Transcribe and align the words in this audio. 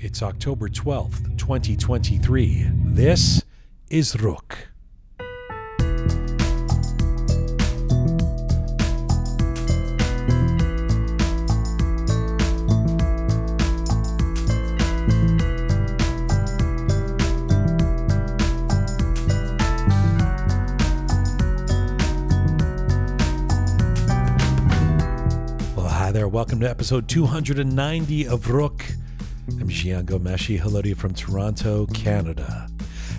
It's 0.00 0.22
October 0.22 0.68
12th, 0.68 1.36
2023. 1.38 2.70
This 2.84 3.42
is 3.90 4.14
Roqe. 4.14 4.66
Well, 25.74 25.88
hi 25.88 26.12
there. 26.12 26.28
Welcome 26.28 26.60
to 26.60 26.70
episode 26.70 27.08
290 27.08 28.28
of 28.28 28.46
Roqe. 28.46 28.97
To 29.78 29.86
you 29.86 30.94
from 30.96 31.14
Toronto, 31.14 31.86
Canada. 31.94 32.68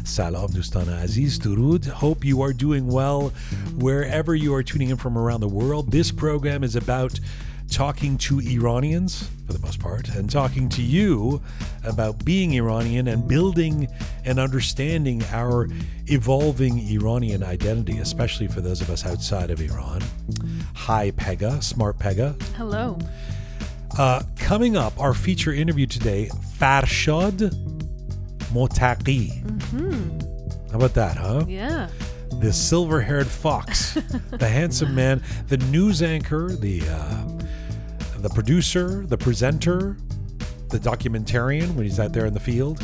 Salam 0.04 0.50
Dustana 0.50 1.04
Aziz 1.04 1.40
Durud. 1.40 1.88
Hope 1.88 2.26
you 2.26 2.42
are 2.42 2.52
doing 2.52 2.88
well 2.88 3.30
wherever 3.78 4.36
you 4.36 4.54
are 4.54 4.62
tuning 4.62 4.90
in 4.90 4.98
from 4.98 5.18
around 5.18 5.40
the 5.40 5.48
world. 5.48 5.90
This 5.90 6.12
program 6.12 6.66
is 6.66 6.76
about 6.76 7.18
talking 7.72 8.18
to 8.18 8.42
Iranians, 8.42 9.30
for 9.48 9.54
the 9.54 9.60
most 9.60 9.80
part, 9.80 10.10
and 10.10 10.30
talking 10.30 10.68
to 10.68 10.82
you 10.82 11.42
about 11.86 12.26
being 12.26 12.54
Iranian 12.56 13.08
and 13.08 13.26
building 13.26 13.88
and 14.26 14.38
understanding 14.38 15.24
our 15.32 15.70
evolving 16.08 16.80
Iranian 16.90 17.42
identity, 17.42 18.00
especially 18.00 18.50
for 18.50 18.60
those 18.60 18.82
of 18.82 18.90
us 18.90 19.06
outside 19.06 19.50
of 19.50 19.62
Iran. 19.62 20.02
Hi, 20.74 21.12
Pegah, 21.12 21.64
Smart 21.64 21.98
Pegah. 22.00 22.42
Hello. 22.58 23.00
Uh, 24.00 24.24
coming 24.38 24.78
up, 24.78 24.98
our 24.98 25.14
feature 25.14 25.52
interview 25.52 25.86
today, 25.86 26.30
Farshad 26.58 27.54
Mottaghi. 28.54 29.44
How 30.72 30.78
about 30.78 30.94
that, 30.94 31.18
huh? 31.18 31.44
Yeah. 31.46 31.90
The 32.40 32.54
silver 32.54 33.02
haired 33.02 33.28
fox, 33.28 33.96
the 34.32 34.48
handsome 34.48 34.96
man, 34.96 35.22
the 35.50 35.58
news 35.58 36.02
anchor, 36.02 36.48
the, 36.48 36.82
uh, 36.88 37.26
the 38.20 38.30
producer, 38.30 39.06
the 39.06 39.18
presenter, 39.18 39.98
the 40.70 40.80
documentarian 40.80 41.76
when 41.76 41.84
he's 41.84 42.00
out 42.00 42.14
there 42.14 42.26
in 42.26 42.34
the 42.34 42.40
field. 42.40 42.80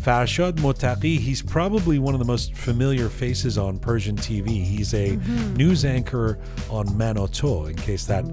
Farshad 0.00 0.52
Mottaghi, 0.52 1.18
he's 1.18 1.42
probably 1.42 1.98
one 1.98 2.14
of 2.14 2.18
the 2.18 2.24
most 2.24 2.54
familiar 2.54 3.10
faces 3.10 3.58
on 3.58 3.78
Persian 3.78 4.16
TV. 4.16 4.64
He's 4.64 4.94
a 4.94 5.16
news 5.58 5.84
anchor 5.84 6.38
on 6.70 6.86
Manoto, 6.86 7.68
in 7.68 7.76
case 7.76 8.06
that 8.06 8.24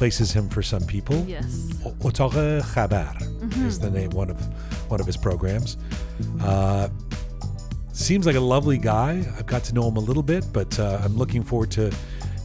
places 0.00 0.32
him 0.32 0.48
for 0.48 0.62
some 0.62 0.82
people. 0.86 1.22
Yes. 1.28 1.74
Otaq 2.00 2.62
Khabar 2.72 3.66
is 3.66 3.78
the 3.78 3.90
name 3.90 4.08
one 4.12 4.30
of 4.30 4.38
one 4.90 4.98
of 4.98 5.04
his 5.04 5.18
programs. 5.18 5.76
Uh, 6.40 6.88
seems 7.92 8.24
like 8.24 8.34
a 8.34 8.40
lovely 8.40 8.78
guy. 8.78 9.22
I've 9.36 9.44
got 9.44 9.62
to 9.64 9.74
know 9.74 9.86
him 9.86 9.98
a 9.98 10.00
little 10.00 10.22
bit, 10.22 10.46
but 10.54 10.78
uh, 10.78 11.02
I'm 11.04 11.18
looking 11.18 11.42
forward 11.42 11.70
to 11.72 11.92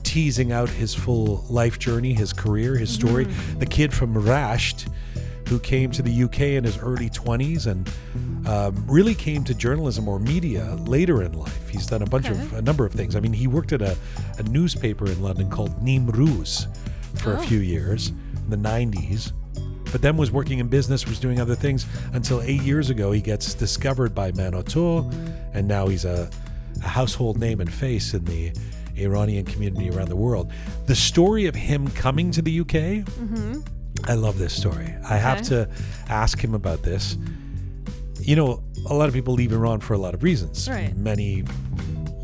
teasing 0.03 0.51
out 0.51 0.67
his 0.67 0.93
full 0.93 1.45
life 1.49 1.79
journey, 1.79 2.13
his 2.13 2.33
career, 2.33 2.75
his 2.75 2.89
story. 2.89 3.23
The 3.57 3.65
kid 3.65 3.93
from 3.93 4.15
Rasht, 4.15 4.89
who 5.47 5.57
came 5.57 5.91
to 5.91 6.01
the 6.01 6.23
UK 6.23 6.41
in 6.59 6.65
his 6.65 6.77
early 6.79 7.09
20s 7.09 7.67
and 7.67 7.89
um, 8.49 8.83
really 8.85 9.15
came 9.15 9.45
to 9.45 9.53
journalism 9.55 10.09
or 10.09 10.19
media 10.19 10.75
later 10.87 11.23
in 11.23 11.31
life. 11.31 11.69
He's 11.69 11.87
done 11.87 12.01
a 12.01 12.05
bunch 12.05 12.27
of 12.27 12.51
a 12.51 12.61
number 12.61 12.85
of 12.85 12.91
things. 12.91 13.15
I 13.15 13.21
mean, 13.21 13.31
he 13.31 13.47
worked 13.47 13.71
at 13.71 13.81
a, 13.81 13.95
a 14.39 14.43
newspaper 14.43 15.05
in 15.05 15.21
London 15.21 15.49
called 15.49 15.81
Nimruz 15.81 16.67
for 17.15 17.33
a 17.33 17.39
Oh. 17.39 17.43
few 17.43 17.59
years 17.59 18.09
in 18.09 18.49
the 18.49 18.57
90s 18.57 19.31
but 19.91 20.01
then 20.01 20.17
was 20.17 20.29
working 20.29 20.59
in 20.59 20.67
business, 20.67 21.07
was 21.07 21.19
doing 21.21 21.39
other 21.39 21.55
things 21.55 21.85
until 22.11 22.41
eight 22.41 22.61
years 22.63 22.89
ago 22.89 23.13
he 23.13 23.21
gets 23.21 23.53
discovered 23.53 24.13
by 24.13 24.29
Manoto, 24.33 25.09
and 25.53 25.65
now 25.69 25.87
he's 25.87 26.03
a, 26.03 26.29
a 26.83 26.87
household 26.87 27.39
name 27.39 27.61
and 27.61 27.71
face 27.71 28.13
in 28.13 28.25
the 28.25 28.51
Iranian 28.97 29.45
community 29.45 29.89
around 29.89 30.09
the 30.09 30.15
world. 30.17 30.51
The 30.87 30.95
story 30.95 31.45
of 31.45 31.55
him 31.55 31.87
coming 31.91 32.29
to 32.31 32.41
the 32.41 32.59
UK, 32.59 33.07
I 34.09 34.15
love 34.15 34.37
this 34.37 34.53
story. 34.53 34.93
I 35.07 35.15
have 35.15 35.37
Mm-hmm. 35.41 35.71
To 35.71 36.11
ask 36.11 36.43
him 36.43 36.55
about 36.55 36.83
this. 36.83 37.17
You 38.19 38.35
know, 38.35 38.63
a 38.89 38.93
lot 38.93 39.07
of 39.07 39.13
people 39.13 39.33
leave 39.33 39.53
Iran 39.53 39.79
for 39.79 39.93
a 39.93 39.97
lot 39.97 40.13
of 40.13 40.23
reasons. 40.23 40.69
Right. 40.69 40.93
Many 40.97 41.43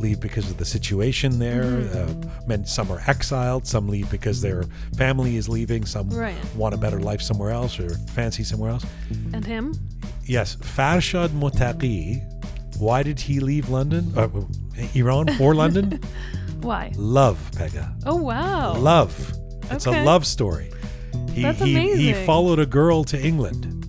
leave 0.02 0.20
because 0.20 0.50
of 0.52 0.58
the 0.58 0.66
situation 0.66 1.40
there. 1.40 1.64
Mm-hmm. 1.64 2.52
Uh, 2.52 2.66
some 2.66 2.92
are 2.92 3.02
exiled. 3.08 3.66
Some 3.68 3.88
leave 3.88 4.10
because 4.10 4.42
their 4.42 4.64
family 4.98 5.36
is 5.38 5.48
leaving. 5.48 5.86
Some 5.86 6.10
Right. 6.10 6.36
want 6.56 6.74
a 6.74 6.78
better 6.78 7.00
life 7.00 7.22
somewhere 7.22 7.52
else 7.52 7.80
or 7.80 7.90
fancy 8.14 8.44
somewhere 8.44 8.72
else. 8.72 8.86
And 9.34 9.46
him? 9.46 9.74
Yes, 10.26 10.56
Farshad 10.58 11.30
Mottaghi. 11.30 12.22
Why 12.78 13.04
did 13.04 13.20
he 13.20 13.40
leave 13.40 13.70
London? 13.70 14.12
Uh, 14.18 14.28
Iran 14.96 15.28
for 15.38 15.54
London? 15.56 16.00
Why? 16.62 16.92
Love, 16.96 17.38
Pegah. 17.56 17.92
Oh 18.06 18.16
wow. 18.18 18.76
Love. 18.76 19.14
It's 19.72 19.88
Okay. 19.88 20.02
a 20.02 20.04
love 20.04 20.26
story. 20.26 20.72
He, 21.34 21.42
That's 21.44 21.60
he, 21.60 21.74
he 21.74 21.80
amazing. 22.12 22.26
followed 22.26 22.60
a 22.60 22.66
girl 22.66 23.04
to 23.06 23.20
England 23.20 23.81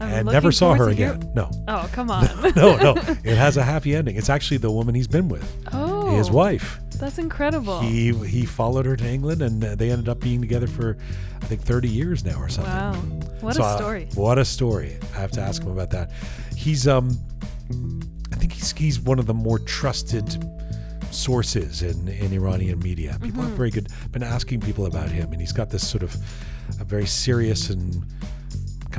I'm 0.00 0.10
and 0.10 0.28
never 0.28 0.50
saw 0.50 0.70
her 0.72 0.76
forward 0.78 0.90
to 0.92 0.96
hear- 0.96 1.12
again. 1.14 1.32
No. 1.34 1.50
Oh 1.68 1.88
come 1.92 2.10
on. 2.16 2.26
No, 2.56 2.76
no. 2.76 2.92
It 3.24 3.36
has 3.36 3.56
a 3.56 3.62
happy 3.62 3.94
ending. 3.94 4.16
It's 4.16 4.30
actually 4.30 4.56
the 4.58 4.70
woman 4.70 4.94
he's 4.94 5.08
been 5.08 5.28
with, 5.28 5.44
oh. 5.72 6.16
his 6.16 6.30
wife. 6.30 6.80
That's 6.98 7.18
incredible. 7.18 7.80
He 7.80 8.12
he 8.26 8.44
followed 8.46 8.86
her 8.86 8.96
to 8.96 9.06
England, 9.06 9.42
and 9.42 9.64
uh, 9.64 9.74
they 9.74 9.90
ended 9.90 10.08
up 10.08 10.20
being 10.20 10.40
together 10.40 10.66
for, 10.66 10.96
I 11.42 11.46
think, 11.46 11.62
thirty 11.62 11.88
years 11.88 12.24
now 12.24 12.38
or 12.38 12.48
something. 12.48 12.72
wow. 12.72 12.92
What 13.40 13.54
So, 13.56 13.62
a 13.62 13.66
uh, 13.66 13.76
story. 13.76 14.08
what 14.14 14.38
a 14.38 14.44
story! 14.44 14.98
I 15.14 15.18
have 15.20 15.30
to 15.32 15.40
ask 15.40 15.62
him 15.62 15.70
about 15.70 15.90
that. 15.90 16.10
He's 16.56 16.86
um, 16.88 17.10
I 18.32 18.36
think 18.36 18.52
he's 18.52 18.72
he's 18.72 19.00
one 19.00 19.18
of 19.18 19.26
the 19.26 19.34
more 19.34 19.58
trusted 19.58 20.26
sources 21.10 21.82
in 21.82 22.08
in 22.08 22.32
Iranian 22.32 22.78
media. 22.80 23.16
People 23.20 23.40
Mm-hmm. 23.40 23.48
have 23.48 23.56
very 23.56 23.70
good 23.70 23.88
been 24.12 24.22
asking 24.22 24.60
people 24.60 24.86
about 24.86 25.08
him, 25.10 25.32
and 25.32 25.40
he's 25.40 25.52
got 25.52 25.70
this 25.70 25.86
sort 25.88 26.02
of 26.02 26.14
a 26.80 26.84
very 26.84 27.06
serious 27.06 27.70
and 27.70 28.04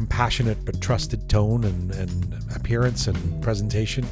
compassionate 0.02 0.58
but 0.66 0.82
trusted 0.82 1.30
tone 1.30 1.64
and, 1.64 1.92
and 1.92 2.36
appearance 2.56 3.06
and 3.08 3.18
presentation. 3.44 4.04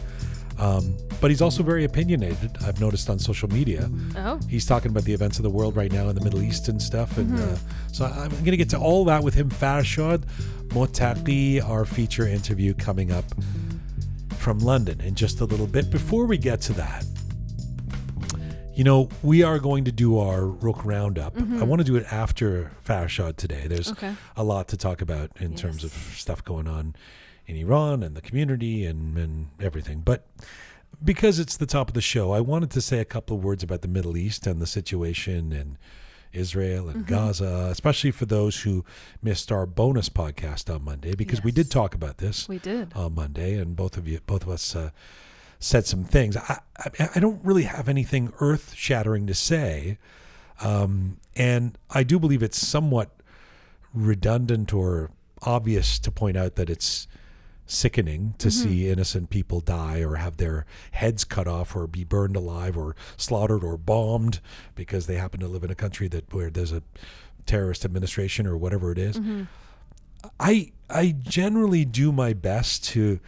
Um, 0.59 0.95
but 1.19 1.31
he's 1.31 1.41
also 1.41 1.63
very 1.63 1.83
opinionated. 1.83 2.51
I've 2.63 2.79
noticed 2.79 3.09
on 3.09 3.17
social 3.17 3.49
media. 3.49 3.89
Oh. 4.15 4.39
He's 4.47 4.65
talking 4.67 4.91
about 4.91 5.03
the 5.05 5.13
events 5.13 5.39
of 5.39 5.43
the 5.43 5.49
world 5.49 5.75
right 5.75 5.91
now 5.91 6.07
in 6.09 6.15
the 6.15 6.21
Middle 6.21 6.43
East 6.43 6.67
and 6.69 6.79
stuff. 6.81 7.17
And 7.17 7.29
Mm-hmm. 7.31 7.53
uh, 7.55 7.91
so 7.91 8.05
I'm 8.05 8.29
going 8.29 8.45
to 8.51 8.57
get 8.57 8.69
to 8.71 8.77
all 8.77 9.03
that 9.05 9.23
with 9.23 9.33
him. 9.33 9.49
Farshad 9.49 10.19
Mottaghi, 10.67 11.63
our 11.67 11.85
feature 11.85 12.27
interview 12.27 12.73
coming 12.75 13.11
up 13.11 13.25
from 14.37 14.59
London 14.59 15.01
in 15.01 15.15
just 15.15 15.41
a 15.41 15.45
little 15.45 15.65
bit. 15.67 15.89
Before 15.89 16.25
we 16.27 16.37
get 16.37 16.61
to 16.61 16.73
that, 16.73 17.03
you 18.79 18.85
know, 18.85 19.09
we 19.21 19.43
are 19.43 19.59
going 19.59 19.83
to 19.83 19.91
do 19.91 20.17
our 20.19 20.39
Roqe 20.65 20.85
Roundup. 20.85 21.33
I 21.37 21.63
want 21.63 21.79
to 21.81 21.83
do 21.91 21.97
it 21.97 22.05
after 22.11 22.71
Farshad 22.87 23.35
today. 23.35 23.63
There's 23.67 23.91
Mm-hmm. 23.91 24.05
Okay. 24.05 24.15
a 24.37 24.43
lot 24.53 24.69
to 24.69 24.77
talk 24.77 25.01
about 25.01 25.31
in 25.39 25.51
terms 25.55 25.83
of 25.83 25.91
stuff 25.91 26.43
going 26.51 26.67
on 26.77 26.95
in 27.45 27.55
Iran 27.57 28.03
and 28.03 28.15
the 28.15 28.21
community 28.21 28.85
and, 28.85 29.17
and 29.17 29.47
everything. 29.59 29.99
But 30.11 30.27
because 31.03 31.39
it's 31.39 31.57
the 31.57 31.65
top 31.65 31.89
of 31.89 31.93
the 31.93 32.01
show, 32.13 32.31
I 32.31 32.39
wanted 32.39 32.71
to 32.71 32.81
say 32.81 32.99
a 32.99 33.05
couple 33.15 33.35
of 33.37 33.43
words 33.43 33.63
about 33.63 33.81
the 33.81 33.87
Middle 33.89 34.15
East 34.15 34.47
and 34.47 34.61
the 34.61 34.67
situation 34.67 35.51
in 35.51 35.77
Israel 36.31 36.87
and 36.87 36.99
Mm-hmm. 37.05 37.13
Gaza, 37.15 37.67
especially 37.71 38.11
for 38.11 38.27
those 38.27 38.61
who 38.61 38.85
missed 39.21 39.51
our 39.51 39.65
bonus 39.65 40.07
podcast 40.09 40.73
on 40.73 40.83
Monday, 40.85 41.15
because 41.15 41.43
we 41.43 41.51
did 41.51 41.69
talk 41.69 41.93
about 41.95 42.17
this 42.19 42.47
We 42.47 42.59
did. 42.59 42.93
on 42.95 43.15
Monday, 43.15 43.55
and 43.55 43.75
both 43.75 43.97
of 43.97 44.07
you, 44.07 44.19
both 44.25 44.43
of 44.43 44.49
us, 44.49 44.75
uh, 44.75 44.91
said 45.59 45.85
some 45.85 46.03
things. 46.03 46.37
I, 46.37 46.59
I, 46.77 47.09
I 47.15 47.19
don't 47.19 47.43
really 47.43 47.63
have 47.63 47.89
anything 47.89 48.33
earth 48.39 48.73
shattering 48.75 49.27
to 49.27 49.33
say, 49.33 49.97
um, 50.61 51.17
and 51.35 51.77
I 51.89 52.03
do 52.03 52.19
believe 52.19 52.41
it's 52.41 52.65
somewhat 52.65 53.11
redundant 53.93 54.73
or 54.73 55.11
obvious 55.41 55.99
to 55.99 56.11
point 56.11 56.37
out 56.37 56.55
that 56.55 56.69
it's 56.69 57.07
sickening 57.65 58.33
to 58.39 58.49
see 58.49 58.89
innocent 58.89 59.29
people 59.29 59.59
die 59.59 59.99
or 59.99 60.15
have 60.15 60.37
their 60.37 60.65
heads 60.91 61.23
cut 61.23 61.47
off 61.47 61.75
or 61.75 61.85
be 61.85 62.03
burned 62.03 62.35
alive 62.35 62.75
or 62.75 62.95
slaughtered 63.15 63.63
or 63.63 63.77
bombed 63.77 64.39
because 64.73 65.05
they 65.05 65.15
happen 65.15 65.39
to 65.39 65.47
live 65.47 65.63
in 65.63 65.69
a 65.69 65.75
country 65.75 66.07
that 66.07 66.33
where 66.33 66.49
there's 66.49 66.71
a 66.71 66.81
terrorist 67.45 67.85
administration 67.85 68.47
or 68.47 68.57
whatever 68.57 68.91
it 68.91 68.97
is. 68.97 69.19
I 70.39 70.71
I 70.89 71.11
generally 71.11 71.85
do 71.85 72.11
my 72.11 72.33
best 72.33 72.83
to 72.85 73.19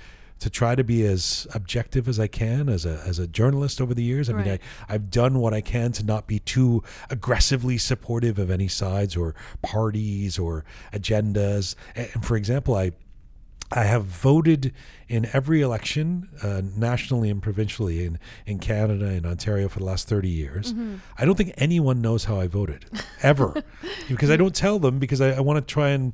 to 0.42 0.50
try 0.50 0.74
to 0.74 0.84
be 0.84 1.06
as 1.06 1.48
objective 1.54 2.08
as 2.08 2.20
I 2.20 2.26
can 2.28 2.68
as 2.68 2.84
a 2.84 3.02
as 3.06 3.20
a 3.20 3.28
journalist 3.28 3.80
over 3.80 3.94
the 3.94 4.04
years. 4.04 4.30
I 4.30 4.34
mean, 4.34 4.48
I, 4.50 4.60
I've 4.90 5.12
done 5.12 5.40
what 5.40 5.54
I 5.54 5.62
can 5.62 5.92
to 5.94 6.04
not 6.04 6.26
be 6.26 6.40
too 6.40 6.84
aggressively 7.12 7.78
supportive 7.78 8.40
of 8.40 8.50
any 8.50 8.68
sides 8.68 9.16
or 9.16 9.36
parties 9.62 10.40
or 10.40 10.66
agendas. 10.92 11.76
And 11.96 12.26
for 12.26 12.36
example, 12.36 12.76
I 12.76 12.92
I 13.72 13.84
have 13.84 14.04
voted 14.04 14.74
in 15.08 15.30
every 15.32 15.62
election, 15.62 16.30
uh, 16.44 16.62
nationally 16.76 17.30
and 17.30 17.42
provincially, 17.42 18.04
in, 18.06 18.20
in 18.46 18.60
Canada 18.60 19.06
and 19.06 19.26
Ontario 19.26 19.70
for 19.70 19.80
the 19.80 19.86
last 19.86 20.10
30 20.10 20.28
years. 20.28 20.74
Mm-hmm. 20.74 20.96
I 21.18 21.24
don't 21.24 21.36
think 21.36 21.54
anyone 21.58 22.02
knows 22.02 22.26
how 22.26 22.38
I 22.38 22.48
voted, 22.48 22.86
ever. 23.22 23.64
because 24.10 24.30
I 24.30 24.36
don't 24.36 24.54
tell 24.54 24.78
them 24.78 25.00
because 25.00 25.22
I, 25.22 25.32
I 25.32 25.40
want 25.40 25.66
to 25.66 25.74
try 25.74 25.90
and 25.90 26.14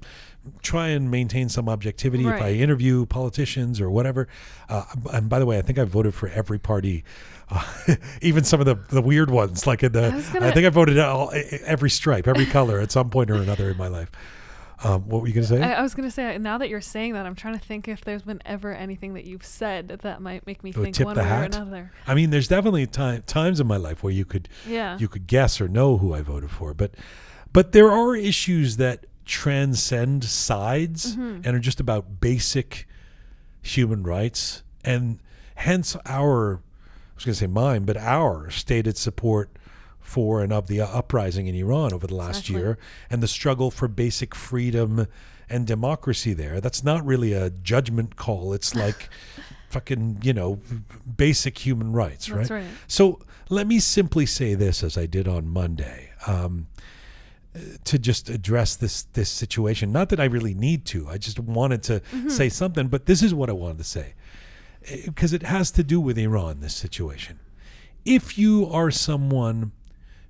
try 0.61 0.87
and 0.89 1.09
maintain 1.11 1.49
some 1.49 1.67
objectivity 1.69 2.25
if 2.27 2.41
I 2.41 2.51
interview 2.53 3.05
politicians 3.05 3.79
or 3.81 3.89
whatever. 3.89 4.27
Uh, 4.69 4.83
and 5.13 5.29
by 5.29 5.39
the 5.39 5.45
way, 5.45 5.57
I 5.57 5.61
think 5.61 5.79
I 5.79 5.83
voted 5.83 6.13
for 6.13 6.27
every 6.29 6.59
party, 6.59 7.03
uh, 7.49 7.63
even 8.21 8.43
some 8.43 8.59
of 8.59 8.65
the, 8.65 8.75
the 8.89 9.01
weird 9.01 9.29
ones. 9.29 9.65
Like 9.67 9.83
in 9.83 9.91
the, 9.91 10.07
I 10.07 10.11
gonna- 10.33 10.51
think 10.51 10.65
I 10.65 10.69
voted 10.69 10.99
all, 10.99 11.31
every 11.65 11.89
stripe, 11.89 12.27
every 12.27 12.45
color 12.45 12.79
at 12.79 12.91
some 12.91 13.09
point 13.09 13.29
or 13.31 13.35
another 13.35 13.69
in 13.71 13.77
my 13.77 13.87
life. 13.87 14.11
Um, 14.83 15.09
what 15.09 15.21
were 15.21 15.27
you 15.27 15.33
going 15.33 15.47
to 15.47 15.49
say? 15.57 15.59
I, 15.63 15.79
I 15.79 15.81
was 15.81 15.95
gonna 15.95 16.11
say 16.11 16.37
now 16.37 16.59
that 16.59 16.69
you're 16.69 16.81
saying 16.81 17.13
that, 17.13 17.25
I'm 17.25 17.33
trying 17.33 17.55
to 17.57 17.59
think 17.59 17.87
if 17.87 18.01
there's 18.01 18.21
been 18.21 18.39
ever 18.45 18.71
anything 18.75 19.15
that 19.15 19.25
you've 19.25 19.43
said 19.43 19.87
that 20.03 20.21
might 20.21 20.45
make 20.45 20.63
me 20.63 20.71
Oh, 20.77 20.83
think 20.83 20.99
one 20.99 21.17
way 21.17 21.23
hat? 21.23 21.55
or 21.55 21.61
another. 21.61 21.91
I 22.05 22.13
mean, 22.13 22.29
there's 22.29 22.47
definitely 22.47 22.85
time, 22.85 23.23
times 23.25 23.59
in 23.59 23.65
my 23.65 23.77
life 23.77 24.03
where 24.03 24.13
you 24.13 24.23
could 24.23 24.47
Yeah. 24.67 24.95
you 24.99 25.07
could 25.07 25.25
guess 25.25 25.59
or 25.59 25.67
know 25.67 25.97
who 25.97 26.13
I 26.13 26.21
voted 26.21 26.51
for, 26.51 26.75
but 26.75 26.91
but 27.51 27.71
there 27.71 27.89
are 27.91 28.15
issues 28.15 28.77
that 28.77 29.07
transcend 29.27 30.23
sides 30.23 31.15
Mm-hmm. 31.15 31.41
and 31.43 31.55
are 31.55 31.59
just 31.59 31.79
about 31.79 32.19
basic 32.19 32.87
human 33.61 34.03
rights, 34.03 34.63
and 34.83 35.19
hence 35.55 35.95
our 36.05 36.55
I 36.55 37.15
was 37.17 37.25
going 37.25 37.33
to 37.33 37.39
say 37.39 37.47
mine, 37.47 37.83
but 37.85 37.97
our 37.97 38.49
stated 38.51 38.95
support 38.97 39.49
for 39.99 40.41
and 40.43 40.53
of 40.53 40.67
the 40.67 40.81
uprising 40.81 41.47
in 41.47 41.55
Iran 41.55 41.91
over 41.91 42.05
the 42.07 42.15
last 42.15 42.41
Exactly. 42.41 42.55
year 42.61 42.77
and 43.09 43.21
the 43.23 43.27
struggle 43.27 43.71
for 43.71 43.87
basic 43.87 44.35
freedom 44.35 45.07
and 45.49 45.65
democracy 45.65 46.33
there. 46.33 46.61
That's 46.61 46.83
not 46.83 47.03
really 47.05 47.33
a 47.33 47.49
judgment 47.49 48.15
call. 48.17 48.53
It's 48.53 48.75
like 48.83 49.09
fucking, 49.69 50.19
you 50.21 50.31
know, 50.33 50.59
basic 51.17 51.57
human 51.57 51.91
rights, 51.91 52.29
right? 52.29 52.47
right. 52.49 52.65
So 52.87 53.19
let 53.49 53.65
me 53.65 53.79
simply 53.79 54.25
say 54.27 54.53
this, 54.53 54.83
as 54.83 54.95
I 54.97 55.07
did 55.07 55.27
on 55.27 55.47
Monday, 55.47 56.11
um, 56.27 56.67
to 57.83 57.99
just 57.99 58.29
address 58.29 58.75
this 58.75 59.03
this 59.03 59.29
situation. 59.29 59.91
Not 59.91 60.09
that 60.09 60.19
I 60.19 60.25
really 60.25 60.53
need 60.53 60.85
to. 60.87 61.07
I 61.07 61.17
just 61.17 61.39
wanted 61.39 61.83
to 61.83 61.99
mm-hmm. 61.99 62.29
say 62.29 62.49
something, 62.49 62.87
but 62.87 63.05
this 63.05 63.21
is 63.21 63.33
what 63.33 63.49
I 63.49 63.53
wanted 63.53 63.79
to 63.79 63.83
say 63.83 64.13
eh, 64.87 65.01
because 65.05 65.33
it 65.33 65.43
has 65.43 65.71
to 65.71 65.83
do 65.83 65.99
with 65.99 66.17
Iran. 66.17 66.59
This 66.59 66.75
situation. 66.75 67.39
If 68.05 68.37
you 68.37 68.67
are 68.67 68.89
someone 68.91 69.73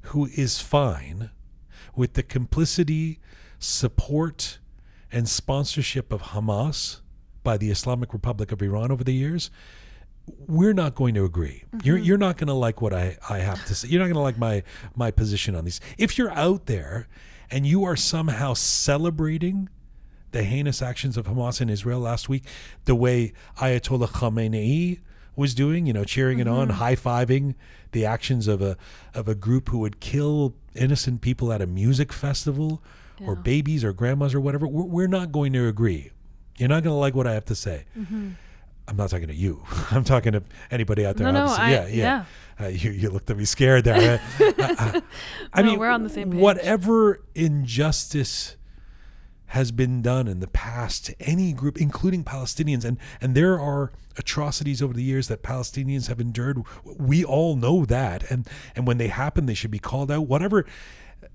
who 0.02 0.26
is 0.36 0.60
fine 0.62 1.30
with 1.96 2.14
the 2.14 2.24
complicity, 2.24 3.20
support, 3.60 4.60
and 5.12 5.28
sponsorship 5.28 6.12
of 6.12 6.22
Hamas 6.22 7.02
by 7.44 7.58
the 7.58 7.70
Islamic 7.70 8.14
Republic 8.14 8.52
of 8.52 8.62
Iran 8.62 8.92
over 8.92 9.04
the 9.04 9.14
years, 9.14 9.50
we're 10.48 10.74
not 10.74 10.96
going 10.96 11.14
to 11.16 11.26
agree. 11.26 11.64
You're 11.84 11.98
mm-hmm. 11.98 12.06
you're 12.06 12.18
not 12.18 12.38
going 12.38 12.48
to 12.48 12.54
like 12.54 12.82
what 12.82 12.94
I, 12.94 13.18
I 13.30 13.40
have 13.40 13.64
to 13.66 13.76
say. 13.76 13.88
You're 13.88 14.00
not 14.00 14.06
going 14.06 14.16
to 14.16 14.22
like 14.22 14.38
my 14.38 14.64
my 14.96 15.12
position 15.12 15.56
on 15.56 15.66
these. 15.66 15.80
If 15.98 16.18
you're 16.18 16.32
out 16.32 16.66
there 16.66 17.08
and 17.50 17.66
you 17.66 17.84
are 17.86 17.96
somehow 17.96 18.54
celebrating 18.54 19.70
the 20.32 20.44
heinous 20.44 20.82
actions 20.82 21.18
of 21.18 21.26
Hamas 21.26 21.62
in 21.62 21.70
Israel 21.70 22.00
last 22.00 22.28
week, 22.28 22.44
the 22.86 22.96
way 22.96 23.34
Ayatollah 23.58 24.10
Khamenei 24.10 25.00
was 25.36 25.54
doing, 25.54 25.86
you 25.86 25.94
know, 25.94 26.04
cheering 26.04 26.40
it 26.40 26.48
on, 26.48 26.68
mm-hmm. 26.68 26.78
high 26.78 26.96
fiving 26.96 27.56
the 27.92 28.06
actions 28.06 28.48
of 28.48 28.62
a 28.62 28.78
of 29.14 29.28
a 29.28 29.36
group 29.36 29.70
who 29.70 29.80
would 29.80 30.00
kill 30.00 30.56
innocent 30.76 31.22
people 31.22 31.54
at 31.54 31.62
a 31.62 31.68
music 31.68 32.12
festival 32.12 32.84
or 33.26 33.36
babies 33.36 33.84
or 33.84 33.94
grandmas 33.94 34.36
or 34.36 34.42
whatever. 34.42 34.68
We're, 34.68 34.84
we're 34.84 35.08
not 35.08 35.32
going 35.32 35.54
to 35.54 35.68
agree. 35.68 36.12
You're 36.58 36.70
not 36.70 36.84
going 36.84 36.94
to 36.94 37.00
like 37.00 37.16
what 37.16 37.28
I 37.28 37.34
have 37.34 37.46
to 37.46 37.56
say. 37.56 37.86
Mm-hmm. 37.98 38.32
I'm 38.88 38.96
not 38.96 39.10
talking 39.10 39.28
to 39.28 39.36
you. 39.36 39.64
I'm 39.92 40.04
talking 40.04 40.32
to 40.34 40.44
anybody 40.72 41.06
out 41.06 41.18
there. 41.18 41.32
No, 41.32 41.46
no. 41.46 41.52
I- 41.54 41.72
yeah, 41.72 41.88
yeah. 41.88 42.26
Uh, 42.60 42.68
you, 42.70 42.90
you 42.92 43.10
looked 43.10 43.30
at 43.30 43.38
me 43.38 43.46
scared 43.46 43.84
there. 43.84 44.20
Uh, 44.40 44.54
uh, 44.60 45.02
I 45.54 45.62
No, 45.62 45.70
mean, 45.72 45.80
we're 45.80 45.90
on 45.90 46.04
the 46.04 46.10
same 46.10 46.32
page. 46.32 46.40
Whatever 46.42 47.22
injustice 47.36 48.56
has 49.52 49.72
been 49.72 50.02
done 50.02 50.28
in 50.28 50.40
the 50.40 50.48
past 50.48 51.06
to 51.06 51.16
any 51.22 51.54
group, 51.54 51.80
including 51.80 52.24
Palestinians, 52.24 52.84
and 52.84 52.98
and 53.22 53.36
there 53.36 53.60
are 53.60 53.92
atrocities 54.18 54.82
over 54.82 54.94
the 54.94 55.04
years 55.04 55.28
that 55.28 55.44
Palestinians 55.44 56.08
have 56.08 56.20
endured. 56.20 56.62
We 56.84 57.24
all 57.24 57.56
know 57.56 57.86
that, 57.86 58.30
and 58.32 58.48
and 58.76 58.86
when 58.88 58.98
they 58.98 59.08
happen, 59.08 59.46
they 59.46 59.54
should 59.54 59.72
be 59.72 59.80
called 59.80 60.12
out. 60.12 60.28
Whatever 60.28 60.66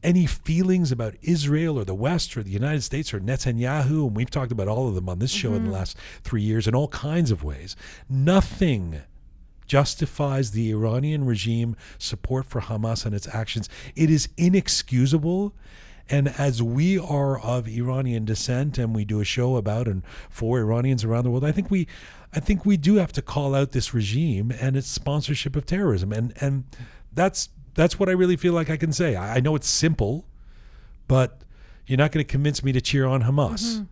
any 0.03 0.27
feelings 0.27 0.91
about 0.91 1.15
Israel 1.23 1.79
or 1.79 1.85
the 1.85 1.95
West 1.95 2.37
or 2.37 2.43
the 2.43 2.51
United 2.51 2.83
States 2.83 3.15
or 3.15 3.21
Netanyahu, 3.21 4.07
and 4.07 4.17
we've 4.17 4.31
talked 4.31 4.53
about 4.53 4.69
all 4.69 4.89
of 4.89 4.95
them 4.95 5.09
on 5.09 5.19
this 5.19 5.31
show 5.31 5.49
in 5.49 5.55
the 5.55 5.61
mm-hmm. 5.61 5.73
last 5.73 5.97
three 6.23 6.43
years 6.43 6.67
in 6.67 6.75
all 6.75 6.89
kinds 6.89 7.31
of 7.31 7.45
ways. 7.45 7.77
Nothing 8.09 9.03
justifies 9.67 10.51
the 10.51 10.71
Iranian 10.71 11.25
regime 11.25 11.77
support 11.99 12.47
for 12.47 12.61
Hamas 12.61 13.07
and 13.07 13.15
its 13.15 13.29
actions. 13.29 13.69
It 13.97 14.11
is 14.11 14.29
inexcusable. 14.37 15.55
And 16.11 16.29
as 16.29 16.63
we 16.63 16.99
are 16.99 17.41
of 17.41 17.69
Iranian 17.69 18.25
descent 18.25 18.77
and 18.77 18.95
we 18.95 19.05
do 19.05 19.21
a 19.21 19.25
show 19.25 19.57
about 19.57 19.87
and 19.87 20.03
for 20.29 20.59
Iranians 20.59 21.05
around 21.05 21.25
the 21.25 21.31
world, 21.31 21.45
I 21.45 21.53
think 21.53 21.71
we 21.71 21.87
I 22.35 22.41
think 22.41 22.67
we 22.67 22.77
do 22.77 22.97
have 22.97 23.13
to 23.13 23.23
call 23.23 23.55
out 23.55 23.73
this 23.73 23.95
regime 23.95 24.53
and 24.59 24.77
its 24.77 24.89
sponsorship 24.89 25.55
of 25.55 25.65
terrorism. 25.65 26.13
And 26.13 26.35
and 26.41 26.65
that's 27.13 27.49
that's 27.75 27.99
what 27.99 28.09
I 28.09 28.13
really 28.13 28.37
feel 28.37 28.53
like 28.53 28.71
I 28.71 28.77
can 28.77 28.93
say. 28.93 29.17
I, 29.17 29.37
I 29.37 29.41
know 29.41 29.55
it's 29.57 29.69
simple, 29.69 30.27
but 31.09 31.43
you're 31.87 31.99
not 31.99 32.13
going 32.13 32.25
to 32.25 32.31
convince 32.31 32.63
me 32.63 32.73
to 32.73 32.81
cheer 32.81 33.07
on 33.07 33.23
Hamas. 33.23 33.63
Mm-hmm. 33.65 33.85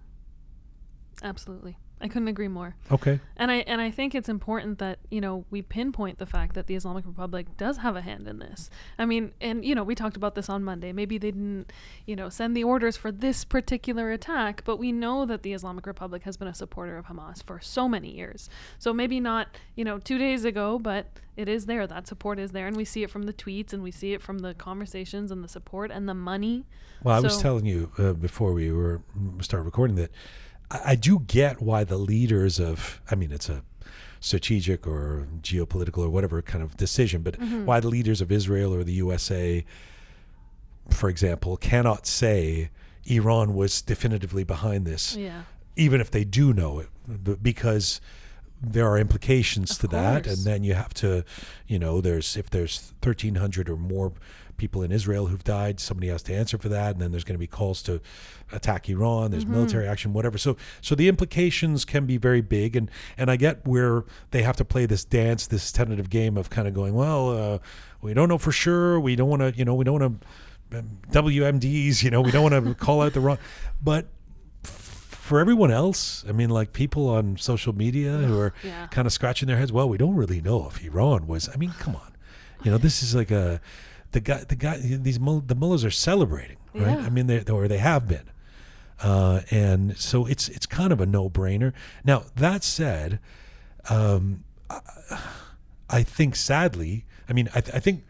Absolutely. 1.23 1.77
I 2.03 2.09
couldn't 2.09 2.29
agree 2.29 2.49
more. 2.49 2.75
Okay. 2.91 3.21
And 3.37 3.51
I 3.51 3.57
and 3.67 3.81
I 3.81 3.91
think 3.91 4.15
it's 4.15 4.29
important 4.29 4.79
that, 4.79 4.99
you 5.11 5.21
know, 5.21 5.45
we 5.51 5.61
pinpoint 5.61 6.19
the 6.19 6.27
fact 6.27 6.55
that 6.55 6.67
the 6.67 6.75
Islamic 6.75 7.07
Republic 7.07 7.57
does 7.59 7.79
have 7.79 7.95
a 7.95 8.01
hand 8.01 8.27
in 8.27 8.39
this. 8.39 8.71
I 8.99 9.05
mean, 9.05 9.33
and 9.41 9.65
you 9.65 9.75
know, 9.75 9.85
we 9.85 9.95
talked 9.95 10.17
about 10.17 10.35
this 10.35 10.49
on 10.49 10.65
Monday. 10.65 10.93
Maybe 10.93 11.19
they 11.19 11.31
didn't, 11.31 11.73
you 12.07 12.17
know, 12.17 12.31
send 12.31 12.57
the 12.57 12.65
orders 12.65 12.97
for 12.97 13.13
this 13.13 13.45
particular 13.45 14.13
attack, 14.13 14.63
but 14.65 14.79
we 14.79 14.93
know 14.93 15.27
that 15.27 15.43
the 15.43 15.53
Islamic 15.53 15.87
Republic 15.87 16.23
has 16.23 16.37
been 16.37 16.49
a 16.49 16.55
supporter 16.55 16.97
of 16.97 17.07
Hamas 17.07 17.43
for 17.45 17.61
so 17.61 17.89
many 17.89 18.11
years. 18.11 18.49
So 18.79 18.95
maybe 18.95 19.21
not, 19.21 19.49
you 19.75 19.85
know, 19.85 19.99
2 19.99 20.17
days 20.17 20.45
ago, 20.45 20.79
but 20.79 21.07
it 21.37 21.49
is 21.49 21.67
there. 21.67 21.87
That 21.87 22.07
support 22.07 22.39
is 22.39 22.53
there 22.53 22.67
and 22.67 22.77
we 22.77 22.85
see 22.85 23.03
it 23.03 23.11
from 23.11 23.25
the 23.25 23.33
tweets 23.33 23.73
and 23.73 23.83
we 23.83 23.91
see 23.91 24.15
it 24.15 24.23
from 24.23 24.39
the 24.39 24.55
conversations 24.55 25.31
and 25.31 25.45
the 25.45 25.49
support 25.49 25.91
and 25.91 26.09
the 26.09 26.15
money. 26.15 26.65
Well, 27.03 27.17
I 27.17 27.21
was 27.21 27.41
telling 27.41 27.67
you 27.67 27.93
uh, 27.99 28.13
before 28.13 28.53
we 28.53 28.71
were 28.73 29.03
started 29.41 29.65
recording 29.65 29.97
that 29.97 30.11
I, 30.71 30.81
I 30.93 30.95
do 30.95 31.21
get 31.21 31.61
why 31.61 31.85
the 31.85 31.99
leaders 31.99 32.59
of 32.61 33.01
I 33.11 33.15
mean 33.15 33.33
it's 33.33 33.49
a 33.49 33.63
strategic 34.21 34.87
or 34.87 35.27
geopolitical 35.41 35.99
or 35.99 36.11
whatever 36.11 36.43
kind 36.43 36.63
of 36.63 36.77
decision, 36.77 37.23
but 37.23 37.39
Mm-hmm. 37.41 37.65
why 37.65 37.81
the 37.81 37.89
leaders 37.89 38.21
of 38.21 38.31
Israel 38.31 38.75
or 38.75 38.85
the 38.85 38.93
USA, 38.95 39.65
for 40.91 41.09
example, 41.09 41.57
cannot 41.57 42.07
say 42.07 42.71
Iran 43.07 43.55
was 43.55 43.81
definitively 43.83 44.45
behind 44.45 44.87
this, 44.87 45.17
Yeah. 45.17 45.43
even 45.77 46.01
if 46.01 46.11
they 46.11 46.25
do 46.25 46.53
know 46.53 46.81
it, 46.81 47.43
because 47.43 48.01
there 48.63 48.87
are 48.87 48.99
implications 48.99 49.71
Of 49.73 49.79
to 49.79 49.87
that, 49.89 50.27
and 50.27 50.45
then 50.45 50.65
you 50.65 50.75
have 50.75 50.93
to, 50.95 51.25
you 51.67 51.79
know, 51.79 52.03
there's 52.03 52.37
if 52.37 52.51
there's 52.51 52.93
1,300 53.03 53.71
or 53.71 53.77
more 53.77 54.13
people 54.61 54.83
in 54.83 54.93
Israel 54.93 55.27
who've 55.27 55.43
died, 55.43 55.81
somebody 55.81 56.09
has 56.09 56.23
to 56.25 56.35
answer 56.35 56.57
for 56.59 56.69
that, 56.69 56.93
and 56.93 57.01
then 57.03 57.11
there's 57.11 57.25
going 57.25 57.35
to 57.35 57.39
be 57.41 57.47
calls 57.47 57.83
to 57.85 58.01
attack 58.53 58.89
Iran. 58.89 59.31
There's 59.33 59.47
military 59.47 59.89
action, 59.89 60.13
whatever. 60.13 60.39
So, 60.39 60.57
so 60.81 60.95
the 60.95 61.09
implications 61.09 61.85
can 61.85 62.05
be 62.07 62.17
very 62.19 62.43
big, 62.43 62.77
and 62.77 62.91
and 63.19 63.31
I 63.31 63.37
get 63.37 63.67
where 63.67 64.05
they 64.31 64.43
have 64.43 64.57
to 64.57 64.65
play 64.65 64.87
this 64.87 65.05
dance, 65.05 65.47
this 65.47 65.73
tentative 65.73 66.11
game 66.11 66.37
of 66.37 66.51
kind 66.51 66.69
of 66.69 66.75
going, 66.75 66.95
well, 66.95 67.31
uh, 67.55 67.59
we 68.03 68.15
don't 68.15 68.29
know 68.29 68.39
for 68.39 68.53
sure, 68.53 69.01
we 69.01 69.17
don't 69.17 69.29
want 69.29 69.41
to, 69.43 69.53
you 69.59 69.65
know, 69.65 69.75
we 69.75 69.85
don't 69.85 69.99
want 70.01 70.21
to 70.21 70.27
WMDs, 71.11 72.03
you 72.03 72.11
know, 72.11 72.21
we 72.21 72.31
don't 72.31 72.43
want 72.51 72.65
to 72.65 72.75
call 72.87 73.03
out 73.03 73.13
the 73.15 73.21
wrong, 73.21 73.39
but 73.83 74.07
for 74.63 75.39
everyone 75.41 75.71
else, 75.71 76.25
I 76.29 76.33
mean, 76.33 76.51
like 76.51 76.73
people 76.73 77.09
on 77.09 77.37
social 77.37 77.73
media 77.73 78.13
who 78.19 78.39
are 78.39 78.53
Yeah. 78.65 78.87
kind 78.89 79.07
of 79.07 79.13
scratching 79.13 79.47
their 79.49 79.57
heads. 79.59 79.73
Well, 79.73 79.89
we 79.89 79.97
don't 79.99 80.17
really 80.17 80.41
know 80.41 80.67
if 80.69 80.83
Iran 80.85 81.27
was. 81.27 81.49
I 81.49 81.57
mean, 81.57 81.73
come 81.79 81.95
on, 81.97 82.13
you 82.65 82.71
know, 82.71 82.79
this 82.79 83.03
is 83.03 83.15
like 83.15 83.31
a 83.31 83.61
the 84.13 84.21
guy. 84.21 84.45
The 84.45 84.57
guy. 84.57 84.79
These 84.79 85.19
the 85.19 85.55
mullahs 85.55 85.85
are 85.85 85.91
celebrating, 85.91 86.59
right? 86.75 86.99
Yeah. 86.99 87.07
I 87.07 87.11
mean, 87.11 87.27
they 87.27 87.43
or 87.45 87.69
they 87.69 87.79
have 87.79 88.09
been, 88.09 88.31
uh, 89.03 89.41
and 89.51 89.97
so 89.97 90.27
it's 90.27 90.49
it's 90.49 90.67
kind 90.67 90.93
of 90.93 91.01
a 91.01 91.07
no 91.07 91.31
brainer. 91.31 91.73
Now 92.05 92.25
that 92.37 92.65
said, 92.65 93.21
um, 93.89 94.45
I, 94.69 94.81
I 95.89 96.03
think 96.03 96.37
sadly, 96.37 97.05
I 97.29 97.33
mean, 97.33 97.49
I, 97.55 97.61
th- 97.61 97.75
I 97.75 97.81
think. 97.81 98.05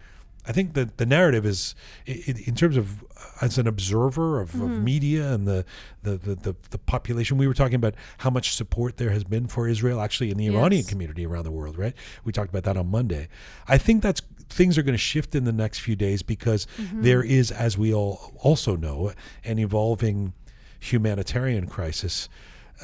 I 0.46 0.52
think 0.52 0.72
that 0.72 0.96
the 0.96 1.04
narrative 1.04 1.44
is, 1.44 1.74
in 2.06 2.54
terms 2.54 2.78
of 2.78 3.04
as 3.42 3.58
an 3.58 3.66
observer 3.68 4.40
of, 4.40 4.54
of 4.54 4.70
media 4.70 5.34
and 5.34 5.46
the, 5.46 5.66
the, 6.02 6.16
the, 6.16 6.34
the, 6.34 6.56
the 6.70 6.78
population, 6.78 7.36
we 7.36 7.46
were 7.46 7.52
talking 7.54 7.74
about 7.74 7.94
how 8.18 8.30
much 8.30 8.56
support 8.56 8.96
there 8.96 9.10
has 9.10 9.22
been 9.22 9.48
for 9.48 9.68
Israel 9.68 10.00
actually 10.00 10.30
in 10.30 10.38
the 10.38 10.46
Iranian 10.46 10.84
community 10.84 11.26
around 11.26 11.44
the 11.44 11.50
world, 11.50 11.76
right? 11.76 11.94
We 12.24 12.32
talked 12.32 12.48
about 12.48 12.64
that 12.64 12.78
on 12.78 12.90
Monday. 12.90 13.28
I 13.68 13.76
think 13.76 14.02
that's 14.02 14.22
things 14.50 14.76
are 14.76 14.82
going 14.82 14.94
to 14.94 14.98
shift 14.98 15.34
in 15.34 15.44
the 15.44 15.52
next 15.52 15.78
few 15.78 15.96
days 15.96 16.22
because 16.22 16.66
there 16.92 17.22
is, 17.22 17.50
as 17.50 17.78
we 17.78 17.94
all 17.94 18.32
also 18.38 18.76
know, 18.76 19.12
an 19.44 19.58
evolving 19.58 20.32
humanitarian 20.78 21.66
crisis 21.66 22.28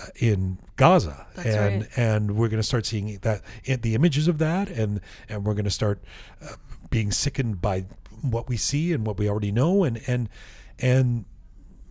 uh, 0.00 0.06
in 0.16 0.58
Gaza, 0.76 1.26
That's 1.34 1.48
and 1.48 1.82
right. 1.82 1.98
and 1.98 2.36
we're 2.36 2.48
going 2.48 2.60
to 2.60 2.66
start 2.66 2.86
seeing 2.86 3.18
that 3.22 3.42
the 3.64 3.94
images 3.94 4.28
of 4.28 4.38
that, 4.38 4.70
and 4.70 5.00
and 5.28 5.44
we're 5.44 5.54
going 5.54 5.64
to 5.64 5.70
start 5.70 6.02
uh, 6.42 6.54
being 6.90 7.10
sickened 7.10 7.60
by 7.60 7.86
what 8.22 8.48
we 8.48 8.56
see 8.56 8.92
and 8.92 9.06
what 9.06 9.18
we 9.18 9.28
already 9.28 9.52
know, 9.52 9.84
and 9.84 10.00
and 10.06 10.28
and 10.78 11.24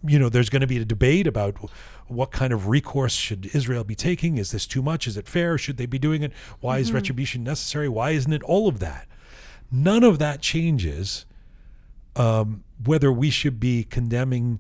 you 0.08 0.20
know, 0.20 0.30
there's 0.30 0.50
going 0.50 0.62
to 0.62 0.68
be 0.68 0.78
a 0.78 0.86
debate 0.86 1.28
about 1.28 1.56
what 2.08 2.32
kind 2.32 2.54
of 2.54 2.68
recourse 2.68 3.14
should 3.14 3.50
Israel 3.56 3.84
be 3.84 3.96
taking. 3.96 4.38
Is 4.38 4.52
this 4.52 4.68
too 4.68 4.82
much? 4.82 5.08
Is 5.08 5.18
it 5.18 5.28
fair? 5.28 5.58
Should 5.58 5.78
they 5.78 5.86
be 5.86 5.98
doing 5.98 6.22
it? 6.24 6.32
Why 6.60 6.78
is 6.78 6.92
retribution 6.92 7.44
necessary? 7.44 7.90
Why 7.90 8.12
isn't 8.12 8.32
it 8.32 8.44
all 8.44 8.68
of 8.68 8.80
that? 8.80 9.08
None 9.76 10.04
of 10.04 10.20
that 10.20 10.42
changes 10.42 11.26
um, 12.16 12.64
whether 12.84 13.12
we 13.12 13.30
should 13.30 13.60
be 13.60 13.84
condemning 13.84 14.60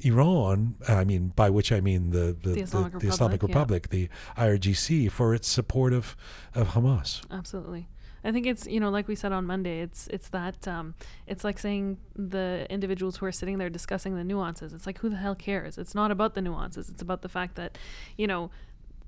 Iran. 0.00 0.76
I 0.88 1.04
mean, 1.04 1.32
by 1.34 1.50
which 1.50 1.72
I 1.72 1.80
mean 1.80 2.10
the 2.10 2.36
the, 2.40 2.50
The 2.50 2.60
Islamic 2.60 2.92
the, 2.92 2.98
the 3.00 3.08
Islamic 3.08 3.42
Republic, 3.42 3.88
yeah. 3.92 4.02
Republic, 4.04 4.58
the 4.58 4.70
IRGC, 4.70 5.10
for 5.10 5.34
its 5.34 5.48
support 5.48 5.92
of, 5.92 6.16
of 6.54 6.68
Hamas. 6.68 7.22
Absolutely. 7.30 7.88
I 8.24 8.32
think 8.32 8.46
it's 8.46 8.66
you 8.66 8.80
know 8.80 8.88
like 8.88 9.06
we 9.06 9.14
said 9.14 9.32
on 9.32 9.44
Monday 9.44 9.80
it's 9.80 10.06
it's 10.08 10.28
that 10.30 10.66
um, 10.66 10.94
it's 11.26 11.44
like 11.44 11.58
saying 11.58 11.98
the 12.16 12.66
individuals 12.70 13.18
who 13.18 13.26
are 13.26 13.32
sitting 13.32 13.58
there 13.58 13.68
discussing 13.68 14.16
the 14.16 14.24
nuances 14.24 14.72
it's 14.72 14.86
like 14.86 14.98
who 14.98 15.10
the 15.10 15.16
hell 15.16 15.34
cares 15.34 15.76
it's 15.76 15.94
not 15.94 16.10
about 16.10 16.34
the 16.34 16.40
nuances 16.40 16.88
it's 16.88 17.02
about 17.02 17.20
the 17.20 17.28
fact 17.28 17.54
that 17.56 17.76
you 18.16 18.26
know 18.26 18.50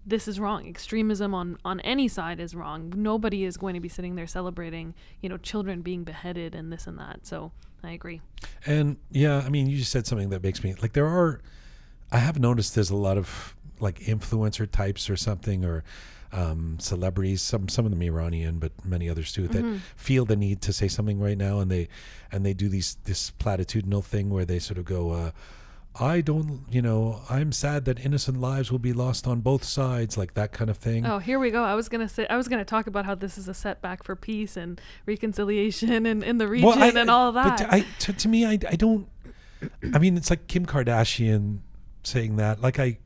this 0.07 0.29
is 0.29 0.39
wrong 0.39 0.67
extremism 0.69 1.35
on 1.35 1.59
on 1.65 1.81
any 1.81 2.07
side 2.09 2.39
is 2.39 2.55
wrong 2.55 2.93
nobody 2.97 3.45
is 3.45 3.57
going 3.57 3.75
to 3.75 3.81
be 3.81 3.89
sitting 3.89 4.15
there 4.15 4.27
celebrating 4.27 4.95
you 5.21 5.29
know 5.29 5.37
children 5.37 5.83
being 5.83 6.05
beheaded 6.05 6.55
and 6.55 6.73
this 6.73 6.87
and 6.87 6.99
that 6.99 7.27
so 7.27 7.51
I 7.83 7.91
agree 7.93 8.21
And 8.67 8.97
yeah, 9.11 9.43
I 9.45 9.49
mean, 9.49 9.69
you 9.69 9.79
just 9.79 9.93
said 9.93 10.07
something 10.07 10.31
that 10.31 10.43
makes 10.43 10.63
me 10.65 10.75
like 10.83 10.93
there 10.93 11.07
are. 11.07 11.41
I 12.11 12.19
have 12.19 12.39
noticed 12.39 12.75
there's 12.75 12.91
a 12.91 12.97
lot 12.97 13.17
of 13.19 13.55
like 13.81 14.01
influencer 14.01 14.71
types 14.71 15.11
or 15.11 15.17
something 15.17 15.65
or 15.65 15.85
um, 16.33 16.79
celebrities. 16.81 17.43
Some 17.43 17.69
some 17.69 17.85
of 17.85 17.91
them 17.93 18.03
Iranian, 18.03 18.59
but 18.59 18.73
many 18.85 19.09
others 19.09 19.33
too 19.33 19.49
that 19.49 19.81
feel 19.97 20.25
the 20.25 20.37
need 20.37 20.63
to 20.63 20.73
say 20.73 20.89
something 20.89 21.21
right 21.21 21.39
now, 21.39 21.61
and 21.61 21.71
they 21.71 21.89
and 22.33 22.45
they 22.45 22.55
do 22.55 22.69
these 22.69 22.97
this 23.05 23.31
platitudinal 23.31 24.03
thing 24.03 24.31
where 24.31 24.45
they 24.45 24.59
sort 24.59 24.79
of 24.79 24.85
go. 24.85 25.11
Uh, 25.11 25.31
I 25.99 26.21
don't, 26.21 26.61
you 26.71 26.83
know, 26.83 27.21
I'm 27.31 27.53
sad 27.53 27.85
that 27.87 27.99
innocent 28.05 28.41
lives 28.41 28.71
will 28.71 28.79
be 28.79 28.93
lost 28.93 29.27
on 29.27 29.41
both 29.41 29.65
sides, 29.65 30.17
like 30.19 30.35
that 30.35 30.53
kind 30.53 30.69
of 30.69 30.77
thing. 30.77 31.07
Oh, 31.07 31.19
here 31.19 31.39
we 31.39 31.51
go. 31.51 31.63
I 31.65 31.75
was 31.75 31.89
gonna 31.89 32.09
say 32.09 32.27
I 32.29 32.37
was 32.37 32.49
gonna 32.49 32.65
talk 32.65 32.87
about 32.87 33.07
how 33.07 33.15
this 33.15 33.39
is 33.39 33.49
a 33.49 33.55
setback 33.55 34.03
for 34.03 34.15
peace 34.17 34.57
and 34.57 34.81
reconciliation 35.07 36.05
and 36.07 36.23
in 36.23 36.39
the 36.39 36.49
region 36.49 36.71
I- 36.83 36.89
and 36.89 37.11
all 37.11 37.33
But 37.33 37.57
that. 37.59 37.73
I, 37.73 37.87
to, 38.01 38.13
to 38.13 38.29
me, 38.29 38.45
I, 38.45 38.53
I 38.53 38.77
don't. 38.77 39.09
I 39.95 39.99
mean, 39.99 40.17
it's 40.17 40.29
like 40.31 40.47
Kim 40.49 40.67
Kardashian 40.67 41.59
saying 42.03 42.37
that. 42.37 42.61
Like 42.61 42.79
I, 42.79 42.99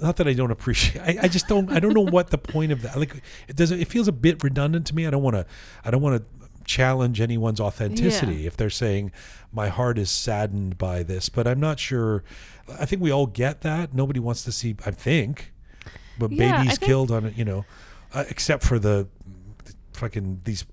not 0.00 0.16
that 0.16 0.26
I 0.26 0.32
don't 0.32 0.50
appreciate. 0.50 1.02
I, 1.02 1.24
I 1.24 1.28
just 1.28 1.46
don't. 1.46 1.70
I 1.70 1.78
don't 1.78 1.94
know 1.94 2.00
what 2.04 2.30
the 2.30 2.38
point 2.38 2.72
of 2.72 2.82
that. 2.82 2.98
Like 2.98 3.22
it 3.48 3.56
does. 3.56 3.70
It 3.70 3.88
feels 3.88 4.08
a 4.08 4.12
bit 4.12 4.42
redundant 4.42 4.86
to 4.88 4.94
me. 4.94 5.06
I 5.06 5.10
don't 5.10 5.22
want 5.22 5.36
to. 5.36 5.46
I 5.84 5.90
don't 5.90 6.02
want 6.02 6.20
to 6.20 6.41
challenge 6.64 7.20
anyone's 7.20 7.60
authenticity 7.60 8.36
Yeah. 8.36 8.46
if 8.46 8.56
they're 8.56 8.70
saying 8.70 9.12
my 9.52 9.68
heart 9.68 9.98
is 9.98 10.10
saddened 10.10 10.78
by 10.78 11.02
this. 11.02 11.28
But 11.28 11.46
I'm 11.46 11.60
not 11.60 11.78
sure. 11.78 12.24
I 12.80 12.86
think 12.86 13.02
we 13.02 13.10
all 13.10 13.26
get 13.26 13.60
that. 13.62 13.94
Nobody 13.94 14.20
wants 14.20 14.44
to 14.44 14.52
see. 14.52 14.76
I 14.86 14.90
think, 14.90 15.52
but 16.18 16.30
Yeah, 16.32 16.58
babies 16.58 16.78
think- 16.78 16.88
killed 16.88 17.10
on 17.10 17.24
it. 17.26 17.36
You 17.36 17.44
know, 17.44 17.64
uh, 18.14 18.24
except 18.28 18.62
for 18.64 18.78
the 18.78 19.08
fucking 19.92 20.40
these. 20.44 20.64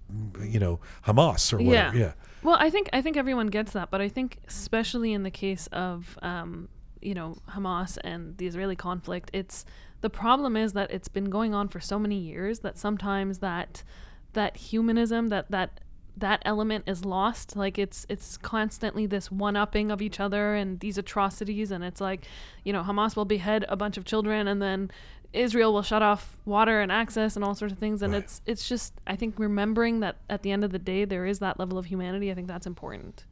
You 0.41 0.59
know, 0.59 0.79
Hamas 1.05 1.51
or 1.53 1.57
whatever. 1.57 1.97
Yeah. 1.97 2.03
yeah. 2.05 2.11
Well, 2.41 2.55
I 2.59 2.69
think 2.69 2.89
I 2.93 3.01
think 3.01 3.17
everyone 3.17 3.47
gets 3.47 3.73
that, 3.73 3.91
but 3.91 3.99
I 4.01 4.07
think 4.09 4.37
especially 4.47 5.11
in 5.13 5.23
the 5.23 5.31
case 5.31 5.67
of 5.73 6.17
um, 6.21 6.69
you 7.01 7.13
know 7.13 7.35
Hamas 7.49 7.97
and 8.03 8.37
the 8.37 8.47
Israeli 8.47 8.75
conflict, 8.77 9.29
it's 9.33 9.65
the 10.01 10.09
problem 10.09 10.55
is 10.55 10.71
that 10.73 10.89
it's 10.91 11.09
been 11.09 11.25
going 11.29 11.53
on 11.53 11.67
for 11.67 11.81
so 11.81 11.99
many 11.99 12.17
years 12.17 12.59
that 12.59 12.77
sometimes 12.77 13.39
that 13.39 13.83
that 14.33 14.57
humanism 14.57 15.27
that 15.27 15.49
that 15.51 15.79
that 16.17 16.41
element 16.43 16.83
is 16.85 17.05
lost 17.05 17.55
like 17.55 17.77
it's 17.79 18.05
it's 18.09 18.35
constantly 18.37 19.05
this 19.05 19.31
one 19.31 19.55
upping 19.55 19.89
of 19.89 20.01
each 20.01 20.19
other 20.19 20.53
and 20.53 20.79
these 20.81 20.97
atrocities 20.97 21.71
and 21.71 21.81
it's 21.83 22.01
like 22.01 22.25
you 22.65 22.73
know 22.73 22.83
Hamas 22.83 23.15
will 23.15 23.23
behead 23.25 23.65
a 23.69 23.77
bunch 23.77 23.97
of 23.97 24.03
children 24.03 24.47
and 24.47 24.61
then 24.61 24.91
Israel 25.31 25.71
will 25.71 25.81
shut 25.83 26.01
off 26.01 26.35
water 26.45 26.81
and 26.81 26.91
access 26.91 27.35
and 27.35 27.45
all 27.45 27.55
sorts 27.55 27.71
of 27.71 27.77
things 27.79 28.01
and 28.01 28.11
Right. 28.13 28.23
it's 28.23 28.41
it's 28.45 28.67
just 28.67 28.93
I 29.07 29.15
think 29.15 29.35
remembering 29.39 30.01
that 30.01 30.17
at 30.29 30.43
the 30.43 30.51
end 30.51 30.63
of 30.65 30.71
the 30.71 30.79
day 30.79 31.05
there 31.05 31.25
is 31.25 31.39
that 31.39 31.57
level 31.57 31.77
of 31.77 31.85
humanity 31.85 32.29
I 32.31 32.33
think 32.35 32.47
that's 32.47 32.67
important 32.67 33.25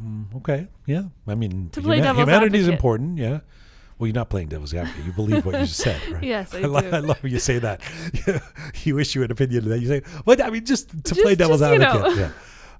mm-hmm. 0.00 0.36
Okay. 0.38 0.68
Yeah. 0.86 1.04
I 1.26 1.34
mean, 1.34 1.68
To 1.72 1.82
play 1.82 1.98
huma- 1.98 2.02
devil's 2.02 2.28
humanity 2.28 2.58
is 2.58 2.68
important. 2.68 3.18
Yeah. 3.18 3.40
Well, 3.98 4.08
you're 4.08 4.14
not 4.14 4.28
playing 4.28 4.48
devil's 4.48 4.74
advocate. 4.74 5.04
You 5.06 5.12
believe 5.12 5.46
what 5.46 5.54
you 5.54 5.66
just 5.66 5.78
said, 5.80 6.00
right? 6.10 6.22
Yes, 6.22 6.54
I 6.54 6.60
lo- 6.60 6.80
do. 6.82 6.90
I 6.90 6.98
love 6.98 7.22
when 7.22 7.32
you 7.32 7.38
say 7.38 7.58
that. 7.60 7.80
you 8.84 8.98
issue 8.98 9.22
an 9.22 9.30
opinion 9.30 9.64
and 9.64 9.72
then 9.72 9.80
you 9.80 9.88
say, 9.88 10.02
"What?" 10.24 10.40
I 10.42 10.50
mean, 10.50 10.64
just 10.64 10.90
to 10.90 10.96
Just- 11.14 11.20
play 11.22 11.34
devil's 11.34 11.60
just, 11.60 11.72
you 11.72 11.78
know. 11.78 11.86
advocate. 11.86 12.18
Yeah. 12.18 12.30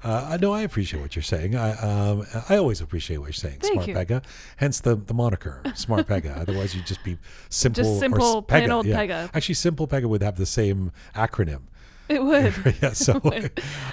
Uh, 0.05 0.29
I 0.33 0.37
know. 0.37 0.53
I 0.53 0.61
appreciate 0.61 1.01
what 1.01 1.17
you're 1.17 1.23
saying. 1.23 1.57
I 1.57 1.73
um, 1.79 2.27
I 2.51 2.59
always 2.59 2.83
appreciate 2.83 3.17
what 3.17 3.27
you're 3.27 3.33
saying. 3.33 3.59
Thank 3.61 3.73
Smart 3.83 3.89
you. 3.89 3.95
Pegah. 3.95 4.23
Hence 4.59 4.81
the 4.81 4.95
the 4.95 5.15
moniker, 5.15 5.63
Smart 5.75 6.07
Pegah. 6.07 6.39
Otherwise, 6.39 6.75
you'd 6.75 6.87
just 6.87 7.03
be 7.03 7.17
simple. 7.49 7.83
Just 7.83 7.97
or 7.97 7.99
simple, 8.01 8.39
s- 8.39 8.45
plain 8.47 8.69
Pegah, 8.69 8.73
old 8.73 8.87
yeah. 8.87 8.97
Pegah. 9.07 9.31
Actually, 9.35 9.55
simple 9.55 9.89
Pegah 9.89 10.05
would 10.09 10.23
have 10.23 10.37
the 10.37 10.45
same 10.47 10.93
acronym. 11.15 11.63
it 12.11 12.23
would 12.23 12.77
yeah. 12.83 12.93
So, 12.93 13.21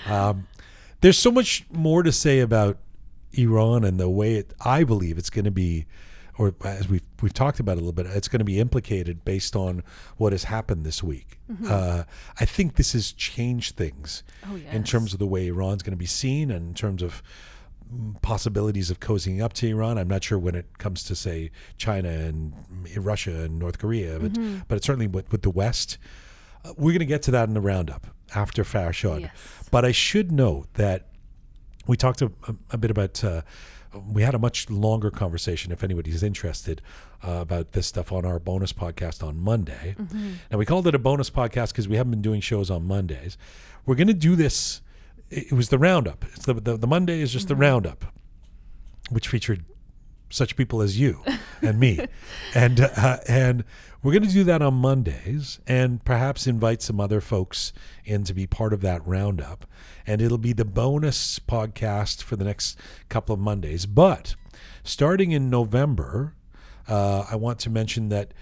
um, 0.07 0.45
there's 1.01 1.17
so 1.17 1.31
much 1.31 1.65
more 1.71 2.03
to 2.03 2.11
say 2.11 2.39
about 2.41 2.77
Iran 3.33 3.83
and 3.85 3.97
the 3.99 4.09
way 4.09 4.35
it, 4.35 4.53
I 4.63 4.83
believe 4.83 5.17
it's 5.17 5.29
going 5.31 5.45
to 5.45 5.51
be, 5.51 5.85
or 6.37 6.53
as 6.63 6.87
we've 6.89 7.03
we've 7.21 7.33
talked 7.33 7.59
about 7.59 7.73
a 7.73 7.75
little 7.75 7.91
bit, 7.93 8.05
it's 8.07 8.27
going 8.27 8.39
to 8.39 8.45
be 8.45 8.59
implicated 8.59 9.23
based 9.23 9.55
on 9.55 9.83
what 10.17 10.31
has 10.33 10.45
happened 10.45 10.85
this 10.85 11.03
week. 11.03 11.39
Uh, 11.67 12.03
I 12.39 12.45
think 12.45 12.75
this 12.75 12.93
has 12.93 13.11
changed 13.11 13.75
things 13.75 14.23
oh 14.49 14.55
in 14.71 14.83
terms 14.83 15.13
of 15.13 15.19
the 15.19 15.27
way 15.27 15.47
Iran's 15.47 15.83
going 15.83 15.91
to 15.93 15.97
be 15.97 16.07
seen 16.07 16.49
and 16.49 16.69
in 16.69 16.73
terms 16.73 17.03
of 17.03 17.21
mm, 17.93 18.19
possibilities 18.23 18.89
of 18.89 18.99
cozying 18.99 19.41
up 19.43 19.53
to 19.53 19.67
Iran. 19.67 19.97
I'm 19.99 20.07
not 20.07 20.23
sure 20.23 20.39
when 20.39 20.55
it 20.55 20.79
comes 20.79 21.03
to 21.03 21.15
say 21.15 21.51
China 21.77 22.09
and 22.09 22.53
Russia 22.97 23.41
and 23.43 23.59
North 23.59 23.77
Korea, 23.77 24.19
but 24.19 24.33
Mm-hmm. 24.33 24.59
but 24.67 24.77
it's 24.77 24.87
certainly 24.87 25.07
with, 25.07 25.31
with 25.31 25.43
the 25.43 25.51
West. 25.51 25.99
Uh, 26.65 26.73
we're 26.77 26.91
going 26.93 26.99
to 26.99 27.05
get 27.05 27.21
to 27.23 27.31
that 27.31 27.47
in 27.47 27.53
the 27.53 27.61
roundup 27.61 28.07
after 28.33 28.63
Farshad. 28.63 29.21
Yes. 29.21 29.31
But 29.69 29.85
I 29.85 29.91
should 29.91 30.31
note 30.31 30.73
that 30.73 31.09
we 31.85 31.95
talked 31.97 32.21
a, 32.23 32.31
a, 32.47 32.55
a 32.71 32.77
bit 32.77 32.89
about. 32.89 33.23
Uh, 33.23 33.41
we 34.07 34.23
had 34.23 34.33
a 34.35 34.39
much 34.39 34.69
longer 34.69 35.11
conversation. 35.11 35.71
If 35.71 35.83
anybody's 35.83 36.23
interested 36.23 36.81
uh, 37.25 37.31
about 37.41 37.73
this 37.73 37.87
stuff 37.87 38.11
on 38.11 38.25
our 38.25 38.39
bonus 38.39 38.73
podcast 38.73 39.25
on 39.25 39.39
Monday, 39.39 39.95
and 40.49 40.59
we 40.59 40.65
called 40.65 40.87
it 40.87 40.95
a 40.95 40.99
bonus 40.99 41.29
podcast 41.29 41.69
because 41.69 41.87
we 41.87 41.97
haven't 41.97 42.11
been 42.11 42.21
doing 42.21 42.41
shows 42.41 42.69
on 42.69 42.85
Mondays. 42.85 43.37
We're 43.85 43.95
going 43.95 44.07
to 44.07 44.13
do 44.13 44.35
this. 44.35 44.81
It 45.29 45.47
it 45.47 45.53
was 45.53 45.69
the 45.69 45.77
roundup. 45.77 46.25
It's 46.33 46.45
the 46.45 46.53
the, 46.53 46.77
the 46.77 46.87
Monday 46.87 47.21
is 47.21 47.31
just 47.31 47.47
the 47.47 47.55
roundup, 47.55 48.05
which 49.09 49.27
featured 49.27 49.65
such 50.29 50.55
people 50.55 50.81
as 50.81 50.99
you 50.99 51.23
and 51.61 51.79
me, 51.79 52.05
and 52.55 52.79
uh, 52.79 53.17
and 53.27 53.63
we're 54.03 54.11
going 54.11 54.23
to 54.23 54.29
do 54.29 54.43
that 54.43 54.61
on 54.61 54.73
Mondays, 54.73 55.59
and 55.65 56.03
perhaps 56.03 56.45
invite 56.45 56.81
some 56.81 56.99
other 56.99 57.21
folks 57.21 57.71
in 58.03 58.25
to 58.25 58.33
be 58.33 58.45
part 58.45 58.73
of 58.73 58.81
that 58.81 59.05
roundup, 59.07 59.65
and 60.05 60.21
it'll 60.21 60.37
be 60.37 60.51
the 60.51 60.65
bonus 60.65 61.39
podcast 61.39 62.21
for 62.21 62.35
the 62.35 62.43
next 62.43 62.77
couple 63.07 63.33
of 63.33 63.39
Mondays. 63.39 63.85
But 63.85 64.35
starting 64.83 65.31
in 65.31 65.49
November, 65.49 66.35
uh, 66.87 67.25
I 67.31 67.37
want 67.37 67.59
to 67.59 67.69
mention 67.69 68.09
that 68.09 68.33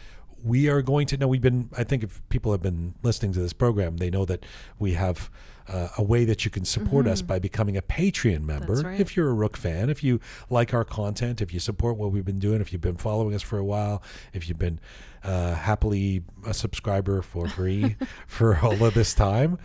we 0.44 0.68
are 0.68 0.82
going 0.82 1.06
to 1.06 1.18
now 1.18 1.28
we've 1.28 1.40
been 1.40 1.70
i 1.78 1.84
think 1.84 2.02
if 2.02 2.28
people 2.30 2.52
have 2.52 2.64
been 2.64 2.96
listening 3.04 3.32
to 3.32 3.40
this 3.40 3.54
program 3.54 3.98
they 3.98 4.10
know 4.10 4.26
that 4.26 4.44
we 4.80 4.94
have 4.94 5.30
uh, 5.72 5.90
a 5.98 6.04
way 6.04 6.26
that 6.26 6.44
you 6.44 6.52
can 6.52 6.66
support 6.66 7.08
us 7.08 7.22
by 7.22 7.40
becoming 7.40 7.78
a 7.78 7.82
patreon 7.82 8.42
member 8.42 8.76
right. 8.76 9.00
if 9.00 9.16
you're 9.16 9.32
a 9.32 9.36
Roqe 9.36 9.56
fan 9.56 9.90
if 9.90 10.04
you 10.04 10.20
like 10.50 10.74
our 10.74 10.84
content 10.84 11.42
if 11.42 11.54
you 11.54 11.60
support 11.60 11.98
what 11.98 12.12
we've 12.12 12.26
been 12.26 12.40
doing 12.40 12.62
if 12.62 12.72
you've 12.74 12.82
been 12.82 12.98
following 12.98 13.34
us 13.34 13.42
for 13.42 13.58
a 13.58 13.64
while 13.64 14.04
if 14.34 14.48
you've 14.48 14.60
been 14.60 14.80
uh, 15.24 15.56
happily 15.56 16.24
a 16.46 16.54
subscriber 16.54 17.22
for 17.22 17.48
free 17.48 17.96
for 18.28 18.58
all 18.60 18.84
of 18.84 18.94
this 18.94 19.14
time 19.14 19.58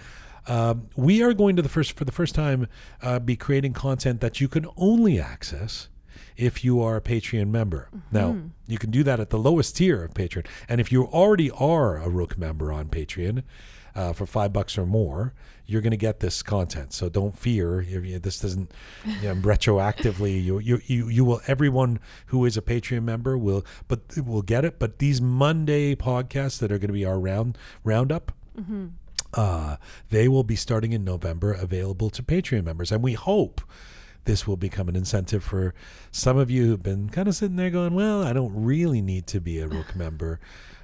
um, 0.47 0.89
we 0.95 1.23
are 1.23 1.33
going 1.33 1.57
to 1.57 1.63
the 1.63 1.69
first 1.69 1.93
for 1.93 2.05
the 2.05 2.13
first 2.13 2.35
time 2.35 2.69
uh, 3.03 3.19
be 3.19 3.37
creating 3.37 3.73
content 3.73 4.21
that 4.21 4.41
you 4.41 4.49
can 4.49 4.67
only 4.77 5.21
access 5.21 5.89
if 6.37 6.63
you 6.65 6.83
are 6.83 6.97
a 6.97 7.01
Patreon 7.01 7.49
member. 7.49 7.89
Now, 8.13 8.37
you 8.67 8.79
can 8.79 8.91
do 8.91 9.03
that 9.05 9.21
at 9.21 9.31
the 9.31 9.39
lowest 9.39 9.77
tier 9.77 10.05
of 10.05 10.13
Patreon. 10.15 10.47
And 10.69 10.81
if 10.81 10.93
you 10.93 11.07
already 11.07 11.51
are 11.51 11.97
a 11.97 12.09
Roqe 12.09 12.37
member 12.37 12.73
on 12.73 12.89
Patreon 12.89 13.43
uh, 13.95 14.13
for 14.13 14.27
five 14.27 14.53
bucks 14.53 14.77
or 14.77 14.85
more, 14.87 15.33
you're 15.67 15.81
going 15.81 15.91
to 15.91 15.97
get 15.97 16.21
this 16.21 16.43
content. 16.43 16.93
So 16.93 17.09
don't 17.09 17.37
fear. 17.37 17.85
This 18.21 18.41
doesn't 18.41 18.71
you 19.05 19.23
know, 19.23 19.35
retroactively. 19.37 20.43
You, 20.43 20.59
you, 20.59 20.81
you, 20.87 21.09
you 21.09 21.25
will. 21.25 21.41
Everyone 21.47 21.99
who 22.27 22.45
is 22.45 22.57
a 22.57 22.63
Patreon 22.63 23.03
member 23.03 23.37
will, 23.37 23.65
but 23.89 24.01
will 24.25 24.43
get 24.43 24.65
it. 24.65 24.79
But 24.79 24.99
these 24.99 25.21
Monday 25.21 25.95
podcasts 25.95 26.59
that 26.61 26.71
are 26.71 26.79
going 26.79 26.89
to 26.89 26.95
be 26.95 27.05
our 27.05 27.19
round 27.19 27.59
roundup, 27.85 28.33
uh, 29.35 29.77
they 30.11 30.29
will 30.29 30.45
be 30.45 30.57
starting 30.57 30.93
in 30.93 31.05
November, 31.05 31.53
available 31.53 32.11
to 32.11 32.23
Patreon 32.23 32.65
members, 32.65 32.91
and 32.93 33.03
we 33.03 33.13
hope 33.13 33.61
this 34.25 34.47
will 34.47 34.57
become 34.57 34.89
an 34.89 34.97
incentive 34.97 35.43
for 35.45 35.75
some 36.11 36.37
of 36.37 36.51
you 36.51 36.67
who've 36.67 36.83
been 36.83 37.09
kind 37.09 37.29
of 37.29 37.35
sitting 37.35 37.57
there 37.57 37.71
going, 37.71 37.95
well, 37.95 38.23
I 38.23 38.33
don't 38.33 38.53
really 38.55 39.01
need 39.01 39.27
to 39.29 39.41
be 39.41 39.61
a 39.61 39.69
Roqe 39.69 39.95
member 39.97 40.41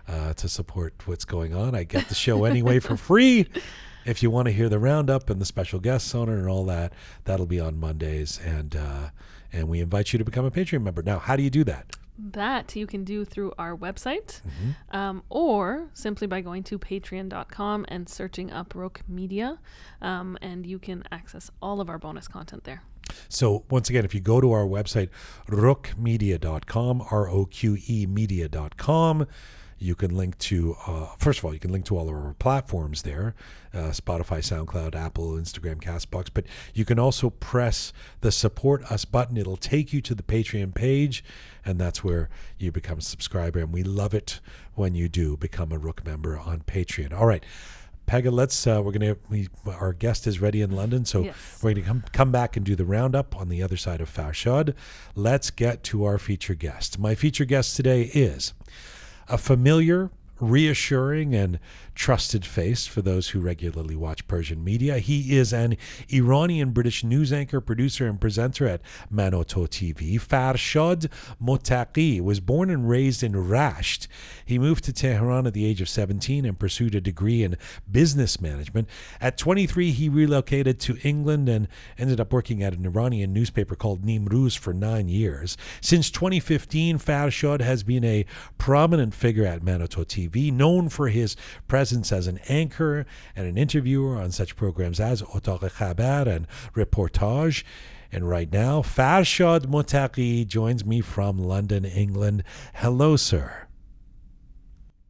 uh, 0.08 0.32
to 0.34 0.48
support 0.48 0.94
what's 1.06 1.24
going 1.24 1.54
on. 1.54 1.74
I 1.74 1.84
get 1.84 2.08
the 2.08 2.14
show 2.14 2.44
anyway 2.44 2.78
for 2.78 2.96
free. 2.96 3.48
If 4.04 4.22
you 4.22 4.30
want 4.30 4.46
to 4.46 4.52
hear 4.52 4.68
the 4.68 4.78
roundup 4.78 5.30
and 5.30 5.40
the 5.40 5.44
special 5.44 5.78
guests 5.78 6.14
on 6.14 6.28
it 6.28 6.32
and 6.32 6.48
all 6.48 6.64
that, 6.66 6.92
that'll 7.24 7.46
be 7.46 7.60
on 7.60 7.78
Mondays. 7.78 8.40
And, 8.44 8.76
uh, 8.76 9.10
and 9.52 9.68
we 9.68 9.80
invite 9.80 10.12
you 10.12 10.18
to 10.18 10.24
become 10.24 10.44
a 10.44 10.50
Patreon 10.50 10.82
member. 10.82 11.02
Now, 11.02 11.18
how 11.18 11.36
do 11.36 11.42
you 11.42 11.50
do 11.50 11.64
that? 11.64 11.96
That 12.18 12.76
you 12.76 12.86
can 12.86 13.04
do 13.04 13.24
through 13.24 13.52
our 13.58 13.76
website 13.76 14.42
mm-hmm. 14.42 14.96
um, 14.96 15.22
or 15.28 15.88
simply 15.94 16.26
by 16.26 16.40
going 16.40 16.62
to 16.64 16.78
patreon.com 16.78 17.86
and 17.88 18.08
searching 18.08 18.52
up 18.52 18.74
Roqe 18.74 19.08
Media. 19.08 19.58
Um, 20.00 20.36
and 20.42 20.66
you 20.66 20.78
can 20.78 21.04
access 21.10 21.50
all 21.60 21.80
of 21.80 21.88
our 21.88 21.98
bonus 21.98 22.28
content 22.28 22.64
there. 22.64 22.82
So, 23.28 23.64
once 23.70 23.90
again, 23.90 24.04
if 24.04 24.14
you 24.14 24.20
go 24.20 24.40
to 24.40 24.52
our 24.52 24.64
website, 24.64 25.08
roqemedia.com, 25.48 27.02
R 27.10 27.28
O 27.28 27.44
Q 27.46 27.76
E 27.86 28.06
media.com, 28.06 29.26
you 29.82 29.94
can 29.94 30.16
link 30.16 30.38
to, 30.38 30.76
uh, 30.86 31.06
first 31.18 31.40
of 31.40 31.44
all, 31.44 31.52
you 31.52 31.60
can 31.60 31.72
link 31.72 31.84
to 31.86 31.98
all 31.98 32.08
of 32.08 32.14
our 32.14 32.34
platforms 32.34 33.02
there 33.02 33.34
uh, 33.74 33.88
Spotify, 33.90 34.38
SoundCloud, 34.38 34.94
Apple, 34.94 35.32
Instagram, 35.32 35.80
Castbox. 35.80 36.28
But 36.32 36.44
you 36.74 36.84
can 36.84 36.98
also 36.98 37.30
press 37.30 37.92
the 38.20 38.30
support 38.30 38.84
us 38.90 39.04
button. 39.04 39.36
It'll 39.36 39.56
take 39.56 39.92
you 39.92 40.00
to 40.02 40.14
the 40.14 40.22
Patreon 40.22 40.74
page, 40.74 41.24
and 41.64 41.78
that's 41.78 42.04
where 42.04 42.28
you 42.58 42.70
become 42.70 42.98
a 42.98 43.02
subscriber. 43.02 43.60
And 43.60 43.72
we 43.72 43.82
love 43.82 44.14
it 44.14 44.40
when 44.74 44.94
you 44.94 45.08
do 45.08 45.36
become 45.36 45.72
a 45.72 45.78
Roqe 45.78 46.04
member 46.04 46.38
on 46.38 46.60
Patreon. 46.60 47.12
All 47.12 47.26
right. 47.26 47.44
Pegah, 48.06 48.32
let's. 48.32 48.66
Uh, 48.66 48.82
we're 48.84 48.90
gonna. 48.90 49.16
We, 49.30 49.48
our 49.66 49.92
guest 49.92 50.26
is 50.26 50.40
ready 50.40 50.60
in 50.60 50.72
London, 50.72 51.04
so 51.04 51.22
yes. 51.22 51.60
we're 51.62 51.72
gonna 51.72 51.86
come 51.86 52.04
come 52.12 52.32
back 52.32 52.56
and 52.56 52.66
do 52.66 52.74
the 52.74 52.84
roundup 52.84 53.36
on 53.36 53.48
the 53.48 53.62
other 53.62 53.76
side 53.76 54.00
of 54.00 54.12
Farshad. 54.12 54.74
Let's 55.14 55.50
get 55.50 55.84
to 55.84 56.04
our 56.04 56.18
feature 56.18 56.56
guest. 56.56 56.98
My 56.98 57.14
feature 57.14 57.44
guest 57.44 57.76
today 57.76 58.02
is 58.12 58.54
a 59.28 59.38
familiar, 59.38 60.10
reassuring, 60.40 61.34
and 61.34 61.58
trusted 61.94 62.44
face 62.44 62.86
for 62.86 63.02
those 63.02 63.30
who 63.30 63.40
regularly 63.40 63.94
watch 63.94 64.26
Persian 64.26 64.64
media. 64.64 64.98
He 64.98 65.36
is 65.36 65.52
an 65.52 65.76
Iranian 66.12 66.70
British 66.70 67.04
news 67.04 67.32
anchor, 67.32 67.60
producer, 67.60 68.06
and 68.06 68.20
presenter 68.20 68.66
at 68.66 68.80
Manoto 69.12 69.68
TV. 69.68 70.20
Farshad 70.20 71.08
Mottaghi 71.42 72.20
was 72.20 72.40
born 72.40 72.70
and 72.70 72.88
raised 72.88 73.22
in 73.22 73.32
Rasht. 73.32 74.08
He 74.44 74.58
moved 74.58 74.84
to 74.84 74.92
Tehran 74.92 75.46
at 75.46 75.54
the 75.54 75.66
age 75.66 75.80
of 75.80 75.88
17 75.88 76.44
and 76.44 76.58
pursued 76.58 76.94
a 76.94 77.00
degree 77.00 77.42
in 77.42 77.56
business 77.90 78.40
management. 78.40 78.88
At 79.20 79.36
23, 79.36 79.90
he 79.90 80.08
relocated 80.08 80.80
to 80.80 80.96
England 81.02 81.48
and 81.48 81.68
ended 81.98 82.20
up 82.20 82.32
working 82.32 82.62
at 82.62 82.74
an 82.74 82.86
Iranian 82.86 83.32
newspaper 83.32 83.74
called 83.74 84.04
Nimruz 84.04 84.58
for 84.58 84.72
nine 84.72 85.08
years. 85.08 85.56
Since 85.80 86.10
2015, 86.10 86.98
Farshad 86.98 87.60
has 87.60 87.82
been 87.82 88.04
a 88.04 88.24
prominent 88.56 89.14
figure 89.14 89.44
at 89.44 89.62
Manoto 89.62 90.04
TV, 90.04 90.52
known 90.52 90.88
for 90.88 91.08
his 91.08 91.36
presence 91.68 91.81
presence 91.82 92.12
as 92.12 92.28
an 92.28 92.38
anchor 92.48 93.04
and 93.34 93.44
an 93.44 93.58
interviewer 93.58 94.16
on 94.16 94.30
such 94.30 94.54
programs 94.54 95.00
as 95.00 95.20
Otaq 95.20 95.68
Khabar 95.68 96.28
and 96.28 96.46
Reportage. 96.76 97.64
And 98.12 98.28
right 98.28 98.52
now, 98.52 98.82
Farshad 98.82 99.66
Mottaghi 99.66 100.46
joins 100.46 100.84
me 100.84 101.00
from 101.00 101.38
London, 101.38 101.84
England. 101.84 102.44
Hello, 102.74 103.16
sir. 103.16 103.66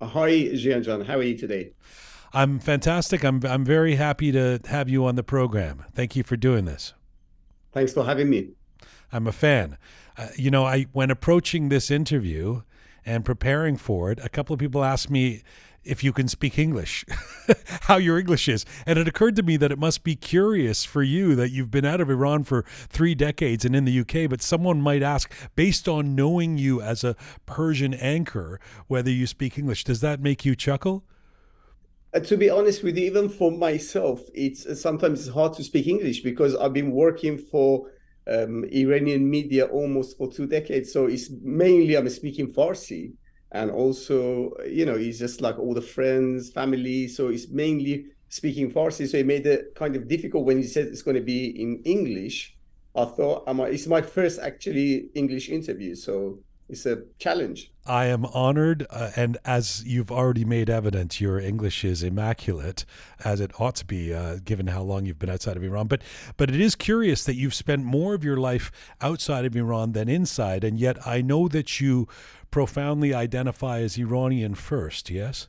Hi, 0.01 0.31
Jianjan. 0.31 1.05
How 1.05 1.19
are 1.19 1.23
you 1.23 1.37
today? 1.37 1.73
I'm 2.33 2.59
fantastic. 2.59 3.23
I'm 3.23 3.45
I'm 3.45 3.67
very 3.67 3.97
happy 3.97 4.33
to 4.33 4.59
have 4.71 4.89
you 4.89 5.05
on 5.05 5.17
the 5.17 5.23
program. 5.23 5.85
Thank 5.93 6.17
you 6.17 6.23
for 6.23 6.39
doing 6.39 6.65
this. 6.65 6.95
Thanks 7.73 7.93
for 7.93 8.07
having 8.07 8.31
me. 8.31 8.53
I'm 9.13 9.27
a 9.27 9.33
fan. 9.33 9.77
Uh, 10.17 10.29
you 10.37 10.51
know, 10.51 10.65
I 10.65 10.87
when 10.93 11.11
approaching 11.11 11.69
this 11.69 11.91
interview 11.91 12.63
and 13.05 13.27
preparing 13.27 13.77
for 13.77 14.11
it, 14.11 14.19
a 14.23 14.31
couple 14.31 14.55
of 14.55 14.61
people 14.61 14.83
asked 14.83 15.11
me 15.11 15.43
if 15.85 16.05
you 16.05 16.13
can 16.13 16.29
speak 16.29 16.59
English, 16.59 17.05
how 17.83 17.97
your 17.97 18.19
English 18.19 18.49
is. 18.49 18.65
And 18.87 18.99
it 18.99 19.09
occurred 19.09 19.37
to 19.37 19.43
me 19.43 19.57
that 19.57 19.73
it 19.73 19.79
must 19.79 20.05
be 20.05 20.15
curious 20.17 20.85
for 20.85 21.03
you 21.03 21.35
that 21.35 21.51
you've 21.51 21.71
been 21.71 21.85
out 21.85 22.01
of 22.01 22.11
Iran 22.11 22.45
for 22.45 22.65
three 22.89 23.15
decades 23.15 23.65
and 23.65 23.75
in 23.75 23.85
the 23.85 24.01
UK, 24.01 24.29
but 24.29 24.43
someone 24.43 24.81
might 24.81 25.03
ask, 25.03 25.33
based 25.55 25.89
on 25.89 26.15
knowing 26.15 26.59
you 26.59 26.81
as 26.81 27.05
a 27.05 27.17
Persian 27.47 27.95
anchor, 27.95 28.61
whether 28.87 29.11
you 29.11 29.27
speak 29.27 29.59
English. 29.59 29.85
Does 29.85 30.01
that 30.01 30.21
make 30.21 30.45
you 30.45 30.55
chuckle? 30.55 31.05
Uh, 32.15 32.21
to 32.21 32.37
be 32.37 32.51
honest 32.51 32.83
with 32.83 32.97
you, 32.97 33.07
even 33.07 33.29
for 33.29 33.51
myself, 33.51 34.21
it's 34.35 34.67
uh, 34.67 34.75
sometimes 34.75 35.21
it's 35.21 35.35
hard 35.35 35.55
to 35.55 35.65
speak 35.65 35.87
English 35.87 36.21
because 36.21 36.55
I've 36.55 36.75
been 36.75 36.93
working 36.93 37.39
for 37.39 37.89
um, 38.27 38.65
Iranian 38.65 39.29
media 39.29 39.65
almost 39.67 40.19
for 40.19 40.31
two 40.31 40.47
decades. 40.47 40.93
So 40.93 41.07
it's 41.07 41.31
mainly 41.43 41.97
I'm 41.97 42.09
speaking 42.11 42.53
Farsi 42.53 43.15
and 43.53 43.71
also 43.71 44.53
you 44.67 44.85
know 44.85 44.97
he's 44.97 45.19
just 45.19 45.41
like 45.41 45.59
all 45.59 45.75
the 45.75 45.83
friends 45.83 46.51
family 46.51 47.07
so 47.07 47.29
he's 47.29 47.49
mainly 47.49 48.07
speaking 48.29 48.73
farsi. 48.73 49.07
So 49.07 49.19
it 49.19 49.27
made 49.27 49.47
it 49.47 49.75
kind 49.75 49.95
of 49.95 50.09
difficult 50.09 50.47
when 50.47 50.57
he 50.57 50.65
said 50.65 50.87
it's 50.87 51.03
going 51.03 51.17
to 51.17 51.23
be 51.23 51.49
in 51.61 51.83
english. 51.85 52.57
I 52.97 53.05
thought 53.05 53.45
it's 53.47 53.87
my 53.87 54.03
first 54.03 54.39
actually 54.41 55.09
english 55.15 55.49
interview 55.49 55.95
so 55.95 56.39
it's 56.73 56.87
a 56.87 57.03
challenge 57.19 57.71
i 57.87 58.07
am 58.07 58.25
honored 58.27 58.87
uh, 58.91 59.11
and 59.15 59.39
as 59.45 59.85
you've 59.85 60.11
already 60.11 60.45
made 60.45 60.69
evident 60.69 61.21
your 61.21 61.39
english 61.39 61.85
is 61.85 62.03
immaculate 62.03 62.85
as 63.25 63.41
it 63.41 63.53
ought 63.61 63.77
to 63.77 63.85
be 63.85 64.13
uh, 64.13 64.39
given 64.45 64.69
how 64.69 64.83
long 64.83 65.07
you've 65.07 65.19
been 65.19 65.31
outside 65.31 65.57
of 65.57 65.63
iran 65.63 65.87
but 65.87 66.03
but 66.37 66.49
it 66.49 66.61
is 66.61 66.75
curious 66.75 67.25
that 67.25 67.35
you've 67.35 67.55
spent 67.55 67.85
more 67.85 68.15
of 68.15 68.25
your 68.25 68.37
life 68.37 68.73
outside 69.01 69.45
of 69.45 69.55
iran 69.55 69.93
than 69.93 70.09
inside 70.09 70.65
and 70.65 70.79
yet 70.79 70.97
i 71.07 71.21
know 71.21 71.47
that 71.47 71.81
you 71.81 72.09
profoundly 72.53 73.13
identify 73.13 73.81
as 73.81 73.99
Iranian 73.99 74.55
first, 74.55 75.11
yes? 75.11 75.49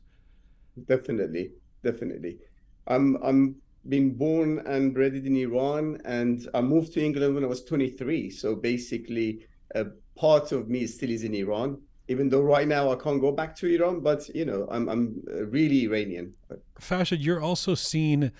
Definitely, 0.87 1.51
definitely. 1.83 2.39
I'm 2.87 3.17
I'm 3.21 3.57
been 3.87 4.15
born 4.15 4.59
and 4.65 4.93
bred 4.93 5.13
in 5.13 5.35
Iran, 5.35 6.01
and 6.05 6.47
I 6.55 6.61
moved 6.61 6.93
to 6.93 7.03
England 7.03 7.35
when 7.35 7.43
I 7.43 7.47
was 7.47 7.63
23. 7.65 8.31
So 8.31 8.55
basically, 8.55 9.45
a 9.75 9.85
part 10.15 10.51
of 10.51 10.69
me 10.69 10.87
still 10.87 11.09
is 11.09 11.23
in 11.23 11.33
Iran. 11.33 11.79
Even 12.09 12.27
though 12.29 12.41
right 12.41 12.67
now 12.67 12.91
I 12.91 12.95
can't 12.95 13.21
go 13.21 13.31
back 13.31 13.55
to 13.57 13.67
Iran, 13.67 14.01
but 14.01 14.27
you 14.35 14.45
know 14.45 14.67
I'm 14.69 14.89
I'm 14.89 15.23
really 15.25 15.85
Iranian. 15.85 16.33
Farshad, 16.79 17.19
you're 17.21 17.39
also 17.39 17.75
seen 17.75 18.33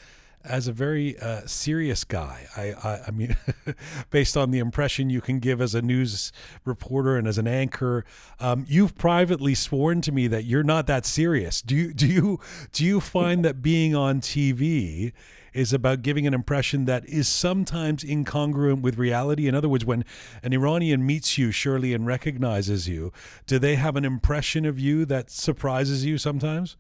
as 0.44 0.68
a 0.68 0.74
very 0.74 1.18
uh, 1.20 1.42
serious 1.46 2.04
guy. 2.04 2.48
I, 2.58 2.74
I, 2.74 3.04
I 3.08 3.12
mean, 3.12 3.38
based 4.10 4.36
on 4.36 4.52
the 4.52 4.60
impression 4.60 5.10
you 5.10 5.22
can 5.22 5.40
give 5.40 5.62
as 5.62 5.74
a 5.74 5.82
news 5.82 6.32
reporter 6.66 7.16
and 7.16 7.28
as 7.28 7.38
an 7.38 7.48
anchor, 7.48 8.04
um, 8.40 8.66
you've 8.68 8.96
privately 8.96 9.56
sworn 9.56 10.02
to 10.02 10.12
me 10.12 10.28
that 10.28 10.44
you're 10.44 10.64
not 10.64 10.88
that 10.88 11.06
serious. 11.06 11.62
Do 11.62 11.76
you 11.76 11.94
do 11.94 12.08
you 12.08 12.40
do 12.72 12.84
you 12.84 13.00
find 13.00 13.46
that 13.46 13.62
being 13.62 13.96
on 13.96 14.20
TV 14.20 15.14
is 15.54 15.74
about 15.74 16.02
giving 16.02 16.28
an 16.28 16.34
impression 16.34 16.86
that 16.86 17.08
is 17.08 17.28
sometimes 17.28 18.04
incongruent 18.04 18.82
with 18.82 18.98
reality? 18.98 19.48
In 19.48 19.56
other 19.56 19.70
words, 19.70 19.86
when 19.86 20.06
an 20.42 20.54
Iranian 20.54 21.06
meets 21.06 21.38
you, 21.38 21.52
surely 21.52 21.94
and 21.94 22.06
recognizes 22.06 22.88
you, 22.88 23.12
do 23.48 23.60
they 23.60 23.76
have 23.76 23.96
an 23.96 24.06
impression 24.06 24.66
of 24.66 24.80
you 24.80 25.06
that 25.06 25.30
surprises 25.30 26.06
you 26.06 26.18
sometimes? 26.18 26.78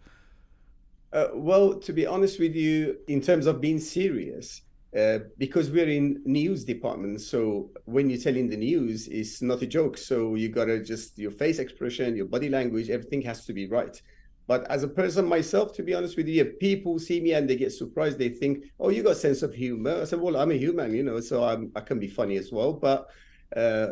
Uh, 1.11 1.27
well, 1.33 1.75
to 1.75 1.93
be 1.93 2.07
honest 2.07 2.39
with 2.39 2.55
you, 2.55 2.97
in 3.07 3.21
terms 3.21 3.45
of 3.45 3.61
being 3.61 3.79
serious, 3.79 4.63
uh, 4.97 5.19
because 5.37 5.71
we're 5.71 5.89
in 5.89 6.21
news 6.25 6.63
department, 6.63 7.21
so 7.21 7.69
when 7.85 8.09
you're 8.09 8.19
telling 8.19 8.49
the 8.49 8.57
news, 8.57 9.07
it's 9.07 9.41
not 9.41 9.61
a 9.61 9.67
joke. 9.67 9.97
So 9.97 10.35
you 10.35 10.49
gotta 10.49 10.79
just 10.83 11.17
your 11.17 11.31
face 11.31 11.59
expression, 11.59 12.15
your 12.15 12.25
body 12.25 12.49
language, 12.49 12.89
everything 12.89 13.21
has 13.23 13.45
to 13.45 13.53
be 13.53 13.67
right. 13.67 13.99
But 14.47 14.69
as 14.69 14.83
a 14.83 14.87
person 14.87 15.25
myself, 15.25 15.73
to 15.73 15.83
be 15.83 15.93
honest 15.93 16.17
with 16.17 16.27
you, 16.27 16.43
people 16.45 16.99
see 16.99 17.21
me 17.21 17.33
and 17.33 17.49
they 17.49 17.55
get 17.55 17.71
surprised. 17.71 18.17
They 18.17 18.29
think, 18.29 18.65
"Oh, 18.79 18.89
you 18.89 19.03
got 19.03 19.17
sense 19.17 19.41
of 19.41 19.53
humor." 19.53 20.01
I 20.01 20.03
said, 20.03 20.19
"Well, 20.19 20.37
I'm 20.37 20.51
a 20.51 20.55
human, 20.57 20.93
you 20.93 21.03
know, 21.03 21.19
so 21.21 21.43
I'm, 21.43 21.71
I 21.75 21.81
can 21.81 21.99
be 21.99 22.07
funny 22.07 22.37
as 22.37 22.51
well." 22.51 22.73
But 22.73 23.07
uh, 23.55 23.87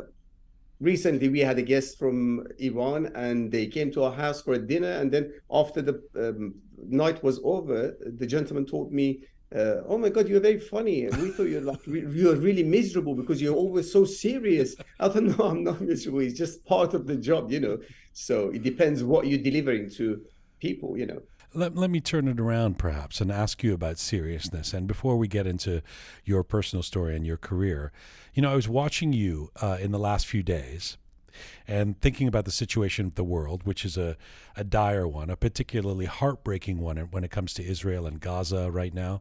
recently 0.82 1.30
we 1.30 1.40
had 1.40 1.58
a 1.60 1.62
guest 1.62 1.98
from 1.98 2.46
Iran 2.60 3.12
and 3.16 3.52
they 3.52 3.68
came 3.68 3.92
to 3.92 4.04
our 4.04 4.12
house 4.12 4.42
for 4.42 4.54
a 4.54 4.60
dinner. 4.60 4.92
And 4.92 5.12
then 5.12 5.32
after 5.50 5.82
the 5.82 6.02
um, 6.18 6.56
night 6.78 7.24
was 7.24 7.40
over, 7.44 7.96
the 8.18 8.28
gentleman 8.28 8.66
told 8.66 8.92
me, 8.92 9.24
uh, 9.56 9.84
"Oh 9.88 9.98
my 9.98 10.10
God, 10.10 10.28
you're 10.28 10.42
very 10.42 10.60
funny. 10.60 11.06
We 11.06 11.32
thought 11.32 11.48
you're 11.48 11.62
like 11.62 11.86
re- 11.88 12.08
you're 12.10 12.36
really 12.36 12.64
miserable 12.64 13.16
because 13.16 13.42
you're 13.42 13.56
always 13.56 13.92
so 13.92 14.04
serious." 14.04 14.76
I 15.00 15.08
thought, 15.08 15.24
"No, 15.24 15.46
I'm 15.46 15.64
not 15.64 15.80
miserable. 15.80 16.20
It's 16.20 16.38
just 16.38 16.66
part 16.66 16.94
of 16.94 17.08
the 17.08 17.16
job, 17.16 17.52
you 17.52 17.62
know." 17.62 17.78
So 18.14 18.50
it 18.50 18.64
depends 18.64 19.04
what 19.04 19.28
you're 19.28 19.40
delivering 19.40 19.90
to 19.92 20.22
people, 20.62 20.98
you 20.98 21.06
know. 21.06 21.22
Let, 21.54 21.76
let 21.76 21.90
me 21.90 22.00
turn 22.00 22.30
it 22.30 22.40
around 22.40 22.78
perhaps 22.78 23.20
and 23.20 23.30
ask 23.30 23.62
you 23.62 23.74
about 23.74 23.98
seriousness. 23.98 24.74
And 24.74 24.88
before 24.88 25.18
we 25.18 25.28
get 25.28 25.46
into 25.46 25.82
your 26.24 26.44
personal 26.44 26.82
story 26.82 27.14
and 27.14 27.28
your 27.28 27.36
career, 27.36 27.92
you 28.34 28.42
know, 28.42 28.52
I 28.52 28.56
was 28.56 28.70
watching 28.70 29.12
you 29.12 29.52
uh, 29.62 29.78
in 29.82 29.92
the 29.92 30.00
last 30.00 30.28
few 30.28 30.44
days 30.44 30.98
and 31.68 32.00
thinking 32.00 32.28
about 32.28 32.46
the 32.46 32.52
situation 32.52 33.08
of 33.08 33.16
the 33.16 33.24
world, 33.24 33.64
which 33.64 33.84
is 33.84 33.98
a, 33.98 34.16
a 34.56 34.64
dire 34.64 35.08
one, 35.08 35.30
a 35.30 35.36
particularly 35.36 36.06
heartbreaking 36.06 36.80
one 36.80 36.98
when 36.98 37.26
it 37.26 37.32
comes 37.32 37.54
to 37.56 37.66
Israel 37.66 38.06
and 38.06 38.22
Gaza 38.22 38.72
right 38.72 38.94
now. 38.94 39.20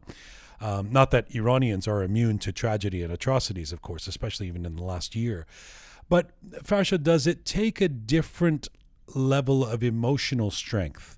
Um, 0.61 0.91
not 0.91 1.11
that 1.11 1.33
Iranians 1.33 1.87
are 1.87 2.03
immune 2.03 2.37
to 2.39 2.51
tragedy 2.51 3.01
and 3.01 3.11
atrocities, 3.11 3.73
of 3.73 3.81
course, 3.81 4.07
especially 4.07 4.47
even 4.47 4.65
in 4.65 4.75
the 4.75 4.83
last 4.83 5.15
year. 5.15 5.47
But 6.07 6.31
Fasha, 6.63 7.01
does 7.01 7.25
it 7.25 7.45
take 7.45 7.81
a 7.81 7.89
different 7.89 8.69
level 9.15 9.65
of 9.65 9.83
emotional 9.83 10.51
strength 10.51 11.17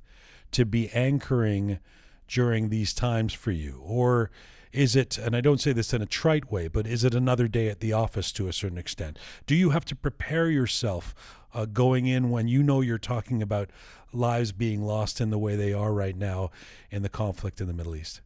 to 0.53 0.65
be 0.65 0.89
anchoring 0.89 1.79
during 2.27 2.69
these 2.69 2.93
times 2.93 3.33
for 3.33 3.51
you? 3.51 3.81
Or 3.83 4.31
is 4.71 4.95
it, 4.95 5.17
and 5.17 5.35
I 5.35 5.41
don't 5.41 5.61
say 5.61 5.71
this 5.71 5.93
in 5.93 6.01
a 6.01 6.07
trite 6.07 6.51
way, 6.51 6.67
but 6.67 6.87
is 6.87 7.03
it 7.03 7.13
another 7.13 7.47
day 7.47 7.69
at 7.69 7.79
the 7.79 7.93
office 7.93 8.31
to 8.33 8.47
a 8.47 8.53
certain 8.53 8.77
extent? 8.77 9.19
Do 9.45 9.55
you 9.55 9.69
have 9.69 9.85
to 9.85 9.95
prepare 9.95 10.49
yourself 10.49 11.13
uh, 11.53 11.65
going 11.65 12.07
in 12.07 12.31
when 12.31 12.47
you 12.47 12.63
know 12.63 12.81
you're 12.81 12.97
talking 12.97 13.41
about 13.41 13.69
lives 14.11 14.51
being 14.51 14.81
lost 14.81 15.21
in 15.21 15.29
the 15.29 15.37
way 15.37 15.55
they 15.55 15.73
are 15.73 15.93
right 15.93 16.17
now 16.17 16.49
in 16.89 17.03
the 17.03 17.09
conflict 17.09 17.61
in 17.61 17.67
the 17.67 17.73
Middle 17.73 17.95
East? 17.95 18.21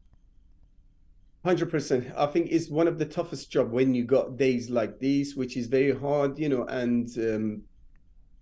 Hundred 1.43 1.69
percent. 1.69 2.11
I 2.17 2.25
think 2.25 2.47
it's 2.49 2.69
one 2.69 2.87
of 2.87 2.97
the 2.97 3.05
toughest 3.05 3.51
job 3.51 3.71
when 3.71 3.93
you 3.93 4.03
got 4.03 4.37
days 4.37 4.69
like 4.69 4.99
these, 4.99 5.35
which 5.35 5.55
is 5.55 5.67
very 5.67 5.97
hard, 5.97 6.39
you 6.39 6.49
know, 6.49 6.63
and 6.65 7.07
um, 7.17 7.61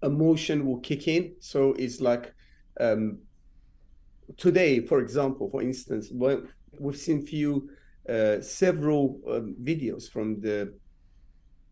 emotion 0.02 0.65
will 0.65 0.80
kick 0.80 1.08
in. 1.08 1.34
So 1.39 1.74
it's 1.74 2.02
like 2.02 2.34
um, 2.80 3.19
today, 4.38 4.85
for 4.85 4.99
example, 4.99 5.49
for 5.49 5.61
instance, 5.61 6.11
we've 6.79 6.97
seen 6.97 7.25
few 7.25 7.69
uh, 8.09 8.41
several 8.41 9.19
um, 9.29 9.55
videos 9.63 10.09
from 10.09 10.39
the 10.41 10.73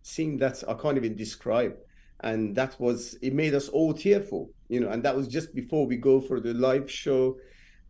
scene 0.01 0.37
that 0.37 0.63
I 0.67 0.73
can't 0.73 0.97
even 0.97 1.15
describe, 1.15 1.75
and 2.21 2.55
that 2.55 2.79
was 2.79 3.15
it 3.21 3.33
made 3.33 3.53
us 3.53 3.69
all 3.69 3.93
tearful, 3.93 4.49
you 4.69 4.79
know, 4.79 4.89
and 4.89 5.03
that 5.03 5.15
was 5.15 5.27
just 5.27 5.53
before 5.53 5.85
we 5.85 5.97
go 5.97 6.19
for 6.19 6.39
the 6.39 6.53
live 6.53 6.89
show. 6.89 7.37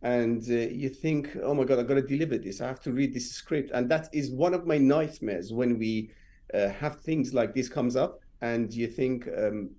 And 0.02 0.42
uh, 0.50 0.68
you 0.70 0.90
think, 0.90 1.34
oh 1.42 1.54
my 1.54 1.64
God, 1.64 1.78
I've 1.78 1.88
got 1.88 1.94
to 1.94 2.02
deliver 2.02 2.36
this. 2.36 2.60
I 2.60 2.66
have 2.66 2.80
to 2.80 2.92
read 2.92 3.14
this 3.14 3.32
script, 3.32 3.70
and 3.72 3.90
that 3.90 4.08
is 4.12 4.30
one 4.30 4.52
of 4.52 4.66
my 4.66 4.76
nightmares 4.76 5.50
when 5.50 5.78
we 5.78 6.10
uh, 6.52 6.68
have 6.68 7.00
things 7.00 7.32
like 7.32 7.54
this 7.54 7.70
comes 7.70 7.96
up, 7.96 8.20
and 8.42 8.70
you 8.72 8.86
think, 8.86 9.26
um, 9.28 9.70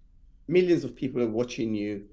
millions 0.48 0.84
of 0.84 0.96
people 0.96 1.22
are 1.22 1.30
watching 1.30 1.74
you 1.74 2.06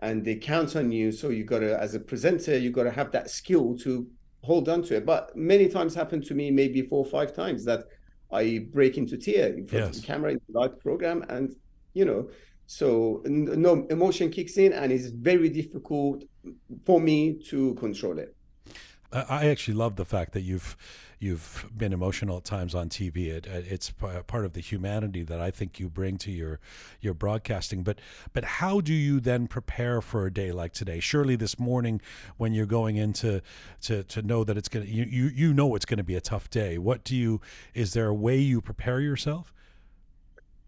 and 0.00 0.24
they 0.24 0.34
count 0.34 0.76
on 0.76 0.90
you 0.90 1.12
so 1.12 1.28
you 1.28 1.44
got 1.44 1.60
to 1.60 1.80
as 1.80 1.94
a 1.94 2.00
presenter 2.00 2.56
you 2.58 2.70
got 2.70 2.84
to 2.84 2.90
have 2.90 3.10
that 3.12 3.30
skill 3.30 3.76
to 3.76 4.06
hold 4.42 4.68
on 4.68 4.82
to 4.82 4.96
it 4.96 5.04
but 5.04 5.34
many 5.36 5.68
times 5.68 5.94
happened 5.94 6.24
to 6.24 6.34
me 6.34 6.50
maybe 6.50 6.82
four 6.82 7.04
or 7.04 7.10
five 7.10 7.34
times 7.34 7.64
that 7.64 7.84
i 8.32 8.66
break 8.72 8.96
into 8.96 9.16
tear 9.16 9.48
in 9.48 9.66
front 9.66 9.86
yes. 9.86 9.96
of 9.96 10.00
the 10.00 10.06
camera 10.06 10.32
in 10.32 10.40
the 10.48 10.58
live 10.58 10.78
program 10.80 11.22
and 11.28 11.54
you 11.92 12.04
know 12.04 12.28
so 12.66 13.20
no 13.26 13.86
emotion 13.90 14.30
kicks 14.30 14.56
in 14.56 14.72
and 14.72 14.92
it's 14.92 15.06
very 15.06 15.48
difficult 15.48 16.24
for 16.86 17.00
me 17.00 17.38
to 17.42 17.74
control 17.74 18.18
it 18.18 18.34
I 19.12 19.48
actually 19.48 19.74
love 19.74 19.96
the 19.96 20.04
fact 20.04 20.32
that 20.34 20.42
you've 20.42 20.76
you've 21.20 21.66
been 21.76 21.92
emotional 21.92 22.38
at 22.38 22.44
times 22.44 22.74
on 22.74 22.88
TV. 22.88 23.28
It, 23.28 23.46
it's 23.46 23.90
part 23.90 24.44
of 24.44 24.54
the 24.54 24.60
humanity 24.60 25.22
that 25.22 25.38
I 25.38 25.50
think 25.50 25.78
you 25.78 25.88
bring 25.88 26.16
to 26.18 26.32
your 26.32 26.58
your 27.00 27.14
broadcasting. 27.14 27.82
But 27.84 28.00
but 28.32 28.44
how 28.44 28.80
do 28.80 28.94
you 28.94 29.20
then 29.20 29.46
prepare 29.46 30.00
for 30.00 30.26
a 30.26 30.32
day 30.32 30.50
like 30.50 30.72
today? 30.72 30.98
Surely 30.98 31.36
this 31.36 31.58
morning, 31.58 32.00
when 32.38 32.52
you're 32.52 32.66
going 32.66 32.96
into 32.96 33.42
to 33.82 34.02
to 34.02 34.22
know 34.22 34.42
that 34.42 34.56
it's 34.56 34.68
gonna 34.68 34.86
you 34.86 35.04
you, 35.04 35.26
you 35.26 35.54
know 35.54 35.76
it's 35.76 35.84
going 35.84 35.98
to 35.98 36.04
be 36.04 36.16
a 36.16 36.20
tough 36.20 36.48
day. 36.50 36.78
What 36.78 37.04
do 37.04 37.14
you? 37.14 37.40
Is 37.74 37.92
there 37.92 38.06
a 38.06 38.14
way 38.14 38.38
you 38.38 38.60
prepare 38.60 39.00
yourself? 39.00 39.52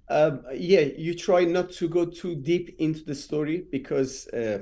Um, 0.08 0.44
yeah, 0.52 0.80
you 0.80 1.14
try 1.14 1.44
not 1.44 1.70
to 1.72 1.88
go 1.88 2.04
too 2.04 2.34
deep 2.34 2.76
into 2.78 3.02
the 3.02 3.14
story 3.14 3.64
because 3.70 4.28
uh, 4.28 4.58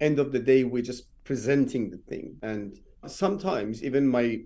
end 0.00 0.20
of 0.20 0.30
the 0.30 0.38
day 0.38 0.62
we're 0.62 0.82
just 0.82 1.08
presenting 1.24 1.90
the 1.90 1.96
thing 1.96 2.36
and 2.42 2.78
sometimes 3.06 3.82
even 3.82 4.06
my 4.06 4.40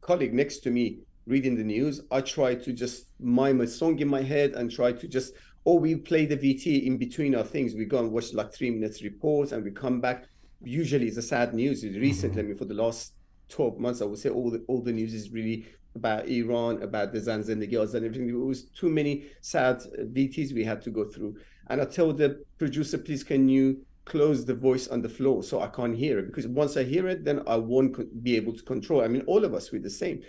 colleague 0.00 0.34
next 0.34 0.58
to 0.60 0.70
me 0.70 1.00
reading 1.26 1.56
the 1.56 1.64
news, 1.64 2.00
I 2.10 2.20
try 2.20 2.54
to 2.54 2.72
just 2.72 3.06
mime 3.20 3.60
a 3.60 3.66
song 3.66 3.98
in 4.00 4.08
my 4.08 4.22
head 4.22 4.52
and 4.52 4.70
try 4.70 4.92
to 4.92 5.08
just, 5.08 5.34
oh, 5.64 5.74
we 5.74 5.94
play 5.94 6.26
the 6.26 6.36
VT 6.36 6.86
in 6.86 6.96
between 6.96 7.34
our 7.34 7.44
things. 7.44 7.74
We 7.74 7.84
go 7.84 7.98
and 7.98 8.10
watch 8.10 8.32
like 8.32 8.52
three 8.52 8.70
minutes 8.70 9.02
reports 9.02 9.52
and 9.52 9.64
we 9.64 9.70
come 9.70 10.00
back. 10.00 10.24
Usually 10.62 11.06
it's 11.06 11.16
a 11.16 11.22
sad 11.22 11.54
news. 11.54 11.84
Recently, 11.84 12.30
mm-hmm. 12.30 12.38
I 12.38 12.42
mean, 12.42 12.56
for 12.56 12.64
the 12.64 12.74
last 12.74 13.14
12 13.48 13.78
months, 13.78 14.02
I 14.02 14.04
would 14.06 14.18
say 14.18 14.30
all 14.30 14.50
the 14.50 14.62
all 14.68 14.82
the 14.82 14.92
news 14.92 15.14
is 15.14 15.30
really 15.30 15.66
about 15.94 16.28
Iran, 16.28 16.82
about 16.82 17.12
the 17.12 17.18
Zanz 17.18 17.48
and 17.48 17.60
the 17.60 17.66
girls 17.66 17.94
and 17.94 18.04
everything. 18.04 18.28
It 18.28 18.32
was 18.32 18.64
too 18.64 18.88
many 18.88 19.24
sad 19.40 19.82
VTs 19.98 20.52
we 20.54 20.64
had 20.64 20.82
to 20.82 20.90
go 20.90 21.04
through. 21.04 21.36
And 21.68 21.80
I 21.80 21.84
told 21.84 22.18
the 22.18 22.44
producer, 22.58 22.98
please, 22.98 23.24
can 23.24 23.48
you 23.48 23.84
close 24.04 24.44
the 24.44 24.54
voice 24.54 24.88
on 24.88 25.02
the 25.02 25.08
floor 25.08 25.42
so 25.42 25.60
I 25.60 25.68
can't 25.68 25.96
hear 25.96 26.18
it 26.18 26.26
because 26.26 26.46
once 26.46 26.76
I 26.76 26.84
hear 26.84 27.06
it, 27.08 27.24
then 27.24 27.42
I 27.46 27.56
won't 27.56 28.22
be 28.22 28.36
able 28.36 28.54
to 28.54 28.62
control. 28.62 29.02
I 29.02 29.08
mean, 29.08 29.22
all 29.26 29.44
of 29.44 29.54
us 29.54 29.70
we're 29.70 29.82
the 29.82 29.90
same. 29.90 30.22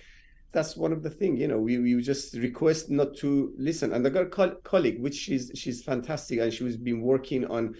That's 0.51 0.75
one 0.75 0.91
of 0.91 1.01
the 1.01 1.09
things, 1.09 1.39
you 1.39 1.47
know. 1.47 1.59
We, 1.59 1.77
we 1.77 2.01
just 2.01 2.35
request 2.35 2.89
not 2.89 3.15
to 3.17 3.53
listen. 3.57 3.93
And 3.93 4.05
I 4.05 4.09
got 4.09 4.23
a 4.23 4.29
co- 4.29 4.55
colleague, 4.63 5.01
which 5.01 5.15
she's 5.15 5.49
she's 5.55 5.81
fantastic, 5.81 6.39
and 6.39 6.53
she 6.53 6.65
was 6.65 6.75
been 6.75 7.01
working 7.01 7.45
on 7.45 7.75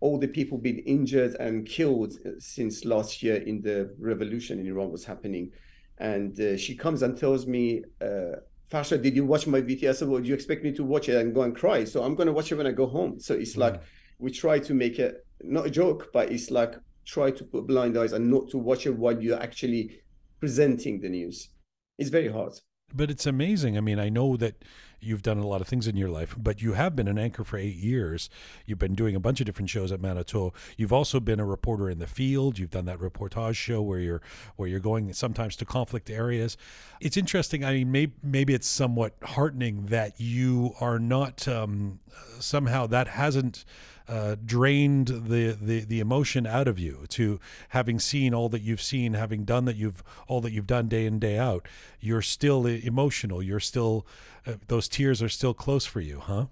all 0.00 0.18
the 0.18 0.28
people 0.28 0.58
being 0.58 0.80
injured 0.80 1.36
and 1.36 1.66
killed 1.66 2.14
uh, 2.26 2.30
since 2.38 2.84
last 2.84 3.22
year 3.22 3.36
in 3.36 3.62
the 3.62 3.94
revolution 3.98 4.58
in 4.58 4.66
Iran 4.66 4.90
was 4.90 5.04
happening. 5.04 5.52
And 5.98 6.38
uh, 6.38 6.56
she 6.56 6.74
comes 6.74 7.02
and 7.02 7.16
tells 7.16 7.46
me, 7.46 7.82
uh, 8.02 8.40
Fasha, 8.70 9.00
did 9.00 9.14
you 9.14 9.24
watch 9.24 9.46
my 9.46 9.60
video? 9.60 9.90
I 9.90 9.94
said, 9.94 10.08
well, 10.08 10.20
do 10.20 10.28
you 10.28 10.34
expect 10.34 10.64
me 10.64 10.72
to 10.72 10.84
watch 10.84 11.08
it 11.08 11.16
and 11.16 11.34
go 11.34 11.42
and 11.42 11.56
cry? 11.56 11.84
So 11.84 12.02
I'm 12.02 12.14
going 12.14 12.26
to 12.26 12.32
watch 12.32 12.52
it 12.52 12.56
when 12.56 12.66
I 12.66 12.72
go 12.72 12.86
home. 12.86 13.18
So 13.20 13.34
it's 13.34 13.54
mm. 13.54 13.60
like 13.60 13.80
we 14.18 14.30
try 14.30 14.58
to 14.58 14.74
make 14.74 14.98
it 14.98 15.26
not 15.42 15.66
a 15.66 15.70
joke, 15.70 16.10
but 16.12 16.30
it's 16.30 16.50
like 16.50 16.74
try 17.04 17.30
to 17.30 17.44
put 17.44 17.66
blind 17.66 17.96
eyes 17.96 18.12
and 18.12 18.30
not 18.30 18.48
to 18.50 18.58
watch 18.58 18.86
it 18.86 18.96
while 18.96 19.20
you're 19.20 19.40
actually 19.40 20.00
presenting 20.40 21.00
the 21.00 21.08
news. 21.08 21.50
It's 21.98 22.10
very 22.10 22.28
hard. 22.28 22.52
But 22.94 23.10
it's 23.10 23.26
amazing. 23.26 23.76
I 23.76 23.80
mean, 23.80 23.98
I 23.98 24.08
know 24.08 24.36
that 24.36 24.64
you've 25.00 25.22
done 25.22 25.38
a 25.38 25.46
lot 25.46 25.60
of 25.60 25.66
things 25.66 25.86
in 25.86 25.96
your 25.96 26.08
life, 26.08 26.34
but 26.38 26.62
you 26.62 26.74
have 26.74 26.94
been 26.94 27.08
an 27.08 27.18
anchor 27.18 27.44
for 27.44 27.58
eight 27.58 27.74
years. 27.74 28.30
You've 28.64 28.78
been 28.78 28.94
doing 28.94 29.14
a 29.16 29.20
bunch 29.20 29.40
of 29.40 29.46
different 29.46 29.70
shows 29.70 29.90
at 29.92 30.00
Manoto. 30.00 30.54
You've 30.76 30.92
also 30.92 31.18
been 31.20 31.40
a 31.40 31.44
reporter 31.44 31.90
in 31.90 31.98
the 31.98 32.06
field. 32.06 32.58
You've 32.58 32.70
done 32.70 32.86
that 32.86 32.98
reportage 32.98 33.56
show 33.56 33.82
where 33.82 33.98
you're 33.98 34.22
where 34.56 34.68
you're 34.68 34.80
going 34.80 35.12
sometimes 35.12 35.56
to 35.56 35.64
conflict 35.64 36.10
areas. 36.10 36.56
It's 37.00 37.16
interesting. 37.16 37.64
I 37.64 37.72
mean, 37.72 37.92
maybe 37.92 38.12
maybe 38.22 38.54
it's 38.54 38.68
somewhat 38.68 39.16
heartening 39.22 39.86
that 39.86 40.20
you 40.20 40.72
are 40.80 40.98
not 40.98 41.46
um, 41.48 42.00
somehow 42.38 42.86
that 42.86 43.08
hasn't 43.08 43.64
uh, 44.08 44.36
drained 44.44 45.08
the, 45.08 45.56
the 45.60 45.80
the 45.80 46.00
emotion 46.00 46.46
out 46.46 46.68
of 46.68 46.78
you 46.78 47.04
to 47.08 47.40
having 47.70 47.98
seen 47.98 48.34
all 48.34 48.48
that 48.48 48.62
you've 48.62 48.82
seen, 48.82 49.14
having 49.14 49.44
done 49.44 49.64
that 49.64 49.76
you've 49.76 50.02
all 50.28 50.40
that 50.40 50.52
you've 50.52 50.66
done 50.66 50.88
day 50.88 51.06
in 51.06 51.18
day 51.18 51.38
out. 51.38 51.66
You're 52.00 52.22
still 52.22 52.66
emotional. 52.66 53.42
You're 53.42 53.60
still 53.60 54.06
uh, 54.46 54.54
those 54.68 54.88
tears 54.88 55.22
are 55.22 55.28
still 55.28 55.54
close 55.54 55.84
for 55.84 56.00
you, 56.00 56.20
huh? 56.20 56.46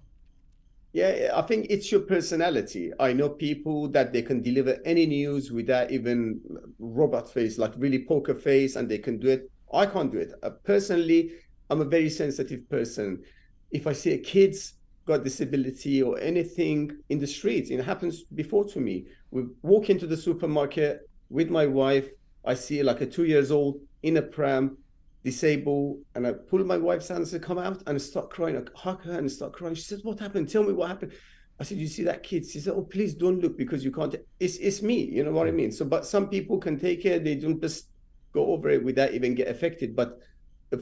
Yeah, 0.92 1.32
I 1.34 1.42
think 1.42 1.66
it's 1.70 1.90
your 1.90 2.02
personality. 2.02 2.92
I 3.00 3.12
know 3.12 3.28
people 3.28 3.88
that 3.88 4.12
they 4.12 4.22
can 4.22 4.42
deliver 4.42 4.78
any 4.84 5.06
news 5.06 5.50
without 5.50 5.90
even 5.90 6.40
robot 6.78 7.28
face, 7.28 7.58
like 7.58 7.72
really 7.76 8.04
poker 8.04 8.34
face, 8.34 8.76
and 8.76 8.88
they 8.88 8.98
can 8.98 9.18
do 9.18 9.28
it. 9.28 9.50
I 9.72 9.86
can't 9.86 10.12
do 10.12 10.18
it. 10.18 10.32
Uh, 10.40 10.50
personally, 10.62 11.32
I'm 11.68 11.80
a 11.80 11.84
very 11.84 12.08
sensitive 12.08 12.68
person. 12.68 13.24
If 13.72 13.88
I 13.88 13.92
see 13.92 14.12
a 14.12 14.18
kid's 14.18 14.74
got 15.06 15.24
disability 15.24 16.02
or 16.02 16.18
anything 16.18 16.96
in 17.10 17.18
the 17.18 17.26
streets. 17.26 17.70
It 17.70 17.84
happens 17.84 18.22
before 18.22 18.64
to 18.66 18.80
me. 18.80 19.06
We 19.30 19.44
walk 19.62 19.90
into 19.90 20.06
the 20.06 20.16
supermarket 20.16 21.08
with 21.28 21.50
my 21.50 21.66
wife. 21.66 22.08
I 22.44 22.54
see 22.54 22.82
like 22.82 23.00
a 23.00 23.06
two 23.06 23.24
years 23.24 23.50
old 23.50 23.80
in 24.02 24.16
a 24.16 24.22
pram, 24.22 24.78
disabled, 25.22 25.98
and 26.14 26.26
I 26.26 26.32
pull 26.32 26.64
my 26.64 26.76
wife's 26.76 27.08
hands 27.08 27.30
to 27.30 27.38
come 27.38 27.58
out 27.58 27.82
and 27.86 28.00
start 28.00 28.30
crying. 28.30 28.56
I 28.56 28.62
hug 28.78 29.02
her 29.04 29.18
and 29.18 29.30
start 29.30 29.52
crying. 29.52 29.74
She 29.74 29.82
says, 29.82 30.04
"What 30.04 30.20
happened? 30.20 30.48
Tell 30.48 30.62
me 30.62 30.72
what 30.72 30.88
happened." 30.88 31.12
I 31.58 31.64
said, 31.64 31.78
"You 31.78 31.86
see 31.86 32.02
that 32.04 32.22
kid?" 32.22 32.46
She 32.46 32.60
said, 32.60 32.74
"Oh, 32.74 32.82
please 32.82 33.14
don't 33.14 33.40
look 33.40 33.56
because 33.56 33.84
you 33.84 33.92
can't." 33.92 34.14
It's 34.40 34.56
it's 34.56 34.82
me. 34.82 35.04
You 35.04 35.24
know 35.24 35.32
what 35.32 35.46
I 35.46 35.50
mm. 35.50 35.56
mean? 35.56 35.72
So, 35.72 35.84
but 35.84 36.06
some 36.06 36.28
people 36.28 36.58
can 36.58 36.78
take 36.78 37.04
it. 37.06 37.24
They 37.24 37.36
don't 37.36 37.60
just 37.60 37.88
go 38.32 38.46
over 38.52 38.68
it 38.70 38.84
without 38.84 39.14
even 39.14 39.34
get 39.34 39.48
affected. 39.48 39.94
But 39.94 40.18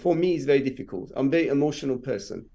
for 0.00 0.14
me, 0.14 0.34
it's 0.34 0.44
very 0.44 0.60
difficult. 0.60 1.12
I'm 1.14 1.26
a 1.26 1.30
very 1.30 1.48
emotional 1.48 1.98
person 1.98 2.46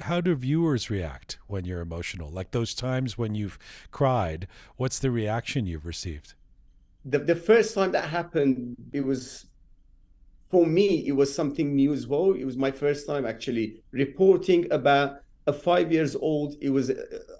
how 0.00 0.20
do 0.20 0.34
viewers 0.34 0.90
react 0.90 1.38
when 1.46 1.64
you're 1.64 1.80
emotional? 1.80 2.30
Like 2.30 2.50
those 2.50 2.74
times 2.74 3.18
when 3.18 3.34
you've 3.34 3.58
cried, 3.90 4.46
what's 4.76 4.98
the 4.98 5.10
reaction 5.10 5.66
you've 5.66 5.86
received? 5.86 6.34
The, 7.04 7.18
the 7.18 7.36
first 7.36 7.74
time 7.74 7.92
that 7.92 8.08
happened, 8.08 8.76
it 8.92 9.04
was 9.04 9.46
for 10.50 10.66
me, 10.66 11.06
it 11.06 11.12
was 11.12 11.34
something 11.34 11.74
new 11.74 11.92
as 11.92 12.06
well. 12.06 12.32
It 12.32 12.44
was 12.44 12.56
my 12.56 12.70
first 12.70 13.06
time 13.06 13.26
actually 13.26 13.82
reporting 13.90 14.70
about 14.72 15.20
a 15.46 15.52
five 15.52 15.92
years 15.92 16.16
old. 16.16 16.54
It 16.60 16.70
was 16.70 16.90
uh, 16.90 16.94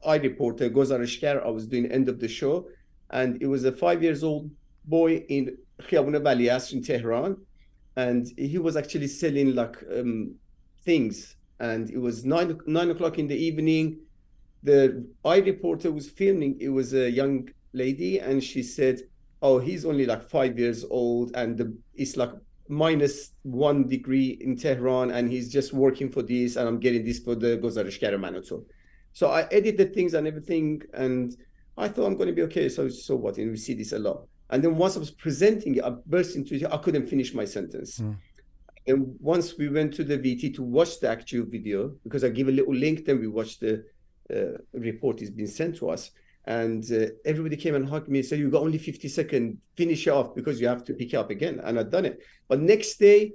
I 0.05 0.17
reporter 0.17 0.69
Gozar 0.71 1.01
Shkar. 1.01 1.45
I 1.45 1.51
was 1.51 1.67
doing 1.67 1.91
end 1.91 2.09
of 2.09 2.21
the 2.21 2.29
show, 2.29 2.69
and 3.11 3.41
it 3.43 3.47
was 3.47 3.65
a 3.65 3.73
five 3.73 4.03
years 4.03 4.23
old 4.23 4.51
boy 4.85 5.17
in 5.29 5.57
Khiyabun 5.83 6.21
Valiasr 6.21 6.75
in 6.75 6.83
Tehran, 6.83 7.37
and 7.97 8.27
he 8.37 8.59
was 8.59 8.77
actually 8.77 9.07
selling 9.07 9.55
like 9.55 9.77
um, 9.95 10.35
things 10.85 11.37
and 11.61 11.91
it 11.91 11.99
was 11.99 12.25
nine 12.25 12.59
nine 12.67 12.91
o'clock 12.91 13.19
in 13.19 13.27
the 13.27 13.37
evening. 13.37 13.99
The 14.63 15.07
I 15.25 15.39
reporter 15.39 15.91
was 15.93 16.09
filming. 16.09 16.57
It 16.61 16.69
was 16.69 16.95
a 16.95 17.11
young 17.11 17.49
lady, 17.73 18.19
and 18.19 18.43
she 18.43 18.63
said, 18.63 19.03
"Oh, 19.43 19.59
he's 19.59 19.85
only 19.85 20.07
like 20.07 20.29
five 20.29 20.59
years 20.59 20.85
old, 20.89 21.33
and 21.35 21.57
the, 21.57 21.77
it's 21.95 22.17
like 22.17 22.33
minus 22.69 23.33
one 23.43 23.89
degree 23.89 24.39
in 24.41 24.57
Tehran 24.57 25.11
and 25.11 25.31
he's 25.31 25.51
just 25.51 25.73
working 25.73 26.11
for 26.11 26.23
this 26.23 26.57
and 26.57 26.69
I'm 26.69 26.79
getting 26.79 27.05
this 27.05 27.19
for 27.19 27.35
the 27.35 27.59
Gozarishgar 27.59 28.13
Manoto. 28.15 28.65
So 29.13 29.31
I 29.31 29.49
edited 29.51 29.95
things 29.95 30.15
and 30.15 30.27
everything 30.27 30.83
and 30.93 31.35
I 31.77 31.89
thought 31.89 32.07
I'm 32.07 32.17
going 32.17 32.29
to 32.29 32.35
be 32.35 32.43
okay. 32.43 32.69
So 32.69 32.89
so 32.89 33.17
what? 33.17 33.39
And 33.39 33.51
we 33.51 33.57
see 33.57 33.75
this 33.75 33.93
a 33.93 33.99
lot. 33.99 34.27
And 34.51 34.63
then 34.63 34.77
once 34.77 34.97
I 34.97 35.01
was 35.01 35.11
presenting 35.11 35.77
it, 35.77 35.85
I 35.85 35.91
burst 36.07 36.37
into 36.37 36.55
it. 36.55 36.65
I 36.65 36.77
couldn't 36.79 37.07
finish 37.07 37.35
my 37.35 37.45
sentence. 37.45 37.99
Mm. 37.99 38.17
And 38.89 39.15
once 39.21 39.59
we 39.59 39.69
went 39.69 39.93
to 39.95 40.05
the 40.05 40.17
VT 40.17 40.55
to 40.55 40.63
watch 40.63 40.99
the 40.99 41.11
actual 41.11 41.45
video, 41.45 41.93
because 42.05 42.25
I 42.25 42.31
give 42.31 42.49
a 42.49 42.53
little 42.53 42.75
link, 42.75 43.05
then 43.05 43.21
we 43.21 43.29
watched 43.29 43.61
the 43.61 43.85
uh, 44.35 44.59
report 44.73 45.21
is 45.21 45.31
being 45.31 45.49
sent 45.49 45.77
to 45.77 45.91
us. 45.91 46.11
And 46.47 46.91
uh, 46.91 47.09
everybody 47.27 47.57
came 47.57 47.75
and 47.75 47.87
hugged 47.87 48.09
me 48.09 48.21
and 48.21 48.27
said 48.27 48.39
you 48.39 48.51
got 48.51 48.63
only 48.63 48.79
50 48.79 49.07
seconds. 49.09 49.59
Finish 49.77 50.07
it 50.07 50.11
off 50.11 50.35
because 50.35 50.59
you 50.59 50.69
have 50.69 50.85
to 50.85 50.95
pick 50.95 51.13
up 51.13 51.29
again. 51.31 51.61
And 51.63 51.79
i've 51.79 51.91
done 51.91 52.07
it. 52.07 52.21
But 52.49 52.61
next 52.61 52.97
day 52.97 53.33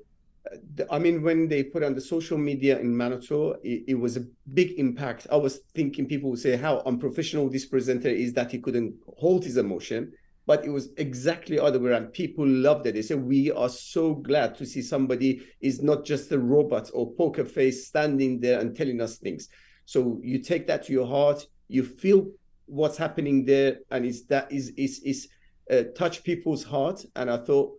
uh, 0.51 0.85
i 0.89 0.97
mean 0.97 1.21
when 1.21 1.47
they 1.47 1.63
put 1.63 1.83
on 1.83 1.93
the 1.93 2.01
social 2.01 2.37
media 2.37 2.79
in 2.79 2.93
Manoto, 2.93 3.55
it, 3.63 3.83
it, 3.87 3.93
was 3.93 4.17
a 4.17 4.25
big 4.53 4.79
impact. 4.79 5.27
I 5.31 5.35
was 5.37 5.59
thinking 5.75 6.07
people 6.07 6.31
would 6.31 6.39
say 6.39 6.57
how 6.57 6.81
unprofessional 6.87 7.49
this 7.49 7.65
presenter 7.67 8.09
is 8.09 8.33
that 8.33 8.51
he 8.51 8.57
couldn't 8.57 8.95
hold 9.17 9.45
his 9.45 9.57
emotion 9.57 10.11
but 10.45 10.65
it 10.65 10.69
was 10.69 10.89
exactly 10.97 11.57
other 11.57 11.79
way 11.79 11.91
around 11.91 12.13
people 12.13 12.45
loved 12.45 12.85
it. 12.85 12.95
They 12.95 13.01
said 13.01 13.21
we 13.21 13.51
are 13.51 13.69
so 13.69 14.15
glad 14.15 14.55
to 14.55 14.65
see 14.65 14.81
somebody 14.81 15.41
is 15.61 15.81
not 15.81 16.05
just 16.05 16.31
a 16.31 16.39
robot 16.39 16.89
or 16.93 17.13
poker 17.13 17.45
face 17.45 17.87
standing 17.87 18.39
there 18.39 18.59
and 18.59 18.75
telling 18.75 18.99
us 19.01 19.17
things. 19.17 19.49
So 19.85 20.19
you 20.23 20.39
take 20.39 20.67
that 20.67 20.83
to 20.83 20.93
your 20.93 21.07
heart 21.07 21.45
you 21.67 21.83
feel 21.83 22.29
what's 22.65 22.97
happening 22.97 23.45
there 23.45 23.79
and 23.91 24.05
it's 24.05 24.23
that 24.25 24.51
is 24.51 24.69
is 24.77 24.99
is 25.03 25.27
uh, 25.71 25.83
touch 25.95 26.23
people's 26.23 26.63
heart. 26.63 27.03
And 27.15 27.29
i 27.29 27.37
thought 27.37 27.73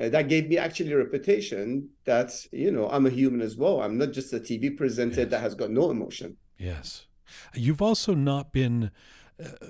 uh, 0.00 0.08
that 0.08 0.28
gave 0.28 0.48
me 0.48 0.56
actually 0.58 0.92
a 0.92 0.98
reputation 0.98 1.88
that 2.04 2.30
you 2.52 2.70
know 2.70 2.88
i'm 2.90 3.06
a 3.06 3.10
human 3.10 3.40
as 3.40 3.56
well. 3.56 3.80
I'm 3.82 3.98
not 3.98 4.12
just 4.12 4.32
a 4.32 4.40
tv 4.40 4.76
presenter 4.76 5.22
yes. 5.22 5.30
that 5.30 5.40
has 5.40 5.54
got 5.54 5.70
no 5.70 5.90
emotion. 5.90 6.36
Yes. 6.58 7.06
You've 7.54 7.80
also 7.80 8.12
not 8.14 8.52
been 8.52 8.90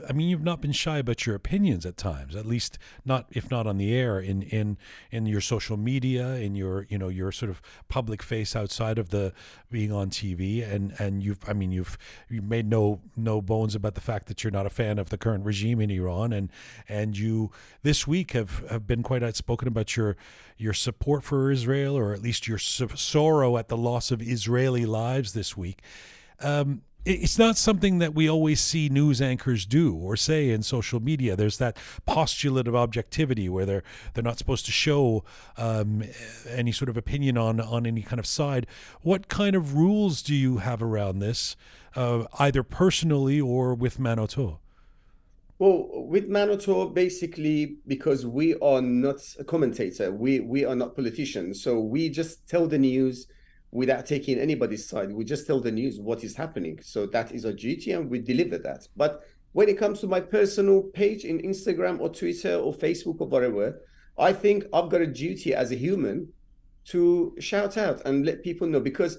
I 0.08 0.12
mean, 0.12 0.28
you've 0.28 0.42
not 0.42 0.60
been 0.60 0.72
shy 0.72 0.98
about 0.98 1.26
your 1.26 1.36
opinions 1.36 1.86
at 1.86 1.96
times, 1.96 2.34
at 2.34 2.46
least 2.46 2.78
not 3.04 3.26
if 3.30 3.50
not 3.50 3.66
on 3.66 3.76
the 3.76 3.94
air, 3.94 4.18
in 4.18 4.42
in 4.42 4.78
in 5.10 5.26
your 5.26 5.40
social 5.40 5.76
media, 5.76 6.34
in 6.34 6.54
your 6.54 6.86
you 6.88 6.98
know 6.98 7.08
your 7.08 7.32
sort 7.32 7.50
of 7.50 7.62
public 7.88 8.22
face 8.22 8.56
outside 8.56 8.98
of 8.98 9.10
the 9.10 9.32
being 9.70 9.92
on 9.92 10.10
TV, 10.10 10.68
and 10.68 10.94
and 10.98 11.22
you've 11.22 11.38
I 11.48 11.52
mean 11.52 11.72
you've 11.72 11.98
you 12.28 12.42
made 12.42 12.68
no 12.68 13.00
no 13.16 13.40
bones 13.40 13.74
about 13.74 13.94
the 13.94 14.00
fact 14.00 14.26
that 14.26 14.42
you're 14.42 14.50
not 14.50 14.66
a 14.66 14.70
fan 14.70 14.98
of 14.98 15.10
the 15.10 15.18
current 15.18 15.44
regime 15.44 15.80
in 15.80 15.90
Iran, 15.90 16.32
and 16.32 16.50
and 16.88 17.16
you 17.16 17.50
this 17.82 18.06
week 18.06 18.32
have 18.32 18.64
have 18.70 18.86
been 18.86 19.02
quite 19.02 19.22
outspoken 19.22 19.68
about 19.68 19.96
your 19.96 20.16
your 20.56 20.72
support 20.74 21.22
for 21.22 21.50
Israel, 21.50 21.96
or 21.96 22.12
at 22.12 22.22
least 22.22 22.46
your 22.46 22.58
sorrow 22.58 23.56
at 23.56 23.68
the 23.68 23.76
loss 23.76 24.10
of 24.10 24.20
Israeli 24.20 24.84
lives 24.84 25.32
this 25.32 25.56
week. 25.56 25.80
Um, 26.40 26.82
it's 27.04 27.38
not 27.38 27.56
something 27.56 27.98
that 27.98 28.14
we 28.14 28.28
always 28.28 28.60
see 28.60 28.88
news 28.88 29.22
anchors 29.22 29.64
do 29.64 29.94
or 29.94 30.16
say 30.16 30.50
in 30.50 30.62
social 30.62 31.00
media. 31.00 31.34
There's 31.34 31.58
that 31.58 31.76
postulate 32.04 32.68
of 32.68 32.74
objectivity 32.74 33.48
where 33.48 33.64
they're 33.64 33.82
they're 34.12 34.24
not 34.24 34.38
supposed 34.38 34.66
to 34.66 34.72
show 34.72 35.24
um, 35.56 36.02
any 36.48 36.72
sort 36.72 36.88
of 36.88 36.96
opinion 36.96 37.38
on 37.38 37.60
on 37.60 37.86
any 37.86 38.02
kind 38.02 38.18
of 38.18 38.26
side. 38.26 38.66
What 39.00 39.28
kind 39.28 39.56
of 39.56 39.74
rules 39.74 40.22
do 40.22 40.34
you 40.34 40.58
have 40.58 40.82
around 40.82 41.20
this, 41.20 41.56
uh, 41.96 42.24
either 42.38 42.62
personally 42.62 43.40
or 43.40 43.74
with 43.74 43.98
Manoto? 43.98 44.58
Well, 45.58 45.88
with 45.92 46.28
Manoto, 46.30 46.92
basically, 46.92 47.76
because 47.86 48.24
we 48.26 48.54
are 48.56 48.80
not 48.80 49.16
a 49.38 49.44
commentator, 49.44 50.12
we 50.12 50.40
we 50.40 50.64
are 50.64 50.76
not 50.76 50.94
politicians, 50.94 51.62
so 51.62 51.80
we 51.80 52.10
just 52.10 52.46
tell 52.48 52.66
the 52.66 52.78
news 52.78 53.26
without 53.72 54.06
taking 54.06 54.38
anybody's 54.38 54.88
side. 54.88 55.12
We 55.12 55.24
just 55.24 55.46
tell 55.46 55.60
the 55.60 55.70
news 55.70 56.00
what 56.00 56.24
is 56.24 56.34
happening. 56.34 56.80
So 56.82 57.06
that 57.06 57.32
is 57.32 57.44
our 57.44 57.52
duty 57.52 57.92
and 57.92 58.10
we 58.10 58.18
deliver 58.18 58.58
that. 58.58 58.88
But 58.96 59.22
when 59.52 59.68
it 59.68 59.78
comes 59.78 60.00
to 60.00 60.06
my 60.06 60.20
personal 60.20 60.82
page 60.82 61.24
in 61.24 61.38
Instagram 61.40 62.00
or 62.00 62.08
Twitter 62.08 62.56
or 62.56 62.72
Facebook 62.72 63.20
or 63.20 63.28
whatever, 63.28 63.80
I 64.18 64.32
think 64.32 64.64
I've 64.72 64.90
got 64.90 65.00
a 65.00 65.06
duty 65.06 65.54
as 65.54 65.72
a 65.72 65.76
human 65.76 66.32
to 66.86 67.34
shout 67.38 67.76
out 67.76 68.02
and 68.04 68.26
let 68.26 68.42
people 68.42 68.66
know 68.66 68.80
because 68.80 69.18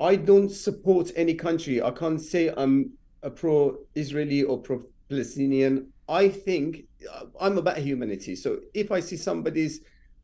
I 0.00 0.16
don't 0.16 0.50
support 0.50 1.10
any 1.16 1.34
country. 1.34 1.82
I 1.82 1.90
can't 1.90 2.20
say 2.20 2.52
I'm 2.56 2.92
a 3.22 3.30
pro 3.30 3.76
Israeli 3.94 4.42
or 4.42 4.58
pro 4.58 4.82
Palestinian. 5.08 5.92
I 6.08 6.28
think 6.28 6.84
uh, 7.12 7.26
I'm 7.40 7.58
about 7.58 7.78
humanity. 7.78 8.34
So 8.34 8.60
if 8.72 8.90
I 8.90 9.00
see 9.00 9.16
somebody's 9.16 9.80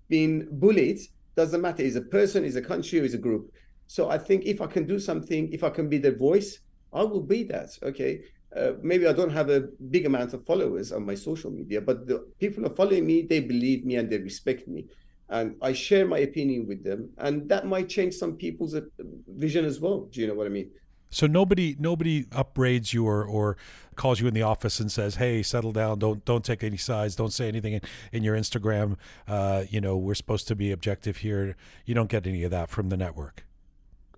being 0.09 0.48
bullied, 0.50 0.98
doesn't 1.37 1.61
matter. 1.61 1.83
Is 1.83 1.96
a 1.96 2.03
person, 2.03 2.44
is 2.44 2.57
a 2.57 2.62
country, 2.62 3.01
or 3.01 3.05
is 3.05 3.14
a 3.14 3.18
group. 3.18 3.53
So 3.87 4.11
I 4.11 4.18
think 4.18 4.44
if 4.44 4.61
I 4.61 4.66
can 4.66 4.87
do 4.87 4.99
something, 4.99 5.53
if 5.53 5.62
I 5.62 5.70
can 5.70 5.88
be 5.88 5.99
their 5.99 6.16
voice, 6.16 6.61
I 6.92 7.03
will 7.03 7.22
be 7.22 7.44
that. 7.44 7.70
Okay. 7.83 8.22
Uh, 8.57 8.72
maybe 8.83 9.07
I 9.07 9.12
don't 9.12 9.31
have 9.31 9.51
a 9.51 9.68
big 9.90 10.07
amount 10.07 10.33
of 10.33 10.46
followers 10.46 10.90
on 10.90 11.05
my 11.05 11.14
social 11.14 11.51
media, 11.51 11.81
but 11.81 12.07
the 12.07 12.27
people 12.38 12.64
are 12.64 12.75
following 12.75 13.05
me, 13.05 13.22
they 13.22 13.40
believe 13.40 13.85
me 13.85 13.96
and 13.96 14.09
they 14.09 14.18
respect 14.18 14.66
me. 14.66 14.87
And 15.29 15.57
I 15.61 15.72
share 15.72 16.07
my 16.07 16.18
opinion 16.18 16.66
with 16.66 16.83
them. 16.83 17.11
And 17.18 17.49
that 17.49 17.66
might 17.66 17.88
change 17.88 18.14
some 18.14 18.37
people's 18.37 18.75
uh, 18.75 18.83
vision 19.27 19.64
as 19.64 19.81
well. 19.81 20.09
Do 20.11 20.20
you 20.20 20.27
know 20.29 20.35
what 20.35 20.46
I 20.46 20.51
mean? 20.51 20.70
So 21.11 21.27
nobody 21.27 21.77
nobody 21.79 22.27
upbraids 22.33 22.92
you 22.92 23.07
or, 23.07 23.25
or 23.25 23.57
calls 23.95 24.21
you 24.21 24.27
in 24.27 24.35
the 24.35 24.42
office 24.42 24.81
and 24.81 24.90
says, 24.90 25.16
"Hey, 25.16 25.42
settle 25.42 25.73
down. 25.73 25.99
Don't 25.99 26.25
don't 26.25 26.45
take 26.45 26.62
any 26.64 26.77
sides. 26.77 27.16
Don't 27.16 27.33
say 27.33 27.49
anything 27.49 27.75
in, 27.75 27.81
in 28.12 28.23
your 28.23 28.37
Instagram. 28.37 28.97
Uh, 29.27 29.64
you 29.71 29.81
know, 29.81 29.97
we're 29.97 30.14
supposed 30.14 30.49
to 30.49 30.57
be 30.57 30.73
objective 30.73 31.19
here." 31.19 31.57
You 31.85 31.95
don't 31.95 32.11
get 32.11 32.27
any 32.27 32.42
of 32.45 32.51
that 32.51 32.71
from 32.71 32.88
the 32.88 32.97
network. 32.97 33.45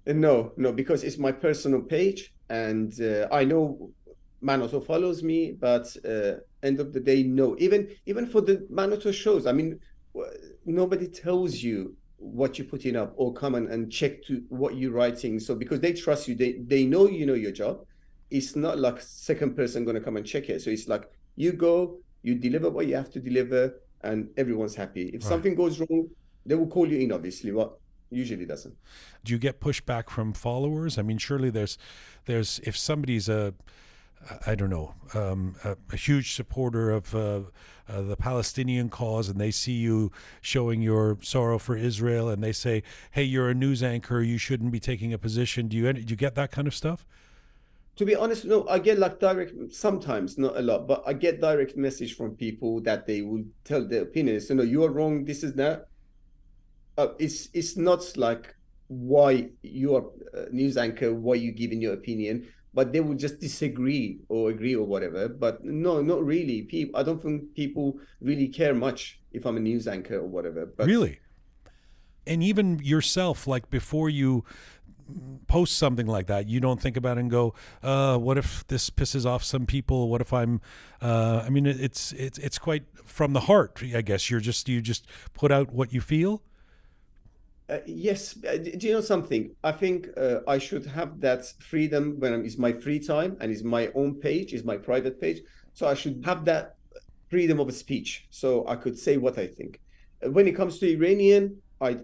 Uh, 0.07 0.13
no, 0.13 0.53
no, 0.57 0.73
because 0.73 1.05
it's 1.05 1.19
my 1.19 1.33
personal 1.33 1.83
page, 1.83 2.33
and 2.49 2.99
uh, 3.01 3.29
I 3.31 3.45
know 3.45 3.91
Manoto 4.43 4.85
follows 4.85 5.23
me, 5.23 5.53
but 5.53 5.95
uh, 6.05 6.35
end 6.63 6.81
of 6.81 6.93
the 6.93 7.01
day, 7.01 7.23
no. 7.23 7.57
Even 7.59 7.89
even 8.07 8.27
for 8.27 8.41
the 8.41 8.67
Manoto 8.73 9.13
shows, 9.13 9.47
I 9.47 9.53
mean, 9.53 9.79
nobody 10.65 11.07
tells 11.07 11.57
you 11.57 11.97
what 12.19 12.59
you're 12.59 12.67
putting 12.67 12.97
up 12.97 13.15
or 13.17 13.33
come 13.33 13.55
and, 13.55 13.69
and 13.69 13.91
check 13.91 14.23
to 14.25 14.43
what 14.49 14.77
you're 14.77 14.93
writing. 14.93 15.39
So 15.39 15.55
because 15.55 15.81
they 15.81 15.93
trust 15.93 16.29
you, 16.29 16.35
they 16.35 16.53
they 16.67 16.85
know 16.85 17.09
you 17.09 17.27
know 17.27 17.35
your 17.35 17.53
job. 17.53 17.85
It's 18.31 18.57
not 18.57 18.79
like 18.79 19.01
second 19.01 19.57
person 19.57 19.85
gonna 19.85 20.01
come 20.01 20.17
and 20.17 20.27
check 20.27 20.49
it. 20.51 20.61
So 20.61 20.71
it's 20.71 20.89
like 20.89 21.11
you 21.37 21.53
go, 21.53 21.99
you 22.23 22.35
deliver 22.35 22.71
what 22.71 22.87
you 22.87 22.97
have 22.97 23.11
to 23.13 23.21
deliver, 23.21 23.81
and 24.03 24.29
everyone's 24.37 24.75
happy. 24.75 25.09
If 25.09 25.23
right. 25.23 25.29
something 25.29 25.55
goes 25.55 25.81
wrong, 25.81 26.09
they 26.45 26.55
will 26.55 26.67
call 26.67 26.89
you 26.89 26.99
in, 26.99 27.13
obviously. 27.13 27.53
But 27.53 27.79
usually 28.11 28.45
doesn't. 28.45 28.77
Do 29.25 29.33
you 29.33 29.39
get 29.39 29.61
pushback 29.61 30.11
from 30.11 30.33
followers? 30.33 30.99
I 30.99 31.03
mean, 31.03 31.19
surely 31.19 31.51
there's 31.51 31.79
there's 32.27 32.61
if 32.65 32.77
somebody's 32.77 33.29
a 33.29 33.55
I 34.47 34.55
don't 34.55 34.71
know, 34.71 34.95
um, 35.15 35.57
a, 35.65 35.77
a, 35.93 35.97
huge 35.97 36.35
supporter 36.35 36.91
of 36.91 37.15
uh, 37.15 37.41
uh, 37.89 38.03
the 38.03 38.17
Palestinian 38.17 38.91
cause, 38.91 39.29
and 39.29 39.41
they 39.41 39.51
see 39.51 39.73
you 39.73 40.13
showing 40.41 40.83
your 40.83 41.19
sorrow 41.23 41.59
for 41.59 41.77
Israel, 41.77 42.29
and 42.29 42.43
they 42.43 42.53
say, 42.53 42.83
"Hey, 43.11 43.23
you're 43.23 43.49
a 43.49 43.55
news 43.55 43.83
anchor. 43.83 44.21
You 44.21 44.37
shouldn't 44.37 44.71
be 44.71 44.81
taking 44.81 45.13
a 45.13 45.19
position." 45.19 45.69
Do 45.69 45.77
you 45.77 45.93
do 45.93 46.01
you 46.01 46.17
get 46.17 46.35
that 46.35 46.51
kind 46.51 46.69
of 46.69 46.75
stuff? 46.75 47.07
To 47.97 48.05
be 48.05 48.15
honest, 48.15 48.45
no. 48.45 48.67
I 48.69 48.79
get 48.79 48.99
like 48.99 49.19
direct, 49.19 49.53
sometimes 49.73 50.37
not 50.37 50.57
a 50.57 50.63
lot, 50.63 50.87
but 50.87 51.03
I 51.07 51.15
get 51.15 51.41
direct 51.41 51.77
message 51.77 52.17
from 52.17 52.37
people 52.37 52.81
that 52.83 53.07
they 53.07 53.23
will 53.23 53.45
tell 53.65 53.87
their 53.87 54.03
opinions. 54.03 54.49
So 54.49 54.55
no, 54.55 54.63
you 54.63 54.85
are 54.85 54.91
wrong. 54.91 55.25
This 55.25 55.43
is 55.43 55.55
that. 55.55 55.89
Uh, 56.97 57.09
it's 57.19 57.49
it's 57.55 57.77
not 57.77 58.17
like 58.17 58.55
why 58.89 59.51
you 59.63 59.97
are 59.97 60.05
a 60.35 60.51
news 60.51 60.77
anchor, 60.77 61.15
why 61.15 61.35
you 61.35 61.53
giving 61.53 61.81
your 61.81 61.95
opinion 61.95 62.49
but 62.75 62.93
they 62.93 63.01
would 63.01 63.19
just 63.19 63.41
disagree 63.41 64.21
or 64.29 64.51
agree 64.51 64.75
or 64.75 64.87
whatever. 64.87 65.29
But 65.29 65.65
no, 65.65 66.03
not 66.03 66.25
really. 66.25 66.63
People, 66.63 66.99
I 66.99 67.03
don't 67.03 67.23
think 67.23 67.55
people 67.55 67.99
really 68.21 68.49
care 68.49 68.75
much 68.75 69.21
if 69.33 69.47
I'm 69.47 69.57
a 69.57 69.61
news 69.61 69.89
anchor 69.89 70.19
or 70.19 70.27
whatever. 70.27 70.67
But 70.67 70.87
really, 70.87 71.21
and 72.27 72.43
even 72.43 72.79
yourself, 72.81 73.47
like 73.47 73.71
before 73.71 74.09
you 74.09 74.45
post 75.47 75.79
something 75.79 76.07
like 76.07 76.27
that, 76.27 76.49
you 76.49 76.61
don't 76.61 76.81
think 76.81 76.97
about 76.97 77.17
it 77.17 77.21
and 77.21 77.31
go, 77.31 77.55
uh, 77.83 78.19
"What 78.19 78.39
if 78.39 78.67
this 78.67 78.91
pisses 78.91 79.25
off 79.25 79.43
some 79.43 79.67
people? 79.67 80.09
What 80.09 80.21
if 80.21 80.33
I'm?" 80.33 80.61
Uh, 81.01 81.43
I 81.45 81.49
mean, 81.49 81.67
it's 81.67 82.13
it's 82.13 82.39
it's 82.39 82.59
quite 82.59 82.85
from 83.05 83.33
the 83.33 83.41
heart. 83.41 83.83
I 83.95 84.03
guess 84.03 84.31
you're 84.31 84.41
just 84.41 84.69
you 84.69 84.81
just 84.81 85.07
put 85.33 85.51
out 85.51 85.73
what 85.73 85.93
you 85.93 86.01
feel. 86.01 86.43
Uh, 87.69 87.79
yes. 87.87 88.37
Uh, 88.49 88.57
do 88.57 88.87
you 88.87 88.95
know 88.95 89.01
something? 89.01 89.55
I 89.63 89.73
think 89.73 90.09
uh, 90.17 90.41
I 90.49 90.57
should 90.59 90.87
have 90.87 91.21
that 91.21 91.45
freedom 91.61 92.17
when 92.19 92.33
it's 92.45 92.57
my 92.57 92.73
free 92.73 92.99
time 92.99 93.37
and 93.41 93.53
it's 93.53 93.63
my 93.63 93.91
own 93.95 94.15
page, 94.15 94.55
it's 94.55 94.65
my 94.65 94.79
private 94.79 95.21
page. 95.21 95.43
So 95.75 95.87
I 95.87 95.95
should 95.95 96.23
have 96.25 96.45
that 96.47 96.77
freedom 97.29 97.61
of 97.61 97.73
speech, 97.75 98.27
so 98.31 98.67
I 98.67 98.77
could 98.77 98.99
say 98.99 99.19
what 99.19 99.39
I 99.39 99.47
think. 99.47 99.81
Uh, 100.25 100.31
when 100.31 100.49
it 100.49 100.57
comes 100.57 100.79
to 100.79 100.91
Iranian, 100.91 101.61
I 101.81 101.99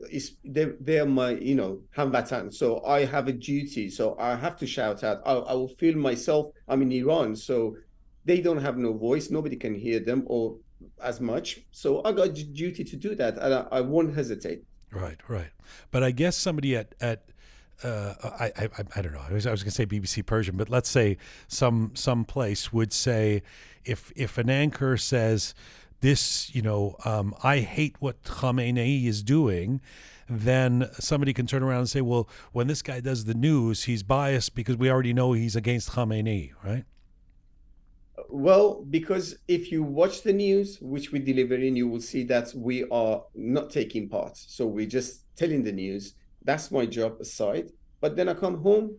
they're, 0.45 0.77
they're 0.81 1.07
my 1.07 1.31
you 1.31 1.55
know 1.55 1.81
hamvatan, 1.97 2.53
so 2.53 2.85
I 2.85 3.07
have 3.07 3.27
a 3.29 3.33
duty. 3.33 3.89
So 3.91 4.17
I 4.19 4.37
have 4.37 4.57
to 4.59 4.67
shout 4.67 5.03
out. 5.03 5.23
I, 5.25 5.33
I 5.33 5.55
will 5.55 5.75
feel 5.81 5.97
myself. 5.97 6.53
I'm 6.69 6.83
in 6.83 6.93
Iran, 6.93 7.35
so 7.35 7.77
they 8.25 8.41
don't 8.41 8.61
have 8.61 8.77
no 8.77 8.93
voice. 8.93 9.31
Nobody 9.31 9.57
can 9.57 9.75
hear 9.75 9.99
them 9.99 10.25
or 10.27 10.59
as 11.03 11.21
much. 11.21 11.61
So 11.73 12.03
I 12.05 12.13
got 12.13 12.35
duty 12.35 12.85
to 12.85 12.97
do 12.97 13.15
that, 13.17 13.39
and 13.39 13.55
I, 13.55 13.67
I 13.73 13.81
won't 13.81 14.15
hesitate. 14.15 14.63
Right, 14.95 15.19
right. 15.29 15.51
But 15.91 16.05
I 16.05 16.13
guess 16.13 16.37
somebody 16.37 16.77
at 16.77 16.95
at 17.01 17.25
uh, 17.83 18.15
I, 18.23 18.53
I 18.57 18.69
I 18.97 19.03
don't 19.03 19.13
know. 19.13 19.23
I 19.29 19.33
was, 19.33 19.47
I 19.47 19.51
was 19.51 19.63
going 19.63 19.71
to 19.71 19.75
say 19.75 19.87
BBC 19.87 20.25
Persian, 20.25 20.57
but 20.57 20.71
let's 20.71 20.89
say 20.89 21.19
some 21.49 21.91
some 21.95 22.25
place 22.25 22.73
would 22.73 22.93
say 22.93 23.43
if 23.85 24.13
if 24.15 24.39
an 24.39 24.49
anchor 24.49 24.97
says 24.97 25.55
this, 26.01 26.55
you 26.55 26.63
know, 26.63 26.97
um, 27.05 27.35
I 27.43 27.61
hate 27.61 27.97
what 27.99 28.23
Khamenei 28.25 29.07
is 29.07 29.23
doing, 29.23 29.81
then 30.29 30.89
somebody 30.99 31.33
can 31.33 31.47
turn 31.47 31.63
around 31.63 31.79
and 31.81 31.89
say, 31.89 32.03
well, 32.03 32.29
when 32.53 32.67
this 32.67 32.83
guy 32.83 33.01
does 33.01 33.25
the 33.25 33.35
news, 33.35 33.85
he's 33.85 34.03
biased 34.03 34.55
because 34.55 34.77
we 34.77 34.91
already 34.91 35.13
know 35.13 35.33
he's 35.33 35.57
against 35.57 35.93
Khamenei, 35.93 36.53
right? 36.63 36.85
Well, 38.29 38.85
because 38.91 39.37
if 39.49 39.71
you 39.71 39.83
watch 39.83 40.23
the 40.23 40.33
news, 40.33 40.79
which 40.81 41.13
we 41.13 41.19
deliver 41.19 41.55
in, 41.55 41.77
you 41.77 41.89
will 41.89 42.01
see 42.01 42.25
that 42.25 42.53
we 42.55 42.85
are 42.91 43.23
not 43.35 43.71
taking 43.71 44.09
part. 44.09 44.37
So 44.37 44.67
we're 44.67 44.87
just 44.87 45.25
telling 45.37 45.63
the 45.63 45.73
news. 45.73 46.15
That's 46.43 46.71
my 46.71 46.87
job 46.87 47.21
aside. 47.21 47.71
But 48.01 48.17
then 48.17 48.29
I 48.29 48.35
come 48.35 48.63
home. 48.63 48.97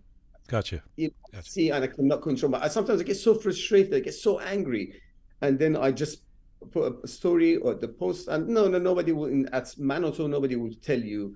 Gotcha. 0.47 0.81
You 0.95 1.11
gotcha. 1.31 1.49
see, 1.49 1.71
and 1.71 1.83
I 1.83 1.87
cannot 1.87 2.21
control 2.21 2.51
my. 2.51 2.67
Sometimes 2.67 3.01
I 3.01 3.03
get 3.03 3.17
so 3.17 3.35
frustrated, 3.35 3.93
I 3.93 3.99
get 3.99 4.13
so 4.13 4.39
angry, 4.39 5.01
and 5.41 5.57
then 5.57 5.75
I 5.75 5.91
just 5.91 6.21
put 6.71 6.95
a 7.03 7.07
story 7.07 7.57
or 7.57 7.73
the 7.75 7.87
post, 7.87 8.27
and 8.27 8.47
no, 8.47 8.67
no, 8.67 8.79
nobody 8.79 9.11
will. 9.11 9.25
In, 9.25 9.47
at 9.53 9.65
Manoto, 9.79 10.29
nobody 10.29 10.55
will 10.55 10.73
tell 10.81 10.99
you. 10.99 11.35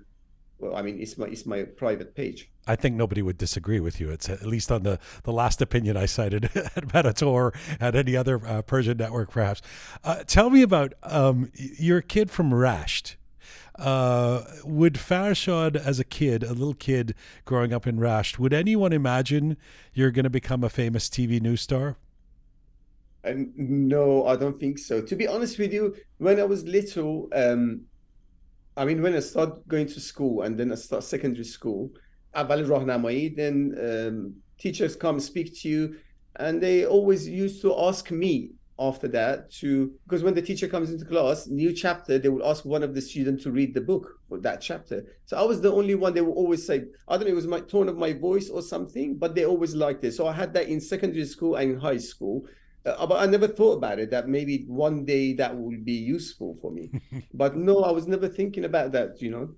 Well, 0.58 0.76
I 0.76 0.82
mean, 0.82 1.00
it's 1.00 1.18
my 1.18 1.26
it's 1.26 1.46
my 1.46 1.64
private 1.64 2.14
page. 2.14 2.50
I 2.66 2.76
think 2.76 2.94
nobody 2.96 3.22
would 3.22 3.38
disagree 3.38 3.80
with 3.80 4.00
you. 4.00 4.10
It's 4.10 4.28
at 4.28 4.46
least 4.46 4.70
on 4.70 4.82
the, 4.82 4.98
the 5.24 5.32
last 5.32 5.62
opinion 5.62 5.96
I 5.96 6.06
cited 6.06 6.44
at 6.54 6.88
Manoto, 6.88 7.54
at 7.80 7.96
any 7.96 8.16
other 8.16 8.40
uh, 8.46 8.62
Persian 8.62 8.98
network, 8.98 9.30
perhaps. 9.30 9.62
Uh, 10.04 10.22
tell 10.26 10.50
me 10.50 10.62
about 10.62 10.94
um, 11.02 11.50
you're 11.54 11.98
a 11.98 12.02
kid 12.02 12.30
from 12.30 12.50
Rasht. 12.50 13.16
Uh, 13.76 14.44
would 14.64 14.94
Farshad, 14.94 15.74
as 15.74 15.98
a 15.98 16.04
kid, 16.04 16.42
a 16.42 16.52
little 16.52 16.74
kid 16.74 17.14
growing 17.46 17.72
up 17.72 17.86
in 17.86 17.98
Rasht, 17.98 18.38
would 18.38 18.52
anyone 18.52 18.92
imagine 18.92 19.56
you're 19.94 20.10
going 20.10 20.24
to 20.24 20.30
become 20.30 20.62
a 20.62 20.68
famous 20.68 21.08
TV 21.08 21.40
news 21.40 21.62
star? 21.62 21.96
And 23.24 23.52
no, 23.56 24.26
I 24.26 24.36
don't 24.36 24.58
think 24.60 24.78
so. 24.78 25.00
To 25.00 25.16
be 25.16 25.26
honest 25.26 25.58
with 25.58 25.72
you, 25.72 25.96
when 26.18 26.38
I 26.38 26.44
was 26.44 26.64
little, 26.64 27.28
um, 27.34 27.82
I 28.76 28.84
mean, 28.84 29.02
when 29.02 29.14
I 29.14 29.20
started 29.20 29.62
going 29.66 29.86
to 29.88 30.00
school 30.00 30.42
and 30.42 30.58
then 30.58 30.72
I 30.72 30.74
start 30.74 31.02
secondary 31.02 31.44
school, 31.44 31.90
اول 32.35 32.65
راهنمایی 32.65 33.35
then 33.37 33.75
um, 33.77 34.33
teachers 34.57 34.95
come 34.95 35.19
speak 35.19 35.61
to 35.61 35.69
you 35.69 35.95
and 36.37 36.61
they 36.61 36.85
always 36.85 37.27
used 37.27 37.61
to 37.61 37.73
ask 37.87 38.11
me 38.11 38.51
after 38.77 39.07
that 39.07 39.49
to 39.49 39.93
because 40.03 40.21
when 40.21 40.33
the 40.33 40.41
teacher 40.41 40.67
comes 40.67 40.91
into 40.91 41.05
class 41.05 41.47
new 41.47 41.71
chapter 41.71 42.19
they 42.19 42.27
will 42.27 42.45
ask 42.45 42.65
one 42.65 42.83
of 42.83 42.93
the 42.93 43.01
students 43.01 43.43
to 43.43 43.51
read 43.51 43.73
the 43.73 43.79
book 43.79 44.19
for 44.27 44.37
that 44.37 44.59
chapter 44.59 45.05
so 45.25 45.37
i 45.37 45.43
was 45.43 45.61
the 45.61 45.71
only 45.71 45.95
one 45.95 46.13
they 46.13 46.21
will 46.21 46.33
always 46.33 46.65
say 46.65 46.83
i 47.07 47.15
don't 47.15 47.25
know 47.25 47.31
it 47.31 47.35
was 47.35 47.47
my 47.47 47.61
tone 47.61 47.87
of 47.87 47.97
my 47.97 48.11
voice 48.11 48.49
or 48.49 48.61
something 48.61 49.15
but 49.15 49.33
they 49.33 49.45
always 49.45 49.73
liked 49.73 50.03
it 50.03 50.11
so 50.11 50.27
i 50.27 50.33
had 50.33 50.53
that 50.53 50.67
in 50.67 50.81
secondary 50.81 51.25
school 51.25 51.55
and 51.55 51.71
in 51.71 51.79
high 51.79 51.97
school 51.97 52.45
uh, 52.85 53.07
but 53.07 53.21
i 53.21 53.25
never 53.25 53.47
thought 53.47 53.77
about 53.77 53.97
it 53.97 54.11
that 54.11 54.27
maybe 54.27 54.65
one 54.67 55.05
day 55.05 55.31
that 55.31 55.57
will 55.57 55.77
be 55.83 55.93
useful 55.93 56.57
for 56.61 56.69
me 56.69 56.91
but 57.33 57.55
no 57.55 57.81
i 57.83 57.91
was 57.91 58.07
never 58.07 58.27
thinking 58.27 58.65
about 58.65 58.91
that 58.91 59.21
you 59.21 59.31
know 59.31 59.49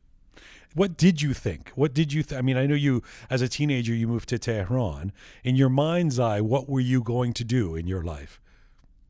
what 0.75 0.97
did 0.97 1.23
you 1.23 1.35
think? 1.35 1.71
What 1.75 1.95
did 1.95 2.13
you? 2.13 2.23
Th- 2.23 2.39
I 2.39 2.43
mean, 2.43 2.57
I 2.57 2.67
know 2.67 2.75
you 2.75 3.03
as 3.29 3.43
a 3.43 3.49
teenager 3.49 3.95
you 3.95 4.09
moved 4.09 4.29
to 4.31 4.39
Tehran. 4.39 5.13
In 5.45 5.57
your 5.57 5.69
mind's 5.69 6.19
eye, 6.19 6.41
what 6.41 6.69
were 6.69 6.81
you 6.81 7.03
going 7.03 7.33
to 7.35 7.45
do 7.45 7.77
in 7.77 7.87
your 7.87 8.03
life? 8.03 8.41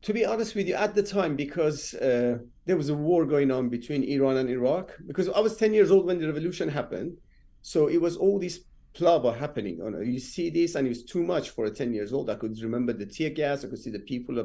To 0.03 0.13
be 0.13 0.25
honest 0.25 0.53
with 0.55 0.67
you, 0.67 0.75
at 0.75 0.95
the 0.95 1.03
time, 1.03 1.35
because 1.37 1.93
uh, 1.93 2.39
there 2.65 2.75
was 2.75 2.89
a 2.89 2.93
war 2.93 3.25
going 3.25 3.51
on 3.51 3.69
between 3.69 4.03
Iran 4.03 4.35
and 4.37 4.49
Iraq, 4.49 4.91
because 5.07 5.29
I 5.29 5.39
was 5.39 5.55
ten 5.55 5.73
years 5.73 5.91
old 5.91 6.05
when 6.05 6.19
the 6.19 6.27
revolution 6.27 6.67
happened, 6.67 7.17
so 7.61 7.87
it 7.87 8.01
was 8.01 8.17
all 8.17 8.37
this 8.37 8.59
plava 8.93 9.33
happening. 9.33 9.79
You 10.03 10.19
see 10.19 10.49
this, 10.49 10.75
and 10.75 10.85
it 10.85 10.89
was 10.89 11.03
too 11.03 11.23
much 11.23 11.51
for 11.51 11.65
a 11.65 11.71
ten 11.71 11.93
years 11.93 12.11
old. 12.11 12.29
I 12.29 12.35
could 12.35 12.59
remember 12.61 12.91
the 12.93 13.05
tear 13.05 13.29
gas. 13.29 13.63
I 13.63 13.69
could 13.69 13.79
see 13.79 13.91
the 13.91 13.99
people 13.99 14.39
uh, 14.39 14.43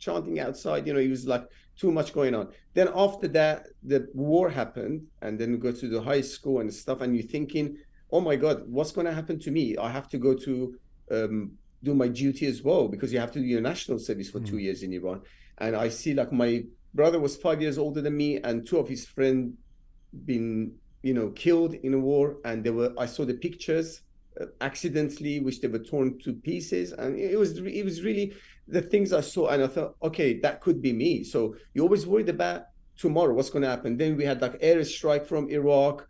chanting 0.00 0.40
outside. 0.40 0.86
You 0.86 0.94
know, 0.94 1.00
it 1.00 1.08
was 1.08 1.26
like 1.26 1.44
too 1.76 1.90
much 1.90 2.12
going 2.12 2.34
on. 2.34 2.48
Then 2.74 2.88
after 2.94 3.28
that, 3.28 3.68
the 3.82 4.08
war 4.14 4.48
happened, 4.50 5.06
and 5.20 5.38
then 5.38 5.58
go 5.58 5.72
to 5.72 5.88
the 5.88 6.00
high 6.00 6.20
school 6.20 6.60
and 6.60 6.72
stuff, 6.72 7.00
and 7.00 7.16
you're 7.16 7.26
thinking, 7.26 7.76
oh 8.10 8.20
my 8.20 8.36
God, 8.36 8.64
what's 8.66 8.92
going 8.92 9.06
to 9.06 9.12
happen 9.12 9.38
to 9.40 9.50
me? 9.50 9.76
I 9.76 9.90
have 9.90 10.08
to 10.08 10.18
go 10.18 10.34
to 10.34 10.74
um, 11.10 11.52
do 11.82 11.94
my 11.94 12.08
duty 12.08 12.46
as 12.46 12.62
well 12.62 12.88
because 12.88 13.12
you 13.12 13.18
have 13.18 13.32
to 13.32 13.40
do 13.40 13.46
your 13.46 13.60
national 13.60 13.98
service 13.98 14.30
for 14.30 14.40
mm. 14.40 14.46
two 14.46 14.58
years 14.58 14.82
in 14.82 14.92
Iran. 14.92 15.22
And 15.58 15.74
I 15.74 15.88
see 15.88 16.14
like 16.14 16.32
my 16.32 16.64
brother 16.94 17.18
was 17.18 17.36
five 17.36 17.60
years 17.60 17.78
older 17.78 18.00
than 18.00 18.16
me, 18.16 18.38
and 18.38 18.66
two 18.66 18.78
of 18.78 18.88
his 18.88 19.06
friends 19.06 19.54
been 20.26 20.74
you 21.02 21.14
know 21.14 21.30
killed 21.30 21.74
in 21.74 21.94
a 21.94 21.98
war, 21.98 22.36
and 22.44 22.62
they 22.64 22.70
were 22.70 22.92
I 22.98 23.06
saw 23.06 23.24
the 23.24 23.34
pictures 23.34 24.02
accidentally, 24.60 25.40
which 25.40 25.60
they 25.60 25.68
were 25.68 25.78
torn 25.78 26.18
to 26.20 26.32
pieces, 26.32 26.92
and 26.92 27.18
it 27.18 27.38
was 27.38 27.58
it 27.58 27.84
was 27.84 28.02
really 28.02 28.34
the 28.68 28.82
things 28.82 29.12
I 29.12 29.20
saw, 29.20 29.48
and 29.48 29.62
I 29.62 29.66
thought, 29.66 29.96
okay, 30.02 30.40
that 30.40 30.60
could 30.60 30.80
be 30.80 30.92
me. 30.92 31.24
So 31.24 31.56
you 31.74 31.82
always 31.82 32.06
worried 32.06 32.28
about 32.28 32.66
tomorrow, 32.96 33.34
what's 33.34 33.50
going 33.50 33.62
to 33.62 33.68
happen. 33.68 33.96
Then 33.96 34.16
we 34.16 34.24
had 34.24 34.40
like 34.40 34.56
air 34.60 34.82
strike 34.84 35.26
from 35.26 35.50
Iraq, 35.50 36.06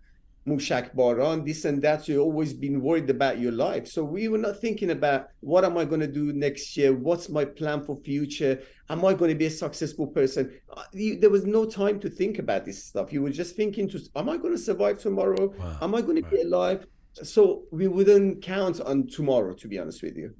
Mushak 0.47 0.95
Baran, 0.95 1.45
this 1.45 1.65
and 1.65 1.81
that. 1.83 2.05
So 2.05 2.13
you 2.13 2.21
always 2.21 2.53
been 2.53 2.81
worried 2.83 3.09
about 3.09 3.39
your 3.39 3.53
life. 3.53 3.87
So 3.89 4.05
we 4.05 4.29
were 4.29 4.39
not 4.39 4.61
thinking 4.61 4.91
about 4.91 5.29
what 5.41 5.65
am 5.65 5.79
I 5.79 5.85
going 5.85 6.01
to 6.01 6.07
do 6.07 6.33
next 6.33 6.77
year? 6.77 6.93
What's 6.95 7.29
my 7.29 7.45
plan 7.45 7.83
for 7.85 7.97
future? 8.05 8.61
Am 8.91 9.05
I 9.05 9.15
going 9.15 9.31
to 9.31 9.37
be 9.37 9.47
a 9.47 9.51
successful 9.51 10.09
person? 10.09 10.53
Uh, 10.77 10.83
there 10.93 11.31
was 11.31 11.47
no 11.47 11.65
time 11.65 12.01
to 12.01 12.11
think 12.11 12.39
about 12.39 12.65
this 12.65 12.85
stuff. 12.85 13.13
You 13.13 13.23
were 13.23 13.31
just 13.31 13.57
thinking 13.57 13.89
to, 13.91 14.01
am 14.17 14.29
I 14.29 14.37
going 14.37 14.55
to 14.55 14.59
survive 14.59 14.99
tomorrow? 14.99 15.55
Wow. 15.57 15.79
Am 15.81 15.95
I 15.95 16.03
going 16.03 16.23
to 16.23 16.29
be 16.29 16.43
alive? 16.43 16.87
So 17.23 17.65
we 17.71 17.89
wouldn't 17.89 18.43
count 18.43 18.81
on 18.81 19.07
tomorrow 19.07 19.53
to 19.55 19.69
be 19.69 19.79
honest 19.79 20.03
with 20.03 20.17
you. 20.17 20.35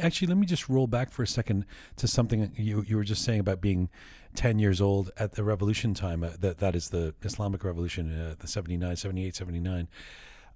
Actually 0.00 0.28
let 0.28 0.36
me 0.36 0.46
just 0.46 0.68
roll 0.68 0.86
back 0.86 1.10
for 1.10 1.22
a 1.22 1.26
second 1.26 1.64
to 1.96 2.06
something 2.06 2.52
you, 2.56 2.84
you 2.86 2.96
were 2.96 3.04
just 3.04 3.24
saying 3.24 3.40
about 3.40 3.60
being 3.60 3.88
10 4.34 4.58
years 4.58 4.80
old 4.80 5.10
at 5.18 5.32
the 5.32 5.44
revolution 5.44 5.94
time 5.94 6.24
uh, 6.24 6.30
that 6.38 6.58
that 6.58 6.74
is 6.74 6.88
the 6.88 7.14
islamic 7.22 7.62
revolution 7.64 8.10
uh, 8.18 8.34
the 8.38 8.48
79 8.48 8.96
78 8.96 9.36
79 9.36 9.88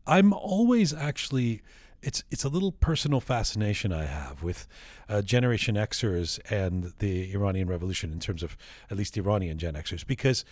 i'm 0.06 0.32
always 0.32 0.94
actually 0.94 1.60
it's 2.02 2.22
it's 2.30 2.44
a 2.44 2.48
little 2.48 2.72
personal 2.72 3.20
fascination 3.20 3.92
I 3.92 4.04
have 4.04 4.42
with 4.42 4.68
uh, 5.08 5.22
Generation 5.22 5.76
Xers 5.76 6.38
and 6.50 6.92
the 6.98 7.32
Iranian 7.32 7.68
Revolution 7.68 8.12
in 8.12 8.20
terms 8.20 8.42
of 8.42 8.56
at 8.90 8.96
least 8.96 9.16
Iranian 9.16 9.58
Gen 9.58 9.74
Xers 9.74 10.06
because 10.06 10.44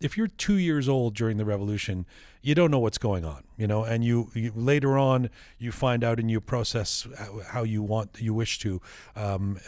if 0.00 0.16
you're 0.16 0.26
two 0.26 0.56
years 0.56 0.88
old 0.88 1.14
during 1.14 1.36
the 1.36 1.44
revolution, 1.44 2.06
you 2.42 2.54
don't 2.54 2.70
know 2.70 2.78
what's 2.78 2.98
going 2.98 3.24
on, 3.24 3.44
you 3.56 3.66
know, 3.66 3.84
and 3.84 4.04
you, 4.04 4.30
you 4.34 4.52
later 4.54 4.96
on 4.96 5.30
you 5.58 5.72
find 5.72 6.04
out 6.04 6.20
and 6.20 6.30
you 6.30 6.40
process 6.40 7.06
how 7.48 7.62
you 7.62 7.82
want, 7.82 8.10
you 8.20 8.34
wish 8.34 8.58
to, 8.60 8.80
um, 9.16 9.58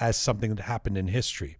as 0.00 0.16
something 0.16 0.54
that 0.54 0.62
happened 0.62 0.96
in 0.96 1.08
history. 1.08 1.56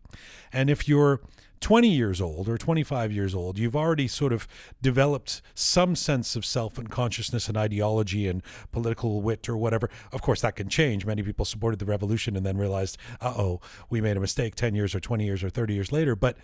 And 0.52 0.70
if 0.70 0.88
you're 0.88 1.20
20 1.62 1.88
years 1.88 2.20
old 2.20 2.48
or 2.48 2.58
25 2.58 3.12
years 3.12 3.34
old, 3.34 3.58
you've 3.58 3.76
already 3.76 4.08
sort 4.08 4.32
of 4.32 4.48
developed 4.82 5.40
some 5.54 5.94
sense 5.94 6.34
of 6.34 6.44
self 6.44 6.76
and 6.76 6.90
consciousness 6.90 7.48
and 7.48 7.56
ideology 7.56 8.26
and 8.26 8.42
political 8.72 9.22
wit 9.22 9.48
or 9.48 9.56
whatever. 9.56 9.88
Of 10.10 10.22
course, 10.22 10.40
that 10.40 10.56
can 10.56 10.68
change. 10.68 11.06
Many 11.06 11.22
people 11.22 11.44
supported 11.44 11.78
the 11.78 11.86
revolution 11.86 12.36
and 12.36 12.44
then 12.44 12.58
realized, 12.58 12.98
uh 13.20 13.32
oh, 13.36 13.60
we 13.88 14.00
made 14.00 14.16
a 14.16 14.20
mistake 14.20 14.56
10 14.56 14.74
years 14.74 14.94
or 14.94 15.00
20 15.00 15.24
years 15.24 15.44
or 15.44 15.50
30 15.50 15.72
years 15.74 15.92
later. 15.92 16.16
But 16.16 16.36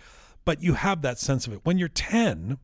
but 0.45 0.61
you 0.61 0.73
have 0.73 1.01
that 1.01 1.19
sense 1.19 1.47
of 1.47 1.53
it. 1.53 1.61
When 1.63 1.77
you're 1.77 1.87
10, 1.87 2.57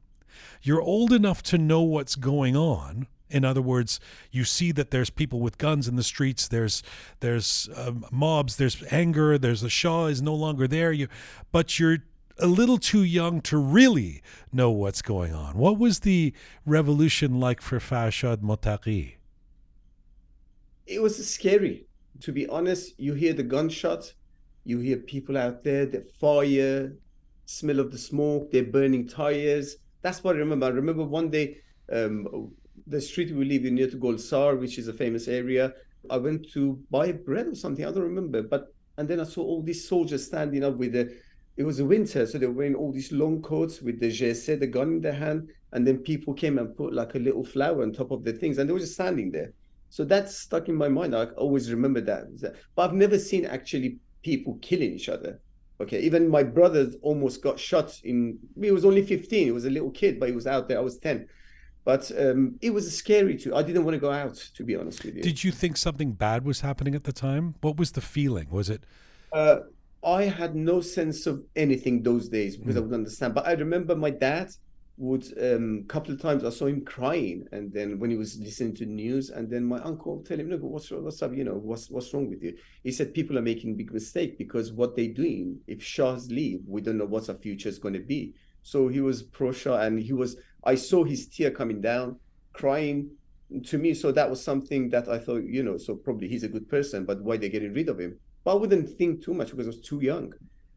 you're 0.61 0.81
old 0.81 1.13
enough 1.13 1.43
to 1.43 1.57
know 1.57 1.81
what's 1.81 2.15
going 2.15 2.55
on. 2.55 3.07
In 3.29 3.43
other 3.43 3.61
words, 3.61 3.99
you 4.31 4.43
see 4.43 4.71
that 4.73 4.91
there's 4.91 5.09
people 5.09 5.39
with 5.39 5.57
guns 5.57 5.87
in 5.87 5.95
the 5.95 6.03
streets. 6.03 6.47
There's 6.47 6.83
there's 7.21 7.69
um, 7.75 8.05
mobs. 8.11 8.57
There's 8.57 8.83
anger. 8.91 9.37
There's 9.37 9.61
the 9.61 9.69
Shah 9.69 10.05
is 10.05 10.21
no 10.21 10.35
longer 10.35 10.67
there. 10.67 10.91
You, 10.91 11.07
but 11.51 11.79
you're 11.79 11.99
a 12.37 12.47
little 12.47 12.77
too 12.77 13.03
young 13.03 13.41
to 13.41 13.57
really 13.57 14.21
know 14.51 14.69
what's 14.69 15.01
going 15.01 15.33
on. 15.33 15.57
What 15.57 15.79
was 15.79 16.01
the 16.01 16.33
revolution 16.65 17.39
like 17.39 17.61
for 17.61 17.79
Farshad 17.79 18.37
Mottaghi? 18.37 19.15
It 20.85 21.01
was 21.01 21.27
scary. 21.27 21.87
To 22.21 22.31
be 22.31 22.47
honest, 22.47 22.93
you 22.97 23.13
hear 23.13 23.33
the 23.33 23.43
gunshot, 23.43 24.13
you 24.63 24.79
hear 24.79 24.97
people 24.97 25.37
out 25.37 25.63
there, 25.63 25.85
the 25.85 26.01
fire, 26.01 26.93
smell 27.45 27.79
of 27.79 27.91
the 27.91 27.97
smoke, 27.97 28.51
they're 28.51 28.63
burning 28.63 29.07
tires. 29.07 29.77
That's 30.01 30.23
what 30.23 30.35
I 30.35 30.39
remember. 30.39 30.65
I 30.67 30.69
remember 30.69 31.03
one 31.03 31.29
day, 31.29 31.57
um, 31.91 32.51
the 32.87 33.01
street 33.01 33.33
we 33.35 33.45
live 33.45 33.65
in 33.65 33.75
near 33.75 33.89
to 33.89 33.97
Golsar, 33.97 34.59
which 34.59 34.77
is 34.77 34.87
a 34.87 34.93
famous 34.93 35.27
area. 35.27 35.73
I 36.09 36.17
went 36.17 36.51
to 36.51 36.79
buy 36.91 37.11
bread 37.11 37.47
or 37.47 37.55
something. 37.55 37.85
I 37.85 37.91
don't 37.91 38.03
remember. 38.03 38.43
But 38.43 38.73
and 38.97 39.07
then 39.07 39.19
I 39.19 39.23
saw 39.23 39.41
all 39.43 39.61
these 39.61 39.87
soldiers 39.87 40.25
standing 40.25 40.63
up 40.63 40.77
with 40.77 40.93
the. 40.93 41.15
It 41.57 41.63
was 41.63 41.81
winter, 41.81 42.25
so 42.25 42.37
they 42.37 42.47
were 42.47 42.53
wearing 42.53 42.75
all 42.75 42.91
these 42.91 43.13
long 43.13 43.41
coats 43.41 43.81
with 43.81 44.01
the 44.01 44.09
GSE, 44.11 44.59
the 44.59 44.67
gun 44.67 44.93
in 44.93 45.01
their 45.01 45.13
hand. 45.13 45.49
And 45.71 45.87
then 45.87 45.99
people 45.99 46.33
came 46.33 46.57
and 46.57 46.75
put 46.75 46.93
like 46.93 47.15
a 47.15 47.19
little 47.19 47.45
flower 47.45 47.81
on 47.81 47.93
top 47.93 48.11
of 48.11 48.23
the 48.23 48.33
things, 48.33 48.57
and 48.57 48.67
they 48.67 48.73
were 48.73 48.79
just 48.79 48.93
standing 48.93 49.31
there. 49.31 49.53
So 49.89 50.03
that's 50.03 50.37
stuck 50.37 50.67
in 50.67 50.75
my 50.75 50.89
mind. 50.89 51.15
I 51.15 51.25
always 51.37 51.71
remember 51.71 52.01
that. 52.01 52.25
But 52.75 52.89
I've 52.89 52.95
never 52.95 53.17
seen 53.17 53.45
actually 53.45 53.99
people 54.21 54.59
killing 54.61 54.91
each 54.91 55.07
other. 55.07 55.39
Okay, 55.81 55.99
even 55.99 56.29
my 56.29 56.43
brother 56.43 56.91
almost 57.01 57.41
got 57.41 57.59
shot 57.59 57.99
in. 58.03 58.39
He 58.59 58.71
was 58.71 58.85
only 58.85 59.03
15. 59.03 59.45
He 59.45 59.51
was 59.51 59.65
a 59.65 59.69
little 59.69 59.91
kid, 59.91 60.19
but 60.19 60.29
he 60.29 60.35
was 60.35 60.47
out 60.47 60.67
there. 60.67 60.77
I 60.77 60.81
was 60.81 60.97
10. 60.97 61.27
But 61.83 62.11
um, 62.17 62.57
it 62.61 62.71
was 62.71 62.97
scary 62.97 63.37
too. 63.37 63.55
I 63.55 63.61
didn't 63.61 63.83
want 63.83 63.93
to 63.93 63.99
go 63.99 64.11
out, 64.11 64.35
to 64.55 64.63
be 64.63 64.75
honest 64.75 65.03
with 65.03 65.17
you. 65.17 65.21
Did 65.21 65.43
you 65.43 65.51
think 65.51 65.77
something 65.77 66.13
bad 66.13 66.43
was 66.43 66.61
happening 66.61 66.95
at 66.95 67.03
the 67.03 67.13
time? 67.13 67.55
What 67.61 67.77
was 67.77 67.91
the 67.91 68.01
feeling? 68.01 68.47
Was 68.49 68.69
it? 68.69 68.83
Uh, 69.31 69.59
I 70.03 70.23
had 70.23 70.55
no 70.55 70.81
sense 70.81 71.27
of 71.27 71.43
anything 71.55 72.01
those 72.01 72.29
days 72.29 72.57
because 72.57 72.75
mm. 72.75 72.77
I 72.77 72.81
would 72.81 72.93
understand. 72.93 73.35
But 73.35 73.47
I 73.47 73.53
remember 73.53 73.95
my 73.95 74.09
dad 74.09 74.49
would 74.97 75.25
um 75.41 75.83
couple 75.89 76.13
of 76.13 76.21
times 76.21 76.45
I 76.45 76.49
saw 76.49 76.67
him 76.67 76.85
crying 76.85 77.45
and 77.51 77.71
then 77.73 77.99
when 77.99 78.09
he 78.09 78.15
was 78.15 78.39
listening 78.39 78.73
to 78.77 78.85
news 78.85 79.29
and 79.29 79.49
then 79.49 79.65
my 79.65 79.79
uncle 79.81 80.23
tell 80.23 80.39
him 80.39 80.49
look 80.49 80.61
what's 80.61 80.89
what's 80.89 81.21
up 81.21 81.35
you 81.35 81.43
know 81.43 81.55
what's 81.55 81.89
what's 81.89 82.13
wrong 82.13 82.29
with 82.29 82.41
you? 82.41 82.55
He 82.83 82.91
said 82.93 83.13
people 83.13 83.37
are 83.37 83.41
making 83.41 83.75
big 83.75 83.91
mistake 83.91 84.37
because 84.37 84.71
what 84.71 84.95
they're 84.95 85.07
doing 85.09 85.59
if 85.67 85.83
Shahs 85.83 86.31
leave 86.31 86.61
we 86.65 86.79
don't 86.79 86.97
know 86.97 87.05
what 87.05 87.27
our 87.29 87.35
future 87.35 87.67
is 87.67 87.77
going 87.77 87.93
to 87.93 87.99
be. 87.99 88.33
So 88.63 88.87
he 88.87 89.01
was 89.01 89.21
pro 89.21 89.51
Shah 89.51 89.81
and 89.81 89.99
he 89.99 90.13
was 90.13 90.37
I 90.63 90.75
saw 90.75 91.03
his 91.03 91.27
tear 91.27 91.51
coming 91.51 91.81
down 91.81 92.17
crying 92.53 93.11
to 93.65 93.77
me. 93.77 93.93
So 93.93 94.13
that 94.13 94.29
was 94.29 94.41
something 94.41 94.89
that 94.91 95.09
I 95.09 95.17
thought 95.17 95.43
you 95.43 95.63
know 95.63 95.77
so 95.77 95.95
probably 95.95 96.29
he's 96.29 96.43
a 96.43 96.47
good 96.49 96.69
person 96.69 97.03
but 97.03 97.21
why 97.21 97.35
they 97.35 97.49
getting 97.49 97.73
rid 97.73 97.89
of 97.89 97.99
him? 97.99 98.17
But 98.45 98.53
I 98.53 98.59
wouldn't 98.59 98.89
think 98.91 99.25
too 99.25 99.33
much 99.33 99.51
because 99.51 99.65
I 99.67 99.75
was 99.75 99.81
too 99.81 99.99
young. 99.99 100.33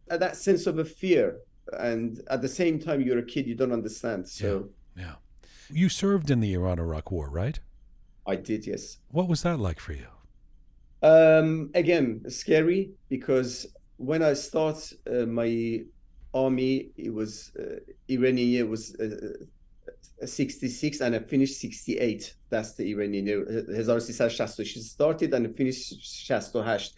That 0.09 0.37
sense 0.37 0.66
of 0.66 0.79
a 0.79 0.85
fear 0.85 1.39
and 1.75 2.21
at 2.31 2.43
the 2.43 2.49
same 2.49 2.79
time 2.79 3.01
you're 3.01 3.19
a 3.19 3.25
kid 3.25 3.47
you 3.47 3.55
don't 3.55 3.73
understand 3.73 4.29
so. 4.29 4.69
yeah, 4.97 5.05
yeah. 5.05 5.14
you 5.71 5.89
served 5.89 6.31
in 6.31 6.41
the 6.41 6.53
iran-iraq 6.55 7.11
war 7.11 7.29
right? 7.31 7.61
I 8.27 8.37
did 8.37 8.66
yes. 8.66 8.99
What 9.11 9.27
was 9.27 9.43
that 9.43 9.59
like 9.59 9.81
for 9.81 9.95
you? 9.95 10.09
Um 11.03 11.71
again 11.75 12.23
scary 12.29 12.91
because 13.09 13.66
when 13.97 14.23
i 14.23 14.33
start 14.33 14.93
uh, 15.11 15.27
my 15.27 15.83
army 16.35 16.91
it 16.97 17.12
was 17.12 17.53
uh, 17.59 17.77
iranian 18.09 18.49
year 18.49 18.66
was 18.66 18.95
uh, 19.01 19.05
uh 20.23 20.27
66 20.27 21.01
and 21.01 21.14
I 21.14 21.21
finished 21.21 21.61
68 21.61 22.35
that's 22.51 22.75
the 22.75 22.91
Iranian 22.91 23.27
year. 23.27 23.39
1366 23.39 24.69
she 24.69 24.81
started 24.81 25.33
and 25.35 25.57
finished 25.57 25.89
68 25.89 26.93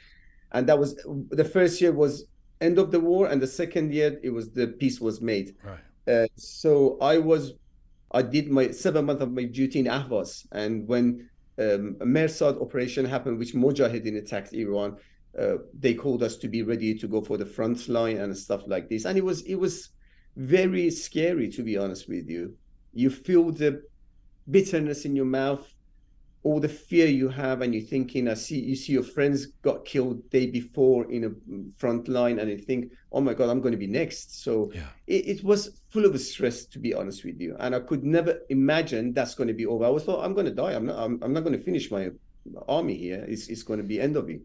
and 0.53 0.67
that 0.67 0.79
was 0.79 0.97
the 1.31 1.45
first 1.45 1.81
year 1.81 1.93
was 1.93 2.25
end 2.61 2.79
of 2.79 2.91
the 2.91 3.01
war, 3.01 3.29
and 3.29 3.41
the 3.41 3.47
second 3.47 3.93
year 3.93 4.19
it 4.23 4.31
was 4.31 4.51
the 4.51 4.69
peace 4.69 5.01
was 5.01 5.21
made. 5.21 5.57
Right. 5.63 6.25
Uh, 6.25 6.27
so 6.37 6.99
I 7.01 7.19
was, 7.19 7.53
I 8.13 8.23
did 8.23 8.51
my 8.51 8.71
seven 8.71 9.07
months 9.07 9.23
of 9.23 9.33
my 9.33 9.45
duty 9.45 9.81
in 9.81 9.87
Ahvaz, 9.87 10.47
and 10.53 10.87
when 10.89 11.29
um, 11.59 11.97
a 12.01 12.07
Mersad 12.07 12.61
operation 12.61 13.05
happened, 13.05 13.39
which 13.39 13.55
Mujahideen 13.55 14.17
attacked 14.17 14.53
Iran, 14.53 14.97
uh, 15.39 15.57
they 15.79 15.95
called 15.95 16.23
us 16.23 16.37
to 16.39 16.49
be 16.49 16.63
ready 16.63 16.95
to 16.95 17.07
go 17.07 17.21
for 17.21 17.37
the 17.37 17.47
front 17.47 17.89
line 17.89 18.19
and 18.19 18.37
stuff 18.37 18.63
like 18.67 18.89
this, 18.89 19.05
and 19.05 19.17
it 19.17 19.25
was 19.25 19.43
it 19.43 19.57
was 19.57 19.91
very 20.37 20.91
scary 20.91 21.49
to 21.51 21.63
be 21.63 21.77
honest 21.77 22.09
with 22.09 22.29
you. 22.29 22.57
You 22.93 23.11
feel 23.11 23.53
the 23.53 23.83
bitterness 24.51 25.05
in 25.05 25.15
your 25.15 25.27
mouth 25.27 25.73
all 26.43 26.59
the 26.59 26.69
fear 26.69 27.07
you 27.07 27.29
have 27.29 27.61
and 27.61 27.75
you're 27.75 27.85
thinking 27.85 28.27
i 28.27 28.35
see 28.35 28.59
you 28.59 28.75
see 28.75 28.93
your 28.93 29.03
friends 29.03 29.47
got 29.63 29.85
killed 29.85 30.29
day 30.31 30.47
before 30.47 31.11
in 31.11 31.25
a 31.25 31.31
mm, 31.31 31.71
front 31.77 32.09
line 32.09 32.39
and 32.39 32.51
you 32.51 32.57
think 32.57 32.91
oh 33.13 33.21
my 33.21 33.35
god 33.35 33.51
i'm 33.51 33.61
going 33.61 33.73
to 33.73 33.79
be 33.79 33.87
next. 33.87 34.43
So 34.43 34.71
yeah. 34.75 34.87
it, 35.07 35.29
it, 35.29 35.45
was 35.45 35.83
full 35.91 36.07
of 36.07 36.19
stress 36.21 36.65
to 36.67 36.79
be 36.79 36.95
honest 36.95 37.25
with 37.25 37.41
you 37.41 37.57
and 37.59 37.75
i 37.75 37.81
could 37.81 38.05
never 38.05 38.41
imagine 38.49 39.13
that's 39.13 39.35
going 39.35 39.49
to 39.49 39.55
be 39.55 39.67
over. 39.67 39.85
I 39.85 39.89
was 39.91 40.05
thought 40.05 40.25
i'm 40.25 40.35
going 40.35 40.47
to 40.47 40.55
die. 40.55 40.73
I'm 40.73 40.87
not 40.87 40.99
i'm, 40.99 41.19
I'm 41.23 41.33
not 41.33 41.45
going 41.45 41.57
to 41.59 41.63
finish 41.63 41.91
my 41.91 42.11
army 42.69 42.97
here. 42.97 43.25
It's, 43.29 43.49
it's 43.49 43.63
going 43.63 43.81
to 43.81 43.87
be 43.87 44.01
end 44.01 44.17
of 44.17 44.31
it 44.31 44.41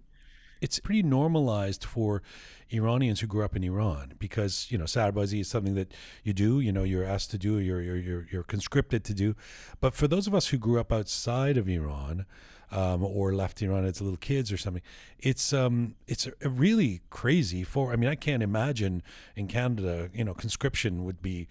it's 0.65 0.79
pretty 0.79 1.03
normalized 1.03 1.85
for 1.85 2.23
Iranians 2.71 3.19
who 3.19 3.27
grew 3.27 3.45
up 3.45 3.55
in 3.55 3.63
Iran 3.63 4.13
because 4.17 4.67
you 4.71 4.77
know 4.79 4.85
Sarbazi 4.85 5.39
is 5.41 5.47
something 5.47 5.75
that 5.75 5.93
you 6.23 6.33
do, 6.33 6.59
you 6.59 6.71
know, 6.71 6.83
you're 6.83 7.03
asked 7.03 7.29
to 7.31 7.37
do, 7.37 7.59
you're 7.59 7.81
you're 7.81 8.01
you're, 8.07 8.27
you're 8.31 8.43
conscripted 8.43 9.03
to 9.03 9.13
do. 9.13 9.35
But 9.79 9.93
for 9.93 10.07
those 10.07 10.25
of 10.25 10.33
us 10.33 10.47
who 10.47 10.57
grew 10.57 10.79
up 10.79 10.91
outside 10.91 11.55
of 11.57 11.69
Iran, 11.69 12.25
um, 12.71 13.03
or 13.03 13.33
left 13.33 13.61
Iran 13.61 13.85
as 13.85 14.01
little 14.01 14.17
kids 14.17 14.51
or 14.51 14.57
something. 14.57 14.81
It's 15.19 15.53
um, 15.53 15.95
it's 16.07 16.27
a 16.41 16.49
really 16.49 17.01
crazy. 17.11 17.63
For 17.63 17.93
I 17.93 17.95
mean, 17.95 18.09
I 18.09 18.15
can't 18.15 18.41
imagine 18.41 19.03
in 19.35 19.47
Canada, 19.47 20.09
you 20.13 20.23
know, 20.23 20.33
conscription 20.33 21.05
would 21.05 21.21
be, 21.21 21.47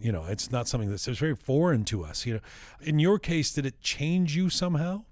you 0.00 0.10
know, 0.10 0.24
it's 0.24 0.50
not 0.50 0.66
something 0.66 0.90
that's 0.90 1.06
it's 1.06 1.18
very 1.18 1.36
foreign 1.36 1.84
to 1.84 2.02
us. 2.02 2.24
You 2.24 2.34
know, 2.34 2.40
in 2.80 2.98
your 2.98 3.18
case, 3.18 3.52
did 3.52 3.66
it 3.66 3.80
change 3.82 4.34
you 4.34 4.48
somehow? 4.48 5.04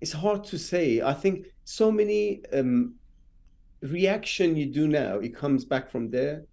It's 0.00 0.12
hard 0.12 0.44
to 0.44 0.58
say. 0.58 1.00
I 1.00 1.12
think 1.12 1.46
so 1.64 1.90
many 1.92 2.42
um, 2.52 2.94
reaction 3.82 4.56
you 4.56 4.66
do 4.66 4.88
now, 4.88 5.18
it 5.18 5.34
comes 5.34 5.64
back 5.64 5.90
from 5.90 6.10
there. 6.10 6.44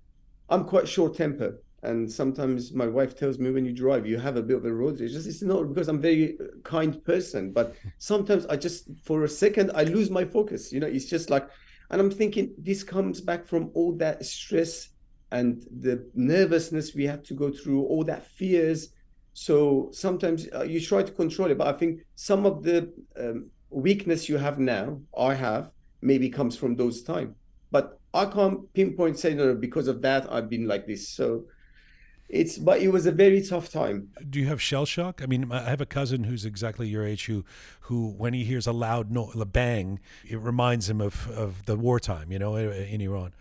I'm 0.50 0.66
quite 0.66 0.88
short 0.88 1.16
temper. 1.16 1.62
And 1.84 2.12
sometimes 2.12 2.74
my 2.74 2.88
wife 2.88 3.16
tells 3.16 3.38
me 3.38 3.52
when 3.52 3.64
you 3.64 3.72
drive, 3.72 4.08
you 4.08 4.18
have 4.18 4.36
a 4.36 4.42
bit 4.42 4.58
of 4.58 4.66
a 4.66 4.74
road 4.74 5.00
rage. 5.00 5.02
It's 5.02 5.14
just, 5.14 5.28
it's 5.28 5.42
not 5.42 5.70
because 5.70 5.88
I'm 5.88 6.02
very 6.02 6.38
uh, 6.40 6.46
kind 6.64 7.04
person, 7.06 7.52
but 7.52 7.76
sometimes 8.00 8.46
I 8.48 8.58
just, 8.58 8.90
for 9.04 9.24
a 9.24 9.30
second, 9.30 9.72
I 9.76 9.84
lose 9.84 10.10
my 10.10 10.26
focus. 10.26 10.74
You 10.74 10.80
know, 10.80 10.88
it's 10.88 11.06
just 11.06 11.30
like, 11.30 11.48
and 11.92 12.02
I'm 12.02 12.12
thinking 12.12 12.54
this 12.58 12.84
comes 12.84 13.22
back 13.22 13.46
from 13.46 13.72
all 13.74 13.94
that 13.98 14.26
stress 14.26 14.90
and 15.32 15.66
the 15.82 16.10
nervousness 16.16 16.96
we 16.96 17.06
have 17.06 17.24
to 17.24 17.34
go 17.34 17.52
through, 17.52 17.84
all 17.84 18.04
that 18.06 18.26
fears. 18.26 18.90
So 19.40 19.90
sometimes 19.92 20.48
uh, 20.52 20.64
you 20.64 20.82
try 20.82 21.04
to 21.04 21.12
control 21.12 21.52
it, 21.52 21.60
but 21.60 21.68
I 21.68 21.74
think 21.74 22.02
some 22.16 22.48
of 22.48 22.64
the 22.64 22.92
um, 23.16 23.52
weakness 23.70 24.28
you 24.28 24.36
have 24.38 24.58
now, 24.58 25.00
I 25.16 25.36
have, 25.36 25.70
maybe 26.02 26.28
comes 26.28 26.58
from 26.58 26.76
those 26.76 27.04
time. 27.04 27.36
But 27.70 28.00
I 28.16 28.26
can't 28.26 28.74
pinpoint 28.74 29.20
say 29.20 29.36
no 29.36 29.54
because 29.54 29.88
of 29.88 30.02
that 30.02 30.26
I've 30.34 30.50
been 30.50 30.68
like 30.68 30.88
this. 30.88 31.08
So 31.08 31.44
it's 32.30 32.58
but 32.58 32.82
it 32.82 32.88
was 32.88 33.06
a 33.06 33.12
very 33.12 33.44
tough 33.44 33.72
time. 33.72 34.10
Do 34.28 34.40
you 34.40 34.48
have 34.48 34.60
shell 34.60 34.88
shock? 34.88 35.22
I 35.22 35.28
mean, 35.28 35.52
I 35.52 35.70
have 35.70 35.82
a 35.82 35.86
cousin 35.86 36.24
who's 36.24 36.44
exactly 36.44 36.88
your 36.88 37.06
age 37.06 37.28
who 37.28 37.46
who 37.82 38.10
when 38.18 38.34
he 38.34 38.44
hears 38.44 38.66
a 38.66 38.72
loud 38.72 39.12
no 39.12 39.30
a 39.40 39.46
bang, 39.46 40.00
it 40.28 40.40
reminds 40.40 40.90
him 40.90 41.00
of 41.00 41.30
of 41.30 41.68
the 41.68 41.76
wartime, 41.76 42.32
you 42.32 42.40
know, 42.40 42.56
in 42.56 43.02
Iran. 43.02 43.34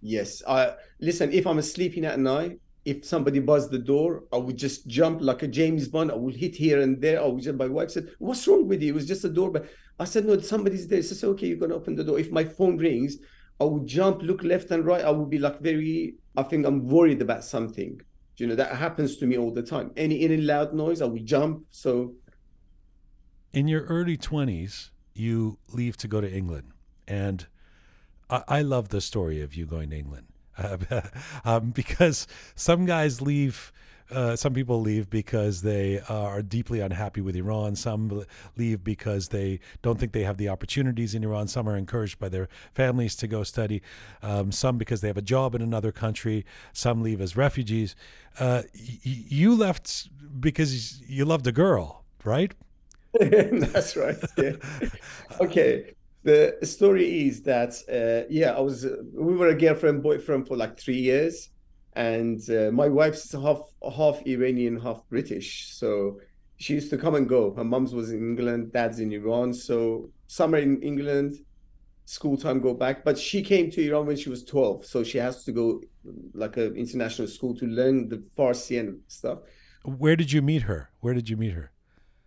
Yes. 0.00 0.42
I 0.48 0.72
listen, 1.00 1.32
if 1.32 1.46
I'm 1.46 1.60
sleeping 1.60 2.06
at 2.06 2.18
night, 2.18 2.60
if 2.88 3.04
somebody 3.04 3.38
buzzed 3.38 3.70
the 3.70 3.78
door, 3.78 4.24
I 4.32 4.38
would 4.38 4.56
just 4.56 4.86
jump 4.86 5.20
like 5.20 5.42
a 5.42 5.46
James 5.46 5.88
Bond. 5.88 6.10
I 6.10 6.14
would 6.14 6.34
hit 6.34 6.54
here 6.54 6.80
and 6.80 6.98
there. 7.02 7.22
I 7.22 7.26
would 7.26 7.42
just, 7.42 7.58
my 7.58 7.66
wife 7.66 7.90
said, 7.90 8.08
What's 8.18 8.48
wrong 8.48 8.66
with 8.66 8.82
you? 8.82 8.92
It 8.92 8.94
was 8.94 9.06
just 9.06 9.24
a 9.24 9.28
door. 9.28 9.50
But 9.50 9.68
I 10.00 10.04
said, 10.04 10.24
No, 10.24 10.40
somebody's 10.40 10.88
there. 10.88 11.02
She 11.02 11.14
said, 11.14 11.28
Okay, 11.30 11.48
you're 11.48 11.58
going 11.58 11.70
to 11.70 11.76
open 11.76 11.96
the 11.96 12.04
door. 12.04 12.18
If 12.18 12.30
my 12.30 12.44
phone 12.44 12.78
rings, 12.78 13.18
I 13.60 13.64
would 13.64 13.86
jump, 13.86 14.22
look 14.22 14.42
left 14.42 14.70
and 14.70 14.86
right. 14.86 15.04
I 15.04 15.10
would 15.10 15.28
be 15.28 15.38
like 15.38 15.60
very, 15.60 16.14
I 16.36 16.44
think 16.44 16.64
I'm 16.64 16.88
worried 16.88 17.20
about 17.20 17.44
something. 17.44 18.00
You 18.38 18.46
know, 18.46 18.54
that 18.54 18.74
happens 18.74 19.18
to 19.18 19.26
me 19.26 19.36
all 19.36 19.52
the 19.52 19.62
time. 19.62 19.90
Any 19.96 20.22
any 20.22 20.38
loud 20.38 20.72
noise, 20.72 21.02
I 21.02 21.06
would 21.06 21.26
jump. 21.26 21.64
So 21.70 22.14
in 23.52 23.68
your 23.68 23.82
early 23.82 24.16
20s, 24.16 24.90
you 25.12 25.58
leave 25.72 25.98
to 25.98 26.08
go 26.08 26.20
to 26.22 26.32
England. 26.32 26.72
And 27.06 27.46
I, 28.30 28.44
I 28.48 28.62
love 28.62 28.88
the 28.88 29.00
story 29.00 29.42
of 29.42 29.54
you 29.54 29.66
going 29.66 29.90
to 29.90 29.98
England 29.98 30.27
um, 31.44 31.70
because 31.70 32.26
some 32.54 32.86
guys 32.86 33.20
leave. 33.20 33.72
Uh, 34.10 34.34
some 34.34 34.54
people 34.54 34.80
leave 34.80 35.10
because 35.10 35.60
they 35.60 36.00
are 36.08 36.40
deeply 36.40 36.80
unhappy 36.80 37.20
with 37.20 37.36
Iran. 37.36 37.76
Some 37.76 38.24
leave 38.56 38.82
because 38.82 39.28
they 39.28 39.60
don't 39.82 39.98
think 40.00 40.12
they 40.12 40.22
have 40.22 40.38
the 40.38 40.48
opportunities 40.48 41.14
in 41.14 41.22
Iran. 41.22 41.46
Some 41.46 41.68
are 41.68 41.76
encouraged 41.76 42.18
by 42.18 42.30
their 42.30 42.48
families 42.72 43.14
to 43.16 43.26
go 43.28 43.42
study. 43.42 43.82
Um, 44.22 44.50
some 44.50 44.78
because 44.78 45.02
they 45.02 45.08
have 45.08 45.18
a 45.18 45.22
job 45.22 45.54
in 45.54 45.60
another 45.60 45.92
country. 45.92 46.46
Some 46.72 47.02
leave 47.02 47.20
as 47.20 47.36
refugees. 47.36 47.94
Uh, 48.40 48.62
y- 48.74 48.98
you 49.04 49.54
left 49.54 50.08
because 50.40 51.02
you 51.02 51.26
loved 51.26 51.46
a 51.46 51.52
girl, 51.52 52.02
right? 52.24 52.54
That's 53.20 53.94
right. 53.94 54.16
Yeah. 54.38 54.52
okay 55.40 55.92
the 56.22 56.58
story 56.62 57.26
is 57.28 57.42
that 57.42 57.74
uh, 57.88 58.26
yeah, 58.30 58.52
I 58.52 58.60
was 58.60 58.84
uh, 58.84 58.96
we 59.14 59.36
were 59.36 59.48
a 59.48 59.54
girlfriend 59.54 60.02
boyfriend 60.02 60.46
for 60.46 60.56
like 60.56 60.78
three 60.78 60.98
years, 60.98 61.50
and 61.94 62.40
uh, 62.50 62.70
my 62.72 62.88
wife's 62.88 63.32
half 63.32 63.60
half 63.96 64.20
Iranian, 64.26 64.78
half 64.80 65.02
British, 65.08 65.74
so 65.74 66.20
she 66.56 66.74
used 66.74 66.90
to 66.90 66.98
come 66.98 67.14
and 67.14 67.28
go. 67.28 67.54
Her 67.54 67.64
mom's 67.64 67.94
was 67.94 68.10
in 68.10 68.18
England, 68.18 68.72
dad's 68.72 69.00
in 69.00 69.12
Iran, 69.12 69.54
so 69.54 70.10
summer 70.26 70.58
in 70.58 70.82
England, 70.82 71.36
school 72.04 72.36
time 72.36 72.60
go 72.60 72.74
back. 72.74 73.04
But 73.04 73.16
she 73.16 73.42
came 73.42 73.70
to 73.70 73.80
Iran 73.88 74.06
when 74.06 74.16
she 74.16 74.28
was 74.28 74.44
twelve, 74.44 74.84
so 74.84 75.04
she 75.04 75.18
has 75.18 75.44
to 75.44 75.52
go 75.52 75.80
like 76.34 76.56
an 76.56 76.74
international 76.76 77.28
school 77.28 77.54
to 77.56 77.66
learn 77.66 78.08
the 78.08 78.22
Farsi 78.36 78.80
and 78.80 79.00
stuff. 79.06 79.38
Where 79.84 80.16
did 80.16 80.32
you 80.32 80.42
meet 80.42 80.62
her? 80.62 80.90
Where 81.00 81.14
did 81.14 81.28
you 81.28 81.36
meet 81.36 81.52
her? 81.52 81.70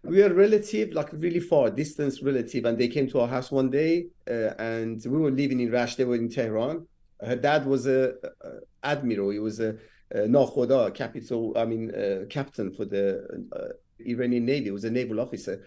We 0.04 0.24
are 0.24 0.34
relative, 0.34 0.94
like 0.94 1.12
really 1.14 1.40
far 1.40 1.70
distance 1.70 2.22
relative, 2.24 2.66
and 2.66 2.78
they 2.78 2.88
came 2.88 3.08
to 3.10 3.20
our 3.20 3.28
house 3.28 3.52
one 3.52 3.70
day, 3.70 4.08
uh, 4.30 4.54
and 4.58 5.02
we 5.06 5.18
were 5.18 5.32
living 5.32 5.60
in 5.60 5.72
Rash. 5.72 5.96
They 5.96 6.06
were 6.06 6.16
in 6.16 6.30
Tehran. 6.30 6.88
Her 7.22 7.36
dad 7.36 7.66
was 7.66 7.86
a, 7.86 8.14
a 8.42 8.50
admiral. 8.84 9.30
He 9.30 9.40
was 9.40 9.60
a, 9.60 9.78
a 10.12 10.22
Nakhoda 10.22 10.94
capital. 10.94 11.54
I 11.56 11.66
mean, 11.66 11.94
uh, 11.94 12.26
captain 12.30 12.74
for 12.74 12.86
the 12.86 13.24
uh, 13.56 13.74
Iranian 14.00 14.46
navy. 14.46 14.66
He 14.66 14.72
was 14.72 14.86
a 14.86 14.90
naval 14.90 15.20
officer, 15.20 15.64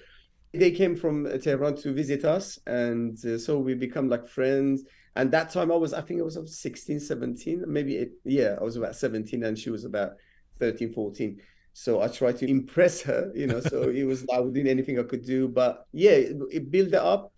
they 0.55 0.71
came 0.71 0.95
from 0.97 1.27
Tehran 1.41 1.75
to 1.79 1.93
visit 1.93 2.25
us, 2.25 2.59
and 2.67 3.19
uh, 3.27 3.39
so 3.39 3.59
we 3.59 3.75
become 3.75 4.09
like 4.09 4.27
friends. 4.29 4.85
And 5.17 5.31
that 5.33 5.51
time 5.51 5.71
I 5.73 5.77
was, 5.77 5.93
I 5.93 6.01
think 6.01 6.21
I 6.21 6.25
was 6.25 6.39
16, 6.61 7.01
17, 7.01 7.65
maybe, 7.67 8.09
yeah, 8.25 8.57
I 8.61 8.65
was 8.65 8.77
about 8.77 8.97
17 8.97 9.45
and 9.45 9.59
she 9.59 9.71
was 9.71 9.85
about 9.85 10.13
13, 10.59 10.93
14. 10.93 11.41
So 11.77 12.01
I 12.01 12.07
tried 12.07 12.39
to 12.39 12.49
impress 12.49 13.03
her, 13.03 13.33
you 13.35 13.49
know, 13.49 13.59
so 13.59 13.83
it 13.91 14.05
was, 14.05 14.25
I 14.33 14.39
was 14.39 14.53
doing 14.53 14.69
anything 14.69 14.97
I 14.99 15.03
could 15.03 15.27
do. 15.27 15.49
But 15.49 15.87
yeah, 15.93 16.13
it, 16.13 16.37
it 16.51 16.71
built 16.71 16.95
up. 16.95 17.33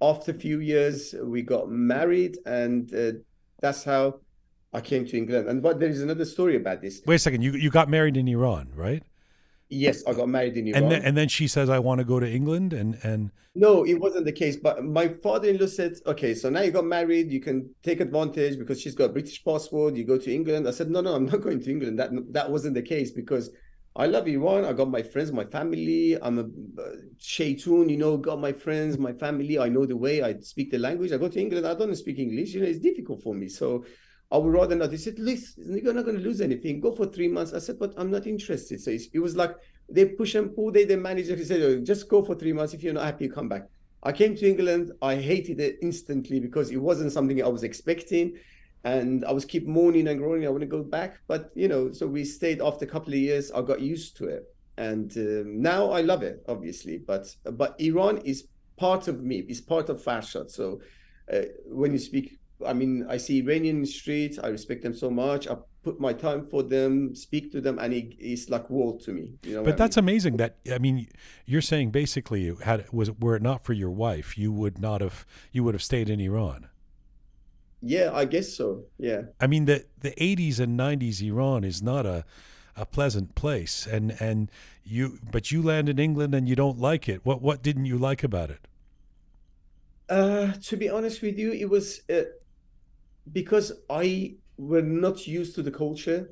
After 0.00 0.30
a 0.30 0.34
few 0.34 0.60
years, 0.60 1.14
we 1.22 1.42
got 1.42 1.68
married, 1.68 2.38
and 2.44 2.92
uh, 2.92 3.12
that's 3.60 3.84
how 3.84 4.20
I 4.72 4.80
came 4.80 5.04
to 5.06 5.16
England. 5.16 5.48
And 5.48 5.62
but 5.62 5.78
there 5.78 5.88
is 5.88 6.02
another 6.02 6.24
story 6.24 6.56
about 6.56 6.80
this. 6.80 7.02
Wait 7.06 7.16
a 7.16 7.18
second. 7.20 7.42
You 7.42 7.52
you 7.52 7.70
got 7.70 7.88
married 7.88 8.16
in 8.16 8.26
Iran, 8.26 8.72
right? 8.74 9.02
Yes, 9.68 10.02
I 10.06 10.12
got 10.12 10.28
married 10.28 10.56
in 10.56 10.66
Iran. 10.66 10.82
And 10.82 10.92
then, 10.92 11.02
and 11.04 11.16
then 11.16 11.28
she 11.28 11.46
says, 11.46 11.70
"I 11.70 11.78
want 11.78 12.00
to 12.00 12.04
go 12.04 12.18
to 12.18 12.28
England," 12.28 12.72
and 12.72 12.98
and 13.04 13.30
no, 13.54 13.84
it 13.84 13.94
wasn't 13.94 14.24
the 14.24 14.32
case. 14.32 14.56
But 14.56 14.84
my 14.84 15.06
father-in-law 15.06 15.68
said, 15.68 15.92
"Okay, 16.04 16.34
so 16.34 16.50
now 16.50 16.62
you 16.62 16.72
got 16.72 16.84
married, 16.84 17.30
you 17.30 17.40
can 17.40 17.72
take 17.84 18.00
advantage 18.00 18.58
because 18.58 18.80
she's 18.80 18.96
got 18.96 19.10
a 19.10 19.12
British 19.12 19.44
passport. 19.44 19.94
You 19.94 20.04
go 20.04 20.18
to 20.18 20.34
England." 20.34 20.66
I 20.66 20.72
said, 20.72 20.90
"No, 20.90 21.00
no, 21.00 21.14
I'm 21.14 21.26
not 21.26 21.42
going 21.42 21.60
to 21.60 21.70
England. 21.70 21.98
That 22.00 22.10
that 22.32 22.50
wasn't 22.50 22.74
the 22.74 22.82
case 22.82 23.10
because." 23.12 23.50
I 23.94 24.06
love 24.06 24.26
Iran. 24.26 24.64
I 24.64 24.72
got 24.72 24.90
my 24.90 25.02
friends, 25.02 25.32
my 25.32 25.44
family. 25.44 26.16
I'm 26.20 26.38
a 26.38 26.42
uh, 26.42 26.96
Shaytun, 27.20 27.90
you 27.90 27.98
know, 27.98 28.16
got 28.16 28.40
my 28.40 28.52
friends, 28.52 28.96
my 28.98 29.12
family. 29.12 29.58
I 29.58 29.68
know 29.68 29.84
the 29.84 29.96
way. 29.96 30.22
I 30.22 30.38
speak 30.40 30.70
the 30.70 30.78
language. 30.78 31.12
I 31.12 31.18
go 31.18 31.28
to 31.28 31.40
England. 31.40 31.66
I 31.66 31.74
don't 31.74 31.94
speak 31.94 32.18
English. 32.18 32.54
You 32.54 32.60
know, 32.60 32.66
it's 32.66 32.78
difficult 32.78 33.22
for 33.22 33.34
me. 33.34 33.48
So 33.48 33.84
I 34.30 34.38
would 34.38 34.52
rather 34.52 34.74
not. 34.74 34.92
He 34.92 34.96
said, 34.96 35.18
listen, 35.18 35.78
you're 35.82 35.92
not 35.92 36.06
going 36.06 36.16
to 36.16 36.22
lose 36.22 36.40
anything. 36.40 36.80
Go 36.80 36.92
for 36.92 37.04
three 37.04 37.28
months. 37.28 37.52
I 37.52 37.58
said, 37.58 37.78
but 37.78 37.92
I'm 37.98 38.10
not 38.10 38.26
interested. 38.26 38.80
So 38.80 38.90
it 38.90 39.18
was 39.18 39.36
like 39.36 39.54
they 39.90 40.06
push 40.06 40.36
and 40.36 40.54
pull. 40.54 40.72
They, 40.72 40.84
the 40.84 40.96
manager, 40.96 41.36
he 41.36 41.44
said, 41.44 41.60
oh, 41.60 41.80
just 41.80 42.08
go 42.08 42.24
for 42.24 42.34
three 42.34 42.54
months. 42.54 42.72
If 42.72 42.82
you're 42.82 42.94
not 42.94 43.04
happy, 43.04 43.28
come 43.28 43.48
back. 43.50 43.68
I 44.02 44.12
came 44.12 44.34
to 44.36 44.48
England. 44.48 44.92
I 45.02 45.16
hated 45.16 45.60
it 45.60 45.76
instantly 45.82 46.40
because 46.40 46.70
it 46.70 46.80
wasn't 46.80 47.12
something 47.12 47.42
I 47.42 47.48
was 47.48 47.62
expecting. 47.62 48.38
And 48.84 49.24
I 49.24 49.32
was 49.32 49.44
keep 49.44 49.66
moaning 49.66 50.08
and 50.08 50.18
groaning. 50.18 50.46
I 50.46 50.50
want 50.50 50.62
to 50.62 50.66
go 50.66 50.82
back. 50.82 51.20
But, 51.28 51.50
you 51.54 51.68
know, 51.68 51.92
so 51.92 52.06
we 52.06 52.24
stayed 52.24 52.60
after 52.60 52.84
a 52.84 52.88
couple 52.88 53.12
of 53.12 53.18
years. 53.18 53.52
I 53.52 53.62
got 53.62 53.80
used 53.80 54.16
to 54.18 54.26
it. 54.26 54.44
And 54.76 55.16
um, 55.16 55.62
now 55.62 55.90
I 55.90 56.00
love 56.00 56.22
it, 56.22 56.42
obviously. 56.48 56.98
But 56.98 57.34
but 57.44 57.78
Iran 57.78 58.18
is 58.18 58.48
part 58.76 59.06
of 59.06 59.22
me. 59.22 59.44
It's 59.48 59.60
part 59.60 59.88
of 59.88 60.02
Farshad. 60.02 60.50
So 60.50 60.80
uh, 61.32 61.42
when 61.66 61.92
you 61.92 61.98
speak 61.98 62.38
I 62.66 62.72
mean, 62.72 63.06
I 63.08 63.16
see 63.16 63.40
Iranian 63.40 63.76
in 63.76 63.82
the 63.82 63.88
streets. 63.88 64.38
I 64.38 64.48
respect 64.48 64.82
them 64.82 64.94
so 64.94 65.10
much. 65.10 65.48
I 65.48 65.56
put 65.82 66.00
my 66.00 66.12
time 66.12 66.46
for 66.46 66.62
them, 66.62 67.14
speak 67.14 67.50
to 67.52 67.60
them, 67.60 67.78
and 67.78 67.92
it, 67.92 68.14
it's 68.18 68.48
like 68.48 68.68
world 68.70 69.02
to 69.04 69.12
me. 69.12 69.30
You 69.42 69.56
know 69.56 69.64
but 69.64 69.76
that's 69.76 69.98
I 69.98 70.00
mean? 70.00 70.08
amazing. 70.10 70.36
That 70.36 70.56
I 70.72 70.78
mean, 70.78 71.08
you're 71.44 71.62
saying 71.62 71.90
basically, 71.90 72.54
had 72.62 72.86
was 72.92 73.10
were 73.10 73.36
it 73.36 73.42
not 73.42 73.64
for 73.64 73.72
your 73.72 73.90
wife, 73.90 74.38
you 74.38 74.52
would 74.52 74.78
not 74.78 75.00
have 75.00 75.26
you 75.50 75.64
would 75.64 75.74
have 75.74 75.82
stayed 75.82 76.08
in 76.08 76.20
Iran. 76.20 76.68
Yeah, 77.82 78.10
I 78.14 78.24
guess 78.24 78.54
so. 78.54 78.84
Yeah. 78.98 79.22
I 79.40 79.46
mean, 79.46 79.64
the 79.66 79.84
the 80.00 80.12
80s 80.12 80.60
and 80.60 80.78
90s 80.78 81.20
Iran 81.20 81.64
is 81.64 81.82
not 81.82 82.06
a 82.06 82.24
a 82.76 82.86
pleasant 82.86 83.34
place, 83.34 83.86
and 83.86 84.16
and 84.20 84.50
you 84.84 85.18
but 85.30 85.50
you 85.50 85.62
land 85.62 85.88
in 85.88 85.98
England 85.98 86.34
and 86.34 86.48
you 86.48 86.56
don't 86.56 86.78
like 86.78 87.08
it. 87.08 87.24
What 87.24 87.42
what 87.42 87.62
didn't 87.62 87.86
you 87.86 87.98
like 87.98 88.22
about 88.22 88.50
it? 88.50 88.60
Uh, 90.08 90.52
to 90.62 90.76
be 90.76 90.88
honest 90.88 91.22
with 91.22 91.38
you, 91.38 91.52
it 91.52 91.68
was. 91.68 92.00
Uh, 92.08 92.22
because 93.32 93.72
I 93.88 94.34
were 94.56 94.82
not 94.82 95.26
used 95.26 95.54
to 95.56 95.62
the 95.62 95.70
culture. 95.70 96.30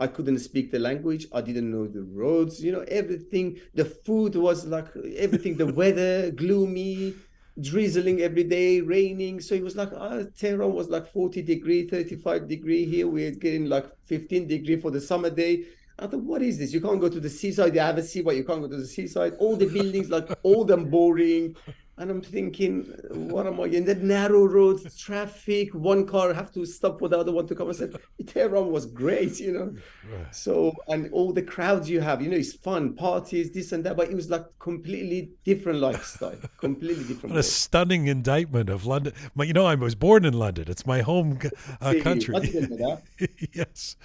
I 0.00 0.06
couldn't 0.08 0.40
speak 0.40 0.72
the 0.72 0.78
language. 0.80 1.26
I 1.32 1.40
didn't 1.40 1.70
know 1.70 1.86
the 1.86 2.02
roads. 2.02 2.62
You 2.62 2.72
know 2.72 2.84
everything. 2.88 3.60
The 3.74 3.84
food 3.84 4.34
was 4.34 4.66
like 4.66 4.88
everything. 5.16 5.56
The 5.56 5.72
weather 5.80 6.30
gloomy, 6.32 7.14
drizzling 7.60 8.20
every 8.22 8.44
day, 8.44 8.80
raining. 8.80 9.40
So 9.40 9.54
it 9.54 9.62
was 9.62 9.76
like 9.76 9.90
uh, 9.94 10.24
Tehran 10.38 10.72
was 10.72 10.88
like 10.88 11.12
40 11.12 11.42
degree, 11.42 11.88
35 11.88 12.48
degree. 12.48 12.84
Here 12.84 13.06
we're 13.06 13.32
getting 13.32 13.66
like 13.66 13.86
15 14.06 14.48
degree 14.48 14.80
for 14.80 14.90
the 14.90 15.00
summer 15.00 15.30
day. 15.30 15.64
I 15.98 16.06
thought, 16.06 16.22
what 16.22 16.42
is 16.42 16.58
this? 16.58 16.72
You 16.72 16.80
can't 16.80 17.00
go 17.00 17.08
to 17.08 17.20
the 17.20 17.28
seaside. 17.28 17.74
You 17.74 17.80
have 17.80 17.98
a 17.98 18.02
sea, 18.02 18.22
but 18.22 18.34
you 18.34 18.44
can't 18.44 18.62
go 18.62 18.68
to 18.68 18.76
the 18.76 18.86
seaside. 18.86 19.34
All 19.38 19.56
the 19.56 19.66
buildings 19.66 20.10
like 20.10 20.30
old 20.42 20.70
and 20.70 20.90
boring. 20.90 21.54
And 21.98 22.10
I'm 22.10 22.22
thinking, 22.22 22.84
what 23.10 23.46
am 23.46 23.60
I 23.60 23.64
in 23.64 23.84
the 23.84 23.94
narrow 23.94 24.46
roads, 24.46 24.96
traffic, 24.98 25.74
one 25.74 26.06
car 26.06 26.32
have 26.32 26.50
to 26.52 26.64
stop 26.64 26.98
for 26.98 27.08
the 27.08 27.18
other 27.18 27.32
one 27.32 27.46
to 27.48 27.54
come. 27.54 27.68
I 27.68 27.72
said, 27.72 27.94
Tehran 28.26 28.72
was 28.72 28.86
great, 28.86 29.38
you 29.38 29.52
know. 29.52 29.74
Right. 30.10 30.34
So 30.34 30.72
and 30.88 31.12
all 31.12 31.34
the 31.34 31.42
crowds 31.42 31.90
you 31.90 32.00
have, 32.00 32.22
you 32.22 32.30
know, 32.30 32.36
it's 32.36 32.54
fun, 32.54 32.94
parties, 32.94 33.50
this 33.50 33.72
and 33.72 33.84
that, 33.84 33.98
but 33.98 34.08
it 34.08 34.14
was 34.14 34.30
like 34.30 34.46
completely 34.58 35.32
different 35.44 35.80
lifestyle, 35.80 36.38
completely 36.58 37.04
different. 37.04 37.34
What 37.34 37.40
a 37.40 37.42
stunning 37.42 38.06
indictment 38.06 38.70
of 38.70 38.86
London. 38.86 39.12
You 39.36 39.52
know, 39.52 39.66
I 39.66 39.74
was 39.74 39.94
born 39.94 40.24
in 40.24 40.32
London. 40.32 40.64
It's 40.68 40.86
my 40.86 41.02
home 41.02 41.40
uh, 41.82 41.94
country. 42.00 42.34
yes, 43.52 43.96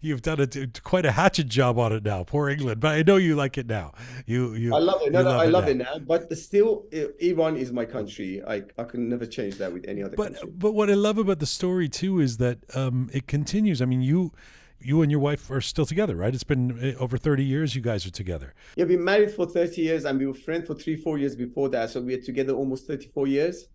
you've 0.00 0.22
done 0.22 0.40
a, 0.40 0.80
quite 0.82 1.04
a 1.04 1.12
hatchet 1.12 1.48
job 1.48 1.80
on 1.80 1.92
it 1.92 2.04
now. 2.04 2.22
Poor 2.22 2.48
England, 2.48 2.80
but 2.80 2.94
I 2.94 3.02
know 3.02 3.16
you 3.16 3.34
like 3.34 3.58
it 3.58 3.66
now. 3.66 3.92
You, 4.24 4.54
you. 4.54 4.72
I 4.72 4.78
love 4.78 5.02
it. 5.02 5.10
No, 5.10 5.22
no, 5.22 5.30
love 5.30 5.40
I 5.40 5.44
love 5.46 5.68
it 5.68 5.76
now. 5.76 5.94
it 5.94 5.98
now. 5.98 6.04
But 6.06 6.38
still. 6.38 6.84
It, 6.92 7.07
Iran 7.20 7.56
is 7.56 7.72
my 7.72 7.84
country. 7.84 8.42
I, 8.46 8.62
I 8.76 8.84
can 8.84 9.08
never 9.08 9.26
change 9.26 9.56
that 9.56 9.72
with 9.72 9.86
any 9.86 10.02
other 10.02 10.16
but, 10.16 10.34
country. 10.34 10.50
But 10.56 10.72
what 10.72 10.90
I 10.90 10.94
love 10.94 11.18
about 11.18 11.38
the 11.38 11.46
story 11.46 11.88
too 11.88 12.20
is 12.20 12.38
that 12.38 12.58
um, 12.74 13.10
it 13.12 13.26
continues. 13.26 13.80
I 13.82 13.84
mean, 13.84 14.02
you 14.02 14.32
you 14.80 15.02
and 15.02 15.10
your 15.10 15.20
wife 15.20 15.50
are 15.50 15.60
still 15.60 15.86
together, 15.86 16.16
right? 16.16 16.32
It's 16.34 16.44
been 16.44 16.78
eh, 16.80 16.94
over 16.98 17.18
30 17.18 17.44
years 17.44 17.74
you 17.74 17.82
guys 17.82 18.06
are 18.06 18.10
together. 18.10 18.54
Yeah, 18.76 18.84
we've 18.84 18.96
been 18.96 19.04
married 19.04 19.32
for 19.32 19.46
30 19.46 19.80
years 19.80 20.04
and 20.04 20.18
we 20.18 20.26
were 20.26 20.34
friends 20.34 20.66
for 20.66 20.74
three, 20.74 20.96
four 20.96 21.18
years 21.18 21.34
before 21.34 21.68
that. 21.70 21.90
So 21.90 22.00
we 22.00 22.14
are 22.14 22.20
together 22.20 22.52
almost 22.52 22.86
34 22.86 23.26
years. 23.26 23.68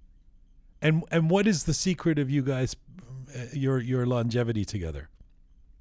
And 0.82 1.04
and 1.12 1.30
what 1.30 1.48
is 1.48 1.64
the 1.64 1.74
secret 1.74 2.20
of 2.20 2.30
you 2.30 2.42
guys, 2.42 2.76
eh, 3.34 3.48
your 3.54 3.80
your 3.80 4.06
longevity 4.06 4.66
together? 4.66 5.10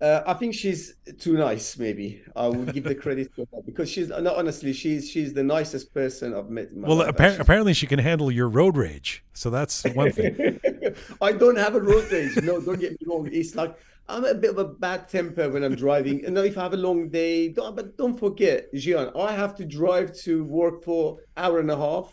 Uh, 0.02 0.24
I 0.26 0.34
think 0.34 0.52
she's 0.52 0.96
too 1.20 1.34
nice. 1.34 1.78
Maybe 1.78 2.22
I 2.34 2.48
will 2.48 2.64
give 2.64 2.82
the 2.82 2.94
credit 2.94 3.32
to 3.36 3.46
her 3.52 3.62
because 3.64 3.88
she's 3.88 4.08
no, 4.08 4.34
honestly, 4.34 4.72
she's 4.72 5.08
she's 5.08 5.32
the 5.32 5.44
nicest 5.44 5.94
person 5.94 6.34
I've 6.34 6.50
met. 6.50 6.72
well, 6.72 7.06
appar- 7.06 7.38
apparently 7.38 7.72
she 7.72 7.86
can 7.86 8.00
handle 8.00 8.28
your 8.28 8.48
road 8.48 8.76
rage, 8.76 9.22
so 9.32 9.48
that's 9.48 9.84
one 9.94 10.10
thing. 10.10 10.60
I 11.20 11.30
don't 11.30 11.56
have 11.56 11.76
a 11.76 11.80
road 11.80 12.10
rage. 12.10 12.36
No, 12.42 12.60
don't 12.60 12.80
get 12.80 13.00
me 13.00 13.06
wrong. 13.06 13.28
It's 13.30 13.54
like 13.54 13.78
I'm 14.08 14.24
a 14.24 14.34
bit 14.34 14.50
of 14.50 14.58
a 14.58 14.64
bad 14.64 15.08
temper 15.08 15.48
when 15.48 15.62
I'm 15.62 15.76
driving. 15.76 16.24
And 16.24 16.36
if 16.36 16.58
I 16.58 16.64
have 16.64 16.74
a 16.74 16.78
long 16.78 17.08
day, 17.08 17.50
don't, 17.50 17.76
but 17.76 17.96
don't 17.96 18.18
forget, 18.18 18.72
Jian, 18.74 19.16
I 19.16 19.32
have 19.32 19.54
to 19.54 19.64
drive 19.64 20.14
to 20.24 20.42
work 20.42 20.82
for 20.82 21.18
hour 21.36 21.60
and 21.60 21.70
a 21.70 21.76
half 21.76 22.12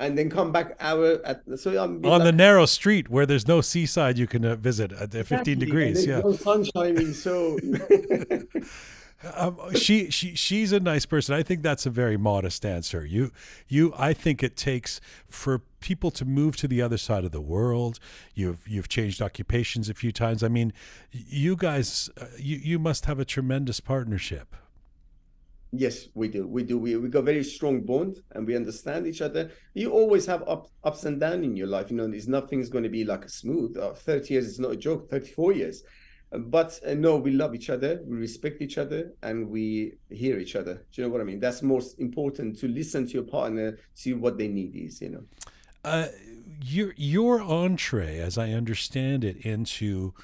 and 0.00 0.16
then 0.16 0.30
come 0.30 0.50
back 0.50 0.74
hour 0.80 1.20
at 1.24 1.42
so 1.60 1.70
I'm 1.70 2.04
on 2.04 2.10
like, 2.10 2.22
the 2.24 2.32
narrow 2.32 2.66
street 2.66 3.08
where 3.08 3.26
there's 3.26 3.46
no 3.46 3.60
seaside 3.60 4.18
you 4.18 4.26
can 4.26 4.44
uh, 4.44 4.56
visit 4.56 4.92
at 4.92 5.14
exactly. 5.14 5.36
15 5.36 5.58
degrees 5.58 6.06
yeah. 6.06 6.20
no 6.20 6.32
sun 6.32 6.64
shining 6.64 7.12
so. 7.12 7.58
Um, 9.34 9.74
she 9.74 10.10
she 10.10 10.34
she's 10.34 10.72
a 10.72 10.80
nice 10.80 11.04
person. 11.04 11.34
I 11.34 11.42
think 11.42 11.60
that's 11.62 11.84
a 11.84 11.90
very 11.90 12.16
modest 12.16 12.64
answer. 12.64 13.04
You 13.04 13.32
you 13.68 13.92
i 13.98 14.14
think 14.14 14.42
it 14.42 14.56
takes 14.56 14.98
for 15.28 15.58
people 15.80 16.10
to 16.12 16.24
move 16.24 16.56
to 16.56 16.66
the 16.66 16.80
other 16.80 16.96
side 16.96 17.24
of 17.24 17.30
the 17.30 17.40
world 17.40 17.98
you've 18.34 18.66
you've 18.66 18.88
changed 18.88 19.20
occupations 19.20 19.90
a 19.90 19.94
few 19.94 20.10
times. 20.10 20.42
I 20.42 20.48
mean 20.48 20.72
you 21.12 21.54
guys 21.54 22.08
uh, 22.18 22.28
you 22.38 22.56
you 22.56 22.78
must 22.78 23.04
have 23.04 23.18
a 23.18 23.26
tremendous 23.26 23.78
partnership 23.78 24.56
Yes, 25.72 26.08
we 26.14 26.28
do. 26.28 26.46
We 26.48 26.64
do. 26.64 26.78
We 26.78 26.96
we 26.96 27.08
got 27.08 27.24
very 27.24 27.44
strong 27.44 27.82
bond 27.82 28.20
and 28.32 28.46
we 28.46 28.56
understand 28.56 29.06
each 29.06 29.22
other. 29.22 29.50
You 29.74 29.92
always 29.92 30.26
have 30.26 30.42
up, 30.48 30.68
ups 30.82 31.04
and 31.04 31.20
downs 31.20 31.44
in 31.44 31.56
your 31.56 31.68
life. 31.68 31.90
You 31.90 31.96
know, 31.96 32.08
there's 32.08 32.26
nothing's 32.26 32.68
going 32.68 32.84
to 32.84 32.90
be 32.90 33.04
like 33.04 33.24
a 33.24 33.28
smooth. 33.28 33.76
Uh, 33.76 33.92
30 33.92 34.34
years 34.34 34.46
is 34.46 34.58
not 34.58 34.72
a 34.72 34.76
joke. 34.76 35.08
34 35.10 35.52
years. 35.52 35.82
But 36.32 36.78
uh, 36.86 36.94
no, 36.94 37.16
we 37.16 37.32
love 37.32 37.54
each 37.54 37.70
other. 37.70 38.00
We 38.04 38.16
respect 38.16 38.62
each 38.62 38.78
other 38.78 39.12
and 39.22 39.48
we 39.48 39.94
hear 40.10 40.38
each 40.38 40.56
other. 40.56 40.74
Do 40.92 41.02
you 41.02 41.04
know 41.04 41.12
what 41.12 41.20
I 41.20 41.24
mean? 41.24 41.40
That's 41.40 41.62
most 41.62 42.00
important 42.00 42.58
to 42.60 42.68
listen 42.68 43.06
to 43.06 43.12
your 43.12 43.24
partner, 43.24 43.78
see 43.94 44.12
what 44.12 44.38
they 44.38 44.48
need 44.48 44.74
is. 44.74 45.00
You 45.00 45.10
know. 45.10 45.24
Uh, 45.84 46.06
your 46.62 46.94
your 46.96 47.40
entree, 47.40 48.18
as 48.18 48.38
I 48.38 48.50
understand 48.50 49.24
it, 49.24 49.38
into 49.38 50.14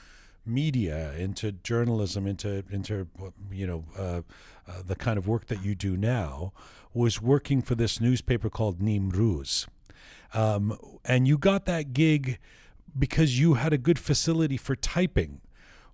media, 0.44 1.12
into 1.14 1.52
journalism, 1.52 2.26
into 2.26 2.62
into 2.70 3.08
you 3.50 3.66
know 3.66 4.24
uh, 4.68 4.82
the 4.86 4.96
kind 4.96 5.18
of 5.18 5.26
work 5.28 5.46
that 5.46 5.64
you 5.64 5.74
do 5.74 5.96
now, 5.96 6.52
was 6.92 7.20
working 7.20 7.62
for 7.62 7.74
this 7.74 8.00
newspaper 8.00 8.48
called 8.48 8.80
Nimruz, 8.80 9.66
um, 10.34 10.76
and 11.04 11.28
you 11.28 11.38
got 11.38 11.66
that 11.66 11.92
gig 11.92 12.38
because 12.98 13.38
you 13.38 13.54
had 13.54 13.72
a 13.72 13.78
good 13.78 13.98
facility 13.98 14.56
for 14.56 14.74
typing. 14.74 15.40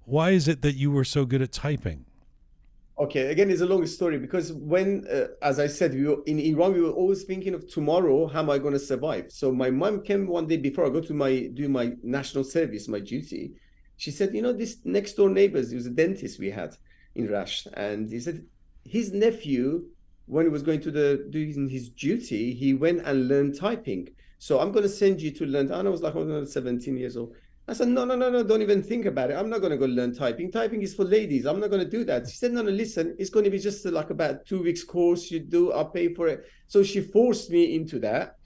Why 0.04 0.30
is 0.30 0.48
it 0.48 0.62
that 0.62 0.74
you 0.74 0.90
were 0.90 1.04
so 1.04 1.24
good 1.24 1.42
at 1.42 1.52
typing? 1.52 2.04
Okay, 2.98 3.30
again, 3.30 3.50
it's 3.50 3.62
a 3.62 3.66
long 3.66 3.84
story 3.86 4.18
because 4.18 4.52
when, 4.52 5.06
uh, 5.10 5.28
as 5.40 5.58
I 5.58 5.66
said, 5.66 5.94
we 5.94 6.06
were 6.06 6.22
in 6.26 6.38
Iran, 6.38 6.74
we 6.74 6.82
were 6.82 6.90
always 6.90 7.24
thinking 7.24 7.54
of 7.54 7.66
tomorrow. 7.68 8.26
How 8.26 8.40
am 8.40 8.50
I 8.50 8.58
going 8.58 8.74
to 8.74 8.78
survive? 8.78 9.32
So 9.32 9.50
my 9.50 9.70
mom 9.70 10.02
came 10.02 10.26
one 10.26 10.46
day 10.46 10.58
before 10.58 10.86
I 10.86 10.90
go 10.90 11.00
to 11.00 11.14
my 11.14 11.50
do 11.54 11.68
my 11.68 11.92
national 12.02 12.44
service, 12.44 12.88
my 12.88 13.00
duty 13.00 13.54
she 14.02 14.10
said, 14.10 14.34
you 14.34 14.42
know, 14.42 14.52
this 14.52 14.78
next 14.84 15.12
door 15.12 15.30
neighbors, 15.30 15.70
he 15.70 15.76
was 15.76 15.86
a 15.86 15.90
dentist 15.90 16.40
we 16.40 16.50
had 16.50 16.76
in 17.14 17.28
Rasht, 17.28 17.68
and 17.74 18.10
he 18.10 18.18
said 18.18 18.44
his 18.84 19.12
nephew 19.12 19.84
when 20.26 20.46
he 20.46 20.50
was 20.50 20.62
going 20.62 20.80
to 20.80 20.90
the 20.90 21.26
doing 21.30 21.68
his 21.68 21.88
duty, 21.90 22.54
he 22.54 22.74
went 22.74 23.02
and 23.04 23.28
learned 23.28 23.58
typing. 23.58 24.08
So 24.38 24.60
I'm 24.60 24.72
going 24.72 24.82
to 24.82 24.88
send 24.88 25.20
you 25.20 25.30
to 25.32 25.46
learn. 25.46 25.70
And 25.70 25.86
I 25.86 25.90
was 25.90 26.02
like, 26.02 26.14
I'm 26.14 26.46
17 26.46 26.96
years 26.96 27.16
old. 27.16 27.34
I 27.68 27.74
said, 27.74 27.88
no, 27.88 28.04
no, 28.04 28.16
no, 28.16 28.28
no, 28.28 28.42
don't 28.42 28.60
even 28.62 28.82
think 28.82 29.04
about 29.06 29.30
it. 29.30 29.34
I'm 29.34 29.48
not 29.48 29.60
going 29.60 29.70
to 29.70 29.76
go 29.76 29.86
learn 29.86 30.12
typing. 30.12 30.50
Typing 30.50 30.82
is 30.82 30.94
for 30.94 31.04
ladies. 31.04 31.46
I'm 31.46 31.60
not 31.60 31.70
going 31.70 31.84
to 31.84 31.88
do 31.88 32.02
that. 32.04 32.28
She 32.28 32.36
said, 32.36 32.52
no, 32.52 32.62
no, 32.62 32.70
listen, 32.70 33.14
it's 33.20 33.30
going 33.30 33.44
to 33.44 33.50
be 33.50 33.58
just 33.58 33.84
like 33.86 34.10
about 34.10 34.44
two 34.46 34.62
weeks 34.62 34.82
course 34.82 35.30
you 35.30 35.38
do. 35.38 35.72
I'll 35.72 35.84
pay 35.84 36.12
for 36.12 36.26
it. 36.26 36.44
So 36.66 36.82
she 36.82 37.00
forced 37.00 37.50
me 37.50 37.76
into 37.76 38.00
that. 38.00 38.36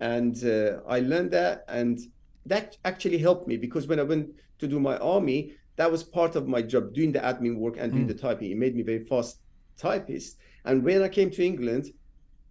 And 0.00 0.36
uh, 0.44 0.80
I 0.86 1.00
learned 1.00 1.30
that. 1.30 1.64
And 1.68 1.98
that 2.44 2.76
actually 2.84 3.18
helped 3.18 3.48
me 3.48 3.56
because 3.56 3.86
when 3.86 3.98
I 3.98 4.02
went 4.02 4.28
to 4.58 4.68
do 4.68 4.78
my 4.78 4.98
army, 4.98 5.52
that 5.76 5.90
was 5.90 6.04
part 6.04 6.36
of 6.36 6.46
my 6.46 6.60
job, 6.60 6.92
doing 6.92 7.12
the 7.12 7.20
admin 7.20 7.56
work 7.56 7.76
and 7.78 7.92
doing 7.92 8.04
mm. 8.04 8.08
the 8.08 8.14
typing. 8.14 8.50
It 8.50 8.58
made 8.58 8.76
me 8.76 8.82
very 8.82 9.04
fast 9.04 9.40
typist. 9.76 10.38
And 10.64 10.82
when 10.82 11.02
I 11.02 11.08
came 11.08 11.30
to 11.30 11.44
England, 11.44 11.92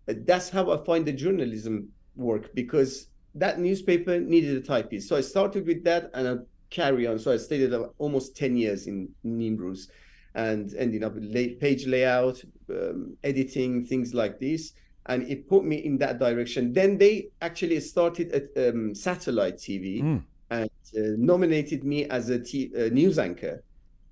uh, 0.07 0.13
that's 0.25 0.49
how 0.49 0.71
I 0.71 0.83
find 0.85 1.05
the 1.05 1.11
journalism 1.11 1.89
work 2.15 2.53
because 2.53 3.07
that 3.35 3.59
newspaper 3.59 4.19
needed 4.19 4.57
a 4.57 4.61
typist. 4.61 5.09
So 5.09 5.15
I 5.15 5.21
started 5.21 5.65
with 5.65 5.83
that 5.83 6.09
and 6.13 6.27
I 6.27 6.35
carry 6.69 7.07
on. 7.07 7.19
So 7.19 7.33
I 7.33 7.37
stayed 7.37 7.73
almost 7.97 8.35
10 8.35 8.55
years 8.55 8.87
in 8.87 9.09
Nimruz 9.25 9.87
and 10.33 10.73
ending 10.77 11.03
up 11.03 11.15
with 11.15 11.59
page 11.59 11.85
layout, 11.85 12.41
um, 12.69 13.17
editing, 13.23 13.85
things 13.85 14.13
like 14.13 14.39
this. 14.39 14.73
And 15.07 15.23
it 15.29 15.47
put 15.47 15.63
me 15.63 15.77
in 15.77 15.97
that 15.99 16.19
direction. 16.19 16.73
Then 16.73 16.97
they 16.97 17.29
actually 17.41 17.79
started 17.79 18.31
at 18.31 18.69
um, 18.69 18.95
satellite 18.95 19.57
TV 19.57 20.01
mm. 20.01 20.23
and 20.49 20.69
uh, 20.97 21.13
nominated 21.17 21.83
me 21.83 22.05
as 22.05 22.29
a 22.29 22.39
t- 22.39 22.71
uh, 22.75 22.89
news 22.89 23.19
anchor. 23.19 23.63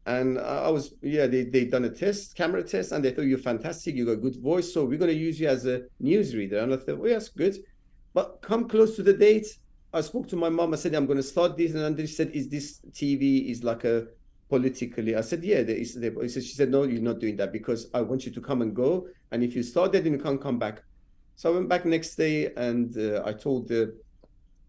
And 0.05 0.37
I 0.37 0.69
was, 0.69 0.93
yeah, 1.01 1.27
they 1.27 1.43
they 1.43 1.65
done 1.65 1.85
a 1.85 1.89
test, 1.89 2.35
camera 2.35 2.61
test, 2.61 2.91
and 2.91 3.03
they 3.03 3.11
thought 3.11 3.21
you're 3.21 3.37
fantastic, 3.37 3.95
you 3.95 4.05
got 4.05 4.13
a 4.13 4.17
good 4.17 4.35
voice, 4.41 4.73
so 4.73 4.83
we're 4.83 4.97
gonna 4.97 5.13
use 5.13 5.39
you 5.39 5.47
as 5.47 5.65
a 5.65 5.83
newsreader. 6.01 6.61
And 6.61 6.73
I 6.73 6.77
thought, 6.77 6.99
well, 6.99 7.13
that's 7.13 7.29
good. 7.29 7.55
But 8.13 8.41
come 8.41 8.67
close 8.67 8.95
to 8.97 9.03
the 9.03 9.13
date, 9.13 9.47
I 9.93 10.01
spoke 10.01 10.27
to 10.29 10.35
my 10.35 10.49
mom. 10.49 10.73
I 10.73 10.77
said, 10.77 10.95
I'm 10.95 11.07
to 11.07 11.21
start 11.21 11.55
this. 11.55 11.73
And 11.75 11.99
she 11.99 12.07
said, 12.07 12.31
Is 12.31 12.49
this 12.49 12.79
TV 12.91 13.49
is 13.49 13.63
like 13.63 13.83
a 13.83 14.07
politically? 14.49 15.15
I 15.15 15.21
said, 15.21 15.43
Yeah. 15.43 15.61
There 15.61 15.75
is, 15.75 15.93
there. 15.93 16.27
She 16.27 16.41
said, 16.41 16.71
No, 16.71 16.83
you're 16.83 17.01
not 17.01 17.19
doing 17.19 17.37
that 17.37 17.51
because 17.51 17.89
I 17.93 18.01
want 18.01 18.25
you 18.25 18.31
to 18.31 18.41
come 18.41 18.63
and 18.63 18.75
go. 18.75 19.07
And 19.31 19.43
if 19.43 19.55
you 19.55 19.61
start 19.61 19.91
that, 19.91 20.03
then 20.03 20.13
you 20.13 20.19
can't 20.19 20.41
come 20.41 20.57
back. 20.57 20.83
So 21.35 21.51
I 21.51 21.55
went 21.55 21.69
back 21.69 21.85
next 21.85 22.15
day 22.15 22.53
and 22.55 22.97
uh, 22.97 23.23
I 23.25 23.33
told 23.33 23.67
the 23.67 23.95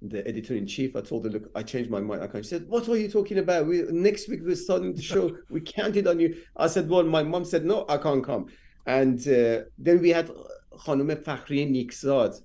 the 0.01 0.25
editor 0.27 0.55
in 0.55 0.65
chief. 0.65 0.95
I 0.95 1.01
told 1.01 1.25
her, 1.25 1.32
look, 1.32 1.51
I 1.55 1.63
changed 1.63 1.89
my 1.89 1.99
mind. 1.99 2.23
I 2.23 2.27
can't. 2.27 2.43
She 2.43 2.49
said, 2.49 2.67
what 2.67 2.88
are 2.88 2.97
you 2.97 3.09
talking 3.09 3.39
about? 3.39 3.67
We 3.67 3.84
next 3.89 4.30
week 4.30 4.41
we're 4.43 4.55
starting 4.55 4.93
the 4.93 5.01
show. 5.01 5.36
we 5.49 5.61
counted 5.61 6.07
on 6.07 6.19
you. 6.19 6.38
I 6.55 6.67
said, 6.67 6.89
well, 6.89 7.03
my 7.03 7.23
mom 7.23 7.45
said 7.45 7.65
no, 7.65 7.86
I 7.89 7.97
can't 7.97 8.23
come. 8.23 8.47
And 8.86 9.19
uh, 9.27 9.63
then 9.77 10.01
we 10.01 10.09
had 10.09 10.32
خانم 10.80 11.15
فخری 11.15 11.65
نیکزاد 11.65 12.36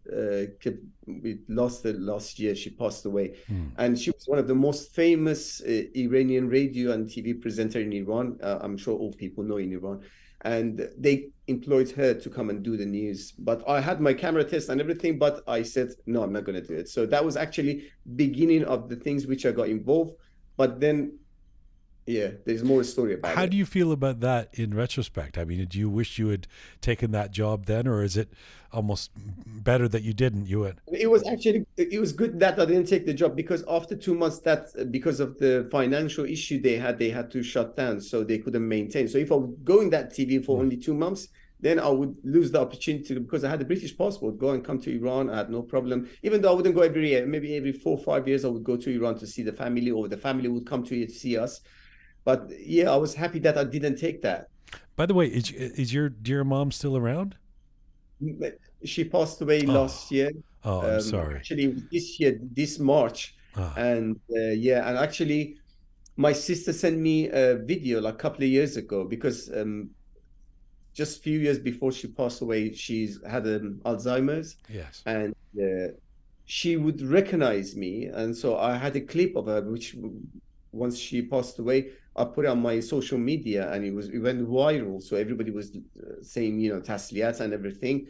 که 0.61 0.79
we 1.07 1.39
lost 1.49 1.85
her 1.85 1.93
last 1.93 2.39
year 2.41 2.55
she 2.55 2.71
passed 2.71 3.05
away 3.07 3.27
mm. 3.49 3.71
and 3.77 3.99
she 3.99 4.11
was 4.11 4.25
one 4.27 4.39
of 4.39 4.49
the 4.49 4.55
most 4.55 4.95
famous 4.95 5.61
uh, 5.61 5.83
Iranian 6.05 6.49
radio 6.49 6.93
and 6.93 7.07
TV 7.07 7.41
presenter 7.41 7.81
in 7.81 7.93
Iran 7.93 8.27
uh, 8.43 8.59
I'm 8.65 8.77
sure 8.77 8.95
all 8.99 9.13
people 9.13 9.45
know 9.45 9.59
in 9.59 9.71
Iran 9.79 10.01
and 10.53 10.73
they 11.05 11.17
employed 11.50 11.90
her 11.92 12.14
to 12.14 12.30
come 12.30 12.50
and 12.50 12.64
do 12.64 12.78
the 12.78 12.86
news 12.86 13.32
but 13.32 13.64
I 13.68 13.82
had 13.82 14.00
my 14.00 14.14
camera 14.14 14.44
test 14.44 14.70
and 14.70 14.80
everything 14.80 15.18
but 15.18 15.44
I 15.48 15.64
said 15.64 15.90
no 16.06 16.24
I'm 16.24 16.34
not 16.34 16.44
going 16.44 16.62
to 16.62 16.66
do 16.66 16.74
it 16.76 16.88
so 16.90 17.06
that 17.08 17.24
was 17.24 17.36
actually 17.36 17.92
beginning 18.16 18.64
of 18.66 18.90
the 18.90 18.96
things 18.96 19.28
which 19.28 19.46
I 19.46 19.52
got 19.52 19.68
involved 19.68 20.16
but 20.58 20.80
then 20.80 21.20
yeah 22.10 22.30
there's 22.46 22.64
more 22.64 22.84
story 22.84 23.14
about 23.14 23.34
it. 23.34 23.38
how 23.38 23.44
it. 23.44 23.52
do 23.52 23.58
you 23.58 23.66
feel 23.66 23.92
about 23.92 24.20
that 24.20 24.50
in 24.54 24.74
retrospect 24.74 25.38
i 25.38 25.46
mean 25.46 25.64
do 25.66 25.78
you 25.78 25.90
wish 25.90 26.18
you 26.18 26.30
had 26.30 26.48
taken 26.82 27.12
that 27.12 27.32
job 27.32 27.66
then 27.66 27.88
or 27.88 28.04
is 28.04 28.18
it 28.18 28.34
almost 28.72 29.12
better 29.46 29.88
that 29.88 30.02
you 30.02 30.12
didn't 30.14 30.48
you 30.48 30.60
would 30.60 30.82
it 30.92 31.10
was 31.10 31.26
actually 31.28 31.66
it 31.78 32.00
was 32.00 32.12
good 32.12 32.40
that 32.40 32.60
i 32.60 32.66
didn't 32.66 32.88
take 32.88 33.06
the 33.06 33.14
job 33.14 33.36
because 33.36 33.64
after 33.70 33.96
two 33.96 34.16
months 34.16 34.40
that 34.40 34.70
because 34.92 35.20
of 35.20 35.38
the 35.38 35.68
financial 35.72 36.26
issue 36.26 36.60
they 36.60 36.78
had 36.78 36.98
they 36.98 37.10
had 37.10 37.30
to 37.30 37.44
shut 37.44 37.78
down 37.78 38.02
so 38.02 38.24
they 38.24 38.40
couldn't 38.40 38.68
maintain 38.68 39.08
so 39.08 39.20
if 39.20 39.32
i 39.32 39.36
was 39.36 39.52
going 39.64 39.90
that 39.92 40.12
tv 40.12 40.44
for 40.44 40.58
mm. 40.58 40.62
only 40.62 40.78
two 40.78 40.96
months 40.96 41.28
then 41.60 41.80
I 41.80 41.90
would 41.90 42.16
lose 42.24 42.52
the 42.52 42.62
opportunity 42.62 43.14
because 43.20 43.44
I 43.44 43.50
had 43.50 43.62
a 43.62 43.66
British 43.66 43.98
passport, 43.98 44.38
go 44.38 44.52
and 44.52 44.64
come 44.64 44.80
to 44.80 44.96
Iran. 44.96 45.30
I 45.30 45.38
had 45.38 45.50
no 45.50 45.62
problem. 45.62 46.10
Even 46.24 46.42
though 46.42 46.52
I 46.52 46.56
wouldn't 46.56 46.76
go 46.76 46.82
every 46.82 47.10
year, 47.10 47.26
maybe 47.26 47.56
every 47.58 47.74
four 47.74 47.98
or 47.98 48.04
five 48.04 48.28
years, 48.28 48.46
I 48.46 48.48
would 48.48 48.64
go 48.64 48.78
to 48.78 48.90
Iran 48.90 49.18
to 49.20 49.28
see 49.28 49.44
the 49.44 49.52
family, 49.52 49.92
or 49.92 50.08
the 50.08 50.18
family 50.18 50.48
would 50.48 50.66
come 50.66 50.84
to 50.86 51.10
see 51.10 51.38
us. 51.38 51.60
But 52.24 52.50
yeah, 52.58 52.92
I 52.92 52.96
was 52.96 53.14
happy 53.14 53.40
that 53.40 53.58
I 53.58 53.66
didn't 53.66 53.98
take 53.98 54.22
that. 54.22 54.48
By 54.96 55.06
the 55.06 55.14
way, 55.14 55.28
is 55.28 55.52
is 55.52 55.94
your 55.94 56.10
dear 56.10 56.44
mom 56.44 56.72
still 56.72 56.96
around? 56.96 57.36
She 58.86 59.04
passed 59.04 59.42
away 59.42 59.64
oh. 59.68 59.72
last 59.72 60.12
year. 60.12 60.32
Oh, 60.64 60.82
I'm 60.82 60.96
um, 60.96 61.02
sorry. 61.02 61.36
Actually, 61.36 61.76
this 61.92 62.20
year, 62.20 62.40
this 62.42 62.80
March, 62.80 63.36
oh. 63.58 63.74
and 63.78 64.18
uh, 64.32 64.52
yeah, 64.52 64.88
and 64.88 64.98
actually, 64.98 65.58
my 66.18 66.34
sister 66.34 66.74
sent 66.74 66.98
me 66.98 67.30
a 67.30 67.56
video 67.56 68.02
like 68.02 68.16
a 68.16 68.18
couple 68.18 68.44
of 68.44 68.50
years 68.50 68.78
ago 68.78 69.06
because 69.06 69.50
um, 69.56 69.90
just 70.94 71.20
a 71.20 71.22
few 71.22 71.40
years 71.40 71.60
before 71.60 71.92
she 71.92 72.08
passed 72.08 72.42
away, 72.42 72.74
she's 72.74 73.20
had 73.26 73.46
um, 73.48 73.82
Alzheimer's. 73.86 74.58
Yes, 74.68 75.04
and 75.06 75.36
uh, 75.62 75.94
she 76.46 76.78
would 76.78 77.02
recognize 77.02 77.76
me, 77.76 78.06
and 78.06 78.36
so 78.36 78.58
I 78.58 78.76
had 78.76 78.96
a 78.96 79.02
clip 79.02 79.36
of 79.36 79.46
her, 79.48 79.62
which 79.62 79.96
once 80.72 80.98
she 80.98 81.22
passed 81.22 81.60
away, 81.60 81.92
I 82.16 82.26
put 82.26 82.46
it 82.46 82.50
on 82.50 82.62
my 82.62 82.80
social 82.80 83.18
media 83.18 83.72
and 83.72 83.86
it 83.86 83.94
was 83.94 84.10
it 84.10 84.20
went 84.20 84.48
viral. 84.48 85.02
So 85.02 85.16
everybody 85.16 85.52
was 85.52 85.76
uh, 85.76 86.22
saying, 86.22 86.60
you 86.60 86.74
know, 86.74 86.82
tasliyat 86.82 87.40
and 87.40 87.54
everything. 87.54 88.08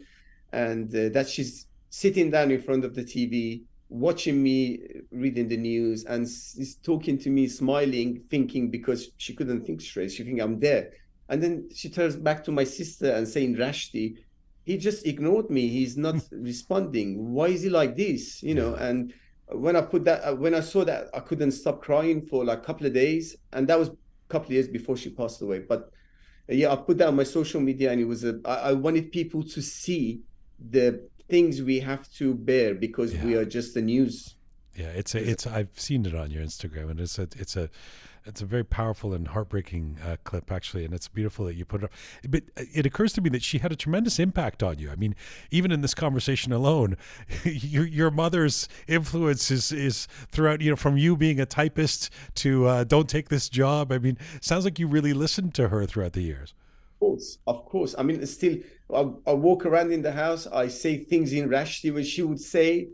And 0.52 0.94
uh, 0.94 1.10
that 1.10 1.28
she's 1.28 1.66
sitting 1.90 2.30
down 2.30 2.50
in 2.50 2.60
front 2.60 2.84
of 2.84 2.94
the 2.94 3.04
TV, 3.04 3.62
watching 3.88 4.42
me 4.42 4.80
reading 5.10 5.48
the 5.48 5.56
news 5.56 6.04
and 6.04 6.24
is 6.24 6.78
talking 6.82 7.18
to 7.18 7.30
me, 7.30 7.46
smiling, 7.46 8.22
thinking 8.28 8.70
because 8.70 9.10
she 9.16 9.34
couldn't 9.34 9.64
think 9.64 9.80
straight. 9.80 10.10
She 10.10 10.24
think 10.24 10.40
I'm 10.40 10.58
there. 10.58 10.90
And 11.30 11.40
then 11.42 11.70
she 11.72 11.88
turns 11.88 12.16
back 12.16 12.44
to 12.44 12.52
my 12.52 12.64
sister 12.64 13.12
and 13.12 13.26
saying, 13.26 13.56
Rashti, 13.56 14.16
he 14.64 14.76
just 14.76 15.06
ignored 15.06 15.48
me. 15.48 15.68
He's 15.68 15.96
not 15.96 16.16
responding. 16.32 17.32
Why 17.32 17.46
is 17.46 17.62
he 17.62 17.70
like 17.70 17.96
this? 17.96 18.42
You 18.42 18.56
know, 18.56 18.74
and 18.74 19.14
when 19.52 19.76
I 19.76 19.80
put 19.80 20.04
that, 20.04 20.22
uh, 20.22 20.34
when 20.34 20.54
I 20.54 20.60
saw 20.60 20.84
that, 20.84 21.08
I 21.14 21.20
couldn't 21.20 21.52
stop 21.52 21.82
crying 21.82 22.26
for 22.26 22.44
like 22.44 22.58
a 22.58 22.62
couple 22.62 22.86
of 22.86 22.92
days, 22.92 23.36
and 23.52 23.66
that 23.68 23.78
was 23.78 23.88
a 23.88 23.96
couple 24.28 24.48
of 24.48 24.52
years 24.52 24.68
before 24.68 24.96
she 24.96 25.10
passed 25.10 25.40
away. 25.40 25.60
But 25.60 25.90
uh, 26.50 26.54
yeah, 26.54 26.72
I 26.72 26.76
put 26.76 26.98
that 26.98 27.08
on 27.08 27.16
my 27.16 27.24
social 27.24 27.60
media, 27.60 27.92
and 27.92 28.00
it 28.00 28.06
was 28.06 28.24
a. 28.24 28.40
I, 28.44 28.54
I 28.54 28.72
wanted 28.72 29.12
people 29.12 29.42
to 29.44 29.62
see 29.62 30.20
the 30.58 31.08
things 31.28 31.62
we 31.62 31.80
have 31.80 32.10
to 32.14 32.34
bear 32.34 32.74
because 32.74 33.14
yeah. 33.14 33.24
we 33.24 33.34
are 33.36 33.44
just 33.44 33.74
the 33.74 33.82
news. 33.82 34.34
Yeah, 34.76 34.88
it's 34.88 35.14
a, 35.14 35.30
it's. 35.30 35.46
I've 35.46 35.78
seen 35.78 36.06
it 36.06 36.14
on 36.14 36.30
your 36.30 36.42
Instagram, 36.42 36.90
and 36.90 37.00
it's 37.00 37.18
a, 37.18 37.28
it's 37.36 37.56
a 37.56 37.70
it's 38.24 38.42
a 38.42 38.46
very 38.46 38.64
powerful 38.64 39.12
and 39.14 39.28
heartbreaking 39.28 39.98
uh, 40.04 40.16
clip, 40.24 40.52
actually, 40.52 40.84
and 40.84 40.92
it's 40.92 41.08
beautiful 41.08 41.46
that 41.46 41.54
you 41.54 41.64
put 41.64 41.82
it. 41.82 41.84
Up. 41.84 41.92
But 42.28 42.44
it 42.56 42.86
occurs 42.86 43.12
to 43.14 43.20
me 43.20 43.30
that 43.30 43.42
she 43.42 43.58
had 43.58 43.72
a 43.72 43.76
tremendous 43.76 44.18
impact 44.18 44.62
on 44.62 44.78
you. 44.78 44.90
I 44.90 44.96
mean, 44.96 45.14
even 45.50 45.72
in 45.72 45.80
this 45.80 45.94
conversation 45.94 46.52
alone, 46.52 46.96
your 47.44 47.86
your 47.86 48.10
mother's 48.10 48.68
influence 48.86 49.50
is 49.50 49.72
is 49.72 50.06
throughout. 50.30 50.60
You 50.60 50.70
know, 50.70 50.76
from 50.76 50.96
you 50.96 51.16
being 51.16 51.40
a 51.40 51.46
typist 51.46 52.10
to 52.36 52.66
uh, 52.66 52.84
don't 52.84 53.08
take 53.08 53.28
this 53.28 53.48
job. 53.48 53.92
I 53.92 53.98
mean, 53.98 54.18
sounds 54.40 54.64
like 54.64 54.78
you 54.78 54.86
really 54.86 55.12
listened 55.12 55.54
to 55.54 55.68
her 55.68 55.86
throughout 55.86 56.12
the 56.12 56.22
years. 56.22 56.54
Of 56.94 57.00
course, 57.00 57.38
of 57.46 57.64
course. 57.64 57.94
I 57.98 58.02
mean, 58.02 58.24
still, 58.26 58.58
I, 58.94 59.10
I 59.26 59.32
walk 59.32 59.64
around 59.64 59.92
in 59.92 60.02
the 60.02 60.12
house. 60.12 60.46
I 60.46 60.68
say 60.68 60.98
things 60.98 61.32
in 61.32 61.48
Rashti, 61.48 61.92
which 61.92 62.06
she 62.06 62.22
would 62.22 62.40
say. 62.40 62.88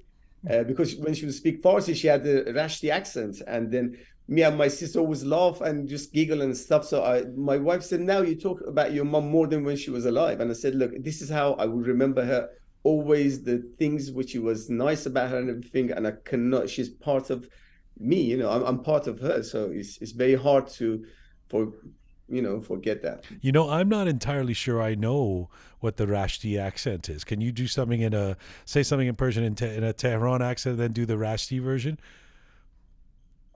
Uh, 0.48 0.62
because 0.62 0.94
when 0.96 1.12
she 1.12 1.24
would 1.24 1.34
speak 1.34 1.60
Farsi, 1.60 1.92
she 1.96 2.06
had 2.06 2.22
the 2.22 2.44
Rashti 2.54 2.88
accent, 2.88 3.42
and 3.48 3.68
then 3.72 3.98
me 4.28 4.42
and 4.42 4.58
my 4.58 4.68
sister 4.68 4.98
always 4.98 5.24
laugh 5.24 5.60
and 5.60 5.88
just 5.88 6.12
giggle 6.12 6.42
and 6.42 6.56
stuff. 6.56 6.84
So 6.84 7.04
I, 7.04 7.24
my 7.36 7.56
wife 7.56 7.82
said, 7.82 8.00
"Now 8.00 8.22
you 8.22 8.34
talk 8.34 8.60
about 8.66 8.92
your 8.92 9.04
mom 9.04 9.28
more 9.28 9.46
than 9.46 9.64
when 9.64 9.76
she 9.76 9.90
was 9.90 10.06
alive." 10.06 10.40
And 10.40 10.50
I 10.50 10.54
said, 10.54 10.74
"Look, 10.74 10.92
this 11.02 11.22
is 11.22 11.30
how 11.30 11.52
I 11.54 11.66
will 11.66 11.82
remember 11.82 12.24
her. 12.24 12.48
Always 12.82 13.42
the 13.42 13.58
things 13.78 14.10
which 14.10 14.30
she 14.30 14.38
was 14.38 14.68
nice 14.68 15.06
about 15.06 15.30
her 15.30 15.38
and 15.38 15.50
everything. 15.50 15.90
And 15.90 16.06
I 16.06 16.12
cannot. 16.24 16.68
She's 16.68 16.88
part 16.88 17.30
of 17.30 17.48
me. 17.98 18.20
You 18.20 18.36
know, 18.36 18.50
I'm, 18.50 18.62
I'm 18.64 18.82
part 18.82 19.06
of 19.06 19.20
her. 19.20 19.42
So 19.42 19.70
it's 19.72 19.98
it's 19.98 20.12
very 20.12 20.34
hard 20.34 20.66
to, 20.68 21.04
for 21.48 21.72
you 22.28 22.42
know, 22.42 22.60
forget 22.60 23.02
that. 23.02 23.24
You 23.40 23.52
know, 23.52 23.70
I'm 23.70 23.88
not 23.88 24.08
entirely 24.08 24.54
sure 24.54 24.82
I 24.82 24.96
know 24.96 25.48
what 25.78 25.96
the 25.96 26.06
Rashti 26.06 26.58
accent 26.58 27.08
is. 27.08 27.22
Can 27.22 27.40
you 27.40 27.52
do 27.52 27.68
something 27.68 28.00
in 28.00 28.12
a 28.12 28.36
say 28.64 28.82
something 28.82 29.06
in 29.06 29.14
Persian 29.14 29.44
in, 29.44 29.54
te, 29.54 29.72
in 29.72 29.84
a 29.84 29.92
Tehran 29.92 30.42
accent, 30.42 30.78
then 30.78 30.92
do 30.92 31.06
the 31.06 31.14
Rashti 31.14 31.60
version? 31.60 32.00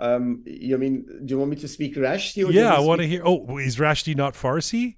Um, 0.01 0.43
you 0.47 0.75
I 0.75 0.79
mean, 0.79 1.05
do 1.25 1.35
you 1.35 1.39
want 1.39 1.51
me 1.51 1.57
to 1.57 1.69
speak 1.69 1.95
Rashti? 1.95 2.51
yeah, 2.53 2.75
I 2.75 2.81
want 2.81 3.03
to 3.03 3.07
hear. 3.07 3.23
Oh, 3.25 3.59
is 3.59 3.77
Rashti 3.77 4.17
not 4.17 4.35
Farsi? 4.35 4.97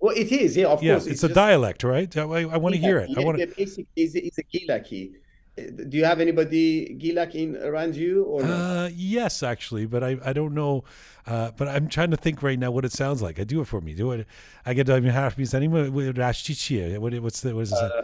Well, 0.00 0.16
it 0.16 0.32
is. 0.32 0.56
Yeah, 0.56 0.66
of 0.66 0.82
yeah, 0.82 0.94
course. 0.94 1.04
It's, 1.04 1.14
it's 1.14 1.24
a 1.24 1.28
just, 1.28 1.34
dialect, 1.34 1.84
right? 1.84 2.14
I, 2.16 2.22
I 2.22 2.56
want 2.56 2.74
to 2.74 2.80
hear 2.80 2.98
it. 2.98 3.10
I 3.16 3.20
want 3.20 3.38
to. 3.38 3.46
Basically, 3.46 3.86
is 3.96 4.14
is 4.14 4.38
a 4.38 4.42
Gilaki. 4.42 5.12
Uh, 5.56 5.62
do 5.88 5.96
you 5.96 6.04
have 6.04 6.20
anybody 6.20 6.96
Gilak 7.00 7.34
in 7.34 7.56
around 7.56 7.96
you? 7.96 8.24
Or 8.24 8.42
uh, 8.42 8.90
yes, 8.94 9.42
actually, 9.42 9.86
but 9.86 10.02
I, 10.02 10.18
I 10.24 10.32
don't 10.32 10.54
know. 10.54 10.84
Uh, 11.26 11.52
but 11.56 11.68
I'm 11.68 11.88
trying 11.88 12.10
to 12.10 12.16
think 12.16 12.42
right 12.42 12.58
now 12.58 12.70
what 12.70 12.84
it 12.84 12.92
sounds 12.92 13.22
like. 13.22 13.38
I 13.38 13.44
do 13.44 13.60
it 13.60 13.66
for 13.66 13.80
me. 13.80 13.94
Do 13.94 14.12
it. 14.12 14.26
I 14.64 14.74
get. 14.74 14.88
I 14.88 15.00
mean, 15.00 15.12
half 15.12 15.36
means 15.36 15.54
anyone 15.54 15.92
with 15.92 16.16
Rashtichia. 16.16 16.98
What's 16.98 17.42
the 17.42 17.54
what 17.54 17.62
is 17.62 17.72
it? 17.72 17.78
Uh, 17.78 18.02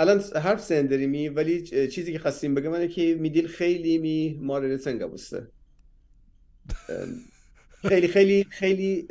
الان 0.00 0.22
حرف 0.42 0.64
زن 0.64 0.86
داریم 0.86 1.36
ولی 1.36 1.62
چیزی 1.88 2.12
که 2.12 2.18
خواستیم 2.18 2.54
بگم 2.54 2.72
اینه 2.72 2.88
که 2.88 3.16
میدین 3.20 3.46
خیلی 3.46 3.98
می 3.98 4.38
مارل 4.42 4.76
سنگا 4.76 5.08
بسته 5.08 5.48
خیلی 7.88 8.08
خیلی 8.08 8.46
خیلی 8.50 9.08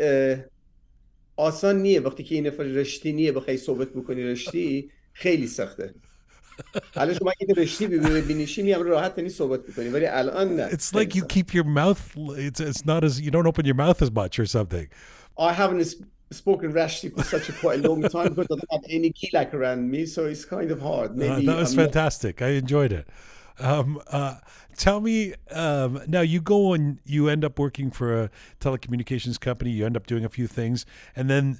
آسان 1.35 1.81
نیه. 1.81 1.99
وقتی 1.99 2.23
که 2.23 2.35
این 2.35 2.47
نفر 2.47 2.63
رشتی 2.63 3.11
نیه 3.11 3.31
بخوای 3.31 3.57
صحبت 3.57 3.89
بکنی 3.89 4.23
رشتی 4.23 4.91
خیلی 5.13 5.47
سخته. 5.47 5.93
حالا 6.95 7.13
شما 7.13 7.31
اگه 7.41 7.61
رشتی 7.61 7.87
ببینیشی 7.87 8.61
میام 8.63 8.83
راحت 8.83 9.19
نیست 9.19 9.37
صحبت 9.37 9.59
بکنی 9.59 9.89
ولی 9.89 10.05
الان 10.05 10.55
نه. 10.55 10.69
It's 10.69 10.93
like 10.93 11.15
you 11.15 11.23
keep 11.25 11.53
your 11.53 11.63
mouth 11.63 12.01
it's 12.17 12.59
it's 12.59 12.85
not 12.85 13.03
as 13.03 13.21
you 13.21 13.31
don't 13.31 13.47
open 13.47 13.65
your 13.65 13.75
mouth 13.75 14.01
as 14.01 14.11
much 14.11 14.39
or 14.39 14.45
something. 14.45 14.87
I 15.37 15.53
haven't 15.53 15.95
spoken 16.31 16.73
Rashti 16.73 17.15
for 17.15 17.23
such 17.23 17.49
a 17.49 17.53
quite 17.53 17.83
a 17.83 17.87
long 17.87 18.01
time 18.03 18.33
because 18.33 18.47
I 18.51 18.55
don't 18.55 18.71
have 18.71 18.83
any 18.89 19.11
Gilak 19.11 19.53
around 19.53 19.89
me, 19.89 20.05
so 20.05 20.25
it's 20.25 20.45
kind 20.45 20.71
of 20.71 20.81
hard. 20.81 21.17
Maybe 21.17 21.47
uh, 21.47 21.53
that 21.53 21.59
was 21.59 21.71
I'm 21.71 21.85
fantastic. 21.85 22.41
Not... 22.41 22.47
I 22.47 22.49
enjoyed 22.51 22.91
it. 22.91 23.07
Um, 23.59 24.01
uh, 24.07 24.35
tell 24.77 25.01
me 25.01 25.33
um, 25.51 26.01
now. 26.07 26.21
You 26.21 26.41
go 26.41 26.73
and 26.73 26.99
you 27.05 27.29
end 27.29 27.43
up 27.43 27.59
working 27.59 27.91
for 27.91 28.23
a 28.23 28.29
telecommunications 28.59 29.39
company. 29.39 29.71
You 29.71 29.85
end 29.85 29.97
up 29.97 30.07
doing 30.07 30.23
a 30.23 30.29
few 30.29 30.47
things, 30.47 30.85
and 31.15 31.29
then 31.29 31.59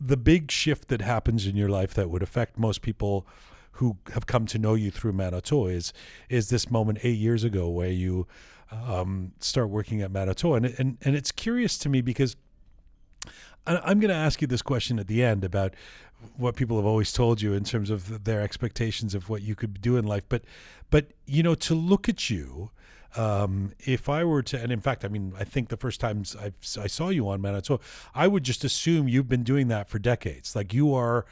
the 0.00 0.16
big 0.16 0.50
shift 0.50 0.88
that 0.88 1.00
happens 1.00 1.46
in 1.46 1.56
your 1.56 1.68
life 1.68 1.94
that 1.94 2.10
would 2.10 2.22
affect 2.22 2.58
most 2.58 2.82
people 2.82 3.26
who 3.72 3.98
have 4.12 4.26
come 4.26 4.46
to 4.46 4.58
know 4.58 4.74
you 4.74 4.90
through 4.90 5.12
Manoto 5.12 5.70
is 5.70 5.92
is 6.28 6.48
this 6.48 6.70
moment 6.70 6.98
eight 7.02 7.18
years 7.18 7.44
ago 7.44 7.68
where 7.68 7.90
you 7.90 8.26
um, 8.70 9.32
start 9.38 9.68
working 9.68 10.02
at 10.02 10.12
Manoto, 10.12 10.56
and 10.56 10.66
and 10.78 10.98
and 11.02 11.14
it's 11.14 11.30
curious 11.30 11.78
to 11.78 11.88
me 11.88 12.00
because 12.00 12.36
I'm 13.66 14.00
going 14.00 14.10
to 14.10 14.14
ask 14.14 14.40
you 14.40 14.46
this 14.46 14.62
question 14.62 14.98
at 14.98 15.06
the 15.06 15.22
end 15.22 15.44
about 15.44 15.74
what 16.36 16.56
people 16.56 16.76
have 16.76 16.86
always 16.86 17.12
told 17.12 17.42
you 17.42 17.52
in 17.52 17.64
terms 17.64 17.90
of 17.90 18.24
their 18.24 18.40
expectations 18.40 19.14
of 19.14 19.28
what 19.28 19.42
you 19.42 19.54
could 19.54 19.80
do 19.80 19.96
in 19.96 20.06
life. 20.06 20.24
But, 20.28 20.42
but 20.90 21.08
you 21.26 21.42
know, 21.42 21.54
to 21.54 21.74
look 21.74 22.08
at 22.08 22.30
you, 22.30 22.70
um, 23.16 23.72
if 23.80 24.08
I 24.08 24.24
were 24.24 24.42
to, 24.44 24.60
and 24.60 24.70
in 24.70 24.80
fact, 24.80 25.04
I 25.04 25.08
mean, 25.08 25.32
I 25.38 25.44
think 25.44 25.68
the 25.68 25.76
first 25.76 26.00
times 26.00 26.36
I, 26.36 26.52
I 26.80 26.86
saw 26.86 27.08
you 27.08 27.28
on 27.28 27.40
Manoto, 27.40 27.80
I 28.14 28.28
would 28.28 28.44
just 28.44 28.64
assume 28.64 29.08
you've 29.08 29.28
been 29.28 29.42
doing 29.42 29.68
that 29.68 29.88
for 29.88 29.98
decades. 29.98 30.54
Like 30.54 30.72
you 30.74 30.94
are 30.94 31.24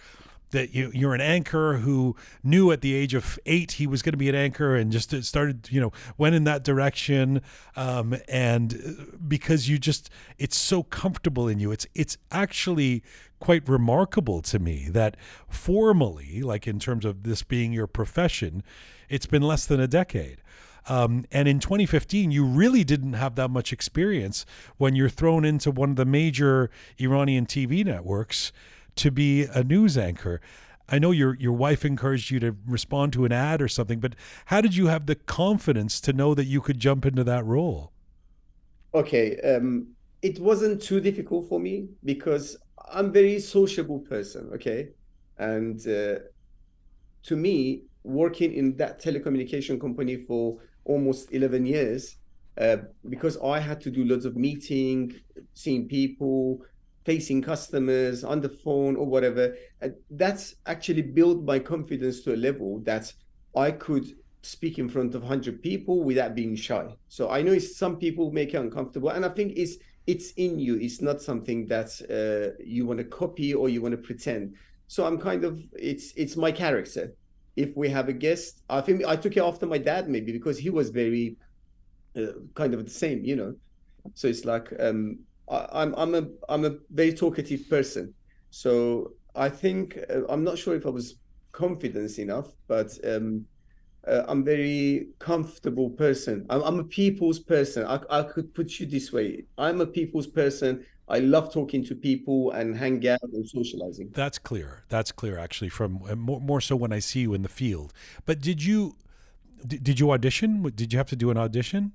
that 0.54 0.74
you, 0.74 0.90
you're 0.94 1.14
an 1.14 1.20
anchor 1.20 1.74
who 1.74 2.16
knew 2.42 2.72
at 2.72 2.80
the 2.80 2.94
age 2.94 3.12
of 3.12 3.38
eight 3.44 3.72
he 3.72 3.86
was 3.86 4.00
going 4.00 4.12
to 4.12 4.18
be 4.18 4.28
an 4.28 4.34
anchor 4.34 4.74
and 4.74 4.90
just 4.90 5.14
started, 5.24 5.68
you 5.70 5.80
know, 5.80 5.92
went 6.16 6.34
in 6.34 6.44
that 6.44 6.64
direction. 6.64 7.42
Um, 7.76 8.16
and 8.26 8.74
uh, 8.74 9.16
because 9.28 9.68
you 9.68 9.78
just, 9.78 10.08
it's 10.38 10.56
so 10.56 10.82
comfortable 10.82 11.46
in 11.46 11.58
you. 11.58 11.70
It's 11.70 11.86
it's 11.94 12.16
actually 12.30 13.02
quite 13.40 13.68
remarkable 13.68 14.40
to 14.40 14.58
me 14.58 14.88
that 14.90 15.16
formally, 15.48 16.40
like 16.40 16.66
in 16.66 16.78
terms 16.78 17.04
of 17.04 17.24
this 17.24 17.42
being 17.42 17.72
your 17.72 17.86
profession, 17.86 18.62
it's 19.10 19.26
been 19.26 19.42
less 19.42 19.66
than 19.66 19.80
a 19.80 19.86
decade. 19.86 20.38
Um, 20.86 21.24
and 21.32 21.48
in 21.48 21.60
2015, 21.60 22.30
you 22.30 22.44
really 22.44 22.84
didn't 22.84 23.14
have 23.14 23.36
that 23.36 23.50
much 23.50 23.72
experience 23.72 24.44
when 24.76 24.94
you're 24.94 25.08
thrown 25.08 25.44
into 25.44 25.70
one 25.70 25.90
of 25.90 25.96
the 25.96 26.04
major 26.04 26.70
Iranian 26.98 27.46
TV 27.46 27.84
networks 27.84 28.52
to 28.96 29.10
be 29.10 29.44
a 29.44 29.62
news 29.62 29.96
anchor. 29.98 30.40
I 30.88 30.98
know 30.98 31.12
your 31.12 31.34
your 31.36 31.52
wife 31.52 31.84
encouraged 31.84 32.30
you 32.30 32.40
to 32.40 32.56
respond 32.66 33.12
to 33.14 33.24
an 33.24 33.32
ad 33.32 33.62
or 33.62 33.68
something, 33.68 34.00
but 34.00 34.14
how 34.46 34.60
did 34.60 34.76
you 34.76 34.86
have 34.88 35.06
the 35.06 35.14
confidence 35.14 36.00
to 36.02 36.12
know 36.12 36.34
that 36.34 36.44
you 36.44 36.60
could 36.60 36.78
jump 36.78 37.06
into 37.06 37.24
that 37.24 37.44
role? 37.44 37.92
Okay, 38.94 39.40
um, 39.40 39.88
it 40.22 40.38
wasn't 40.38 40.82
too 40.82 41.00
difficult 41.00 41.48
for 41.48 41.58
me 41.58 41.88
because 42.04 42.56
I'm 42.92 43.12
very 43.12 43.40
sociable 43.40 44.00
person. 44.00 44.50
Okay, 44.54 44.90
and 45.38 45.80
uh, 45.88 46.18
to 47.24 47.36
me, 47.36 47.84
working 48.02 48.52
in 48.52 48.76
that 48.76 49.00
telecommunication 49.00 49.80
company 49.80 50.16
for 50.16 50.58
almost 50.84 51.32
11 51.32 51.64
years, 51.64 52.16
uh, 52.58 52.76
because 53.08 53.38
I 53.38 53.58
had 53.58 53.80
to 53.80 53.90
do 53.90 54.04
lots 54.04 54.26
of 54.26 54.36
meeting, 54.36 55.14
seeing 55.54 55.88
people, 55.88 56.60
facing 57.04 57.42
customers 57.42 58.24
on 58.24 58.40
the 58.40 58.48
phone 58.48 58.96
or 58.96 59.06
whatever. 59.06 59.56
That's 60.10 60.56
actually 60.66 61.02
built 61.02 61.44
my 61.44 61.58
confidence 61.58 62.22
to 62.22 62.34
a 62.34 62.36
level 62.36 62.80
that 62.80 63.12
I 63.54 63.70
could 63.70 64.06
speak 64.42 64.78
in 64.78 64.88
front 64.88 65.14
of 65.14 65.22
100 65.22 65.62
people 65.62 66.02
without 66.02 66.34
being 66.34 66.54
shy. 66.56 66.86
So 67.08 67.30
I 67.30 67.42
know 67.42 67.58
some 67.58 67.96
people 67.96 68.30
make 68.30 68.54
it 68.54 68.58
uncomfortable, 68.58 69.10
and 69.10 69.24
I 69.24 69.28
think 69.28 69.52
it's 69.56 69.76
it's 70.06 70.32
in 70.32 70.58
you. 70.58 70.76
It's 70.76 71.00
not 71.00 71.22
something 71.22 71.66
that 71.68 71.88
uh, 72.10 72.62
you 72.62 72.86
want 72.86 72.98
to 72.98 73.04
copy 73.04 73.54
or 73.54 73.68
you 73.68 73.80
want 73.80 73.92
to 73.92 73.98
pretend. 73.98 74.54
So 74.86 75.06
I'm 75.06 75.18
kind 75.18 75.44
of 75.44 75.60
it's 75.72 76.12
it's 76.16 76.36
my 76.36 76.52
character. 76.52 77.14
If 77.56 77.76
we 77.76 77.88
have 77.90 78.08
a 78.08 78.12
guest, 78.12 78.62
I 78.68 78.80
think 78.80 79.04
I 79.04 79.16
took 79.16 79.36
it 79.36 79.42
after 79.42 79.66
my 79.66 79.78
dad 79.78 80.08
maybe 80.08 80.32
because 80.32 80.58
he 80.58 80.70
was 80.70 80.90
very 80.90 81.36
uh, 82.16 82.32
kind 82.54 82.74
of 82.74 82.84
the 82.84 82.90
same, 82.90 83.24
you 83.24 83.36
know. 83.36 83.54
So 84.14 84.28
it's 84.28 84.44
like 84.44 84.72
um, 84.78 85.20
I, 85.48 85.82
am 85.82 85.94
I'm 85.96 86.14
a 86.14 86.26
I'm 86.48 86.64
a 86.64 86.76
very 86.90 87.12
talkative 87.12 87.68
person, 87.68 88.14
so 88.50 89.12
I 89.34 89.48
think 89.48 89.98
uh, 90.08 90.26
I'm 90.28 90.44
not 90.44 90.58
sure 90.58 90.74
if 90.74 90.86
I 90.86 90.90
was 90.90 91.16
confident 91.52 92.18
enough, 92.18 92.48
but 92.66 92.96
um, 93.04 93.46
uh, 94.06 94.22
I'm 94.28 94.40
a 94.40 94.44
very 94.44 95.08
comfortable 95.18 95.90
person. 95.90 96.46
I'm, 96.50 96.62
I'm 96.62 96.78
a 96.80 96.84
people's 96.84 97.38
person. 97.38 97.86
I, 97.86 98.00
I 98.10 98.22
could 98.22 98.54
put 98.54 98.80
you 98.80 98.86
this 98.86 99.12
way: 99.12 99.44
I'm 99.58 99.80
a 99.80 99.86
people's 99.86 100.26
person. 100.26 100.84
I 101.06 101.18
love 101.18 101.52
talking 101.52 101.84
to 101.84 101.94
people 101.94 102.52
and 102.52 102.74
hang 102.74 103.06
out 103.06 103.20
and 103.22 103.46
socializing. 103.46 104.10
That's 104.14 104.38
clear. 104.38 104.84
That's 104.88 105.12
clear, 105.12 105.36
actually, 105.38 105.68
from 105.68 106.02
uh, 106.08 106.16
more, 106.16 106.40
more 106.40 106.62
so 106.62 106.76
when 106.76 106.94
I 106.94 106.98
see 106.98 107.20
you 107.20 107.34
in 107.34 107.42
the 107.42 107.48
field. 107.48 107.92
But 108.24 108.40
did 108.40 108.64
you 108.64 108.96
did 109.66 110.00
you 110.00 110.10
audition? 110.12 110.62
Did 110.74 110.92
you 110.92 110.98
have 110.98 111.08
to 111.08 111.16
do 111.16 111.30
an 111.30 111.36
audition? 111.36 111.92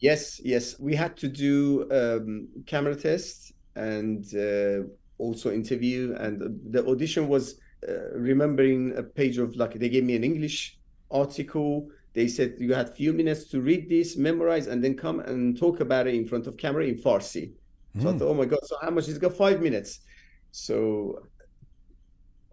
Yes, 0.00 0.40
yes. 0.44 0.78
We 0.78 0.94
had 0.94 1.16
to 1.18 1.28
do 1.28 1.88
um, 1.90 2.48
camera 2.66 2.94
tests 2.94 3.52
and 3.74 4.24
uh, 4.34 4.88
also 5.18 5.52
interview. 5.52 6.14
And 6.18 6.60
the 6.70 6.86
audition 6.86 7.28
was 7.28 7.58
uh, 7.88 8.10
remembering 8.14 8.96
a 8.96 9.02
page 9.02 9.38
of 9.38 9.56
like 9.56 9.74
they 9.74 9.88
gave 9.88 10.04
me 10.04 10.16
an 10.16 10.24
English 10.24 10.78
article. 11.10 11.88
They 12.14 12.28
said 12.28 12.56
you 12.58 12.74
had 12.74 12.94
few 12.94 13.12
minutes 13.12 13.44
to 13.50 13.60
read 13.60 13.88
this, 13.88 14.16
memorize, 14.16 14.66
and 14.66 14.82
then 14.82 14.96
come 14.96 15.20
and 15.20 15.58
talk 15.58 15.80
about 15.80 16.06
it 16.06 16.14
in 16.14 16.26
front 16.26 16.46
of 16.46 16.56
camera 16.56 16.84
in 16.84 16.96
Farsi. 16.96 17.52
So 17.98 18.00
mm. 18.00 18.08
I 18.08 18.12
hmm. 18.12 18.18
thought, 18.18 18.28
oh 18.28 18.34
my 18.34 18.44
god! 18.46 18.60
So 18.64 18.76
how 18.80 18.90
much 18.90 19.08
is 19.08 19.16
it 19.16 19.20
got? 19.20 19.34
Five 19.34 19.60
minutes. 19.60 20.00
So 20.50 21.26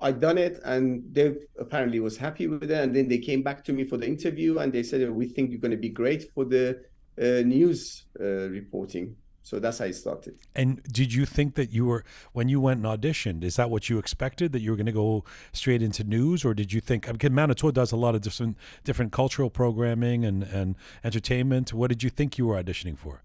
I 0.01 0.11
done 0.11 0.37
it, 0.37 0.59
and 0.65 1.03
they 1.13 1.35
apparently 1.57 2.01
was 2.01 2.17
happy 2.17 2.47
with 2.47 2.69
it. 2.69 2.71
And 2.71 2.93
then 2.93 3.07
they 3.07 3.17
came 3.17 3.41
back 3.41 3.63
to 3.65 3.73
me 3.73 3.85
for 3.85 3.97
the 3.97 4.05
interview, 4.05 4.59
and 4.59 4.71
they 4.71 4.83
said, 4.83 5.09
"We 5.09 5.27
think 5.27 5.51
you're 5.51 5.61
going 5.61 5.71
to 5.71 5.77
be 5.77 5.89
great 5.89 6.31
for 6.33 6.43
the 6.43 6.71
uh, 6.71 6.73
news 7.17 8.05
uh, 8.19 8.49
reporting. 8.49 9.15
So 9.45 9.59
that's 9.59 9.79
how 9.79 9.85
it 9.85 9.93
started. 9.93 10.35
And 10.55 10.81
did 10.83 11.13
you 11.13 11.25
think 11.25 11.55
that 11.55 11.71
you 11.71 11.85
were 11.85 12.05
when 12.31 12.47
you 12.47 12.61
went 12.61 12.83
and 12.83 13.01
auditioned? 13.01 13.43
Is 13.43 13.57
that 13.57 13.69
what 13.69 13.89
you 13.89 13.97
expected 13.97 14.53
that 14.53 14.61
you 14.61 14.71
were 14.71 14.77
going 14.77 14.85
to 14.85 14.93
go 14.93 15.25
straight 15.51 15.83
into 15.83 16.05
news, 16.05 16.45
or 16.45 16.53
did 16.53 16.71
you 16.71 16.79
think? 16.79 17.05
Because 17.11 17.29
Manoto 17.29 17.73
does 17.73 17.91
a 17.91 17.97
lot 17.97 18.15
of 18.15 18.21
different 18.21 18.57
different 18.85 19.11
cultural 19.11 19.49
programming 19.49 20.23
and 20.23 20.43
and 20.43 20.75
entertainment. 21.03 21.73
What 21.73 21.89
did 21.89 22.03
you 22.03 22.09
think 22.09 22.37
you 22.37 22.47
were 22.47 22.63
auditioning 22.63 22.97
for? 22.97 23.21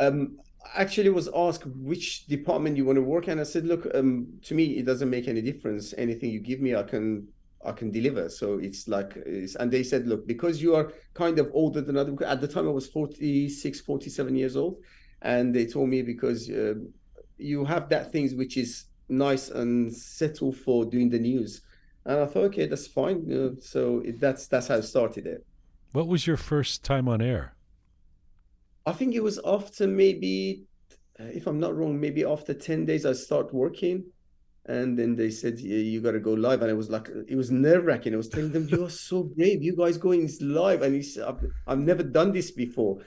Um, 0.00 0.40
actually 0.74 1.10
was 1.10 1.28
asked 1.34 1.66
which 1.66 2.26
department 2.26 2.76
you 2.76 2.84
want 2.84 2.96
to 2.96 3.02
work 3.02 3.28
in. 3.28 3.38
I 3.38 3.44
said, 3.44 3.66
look, 3.66 3.86
um, 3.94 4.26
to 4.44 4.54
me 4.54 4.78
it 4.78 4.84
doesn't 4.84 5.10
make 5.10 5.28
any 5.28 5.42
difference. 5.42 5.94
Anything 5.96 6.30
you 6.30 6.40
give 6.40 6.60
me, 6.60 6.74
I 6.74 6.82
can 6.82 7.28
I 7.64 7.72
can 7.72 7.90
deliver. 7.90 8.28
So 8.28 8.58
it's 8.58 8.88
like, 8.88 9.16
it's, 9.16 9.54
and 9.56 9.70
they 9.70 9.82
said, 9.82 10.06
look, 10.06 10.26
because 10.26 10.62
you 10.62 10.74
are 10.74 10.92
kind 11.14 11.38
of 11.38 11.50
older 11.52 11.80
than 11.80 11.96
other, 11.96 12.16
at 12.24 12.40
the 12.40 12.48
time 12.48 12.66
I 12.66 12.70
was 12.70 12.86
46, 12.88 13.80
47 13.80 14.34
years 14.34 14.56
old. 14.56 14.78
And 15.22 15.54
they 15.54 15.66
told 15.66 15.90
me 15.90 16.02
because 16.02 16.48
uh, 16.48 16.74
you 17.36 17.64
have 17.66 17.88
that 17.90 18.10
things 18.12 18.34
which 18.34 18.56
is 18.56 18.86
nice 19.08 19.50
and 19.50 19.94
settle 19.94 20.52
for 20.52 20.86
doing 20.86 21.10
the 21.10 21.18
news. 21.18 21.60
And 22.06 22.20
I 22.20 22.26
thought, 22.26 22.44
okay, 22.44 22.66
that's 22.66 22.86
fine. 22.86 23.30
Uh, 23.30 23.60
so 23.60 24.00
it, 24.00 24.18
that's, 24.18 24.46
that's 24.46 24.68
how 24.68 24.76
I 24.76 24.80
started 24.80 25.26
it. 25.26 25.46
What 25.92 26.06
was 26.06 26.26
your 26.26 26.38
first 26.38 26.82
time 26.82 27.08
on 27.08 27.20
air? 27.20 27.54
I 28.86 28.92
think 28.92 29.14
it 29.14 29.22
was 29.22 29.38
after 29.44 29.86
maybe, 29.86 30.64
if 31.18 31.46
I'm 31.46 31.60
not 31.60 31.76
wrong, 31.76 32.00
maybe 32.00 32.24
after 32.24 32.54
10 32.54 32.86
days 32.86 33.04
I 33.04 33.12
start 33.12 33.52
working 33.52 34.04
and 34.66 34.98
then 34.98 35.16
they 35.16 35.30
said 35.30 35.58
yeah, 35.58 35.78
you 35.78 36.00
got 36.00 36.12
to 36.12 36.20
go 36.20 36.32
live. 36.32 36.62
And 36.62 36.70
it 36.70 36.74
was 36.74 36.90
like 36.90 37.08
it 37.28 37.36
was 37.36 37.50
nerve 37.50 37.84
wracking 37.84 38.14
i 38.14 38.16
was 38.16 38.28
telling 38.28 38.52
them 38.52 38.68
you're 38.68 38.90
so 38.90 39.22
brave. 39.36 39.62
You 39.62 39.76
guys 39.76 39.96
going 39.96 40.28
live. 40.40 40.82
And 40.82 40.94
he's 40.94 41.18
I've, 41.18 41.44
I've 41.66 41.78
never 41.78 42.02
done 42.02 42.32
this 42.32 42.50
before. 42.50 42.98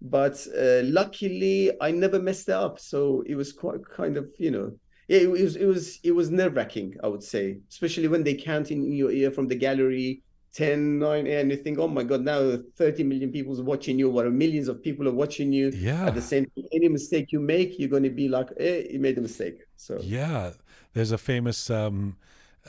But 0.00 0.46
uh, 0.56 0.82
luckily 0.84 1.72
i 1.80 1.90
never 1.90 2.20
messed 2.20 2.48
it 2.48 2.54
up. 2.54 2.78
So 2.78 3.22
it 3.26 3.34
was 3.34 3.52
quite 3.52 3.80
kind 3.84 4.16
of 4.16 4.30
you 4.38 4.50
know 4.50 4.72
yeah 5.08 5.18
it 5.20 5.30
was 5.30 5.56
it 5.56 5.64
was 5.64 5.98
it 6.04 6.12
was 6.12 6.30
nerve 6.30 6.54
wracking 6.54 6.94
i 7.02 7.08
would 7.08 7.22
say 7.22 7.58
especially 7.70 8.08
when 8.08 8.22
they 8.22 8.34
count 8.34 8.70
in 8.70 8.92
your 8.92 9.10
ear 9.10 9.30
from 9.30 9.48
the 9.48 9.54
gallery 9.54 10.22
10, 10.54 10.98
9, 10.98 11.26
and 11.26 11.50
you 11.50 11.56
think, 11.56 11.78
oh 11.78 11.88
my 11.88 12.02
God, 12.02 12.22
now 12.22 12.58
30 12.76 13.04
million 13.04 13.30
people 13.30 13.58
are 13.60 13.64
watching 13.64 13.98
you, 13.98 14.10
or 14.10 14.30
millions 14.30 14.68
of 14.68 14.82
people 14.82 15.06
are 15.06 15.12
watching 15.12 15.52
you. 15.52 15.70
Yeah. 15.74 16.06
At 16.06 16.14
the 16.14 16.22
same 16.22 16.46
time, 16.46 16.64
any 16.72 16.88
mistake 16.88 17.32
you 17.32 17.40
make, 17.40 17.78
you're 17.78 17.88
going 17.88 18.02
to 18.02 18.10
be 18.10 18.28
like, 18.28 18.48
eh, 18.58 18.84
you 18.90 18.98
made 18.98 19.18
a 19.18 19.20
mistake. 19.20 19.58
So 19.76 20.00
Yeah, 20.02 20.50
there's 20.92 21.12
a 21.12 21.18
famous. 21.18 21.70
Um, 21.70 22.16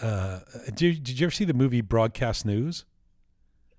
uh, 0.02 0.40
did 0.66 0.82
you, 0.82 0.94
did 0.94 1.20
you 1.20 1.28
ever 1.28 1.32
see 1.32 1.46
the 1.46 1.54
movie 1.54 1.82
Broadcast 1.82 2.46
News? 2.46 2.86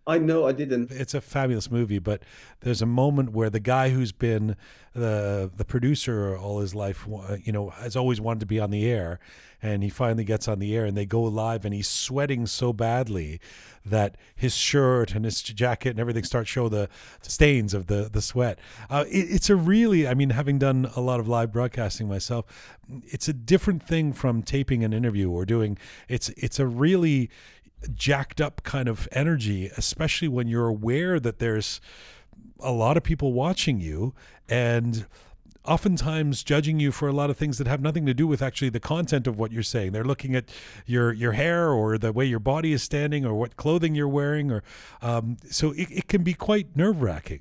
I 0.06 0.18
know 0.18 0.46
I 0.46 0.52
didn't. 0.52 0.90
It's 0.90 1.14
a 1.14 1.20
fabulous 1.20 1.70
movie, 1.70 1.98
but 1.98 2.22
there's 2.60 2.82
a 2.82 2.86
moment 2.86 3.32
where 3.32 3.50
the 3.50 3.60
guy 3.60 3.90
who's 3.90 4.12
been 4.12 4.56
the 4.94 5.50
the 5.54 5.64
producer 5.64 6.36
all 6.36 6.60
his 6.60 6.74
life, 6.74 7.06
you 7.44 7.52
know, 7.52 7.70
has 7.70 7.96
always 7.96 8.20
wanted 8.20 8.40
to 8.40 8.46
be 8.46 8.58
on 8.58 8.70
the 8.70 8.86
air, 8.86 9.20
and 9.62 9.82
he 9.82 9.88
finally 9.88 10.24
gets 10.24 10.48
on 10.48 10.58
the 10.58 10.74
air, 10.74 10.84
and 10.84 10.96
they 10.96 11.06
go 11.06 11.22
live, 11.22 11.64
and 11.64 11.74
he's 11.74 11.86
sweating 11.86 12.46
so 12.46 12.72
badly 12.72 13.40
that 13.84 14.16
his 14.34 14.56
shirt 14.56 15.14
and 15.14 15.24
his 15.24 15.40
jacket 15.42 15.90
and 15.90 16.00
everything 16.00 16.24
start 16.24 16.48
show 16.48 16.68
the 16.68 16.88
stains 17.22 17.72
of 17.72 17.86
the 17.86 18.08
the 18.10 18.22
sweat. 18.22 18.58
Uh, 18.88 19.04
it, 19.08 19.28
it's 19.30 19.50
a 19.50 19.56
really, 19.56 20.08
I 20.08 20.14
mean, 20.14 20.30
having 20.30 20.58
done 20.58 20.90
a 20.96 21.00
lot 21.00 21.20
of 21.20 21.28
live 21.28 21.52
broadcasting 21.52 22.08
myself, 22.08 22.46
it's 23.06 23.28
a 23.28 23.32
different 23.32 23.82
thing 23.82 24.12
from 24.12 24.42
taping 24.42 24.82
an 24.82 24.92
interview 24.92 25.30
or 25.30 25.44
doing. 25.44 25.78
It's 26.08 26.30
it's 26.30 26.58
a 26.58 26.66
really 26.66 27.30
jacked 27.94 28.40
up 28.40 28.62
kind 28.62 28.88
of 28.88 29.08
energy, 29.12 29.70
especially 29.76 30.28
when 30.28 30.48
you're 30.48 30.68
aware 30.68 31.18
that 31.20 31.38
there's 31.38 31.80
a 32.60 32.72
lot 32.72 32.96
of 32.96 33.02
people 33.02 33.32
watching 33.32 33.80
you 33.80 34.14
and 34.48 35.06
oftentimes 35.64 36.42
judging 36.42 36.80
you 36.80 36.90
for 36.90 37.08
a 37.08 37.12
lot 37.12 37.30
of 37.30 37.36
things 37.36 37.58
that 37.58 37.66
have 37.66 37.80
nothing 37.80 38.06
to 38.06 38.14
do 38.14 38.26
with 38.26 38.42
actually 38.42 38.70
the 38.70 38.80
content 38.80 39.26
of 39.26 39.38
what 39.38 39.52
you're 39.52 39.62
saying. 39.62 39.92
They're 39.92 40.04
looking 40.04 40.34
at 40.34 40.50
your 40.86 41.12
your 41.12 41.32
hair 41.32 41.70
or 41.70 41.98
the 41.98 42.12
way 42.12 42.24
your 42.24 42.38
body 42.38 42.72
is 42.72 42.82
standing 42.82 43.24
or 43.24 43.34
what 43.34 43.56
clothing 43.56 43.94
you're 43.94 44.08
wearing 44.08 44.50
or 44.50 44.62
um, 45.02 45.36
so 45.50 45.72
it, 45.72 45.88
it 45.90 46.08
can 46.08 46.22
be 46.22 46.34
quite 46.34 46.76
nerve 46.76 47.02
wracking. 47.02 47.40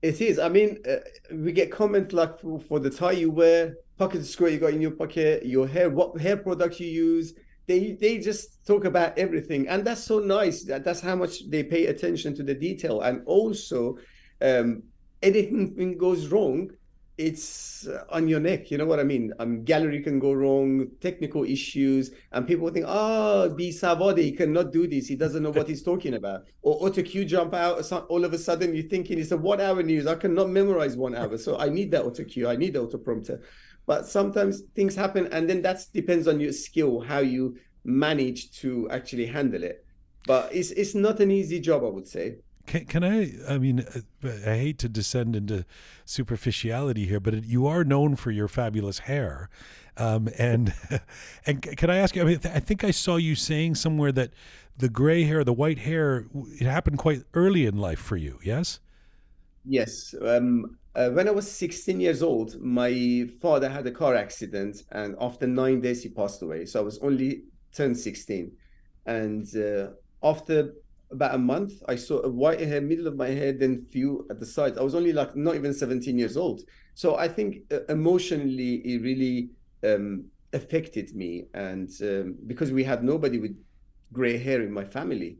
It 0.00 0.20
is. 0.20 0.38
I 0.38 0.48
mean, 0.48 0.78
uh, 0.88 0.96
we 1.32 1.52
get 1.52 1.70
comments 1.70 2.12
like 2.12 2.40
for, 2.40 2.58
for 2.58 2.80
the 2.80 2.90
tie 2.90 3.12
you 3.12 3.30
wear, 3.30 3.76
pocket 3.98 4.24
square 4.26 4.50
you 4.50 4.58
got 4.58 4.72
in 4.72 4.80
your 4.80 4.90
pocket, 4.90 5.46
your 5.46 5.68
hair, 5.68 5.90
what 5.90 6.20
hair 6.20 6.36
products 6.36 6.80
you 6.80 6.88
use. 6.88 7.34
They 7.66 7.92
they 7.92 8.18
just 8.18 8.66
talk 8.66 8.84
about 8.84 9.16
everything, 9.18 9.68
and 9.68 9.84
that's 9.84 10.02
so 10.02 10.18
nice. 10.18 10.64
That 10.64 10.84
that's 10.84 11.00
how 11.00 11.14
much 11.16 11.48
they 11.48 11.62
pay 11.62 11.86
attention 11.86 12.34
to 12.36 12.42
the 12.42 12.54
detail, 12.54 13.02
and 13.02 13.22
also, 13.24 13.98
um, 14.40 14.82
anything 15.22 15.96
goes 16.06 16.26
wrong, 16.28 16.70
it's 17.18 17.86
uh, 17.86 18.04
on 18.10 18.26
your 18.26 18.40
neck. 18.40 18.70
You 18.70 18.78
know 18.78 18.86
what 18.86 18.98
I 18.98 19.04
mean? 19.04 19.32
Um, 19.38 19.64
gallery 19.64 20.02
can 20.02 20.18
go 20.18 20.32
wrong, 20.32 20.88
technical 21.00 21.44
issues, 21.44 22.10
and 22.32 22.46
people 22.46 22.68
think, 22.70 22.86
oh, 22.88 23.50
B 23.50 23.70
Savade, 23.70 24.18
he 24.18 24.32
cannot 24.32 24.72
do 24.72 24.86
this. 24.86 25.06
He 25.06 25.16
doesn't 25.16 25.42
know 25.42 25.50
what 25.50 25.68
he's 25.68 25.82
talking 25.82 26.14
about. 26.14 26.44
Or 26.62 26.80
AutoCue 26.80 27.26
jump 27.26 27.54
out. 27.54 27.90
All 28.08 28.24
of 28.24 28.32
a 28.32 28.38
sudden, 28.38 28.74
you're 28.74 28.88
thinking 28.88 29.18
it's 29.18 29.32
a 29.32 29.36
one 29.36 29.60
hour 29.60 29.82
news. 29.82 30.06
I 30.06 30.14
cannot 30.14 30.50
memorize 30.50 30.96
one 30.96 31.14
hour. 31.14 31.36
So 31.36 31.58
I 31.58 31.68
need 31.68 31.90
that 31.92 32.04
AutoCue. 32.04 32.48
I 32.48 32.56
need 32.56 32.74
the 32.74 32.86
autoprompter. 32.86 33.40
But 33.86 34.06
sometimes 34.06 34.62
things 34.74 34.94
happen, 34.94 35.28
and 35.32 35.48
then 35.48 35.62
that 35.62 35.86
depends 35.92 36.28
on 36.28 36.40
your 36.40 36.52
skill, 36.52 37.00
how 37.00 37.18
you 37.18 37.58
manage 37.84 38.52
to 38.60 38.88
actually 38.90 39.26
handle 39.26 39.62
it. 39.62 39.84
But 40.26 40.54
it's 40.54 40.70
it's 40.70 40.94
not 40.94 41.20
an 41.20 41.30
easy 41.30 41.60
job, 41.60 41.82
I 41.84 41.88
would 41.88 42.06
say. 42.06 42.36
Can, 42.66 42.84
can 42.86 43.04
I? 43.04 43.32
I 43.48 43.58
mean, 43.58 43.80
uh, 43.80 44.28
I 44.46 44.56
hate 44.56 44.78
to 44.78 44.88
descend 44.88 45.34
into 45.34 45.64
superficiality 46.04 47.06
here, 47.06 47.18
but 47.18 47.44
you 47.44 47.66
are 47.66 47.82
known 47.82 48.14
for 48.14 48.30
your 48.30 48.48
fabulous 48.48 49.00
hair. 49.00 49.48
Um, 49.96 50.28
and 50.38 50.72
and 51.46 51.60
can 51.62 51.90
I 51.90 51.96
ask 51.96 52.14
you? 52.14 52.22
I 52.22 52.24
mean, 52.24 52.40
I 52.44 52.60
think 52.60 52.84
I 52.84 52.92
saw 52.92 53.16
you 53.16 53.34
saying 53.34 53.74
somewhere 53.74 54.12
that 54.12 54.30
the 54.76 54.88
gray 54.88 55.24
hair, 55.24 55.44
the 55.44 55.52
white 55.52 55.78
hair, 55.78 56.26
it 56.34 56.66
happened 56.66 56.98
quite 56.98 57.24
early 57.34 57.66
in 57.66 57.78
life 57.78 57.98
for 57.98 58.16
you. 58.16 58.38
Yes. 58.42 58.80
Yes. 59.64 60.14
Um, 60.22 60.78
uh, 60.94 61.10
when 61.10 61.26
I 61.26 61.30
was 61.30 61.50
16 61.50 62.00
years 62.00 62.22
old, 62.22 62.60
my 62.60 63.26
father 63.40 63.68
had 63.68 63.86
a 63.86 63.90
car 63.90 64.14
accident, 64.14 64.82
and 64.90 65.16
after 65.20 65.46
nine 65.46 65.80
days, 65.80 66.02
he 66.02 66.10
passed 66.10 66.42
away. 66.42 66.66
So 66.66 66.80
I 66.80 66.82
was 66.82 66.98
only 66.98 67.44
turned 67.72 67.96
16. 67.96 68.52
And 69.06 69.56
uh, 69.56 69.88
after 70.22 70.74
about 71.10 71.34
a 71.34 71.38
month, 71.38 71.82
I 71.88 71.96
saw 71.96 72.20
a 72.22 72.28
white 72.28 72.60
hair 72.60 72.80
middle 72.80 73.06
of 73.06 73.16
my 73.16 73.28
head, 73.28 73.58
then 73.58 73.84
few 73.84 74.26
at 74.30 74.38
the 74.38 74.46
side. 74.46 74.76
I 74.76 74.82
was 74.82 74.94
only 74.94 75.12
like 75.12 75.34
not 75.34 75.54
even 75.54 75.72
17 75.72 76.18
years 76.18 76.36
old. 76.36 76.62
So 76.94 77.16
I 77.16 77.26
think 77.28 77.72
uh, 77.72 77.84
emotionally, 77.88 78.74
it 78.76 79.02
really 79.02 79.50
um, 79.84 80.26
affected 80.52 81.14
me. 81.14 81.46
And 81.54 81.90
um, 82.02 82.36
because 82.46 82.70
we 82.70 82.84
had 82.84 83.02
nobody 83.02 83.38
with 83.38 83.56
gray 84.12 84.36
hair 84.36 84.62
in 84.62 84.72
my 84.72 84.84
family. 84.84 85.38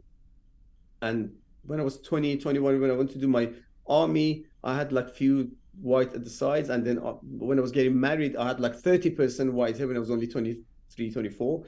And 1.02 1.32
when 1.64 1.78
I 1.78 1.82
was 1.82 2.00
20, 2.00 2.38
21, 2.38 2.80
when 2.80 2.90
I 2.90 2.94
went 2.94 3.10
to 3.10 3.18
do 3.18 3.28
my 3.28 3.50
army, 3.86 4.46
I 4.64 4.76
had 4.76 4.92
like 4.92 5.10
few 5.10 5.50
white 5.80 6.14
at 6.14 6.24
the 6.24 6.30
sides. 6.30 6.68
And 6.68 6.84
then 6.84 6.98
uh, 6.98 7.14
when 7.22 7.58
I 7.58 7.62
was 7.62 7.72
getting 7.72 7.98
married, 7.98 8.36
I 8.36 8.48
had 8.48 8.60
like 8.60 8.76
30% 8.76 9.52
white 9.52 9.76
hair 9.76 9.86
when 9.86 9.96
I 9.96 10.00
was 10.00 10.10
only 10.10 10.26
23, 10.26 11.10
24. 11.10 11.64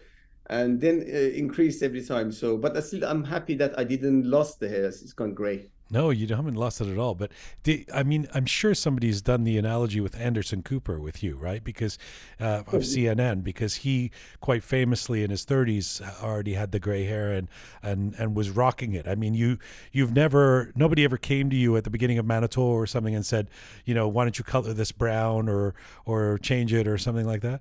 And 0.51 0.81
then 0.81 1.01
uh, 1.01 1.17
increased 1.17 1.83
every 1.83 2.05
time. 2.05 2.31
So, 2.31 2.57
but 2.59 2.77
I 2.77 2.81
still, 2.81 3.05
I'm 3.05 3.25
happy 3.25 3.55
that 3.57 3.79
I 3.79 3.85
didn't 3.85 4.25
lost 4.25 4.61
the 4.61 4.69
hair. 4.69 4.85
It's 4.85 5.13
gone 5.13 5.35
gray. 5.35 5.71
No, 5.91 6.09
you 6.09 6.27
haven't 6.35 6.55
lost 6.55 6.81
it 6.81 6.89
at 6.89 6.97
all. 6.97 7.15
But 7.15 7.31
the, 7.65 7.87
I 7.93 8.03
mean, 8.03 8.27
I'm 8.33 8.47
sure 8.47 8.75
somebody's 8.75 9.21
done 9.21 9.45
the 9.45 9.59
analogy 9.59 10.01
with 10.01 10.19
Anderson 10.19 10.63
Cooper 10.63 10.99
with 10.99 11.23
you, 11.23 11.37
right? 11.37 11.63
Because 11.63 11.99
uh, 12.41 12.63
of 12.67 12.83
CNN, 12.83 13.45
because 13.45 13.77
he 13.77 14.11
quite 14.41 14.65
famously 14.65 15.23
in 15.23 15.31
his 15.31 15.45
30s 15.45 16.01
already 16.23 16.55
had 16.55 16.73
the 16.73 16.81
gray 16.81 17.05
hair 17.05 17.31
and 17.33 17.49
and 17.83 18.15
and 18.19 18.35
was 18.35 18.51
rocking 18.51 18.95
it. 18.95 19.07
I 19.07 19.15
mean, 19.15 19.35
you 19.35 19.59
you've 19.93 20.15
never 20.15 20.73
nobody 20.75 21.05
ever 21.05 21.19
came 21.19 21.51
to 21.51 21.57
you 21.57 21.77
at 21.77 21.85
the 21.85 21.91
beginning 21.91 22.19
of 22.19 22.25
Manoto 22.25 22.59
or 22.59 22.87
something 22.87 23.15
and 23.15 23.25
said, 23.25 23.51
you 23.85 23.95
know, 23.95 24.09
why 24.09 24.25
don't 24.25 24.39
you 24.39 24.45
color 24.45 24.73
this 24.73 24.91
brown 24.91 25.49
or 25.49 25.75
or 26.07 26.39
change 26.39 26.73
it 26.73 26.89
or 26.89 26.97
something 26.97 27.27
like 27.27 27.43
that. 27.43 27.61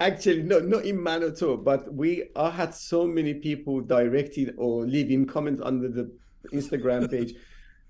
Actually, 0.00 0.42
no, 0.42 0.60
not 0.60 0.86
in 0.86 0.96
Manoto, 0.96 1.62
but 1.62 1.92
we 1.92 2.30
I 2.34 2.48
had 2.48 2.74
so 2.74 3.06
many 3.06 3.34
people 3.34 3.82
directed 3.82 4.54
or 4.56 4.86
leaving 4.86 5.26
comments 5.26 5.60
under 5.62 5.88
the 5.88 6.10
Instagram 6.52 7.10
page. 7.10 7.34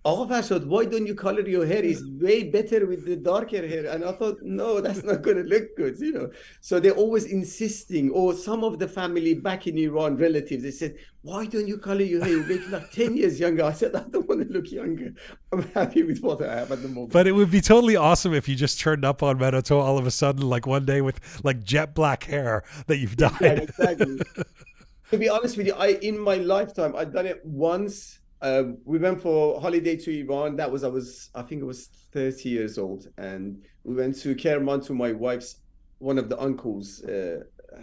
Oh, 0.04 0.26
Farshad, 0.26 0.64
why 0.66 0.84
don't 0.84 1.06
you 1.06 1.14
color 1.14 1.46
your 1.46 1.66
hair? 1.66 1.84
It's 1.84 2.02
way 2.20 2.44
better 2.44 2.86
with 2.86 3.04
the 3.04 3.16
darker 3.16 3.66
hair. 3.66 3.86
And 3.90 4.04
I 4.04 4.12
thought, 4.12 4.38
no, 4.42 4.80
that's 4.84 5.02
not 5.02 5.22
going 5.22 5.36
to 5.38 5.42
look 5.42 5.76
good, 5.76 5.98
you 5.98 6.12
know. 6.12 6.30
So 6.60 6.78
they're 6.78 6.92
always 6.92 7.24
insisting. 7.24 8.10
Or 8.10 8.32
some 8.32 8.62
of 8.62 8.78
the 8.78 8.86
family 8.86 9.34
back 9.34 9.66
in 9.66 9.76
Iran, 9.76 10.16
relatives, 10.16 10.62
they 10.62 10.70
said, 10.70 10.96
why 11.22 11.46
don't 11.46 11.66
you 11.66 11.78
color 11.78 12.02
your 12.02 12.24
hair? 12.24 12.30
You 12.30 12.44
make 12.44 12.70
like 12.70 12.90
10 12.92 13.16
years 13.16 13.40
younger. 13.40 13.64
I 13.64 13.72
said, 13.72 13.94
I 13.96 14.04
don't 14.08 14.26
want 14.28 14.46
to 14.46 14.52
look 14.52 14.70
younger. 14.70 15.12
I'm 15.52 15.62
happy 15.72 16.04
with 16.04 16.20
what 16.20 16.42
I 16.42 16.54
have 16.54 16.70
at 16.70 16.80
the 16.80 16.88
moment. 16.88 17.12
But 17.12 17.26
it 17.26 17.32
would 17.32 17.50
be 17.50 17.60
totally 17.60 17.96
awesome 17.96 18.32
if 18.32 18.48
you 18.48 18.54
just 18.54 18.78
turned 18.78 19.04
up 19.04 19.22
on 19.22 19.38
Manoto 19.38 19.80
all 19.80 19.98
of 19.98 20.06
a 20.06 20.12
sudden, 20.12 20.48
like 20.48 20.66
one 20.66 20.86
day 20.86 21.00
with 21.00 21.20
like 21.44 21.64
jet 21.64 21.94
black 21.94 22.22
hair 22.24 22.62
that 22.86 22.98
you've 22.98 23.16
dyed. 23.16 23.40
Yeah, 23.40 23.50
exactly. 23.50 24.20
to 25.10 25.18
be 25.18 25.28
honest 25.28 25.56
with 25.56 25.66
you, 25.66 25.74
I 25.74 25.88
in 26.00 26.18
my 26.18 26.36
lifetime 26.36 26.94
I've 26.96 27.12
done 27.12 27.26
it 27.26 27.44
once. 27.44 28.20
Um, 28.40 28.78
we 28.84 28.98
went 28.98 29.20
for 29.20 29.60
holiday 29.60 29.96
to 29.96 30.20
Iran. 30.20 30.56
That 30.56 30.70
was 30.70 30.84
I 30.84 30.88
was 30.88 31.30
I 31.34 31.42
think 31.42 31.62
I 31.62 31.66
was 31.66 31.88
30 32.12 32.48
years 32.48 32.78
old, 32.78 33.08
and 33.18 33.62
we 33.84 33.94
went 33.94 34.18
to 34.20 34.34
Kerman 34.34 34.80
to 34.82 34.94
my 34.94 35.12
wife's 35.12 35.60
one 35.98 36.18
of 36.18 36.28
the 36.28 36.38
uncles' 36.40 37.02
uh, 37.04 37.40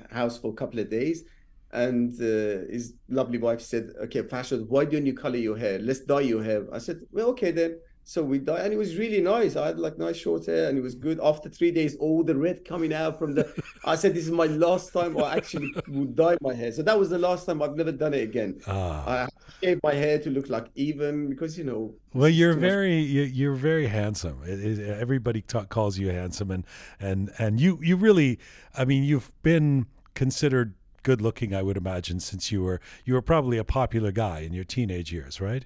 house 0.10 0.38
for 0.38 0.52
a 0.52 0.56
couple 0.56 0.80
of 0.80 0.90
days. 0.90 1.24
And 1.72 2.14
uh, 2.22 2.72
his 2.72 2.94
lovely 3.10 3.38
wife 3.38 3.60
said, 3.60 3.90
"Okay, 4.04 4.22
Farshad. 4.22 4.68
Why 4.68 4.86
don't 4.86 5.06
you 5.06 5.14
color 5.14 5.38
your 5.38 5.58
hair? 5.58 5.80
Let's 5.80 6.02
dye 6.02 6.22
your 6.22 6.44
hair." 6.44 6.66
I 6.72 6.78
said, 6.78 7.02
"Well, 7.12 7.28
okay 7.30 7.52
then." 7.52 7.80
So 8.08 8.22
we 8.22 8.38
dyed, 8.38 8.64
and 8.64 8.72
it 8.72 8.78
was 8.78 8.98
really 8.98 9.20
nice. 9.20 9.56
I 9.56 9.66
had 9.66 9.80
like 9.80 9.98
nice 9.98 10.16
short 10.16 10.46
hair, 10.46 10.70
and 10.70 10.78
it 10.78 10.82
was 10.82 10.94
good. 10.94 11.20
After 11.24 11.50
three 11.50 11.72
days, 11.72 11.96
all 11.96 12.24
the 12.24 12.36
red 12.36 12.64
coming 12.64 12.94
out 12.94 13.18
from 13.18 13.34
the. 13.34 13.52
I 13.84 13.96
said, 13.96 14.14
"This 14.14 14.26
is 14.26 14.32
my 14.32 14.46
last 14.46 14.94
time 14.94 15.18
I 15.18 15.38
actually 15.38 15.74
would 15.88 16.16
dye 16.16 16.38
my 16.40 16.54
hair." 16.54 16.72
So 16.72 16.84
that 16.84 17.00
was 17.00 17.10
the 17.10 17.18
last 17.18 17.48
time. 17.48 17.64
I've 17.64 17.76
never 17.76 17.92
done 17.92 18.14
it 18.14 18.22
again. 18.22 18.62
Ah. 18.68 19.26
I 19.26 19.28
shaved 19.60 19.82
my 19.82 19.96
hair 19.96 20.20
to 20.20 20.30
look 20.30 20.50
like 20.50 20.68
even 20.76 21.30
because 21.30 21.58
you 21.58 21.64
know. 21.64 21.96
Well, 22.14 22.30
you're 22.30 22.54
much- 22.54 22.62
very 22.62 23.00
you, 23.00 23.24
you're 23.24 23.56
very 23.56 23.88
handsome. 23.88 24.40
It, 24.46 24.60
it, 24.64 24.88
everybody 24.88 25.42
ta 25.42 25.66
calls 25.66 25.98
you 25.98 26.10
handsome, 26.10 26.52
and 26.52 26.64
and 27.00 27.32
and 27.40 27.60
you 27.60 27.80
you 27.82 27.96
really, 27.96 28.38
I 28.76 28.86
mean, 28.86 29.04
you've 29.04 29.34
been 29.42 29.88
considered 30.14 30.76
good 31.02 31.22
looking. 31.22 31.56
I 31.56 31.64
would 31.64 31.76
imagine 31.76 32.20
since 32.20 32.52
you 32.52 32.62
were 32.62 32.80
you 33.04 33.16
were 33.16 33.24
probably 33.24 33.58
a 33.58 33.64
popular 33.64 34.12
guy 34.12 34.42
in 34.42 34.54
your 34.54 34.64
teenage 34.64 35.12
years, 35.12 35.42
right? 35.42 35.66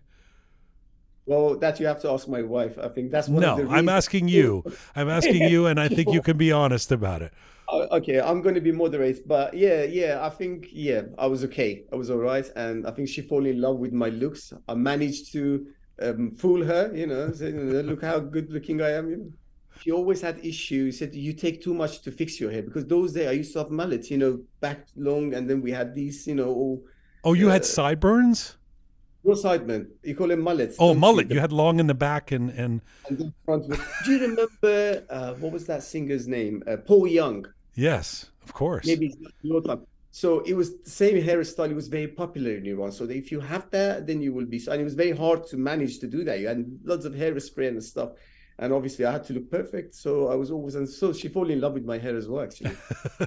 Well, 1.29 1.57
that 1.59 1.79
you 1.79 1.85
have 1.87 2.01
to 2.01 2.09
ask 2.11 2.27
my 2.27 2.41
wife. 2.41 2.77
I 2.79 2.89
think 2.89 3.11
that's 3.11 3.29
one 3.29 3.43
No, 3.43 3.49
of 3.49 3.55
the 3.55 3.65
I'm 3.69 3.89
asking 3.89 4.27
you. 4.27 4.65
I'm 4.95 5.09
asking 5.09 5.43
you, 5.43 5.67
and 5.67 5.79
I 5.79 5.87
think 5.87 6.11
you 6.11 6.21
can 6.21 6.37
be 6.37 6.51
honest 6.51 6.91
about 6.91 7.21
it. 7.21 7.33
Oh, 7.71 7.87
okay, 7.97 8.19
I'm 8.19 8.41
going 8.41 8.55
to 8.55 8.61
be 8.61 8.71
moderate, 8.71 9.27
but 9.27 9.53
yeah, 9.53 9.83
yeah, 9.83 10.25
I 10.25 10.29
think 10.31 10.67
yeah, 10.71 11.03
I 11.19 11.27
was 11.27 11.43
okay. 11.45 11.85
I 11.93 11.95
was 11.95 12.09
all 12.09 12.17
right, 12.17 12.49
and 12.55 12.87
I 12.87 12.91
think 12.91 13.09
she 13.09 13.21
fell 13.21 13.45
in 13.45 13.61
love 13.61 13.77
with 13.77 13.93
my 13.93 14.09
looks. 14.09 14.51
I 14.67 14.73
managed 14.73 15.31
to 15.33 15.67
um, 16.01 16.31
fool 16.31 16.63
her, 16.65 16.91
you 16.95 17.05
know, 17.05 17.31
saying, 17.31 17.57
"Look 17.85 18.01
how 18.01 18.19
good 18.19 18.49
looking 18.51 18.81
I 18.81 18.91
am." 18.91 19.09
You 19.11 19.17
know. 19.17 19.31
She 19.75 19.91
always 19.91 20.19
had 20.21 20.43
issues. 20.43 20.97
Said 20.97 21.13
you 21.13 21.33
take 21.33 21.61
too 21.61 21.75
much 21.75 22.01
to 22.01 22.11
fix 22.11 22.39
your 22.39 22.51
hair 22.51 22.63
because 22.63 22.87
those 22.87 23.13
days 23.13 23.27
I 23.27 23.31
used 23.33 23.53
to 23.53 23.59
have 23.59 23.69
mullets, 23.69 24.09
you 24.09 24.17
know, 24.17 24.41
back 24.61 24.87
long, 24.95 25.35
and 25.35 25.47
then 25.47 25.61
we 25.61 25.71
had 25.71 25.93
these, 25.93 26.25
you 26.25 26.33
know, 26.35 26.47
all 26.49 26.83
Oh, 27.23 27.33
you 27.33 27.47
had 27.49 27.63
Uh, 27.63 27.65
sideburns? 27.65 28.57
No 29.23 29.33
sidemen. 29.33 29.87
You 30.03 30.15
call 30.15 30.31
him 30.31 30.41
mullet. 30.41 30.75
Oh, 30.79 30.93
mullet. 30.93 31.29
You 31.29 31.39
had 31.39 31.51
long 31.51 31.79
in 31.79 31.87
the 31.87 31.93
back 31.93 32.31
and 32.31 32.49
and 32.51 32.81
and 33.07 33.17
the 33.17 33.33
front 33.45 33.67
was- 33.67 33.79
Do 34.05 34.11
you 34.13 34.21
remember 34.21 35.03
uh, 35.09 35.33
what 35.35 35.51
was 35.51 35.65
that 35.67 35.83
singer's 35.83 36.27
name? 36.27 36.63
Uh, 36.65 36.77
Paul 36.77 37.05
Young. 37.07 37.45
yes, 37.75 38.29
of 38.43 38.53
course. 38.53 38.85
Maybe 38.87 39.13
your 39.41 39.61
time. 39.61 39.81
So 40.11 40.39
it 40.39 40.53
was 40.53 40.67
the 40.81 40.89
same 40.89 41.21
hairstyle. 41.23 41.69
It 41.69 41.75
was 41.75 41.87
very 41.87 42.07
popular 42.07 42.51
in 42.55 42.65
Iran. 42.65 42.91
So 42.91 43.03
if 43.05 43.31
you 43.31 43.39
have 43.41 43.69
that, 43.71 44.07
then 44.07 44.21
you 44.21 44.33
will 44.33 44.45
be. 44.45 44.57
And 44.71 44.81
it 44.81 44.83
was 44.83 44.95
very 44.95 45.11
hard 45.11 45.45
to 45.47 45.57
manage 45.57 45.99
to 45.99 46.07
do 46.07 46.23
that. 46.23 46.39
You 46.39 46.47
had 46.47 46.65
lots 46.83 47.05
of 47.05 47.13
hairspray 47.13 47.67
and 47.67 47.83
stuff. 47.83 48.11
And 48.61 48.73
obviously, 48.73 49.05
I 49.05 49.13
had 49.13 49.23
to 49.25 49.33
look 49.33 49.49
perfect. 49.49 49.95
So 49.95 50.27
I 50.27 50.35
was 50.35 50.51
always. 50.51 50.75
And 50.75 50.87
so 50.87 51.13
she 51.13 51.29
fell 51.29 51.49
in 51.49 51.61
love 51.61 51.73
with 51.73 51.85
my 51.85 51.97
hair 51.97 52.17
as 52.17 52.27
well, 52.27 52.43
actually. 52.43 52.75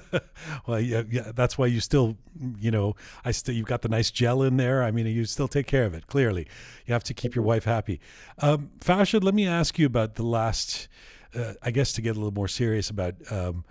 well, 0.67 0.79
yeah, 0.79 1.01
yeah. 1.09 1.31
That's 1.33 1.57
why 1.57 1.65
you 1.65 1.79
still, 1.79 2.17
you 2.59 2.69
know, 2.69 2.95
I 3.25 3.31
still 3.31 3.55
you've 3.55 3.65
got 3.65 3.81
the 3.81 3.89
nice 3.89 4.11
gel 4.11 4.43
in 4.43 4.57
there. 4.57 4.83
I 4.83 4.91
mean, 4.91 5.07
you 5.07 5.25
still 5.25 5.47
take 5.47 5.65
care 5.65 5.85
of 5.85 5.95
it. 5.95 6.05
Clearly, 6.05 6.47
you 6.85 6.93
have 6.93 7.03
to 7.05 7.13
keep 7.13 7.33
your 7.33 7.43
wife 7.43 7.63
happy. 7.63 7.99
Um, 8.39 8.69
let 8.87 9.33
me 9.33 9.47
ask 9.47 9.79
you 9.79 9.87
about 9.87 10.15
the 10.15 10.23
last. 10.23 10.87
Uh, 11.35 11.53
I 11.63 11.71
guess 11.71 11.93
to 11.93 12.01
get 12.01 12.11
a 12.11 12.19
little 12.19 12.31
more 12.31 12.47
serious 12.47 12.91
about 12.91 13.15
um, 13.31 13.65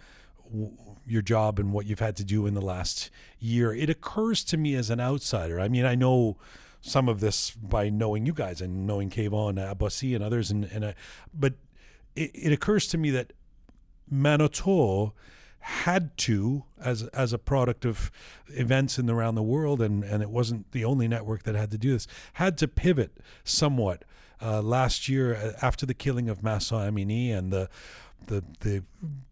w- 0.51 0.77
your 1.07 1.23
job 1.23 1.61
and 1.61 1.73
what 1.73 1.87
you've 1.87 2.01
had 2.01 2.17
to 2.17 2.25
do 2.25 2.47
in 2.47 2.55
the 2.55 2.61
last 2.61 3.09
year. 3.39 3.73
It 3.73 3.89
occurs 3.89 4.43
to 4.45 4.57
me 4.57 4.75
as 4.75 4.91
an 4.91 4.99
outsider. 4.99 5.61
I 5.61 5.69
mean, 5.69 5.85
I 5.85 5.95
know 5.95 6.39
some 6.83 7.09
of 7.09 7.21
this 7.21 7.53
by 7.53 7.89
knowing 7.89 8.27
you 8.27 8.35
guys 8.35 8.61
and 8.61 8.87
knowing 8.87 9.09
Kayvon, 9.09 9.55
Abbasi, 9.55 10.15
and 10.15 10.23
others, 10.23 10.51
and 10.51 10.65
and 10.65 10.85
I, 10.85 10.95
but 11.33 11.55
it, 12.15 12.31
it 12.35 12.53
occurs 12.53 12.87
to 12.89 12.99
me 12.99 13.11
that 13.11 13.33
Manoto 14.13 15.13
had 15.61 16.17
to, 16.19 16.65
as 16.83 17.05
as 17.09 17.33
a 17.33 17.39
product 17.39 17.85
of 17.85 18.11
events 18.49 18.99
in 18.99 19.09
around 19.09 19.37
the 19.37 19.43
world, 19.43 19.81
and 19.81 20.03
and 20.03 20.23
it 20.23 20.29
wasn't 20.29 20.73
the 20.73 20.85
only 20.85 21.07
network 21.07 21.45
that 21.45 21.55
had 21.55 21.71
to 21.71 21.79
do 21.79 21.93
this, 21.93 22.09
had 22.35 22.59
to 22.59 22.69
pivot 22.69 23.19
somewhat 23.45 24.05
uh, 24.43 24.61
last 24.61 25.09
year 25.09 25.37
uh, 25.37 25.53
after 25.63 25.87
the 25.87 25.95
killing 25.95 26.29
of 26.29 26.43
Mahsa 26.43 26.75
Amini 26.75 27.31
and 27.33 27.53
the 27.53 27.71
the 28.27 28.43
the 28.61 28.83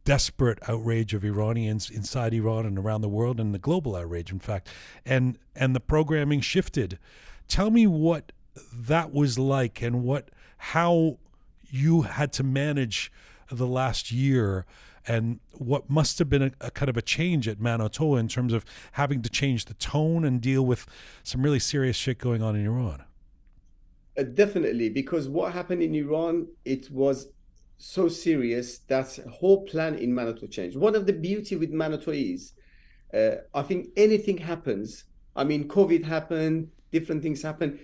desperate 0.05 0.61
outrage 0.69 1.15
of 1.15 1.25
Iranians 1.25 1.91
inside 1.91 2.33
Iran 2.33 2.65
and 2.65 2.79
around 2.79 3.01
the 3.01 3.09
world, 3.09 3.41
and 3.41 3.53
the 3.53 3.59
global 3.59 3.97
outrage, 3.97 4.31
in 4.31 4.39
fact, 4.39 4.69
and 5.05 5.37
and 5.57 5.75
the 5.75 5.81
programming 5.81 6.41
shifted. 6.41 6.97
Tell 7.51 7.71
me 7.71 7.87
what 7.87 8.33
that 8.73 9.13
was 9.13 9.39
like, 9.39 9.83
and 9.83 10.03
what 10.05 10.31
how 10.57 11.19
you 11.71 12.03
had 12.03 12.33
to 12.35 12.43
manage 12.43 13.13
the 13.51 13.67
last 13.67 14.13
year 14.13 14.65
and 15.07 15.41
what 15.53 15.91
must 15.91 16.19
have 16.21 16.29
been 16.29 16.43
a, 16.43 16.53
a 16.61 16.71
kind 16.71 16.89
of 16.89 16.97
a 16.97 17.03
change 17.03 17.49
at 17.49 17.59
Manoto 17.59 18.19
in 18.19 18.29
terms 18.29 18.53
of 18.53 18.65
having 18.93 19.23
to 19.23 19.31
change 19.31 19.65
the 19.65 19.75
tone 19.75 20.25
and 20.25 20.41
deal 20.41 20.65
with 20.65 20.87
some 21.23 21.43
really 21.43 21.59
serious 21.59 21.97
shit 21.97 22.19
going 22.19 22.43
on 22.43 22.55
in 22.55 22.65
Iran. 22.67 23.03
Uh, 24.17 24.23
definitely, 24.23 24.89
because 24.89 25.29
what 25.29 25.53
happened 25.53 25.83
in 25.83 25.95
Iran, 25.95 26.47
it 26.65 26.91
was 26.91 27.29
so 27.79 28.09
serious 28.09 28.79
that 28.87 29.19
whole 29.33 29.65
plan 29.65 29.95
in 29.97 30.13
Manoto 30.13 30.49
changed. 30.51 30.77
One 30.77 30.95
of 30.95 31.07
the 31.07 31.13
beauty 31.15 31.57
with 31.57 31.73
Manoto 31.73 32.13
is, 32.15 32.53
uh, 33.13 33.43
I 33.55 33.63
think 33.63 33.89
anything 33.97 34.39
happens. 34.39 35.05
I 35.35 35.45
mean, 35.45 35.67
COVID 35.67 36.05
happened, 36.05 36.71
different 36.93 37.23
things 37.23 37.43
happen. 37.43 37.79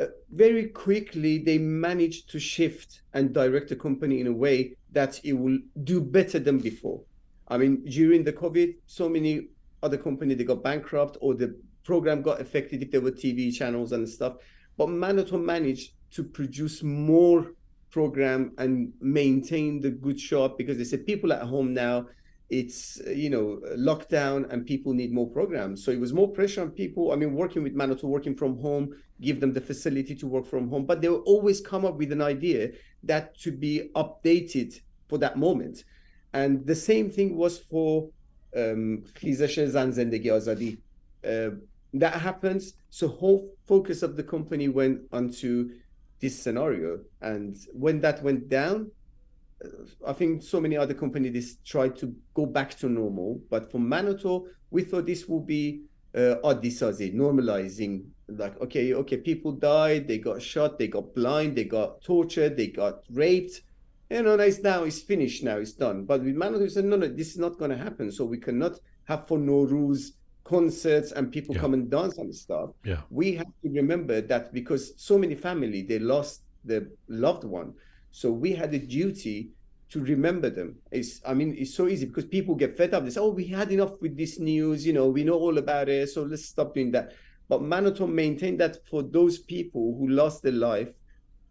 Uh, 0.00 0.06
very 0.30 0.68
quickly, 0.68 1.38
they 1.38 1.58
managed 1.58 2.30
to 2.30 2.40
shift 2.40 3.02
and 3.12 3.32
direct 3.32 3.68
the 3.68 3.76
company 3.76 4.20
in 4.20 4.26
a 4.26 4.32
way 4.32 4.74
that 4.92 5.20
it 5.24 5.34
will 5.34 5.58
do 5.84 6.00
better 6.00 6.38
than 6.38 6.58
before. 6.58 7.00
I 7.48 7.58
mean, 7.58 7.84
during 7.84 8.24
the 8.24 8.32
COVID, 8.32 8.76
so 8.86 9.08
many 9.08 9.48
other 9.82 9.98
companies 9.98 10.38
they 10.38 10.44
got 10.44 10.62
bankrupt 10.62 11.18
or 11.20 11.34
the 11.34 11.54
program 11.84 12.22
got 12.22 12.40
affected 12.40 12.82
if 12.82 12.90
there 12.90 13.00
were 13.00 13.10
TV 13.10 13.52
channels 13.52 13.92
and 13.92 14.08
stuff. 14.08 14.36
But 14.76 14.88
Manoto 14.88 15.42
managed 15.42 15.92
to 16.12 16.22
produce 16.22 16.82
more 16.82 17.52
program 17.90 18.52
and 18.58 18.92
maintain 19.00 19.80
the 19.80 19.90
good 19.90 20.18
shop 20.18 20.56
because 20.56 20.78
they 20.78 20.84
said 20.84 21.06
people 21.06 21.32
at 21.32 21.42
home 21.42 21.74
now 21.74 22.06
it's 22.50 23.00
uh, 23.06 23.10
you 23.10 23.30
know 23.30 23.60
lockdown 23.76 24.50
and 24.50 24.66
people 24.66 24.92
need 24.92 25.12
more 25.12 25.28
programs. 25.28 25.84
So 25.84 25.90
it 25.90 26.00
was 26.00 26.12
more 26.12 26.28
pressure 26.28 26.62
on 26.62 26.70
people. 26.70 27.12
I 27.12 27.16
mean 27.16 27.34
working 27.34 27.62
with 27.62 27.74
Manoto 27.74 28.04
working 28.04 28.34
from 28.34 28.58
home 28.58 28.94
give 29.22 29.40
them 29.40 29.52
the 29.52 29.60
facility 29.60 30.14
to 30.16 30.26
work 30.26 30.44
from 30.44 30.68
home. 30.68 30.84
But 30.84 31.00
they 31.00 31.08
will 31.08 31.22
always 31.24 31.60
come 31.60 31.86
up 31.86 31.96
with 31.96 32.12
an 32.12 32.20
idea 32.20 32.72
that 33.04 33.38
to 33.38 33.52
be 33.52 33.90
updated 33.94 34.78
for 35.08 35.16
that 35.18 35.38
moment. 35.38 35.84
And 36.34 36.66
the 36.66 36.74
same 36.74 37.10
thing 37.10 37.36
was 37.36 37.58
for 37.58 38.10
um, 38.54 39.04
uh, 41.24 41.50
that 41.94 42.14
happens. 42.14 42.74
So 42.90 43.08
whole 43.08 43.54
focus 43.66 44.02
of 44.02 44.16
the 44.16 44.22
company 44.22 44.68
went 44.68 45.00
onto 45.12 45.70
this 46.20 46.38
scenario. 46.38 47.00
And 47.20 47.56
when 47.72 48.00
that 48.00 48.22
went 48.22 48.48
down 48.48 48.90
i 50.06 50.12
think 50.12 50.42
so 50.42 50.60
many 50.60 50.76
other 50.76 50.94
companies 50.94 51.58
tried 51.64 51.94
to 51.96 52.14
go 52.34 52.46
back 52.46 52.70
to 52.76 52.88
normal 52.88 53.40
but 53.50 53.70
for 53.70 53.78
Manoto 53.78 54.44
we 54.70 54.82
thought 54.82 55.06
this 55.06 55.26
would 55.28 55.46
be 55.46 55.82
uh, 56.14 56.36
adisazi 56.44 57.14
normalizing 57.14 58.04
like 58.28 58.60
okay 58.60 58.94
okay 58.94 59.16
people 59.16 59.52
died 59.52 60.06
they 60.08 60.18
got 60.18 60.40
shot 60.40 60.78
they 60.78 60.88
got 60.88 61.14
blind 61.14 61.56
they 61.56 61.64
got 61.64 62.00
tortured 62.02 62.56
they 62.56 62.68
got 62.68 63.02
raped. 63.10 63.62
You 64.10 64.22
know 64.22 64.34
it's 64.34 64.60
now 64.60 64.84
it's 64.84 65.00
finished 65.00 65.42
now 65.42 65.56
it's 65.56 65.72
done. 65.72 66.04
But 66.04 66.22
with 66.22 66.36
Manoto 66.36 66.60
we 66.60 66.68
said 66.68 66.84
no 66.84 66.96
no 66.96 67.08
this 67.08 67.30
is 67.30 67.38
not 67.38 67.58
going 67.58 67.70
to 67.70 67.76
happen. 67.78 68.12
So 68.12 68.24
we 68.26 68.38
cannot 68.38 68.78
have 69.04 69.26
for 69.26 69.38
no 69.38 69.62
rules 69.62 70.12
concerts 70.44 71.12
and 71.12 71.32
people 71.32 71.54
Yeah. 71.54 71.60
come 71.62 71.74
and 71.74 71.90
dance 71.90 72.18
and 72.18 72.34
stuff. 72.34 72.70
Yeah. 72.84 73.00
we 73.10 73.34
have 73.34 73.52
to 73.62 73.68
remember 73.70 74.20
that 74.20 74.52
because 74.52 74.92
so 74.96 75.16
many 75.16 75.34
family 75.34 75.80
they 75.82 75.98
lost 75.98 76.42
their 76.64 76.88
loved 77.08 77.44
one 77.44 77.72
so 78.12 78.30
we 78.30 78.52
had 78.52 78.72
a 78.74 78.78
duty 78.78 79.50
to 79.90 80.00
remember 80.00 80.48
them. 80.58 80.76
It's 80.90 81.20
i 81.26 81.34
mean 81.34 81.54
it's 81.58 81.74
so 81.74 81.88
easy 81.88 82.06
because 82.06 82.26
people 82.26 82.54
get 82.54 82.76
fed 82.76 82.94
up. 82.94 83.04
They 83.04 83.10
say 83.10 83.20
oh 83.20 83.30
we 83.30 83.46
had 83.46 83.72
enough 83.72 83.94
with 84.00 84.16
this 84.16 84.38
news 84.38 84.86
you 84.86 84.92
know 84.92 85.08
we 85.08 85.24
know 85.24 85.34
all 85.46 85.58
about 85.58 85.88
it 85.88 86.08
so 86.08 86.22
let's 86.22 86.46
stop 86.46 86.74
doing 86.74 86.90
that. 86.92 87.12
But 87.50 87.60
Manoto 87.62 88.08
maintained 88.08 88.58
that 88.60 88.74
for 88.88 89.02
those 89.02 89.38
people 89.38 89.96
who 89.98 90.08
lost 90.08 90.42
their 90.42 90.52
life 90.70 90.90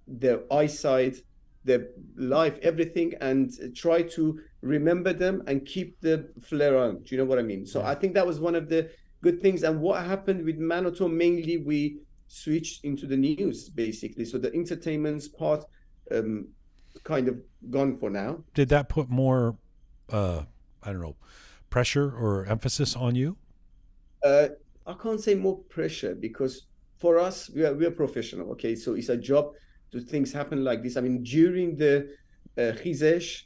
their 0.07 0.39
eyesight 0.51 1.17
their 1.63 1.89
life 2.17 2.57
everything 2.63 3.13
and 3.21 3.51
try 3.75 4.01
to 4.01 4.39
remember 4.61 5.13
them 5.13 5.43
and 5.47 5.65
keep 5.65 5.99
the 6.01 6.15
flare 6.41 6.75
on. 6.77 6.91
Do 7.03 7.09
you 7.15 7.17
know 7.19 7.25
what 7.31 7.37
i 7.39 7.43
mean? 7.43 7.65
So 7.65 7.79
Yeah. 7.79 7.89
i 7.89 7.95
think 7.99 8.13
that 8.15 8.25
was 8.25 8.39
one 8.39 8.55
of 8.55 8.65
the 8.73 8.89
good 9.21 9.39
things. 9.41 9.61
And 9.63 9.79
what 9.81 10.03
happened 10.13 10.43
with 10.45 10.59
Manoto 10.59 11.05
mainly 11.23 11.57
we 11.57 11.79
switched 12.27 12.83
into 12.83 13.05
the 13.05 13.17
news 13.17 13.69
basically. 13.69 14.25
So 14.25 14.37
the 14.39 14.51
entertainment 14.61 15.23
part 15.37 15.63
um, 16.13 16.47
kind 17.03 17.27
of 17.27 17.39
gone 17.69 17.97
for 17.97 18.09
now. 18.09 18.43
Did 18.53 18.69
that 18.69 18.89
put 18.89 19.09
more, 19.09 19.57
uh, 20.09 20.43
I 20.83 20.91
don't 20.91 21.01
know, 21.01 21.15
pressure 21.69 22.09
or 22.09 22.45
emphasis 22.45 22.95
on 22.95 23.15
you? 23.15 23.37
Uh, 24.23 24.49
I 24.85 24.93
can't 24.93 25.21
say 25.21 25.35
more 25.35 25.57
pressure 25.69 26.15
because 26.15 26.67
for 26.97 27.17
us 27.19 27.49
we 27.49 27.65
are 27.65 27.73
we 27.73 27.85
are 27.85 27.91
professional. 27.91 28.51
Okay, 28.51 28.75
so 28.75 28.93
it's 28.93 29.09
a 29.09 29.17
job. 29.17 29.53
To 29.91 29.99
things 29.99 30.31
happen 30.31 30.63
like 30.63 30.83
this. 30.83 30.95
I 30.95 31.01
mean, 31.01 31.21
during 31.23 31.75
the 31.75 32.15
uh, 32.57 32.71
Chizesh, 32.79 33.43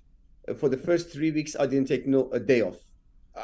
uh, 0.48 0.54
for 0.54 0.70
the 0.70 0.78
first 0.78 1.10
three 1.10 1.32
weeks, 1.32 1.56
I 1.60 1.66
didn't 1.66 1.88
take 1.88 2.06
no 2.06 2.30
a 2.32 2.40
day 2.40 2.62
off, 2.62 2.78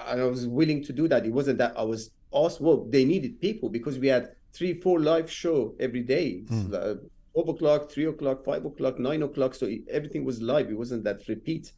and 0.07 0.21
I 0.21 0.25
was 0.25 0.47
willing 0.47 0.83
to 0.83 0.93
do 0.93 1.07
that. 1.07 1.25
It 1.25 1.33
wasn't 1.33 1.57
that 1.57 1.73
I 1.77 1.83
was 1.83 2.11
asked. 2.33 2.61
Well, 2.61 2.85
they 2.89 3.05
needed 3.05 3.41
people 3.41 3.69
because 3.69 3.97
we 3.97 4.07
had 4.07 4.35
three, 4.53 4.79
four 4.79 4.99
live 4.99 5.31
show 5.31 5.73
every 5.79 6.03
day. 6.03 6.43
Mm. 6.47 6.99
12 7.33 7.49
o'clock, 7.49 7.91
3 7.91 8.05
o'clock, 8.05 8.45
5 8.45 8.65
o'clock, 8.65 8.99
9 8.99 9.23
o'clock. 9.23 9.55
So 9.55 9.69
everything 9.89 10.25
was 10.25 10.41
live. 10.41 10.69
It 10.69 10.77
wasn't 10.77 11.03
that 11.05 11.27
repeat. 11.27 11.71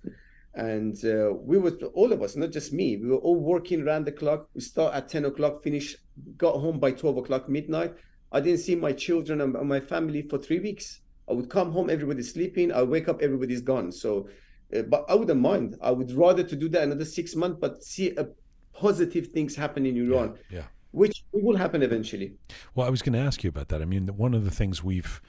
And 0.56 0.96
uh, 1.04 1.34
we 1.34 1.58
were, 1.58 1.72
all 1.94 2.12
of 2.12 2.22
us, 2.22 2.36
not 2.36 2.52
just 2.52 2.74
me, 2.74 2.98
we 2.98 3.10
were 3.10 3.18
all 3.18 3.40
working 3.40 3.82
around 3.82 4.06
the 4.06 4.12
clock. 4.12 4.50
We 4.54 4.62
start 4.62 4.94
at 4.94 5.10
10 5.10 5.26
o'clock, 5.26 5.64
finish, 5.64 5.96
got 6.38 6.56
home 6.56 6.80
by 6.80 6.92
12 6.92 7.18
o'clock 7.18 7.50
midnight. 7.50 7.94
I 8.32 8.40
didn't 8.40 8.60
see 8.60 8.76
my 8.76 8.94
children 8.94 9.42
and 9.42 9.54
my 9.68 9.80
family 9.80 10.24
for 10.24 10.38
three 10.38 10.60
weeks. 10.60 11.02
I 11.30 11.34
would 11.34 11.50
come 11.50 11.72
home, 11.72 11.90
everybody's 11.90 12.34
sleeping. 12.34 12.72
I 12.72 12.84
wake 12.84 13.08
up, 13.08 13.22
everybody's 13.22 13.62
gone. 13.62 13.92
So, 13.92 14.28
uh, 14.76 14.82
but 14.84 15.06
I 15.08 15.16
wouldn't 15.16 15.40
mind. 15.40 15.78
I 15.82 15.92
would 15.92 16.12
rather 16.12 16.44
to 16.44 16.56
do 16.56 16.70
that 16.70 16.84
another 16.84 17.06
six 17.06 17.36
months, 17.36 17.58
but 17.60 17.84
see 17.84 18.16
a 18.16 18.28
positive 18.74 19.28
things 19.28 19.56
happen 19.56 19.86
in 19.86 19.98
Iran. 19.98 20.36
Yeah, 20.50 20.58
yeah 20.60 20.64
which 20.94 21.24
will 21.32 21.58
happen 21.58 21.82
eventually 21.82 22.34
Well, 22.74 22.88
I 22.88 22.90
was 22.90 23.02
going 23.02 23.14
to 23.14 23.20
ask 23.20 23.44
you 23.44 23.50
about 23.50 23.68
that. 23.70 23.82
I 23.82 23.86
mean, 23.86 24.08
one 24.08 24.34
of 24.34 24.46
the 24.46 24.52
things 24.52 24.84
we've 24.84 25.22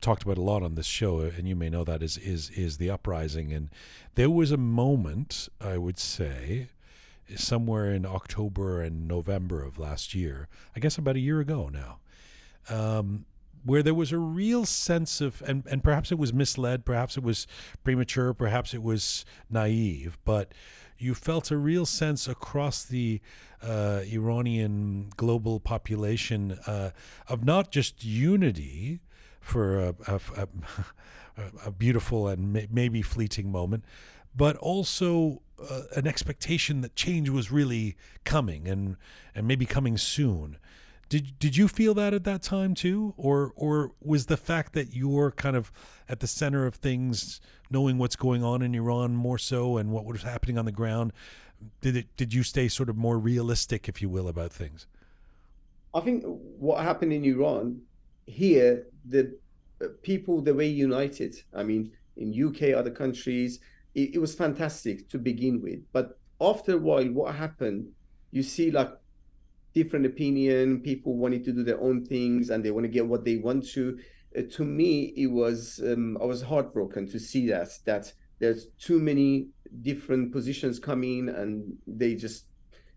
talked 0.00 0.22
about 0.22 0.38
a 0.38 0.42
lot 0.42 0.62
on 0.62 0.74
this 0.74 0.86
show, 0.86 1.20
and 1.20 1.48
you 1.48 1.56
may 1.56 1.68
know 1.68 1.84
that 1.84 2.02
is 2.02 2.18
is 2.18 2.50
is 2.50 2.78
the 2.78 2.90
uprising. 2.90 3.52
And 3.52 3.70
there 4.14 4.30
was 4.30 4.52
a 4.52 4.56
moment, 4.56 5.48
I 5.60 5.78
would 5.78 5.98
say, 5.98 6.68
somewhere 7.34 7.92
in 7.92 8.04
October 8.06 8.82
and 8.82 9.08
November 9.08 9.62
of 9.62 9.78
last 9.78 10.14
year. 10.14 10.48
I 10.74 10.80
guess 10.80 10.98
about 10.98 11.16
a 11.16 11.20
year 11.20 11.40
ago 11.40 11.70
now. 11.72 11.98
Um, 12.68 13.26
where 13.64 13.82
there 13.82 13.94
was 13.94 14.12
a 14.12 14.18
real 14.18 14.64
sense 14.64 15.20
of, 15.20 15.42
and, 15.42 15.64
and 15.68 15.82
perhaps 15.82 16.12
it 16.12 16.18
was 16.18 16.32
misled, 16.32 16.84
perhaps 16.84 17.16
it 17.16 17.24
was 17.24 17.48
premature, 17.82 18.32
perhaps 18.32 18.72
it 18.72 18.82
was 18.82 19.24
naive, 19.50 20.18
but 20.24 20.52
you 20.98 21.14
felt 21.14 21.50
a 21.50 21.56
real 21.56 21.86
sense 21.86 22.28
across 22.28 22.84
the 22.84 23.20
uh, 23.62 24.00
Iranian 24.10 25.10
global 25.16 25.60
population 25.60 26.58
uh, 26.66 26.90
of 27.28 27.44
not 27.44 27.70
just 27.70 28.04
unity 28.04 29.00
for 29.40 29.78
a, 29.78 29.94
a, 30.06 30.20
a, 31.36 31.42
a 31.66 31.70
beautiful 31.70 32.28
and 32.28 32.52
may, 32.52 32.68
maybe 32.70 33.02
fleeting 33.02 33.50
moment, 33.50 33.84
but 34.34 34.56
also 34.56 35.42
uh, 35.70 35.82
an 35.94 36.06
expectation 36.06 36.82
that 36.82 36.94
change 36.94 37.30
was 37.30 37.50
really 37.50 37.96
coming 38.24 38.68
and 38.68 38.96
and 39.34 39.46
maybe 39.46 39.66
coming 39.66 39.96
soon. 39.96 40.58
Did 41.08 41.38
did 41.38 41.56
you 41.56 41.68
feel 41.68 41.94
that 41.94 42.14
at 42.14 42.24
that 42.24 42.42
time 42.42 42.74
too, 42.74 43.14
or 43.16 43.52
or 43.54 43.92
was 44.02 44.26
the 44.26 44.36
fact 44.36 44.72
that 44.72 44.92
you're 44.94 45.30
kind 45.30 45.54
of 45.56 45.70
at 46.08 46.20
the 46.20 46.26
center 46.26 46.66
of 46.66 46.74
things, 46.74 47.40
knowing 47.70 47.96
what's 47.98 48.16
going 48.16 48.42
on 48.42 48.60
in 48.62 48.74
Iran 48.74 49.14
more 49.14 49.38
so 49.38 49.76
and 49.76 49.92
what 49.92 50.04
was 50.04 50.22
happening 50.22 50.58
on 50.58 50.64
the 50.64 50.72
ground, 50.72 51.12
did 51.80 51.96
it 51.96 52.16
did 52.16 52.34
you 52.34 52.42
stay 52.42 52.66
sort 52.66 52.88
of 52.88 52.96
more 52.96 53.18
realistic, 53.18 53.88
if 53.88 54.02
you 54.02 54.08
will, 54.08 54.26
about 54.26 54.52
things? 54.52 54.86
I 55.94 56.00
think 56.00 56.24
what 56.58 56.82
happened 56.82 57.12
in 57.12 57.24
Iran 57.24 57.80
here, 58.26 58.86
the 59.04 59.38
uh, 59.80 59.86
people 60.02 60.40
they 60.42 60.52
were 60.52 60.62
united. 60.62 61.36
I 61.54 61.62
mean, 61.62 61.92
in 62.16 62.34
UK, 62.48 62.76
other 62.76 62.90
countries, 62.90 63.60
it, 63.94 64.16
it 64.16 64.18
was 64.18 64.34
fantastic 64.34 65.08
to 65.10 65.18
begin 65.18 65.62
with. 65.62 65.80
But 65.92 66.18
after 66.40 66.74
a 66.74 66.78
while, 66.78 67.06
what 67.12 67.34
happened? 67.34 67.92
You 68.32 68.42
see, 68.42 68.70
like 68.70 68.90
different 69.76 70.06
opinion, 70.06 70.80
people 70.80 71.18
wanting 71.18 71.44
to 71.44 71.52
do 71.52 71.62
their 71.62 71.80
own 71.80 72.04
things, 72.04 72.48
and 72.48 72.64
they 72.64 72.70
want 72.70 72.84
to 72.84 72.94
get 72.98 73.06
what 73.06 73.24
they 73.26 73.36
want 73.36 73.62
to. 73.76 73.98
Uh, 74.36 74.40
to 74.56 74.64
me, 74.64 75.12
it 75.24 75.26
was 75.26 75.80
um, 75.84 76.16
I 76.20 76.24
was 76.24 76.40
heartbroken 76.42 77.06
to 77.12 77.18
see 77.18 77.46
that 77.48 77.68
that 77.84 78.04
there's 78.40 78.62
too 78.88 78.98
many 78.98 79.48
different 79.82 80.32
positions 80.32 80.78
coming, 80.78 81.28
and 81.28 81.76
they 81.86 82.14
just 82.14 82.46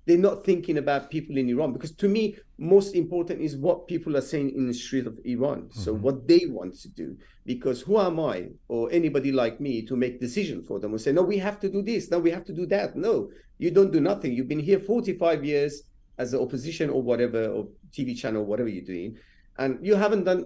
they're 0.06 0.18
not 0.30 0.46
thinking 0.46 0.78
about 0.78 1.12
people 1.12 1.38
in 1.38 1.50
Iran. 1.50 1.74
Because 1.74 1.92
to 2.04 2.08
me 2.08 2.24
most 2.58 2.96
important 2.96 3.42
is 3.42 3.58
what 3.58 3.88
people 3.88 4.16
are 4.18 4.28
saying 4.34 4.50
in 4.56 4.66
the 4.66 4.74
street 4.74 5.06
of 5.06 5.20
Iran. 5.26 5.60
Mm-hmm. 5.64 5.82
so 5.84 5.94
what 5.94 6.28
they 6.28 6.44
want 6.48 6.74
to 6.84 6.90
do. 6.90 7.18
Because 7.46 7.82
who 7.82 8.00
am 8.00 8.20
I 8.20 8.38
or 8.68 8.92
anybody 8.92 9.32
like 9.32 9.60
me 9.60 9.74
to 9.90 9.96
make 9.96 10.20
decision 10.28 10.64
for 10.64 10.80
them 10.80 10.94
or 10.94 10.98
say 10.98 11.12
no 11.12 11.24
we 11.34 11.38
have 11.48 11.60
to 11.60 11.70
do 11.70 11.82
this. 11.92 12.10
No 12.10 12.20
we 12.20 12.32
have 12.32 12.46
to 12.50 12.54
do 12.62 12.66
that. 12.68 12.96
No 12.96 13.30
you 13.64 13.70
don't 13.70 13.94
do 13.98 14.02
nothing. 14.12 14.32
You've 14.34 14.54
been 14.54 14.68
here 14.72 14.80
45 14.80 15.46
years 15.46 15.84
as 16.20 16.34
an 16.34 16.42
opposition 16.42 16.90
or 16.90 17.02
whatever 17.02 17.48
or 17.48 17.68
TV 17.92 18.16
channel 18.16 18.46
whatever 18.46 18.70
you're 18.70 18.86
doing 18.86 19.18
and 19.58 19.84
you 19.86 19.96
haven't 19.96 20.26
done 20.26 20.46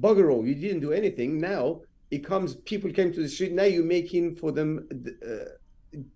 bugger 0.00 0.32
all. 0.32 0.46
You 0.46 0.54
didn't 0.54 0.80
do 0.80 0.92
anything. 0.92 1.38
Now 1.38 1.82
it 2.10 2.24
comes 2.24 2.54
people 2.54 2.90
came 2.90 3.12
to 3.12 3.20
the 3.20 3.28
street. 3.28 3.52
Now 3.52 3.64
you're 3.64 3.84
making 3.84 4.36
for 4.36 4.52
them 4.52 4.88
uh, 5.22 5.50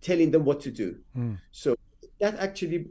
telling 0.00 0.30
them 0.30 0.44
what 0.44 0.60
to 0.60 0.70
do. 0.70 0.98
Mm. 1.16 1.38
so 1.50 1.76
that 2.22 2.34
actually 2.38 2.86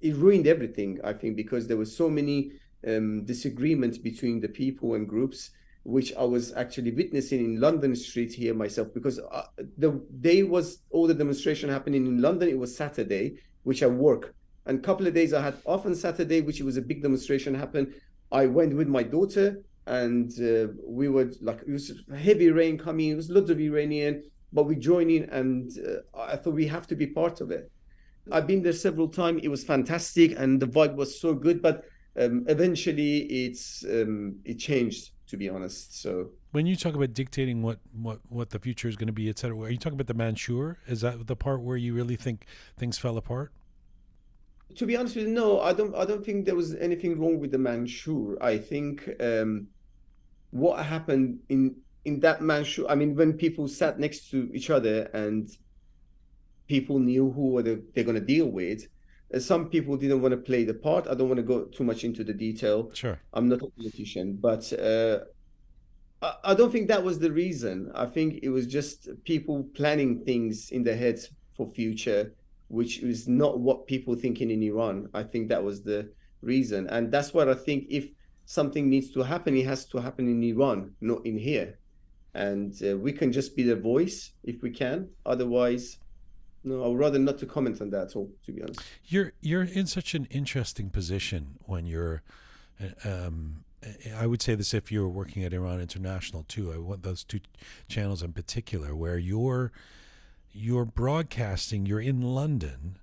it 0.00 0.14
ruined 0.16 0.46
everything 0.46 1.00
i 1.02 1.12
think 1.12 1.34
because 1.34 1.66
there 1.66 1.76
were 1.76 1.92
so 2.02 2.08
many 2.08 2.52
um, 2.86 3.24
disagreements 3.24 3.96
between 3.96 4.40
the 4.40 4.48
people 4.48 4.94
and 4.94 5.08
groups 5.08 5.50
which 5.84 6.14
i 6.16 6.22
was 6.22 6.52
actually 6.52 6.92
witnessing 6.92 7.40
in 7.42 7.60
london 7.60 7.96
street 7.96 8.32
here 8.32 8.54
myself 8.54 8.88
because 8.92 9.18
uh, 9.18 9.46
the 9.78 9.90
day 10.20 10.42
was 10.42 10.80
all 10.90 11.06
the 11.06 11.14
demonstration 11.14 11.70
happening 11.70 12.06
in 12.06 12.20
london. 12.20 12.48
It 12.48 12.58
was 12.58 12.76
saturday 12.76 13.38
which 13.62 13.82
i 13.82 13.86
work 13.86 14.34
and 14.66 14.78
a 14.78 14.82
couple 14.82 15.06
of 15.06 15.14
days 15.14 15.32
i 15.32 15.40
had 15.40 15.56
off 15.64 15.86
on 15.86 15.94
saturday 15.94 16.40
which 16.40 16.60
was 16.60 16.76
a 16.76 16.82
big 16.82 17.02
demonstration 17.02 17.54
happened. 17.54 17.92
i 18.32 18.46
went 18.46 18.74
with 18.74 18.88
my 18.88 19.02
daughter 19.02 19.62
and 19.86 20.32
uh, 20.40 20.72
we 20.86 21.08
were 21.08 21.30
like 21.40 21.60
it 21.66 21.72
was 21.72 22.02
heavy 22.16 22.50
rain 22.50 22.78
coming 22.78 23.10
it 23.10 23.16
was 23.16 23.30
lots 23.30 23.50
of 23.50 23.60
iranian 23.60 24.22
but 24.52 24.64
we 24.64 24.76
joined 24.76 25.10
in 25.10 25.24
and 25.30 25.72
uh, 25.86 26.18
i 26.18 26.36
thought 26.36 26.54
we 26.54 26.66
have 26.66 26.86
to 26.86 26.96
be 26.96 27.06
part 27.06 27.40
of 27.40 27.50
it 27.50 27.70
I've 28.32 28.46
been 28.46 28.62
there 28.62 28.72
several 28.72 29.08
times. 29.08 29.40
It 29.42 29.48
was 29.48 29.64
fantastic, 29.64 30.38
and 30.38 30.60
the 30.60 30.66
vibe 30.66 30.96
was 30.96 31.20
so 31.20 31.34
good. 31.34 31.60
But 31.60 31.84
um, 32.18 32.44
eventually, 32.48 33.18
it's 33.18 33.84
um, 33.84 34.36
it 34.44 34.58
changed. 34.58 35.10
To 35.28 35.38
be 35.38 35.48
honest, 35.48 36.00
so 36.02 36.30
when 36.52 36.66
you 36.66 36.76
talk 36.76 36.94
about 36.94 37.14
dictating 37.14 37.62
what 37.62 37.78
what 37.92 38.20
what 38.28 38.50
the 38.50 38.58
future 38.58 38.88
is 38.88 38.94
going 38.94 39.06
to 39.06 39.12
be, 39.12 39.28
etc., 39.30 39.58
are 39.58 39.70
you 39.70 39.78
talking 39.78 39.98
about 39.98 40.06
the 40.06 40.14
Manshur? 40.14 40.76
Is 40.86 41.00
that 41.00 41.26
the 41.26 41.34
part 41.34 41.62
where 41.62 41.78
you 41.78 41.94
really 41.94 42.14
think 42.14 42.44
things 42.76 42.98
fell 42.98 43.16
apart? 43.16 43.50
To 44.76 44.86
be 44.86 44.96
honest 44.96 45.16
with 45.16 45.26
you, 45.26 45.32
no, 45.32 45.60
I 45.60 45.72
don't. 45.72 45.94
I 45.94 46.04
don't 46.04 46.24
think 46.24 46.44
there 46.44 46.54
was 46.54 46.74
anything 46.76 47.18
wrong 47.20 47.38
with 47.38 47.50
the 47.52 47.58
Manshur. 47.58 48.36
I 48.40 48.58
think 48.58 49.08
um, 49.20 49.68
what 50.50 50.84
happened 50.84 51.40
in 51.48 51.76
in 52.04 52.20
that 52.20 52.40
Manshur. 52.40 52.86
I 52.88 52.94
mean, 52.94 53.14
when 53.14 53.34
people 53.34 53.68
sat 53.68 53.98
next 53.98 54.30
to 54.30 54.50
each 54.52 54.70
other 54.70 55.02
and 55.14 55.48
people 56.66 56.98
knew 56.98 57.30
who 57.30 57.62
they, 57.62 57.78
they're 57.94 58.04
going 58.04 58.18
to 58.18 58.20
deal 58.20 58.46
with. 58.46 58.86
Uh, 59.34 59.38
some 59.38 59.68
people 59.68 59.96
didn't 59.96 60.22
want 60.22 60.32
to 60.32 60.38
play 60.38 60.64
the 60.64 60.74
part. 60.74 61.06
I 61.08 61.14
don't 61.14 61.28
want 61.28 61.38
to 61.38 61.42
go 61.42 61.64
too 61.64 61.84
much 61.84 62.04
into 62.04 62.24
the 62.24 62.32
detail. 62.32 62.90
Sure. 62.94 63.18
I'm 63.32 63.48
not 63.48 63.62
a 63.62 63.70
politician, 63.78 64.38
but 64.40 64.72
uh, 64.72 65.20
I, 66.22 66.52
I 66.52 66.54
don't 66.54 66.70
think 66.70 66.88
that 66.88 67.02
was 67.02 67.18
the 67.18 67.32
reason. 67.32 67.90
I 67.94 68.06
think 68.06 68.40
it 68.42 68.48
was 68.48 68.66
just 68.66 69.08
people 69.24 69.64
planning 69.74 70.24
things 70.24 70.70
in 70.70 70.82
their 70.84 70.96
heads 70.96 71.30
for 71.56 71.70
future, 71.70 72.32
which 72.74 73.02
is 73.02 73.28
not 73.28 73.60
what 73.60 73.86
people 73.86 74.14
thinking 74.14 74.50
in 74.50 74.62
Iran. 74.62 75.08
I 75.14 75.22
think 75.22 75.48
that 75.48 75.62
was 75.62 75.82
the 75.82 76.10
reason, 76.42 76.86
and 76.88 77.10
that's 77.10 77.32
what 77.32 77.48
I 77.48 77.54
think. 77.54 77.86
If 77.88 78.08
something 78.46 78.90
needs 78.90 79.12
to 79.12 79.22
happen, 79.22 79.56
it 79.56 79.66
has 79.66 79.86
to 79.86 79.98
happen 79.98 80.28
in 80.28 80.42
Iran, 80.42 80.94
not 81.00 81.24
in 81.24 81.38
here. 81.38 81.78
And 82.34 82.74
uh, 82.82 82.96
we 82.98 83.12
can 83.12 83.32
just 83.32 83.54
be 83.56 83.62
the 83.62 83.76
voice 83.76 84.32
if 84.42 84.60
we 84.60 84.70
can. 84.70 85.08
Otherwise, 85.24 85.98
no, 86.64 86.82
I 86.82 86.88
would 86.88 86.98
rather 86.98 87.18
not 87.18 87.38
to 87.38 87.46
comment 87.46 87.80
on 87.80 87.90
that 87.90 88.08
at 88.08 88.16
all, 88.16 88.30
to 88.46 88.52
be 88.52 88.62
honest. 88.62 88.80
You're 89.04 89.32
you're 89.40 89.62
in 89.62 89.86
such 89.86 90.14
an 90.14 90.26
interesting 90.30 90.90
position 90.90 91.58
when 91.60 91.86
you're. 91.86 92.22
Um, 93.04 93.64
I 94.16 94.26
would 94.26 94.40
say 94.40 94.54
this 94.54 94.72
if 94.72 94.90
you 94.90 95.02
were 95.02 95.10
working 95.10 95.44
at 95.44 95.52
Iran 95.52 95.78
International 95.80 96.42
too. 96.48 96.72
I 96.72 96.78
want 96.78 97.02
those 97.02 97.22
two 97.22 97.40
channels 97.86 98.22
in 98.22 98.32
particular, 98.32 98.96
where 98.96 99.18
you're 99.18 99.72
you're 100.54 100.84
broadcasting. 100.84 101.86
You're 101.86 102.00
in 102.00 102.22
London, 102.22 102.98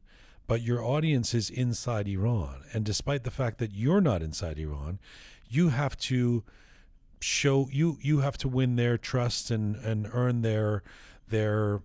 but 0.48 0.62
your 0.62 0.84
audience 0.84 1.34
is 1.34 1.50
inside 1.50 2.08
Iran, 2.08 2.64
and 2.74 2.86
despite 2.86 3.24
the 3.24 3.32
fact 3.32 3.58
that 3.60 3.74
you're 3.74 4.02
not 4.02 4.22
inside 4.22 4.58
Iran, 4.58 5.00
you 5.50 5.70
have 5.70 5.98
to 5.98 6.44
show 7.20 7.68
you 7.72 7.98
you 8.02 8.20
have 8.20 8.38
to 8.40 8.48
win 8.48 8.76
their 8.76 8.98
trust 8.98 9.52
and 9.52 9.76
and 9.76 10.10
earn 10.14 10.42
their 10.42 10.84
their 11.28 11.82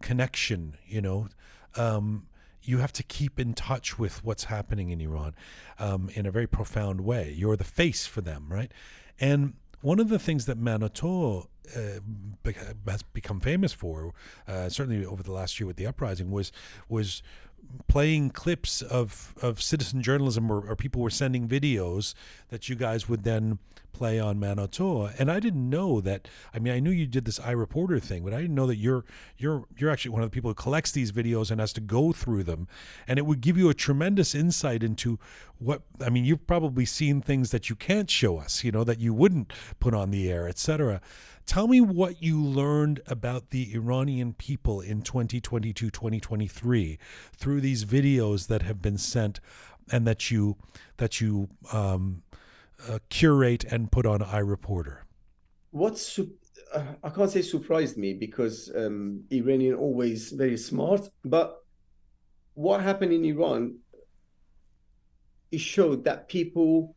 connection, 0.00 0.76
you 0.86 1.00
know. 1.00 1.28
Um, 1.76 2.26
you 2.62 2.78
have 2.78 2.92
to 2.92 3.02
keep 3.02 3.40
in 3.40 3.54
touch 3.54 3.98
with 3.98 4.22
what's 4.24 4.44
happening 4.44 4.90
in 4.90 5.00
Iran 5.00 5.34
um, 5.78 6.10
in 6.14 6.26
a 6.26 6.30
very 6.30 6.46
profound 6.46 7.00
way. 7.00 7.32
You're 7.34 7.56
the 7.56 7.64
face 7.64 8.06
for 8.06 8.20
them, 8.20 8.46
right? 8.48 8.70
And 9.18 9.54
one 9.80 10.00
of 10.00 10.08
the 10.08 10.18
things 10.18 10.46
that 10.46 10.58
Manoto 10.58 11.46
uh, 11.76 12.50
has 12.86 13.02
become 13.02 13.40
famous 13.40 13.72
for, 13.72 14.12
uh, 14.46 14.68
certainly 14.68 15.04
over 15.04 15.22
the 15.22 15.32
last 15.32 15.58
year 15.58 15.66
with 15.66 15.76
the 15.76 15.86
uprising, 15.86 16.30
was 16.30 16.52
was 16.88 17.22
playing 17.86 18.30
clips 18.30 18.82
of, 18.82 19.34
of 19.42 19.60
citizen 19.60 20.02
journalism 20.02 20.50
or, 20.50 20.66
or, 20.68 20.76
people 20.76 21.02
were 21.02 21.10
sending 21.10 21.48
videos 21.48 22.14
that 22.48 22.68
you 22.68 22.74
guys 22.74 23.08
would 23.08 23.24
then 23.24 23.58
play 23.92 24.20
on 24.20 24.38
Manoto. 24.38 25.12
And 25.18 25.30
I 25.30 25.40
didn't 25.40 25.68
know 25.68 26.00
that 26.02 26.28
I 26.54 26.58
mean 26.58 26.72
I 26.72 26.78
knew 26.78 26.90
you 26.90 27.06
did 27.06 27.24
this 27.24 27.38
iReporter 27.40 28.00
thing, 28.00 28.22
but 28.22 28.32
I 28.32 28.40
didn't 28.40 28.54
know 28.54 28.66
that 28.66 28.76
you're 28.76 29.04
you're 29.36 29.64
you're 29.76 29.90
actually 29.90 30.12
one 30.12 30.22
of 30.22 30.30
the 30.30 30.34
people 30.34 30.50
who 30.50 30.54
collects 30.54 30.92
these 30.92 31.10
videos 31.10 31.50
and 31.50 31.60
has 31.60 31.72
to 31.74 31.80
go 31.80 32.12
through 32.12 32.44
them. 32.44 32.68
And 33.08 33.18
it 33.18 33.26
would 33.26 33.40
give 33.40 33.58
you 33.58 33.68
a 33.68 33.74
tremendous 33.74 34.34
insight 34.34 34.82
into 34.82 35.18
what 35.58 35.82
I 36.04 36.10
mean, 36.10 36.24
you've 36.24 36.46
probably 36.46 36.84
seen 36.84 37.20
things 37.20 37.50
that 37.50 37.68
you 37.68 37.76
can't 37.76 38.10
show 38.10 38.38
us, 38.38 38.62
you 38.62 38.70
know, 38.70 38.84
that 38.84 39.00
you 39.00 39.12
wouldn't 39.12 39.52
put 39.80 39.94
on 39.94 40.10
the 40.10 40.30
air, 40.30 40.46
etc. 40.48 41.00
Tell 41.48 41.66
me 41.66 41.80
what 41.80 42.22
you 42.22 42.44
learned 42.44 43.00
about 43.06 43.48
the 43.48 43.72
Iranian 43.74 44.34
people 44.34 44.82
in 44.82 45.00
2022 45.00 45.88
2023 45.88 46.98
through 47.32 47.62
these 47.62 47.86
videos 47.86 48.48
that 48.48 48.60
have 48.60 48.82
been 48.82 48.98
sent 48.98 49.40
and 49.90 50.06
that 50.06 50.30
you 50.30 50.58
that 50.98 51.22
you 51.22 51.48
um, 51.72 52.22
uh, 52.86 52.98
curate 53.08 53.64
and 53.64 53.90
put 53.90 54.04
on 54.04 54.20
iReporter. 54.20 54.98
What's 55.70 56.18
uh, 56.18 56.82
I 57.02 57.08
can't 57.08 57.30
say 57.30 57.40
surprised 57.40 57.96
me 57.96 58.12
because 58.12 58.70
um, 58.76 59.24
Iranian 59.30 59.72
always 59.72 60.32
very 60.32 60.58
smart, 60.58 61.08
but 61.24 61.64
what 62.52 62.82
happened 62.82 63.14
in 63.14 63.24
Iran 63.24 63.78
it 65.50 65.60
showed 65.60 66.04
that 66.04 66.28
people 66.28 66.94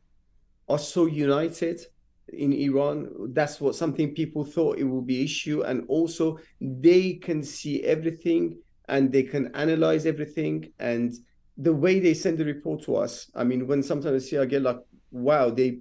are 0.68 0.78
so 0.78 1.06
united 1.06 1.86
in 2.34 2.54
Iran. 2.54 3.10
That's 3.34 3.60
what 3.62 3.76
something 3.76 4.14
people 4.14 4.44
thought 4.44 4.78
it 4.78 4.84
would 4.84 5.08
be 5.08 5.24
issue, 5.24 5.62
and 5.62 5.86
also 5.88 6.40
they 6.60 7.14
can 7.14 7.44
see 7.44 7.84
everything 7.84 8.58
and 8.88 9.12
they 9.12 9.24
can 9.24 9.54
analyze 9.56 10.06
everything. 10.06 10.72
And 10.80 11.14
the 11.58 11.74
way 11.74 12.00
they 12.00 12.14
send 12.14 12.38
the 12.38 12.46
report 12.46 12.84
to 12.84 12.96
us, 12.98 13.30
I 13.36 13.44
mean, 13.44 13.68
when 13.68 13.84
sometimes 13.84 14.24
I 14.24 14.28
see, 14.28 14.38
I 14.38 14.46
get 14.46 14.62
like, 14.62 14.80
wow, 15.12 15.50
they 15.50 15.80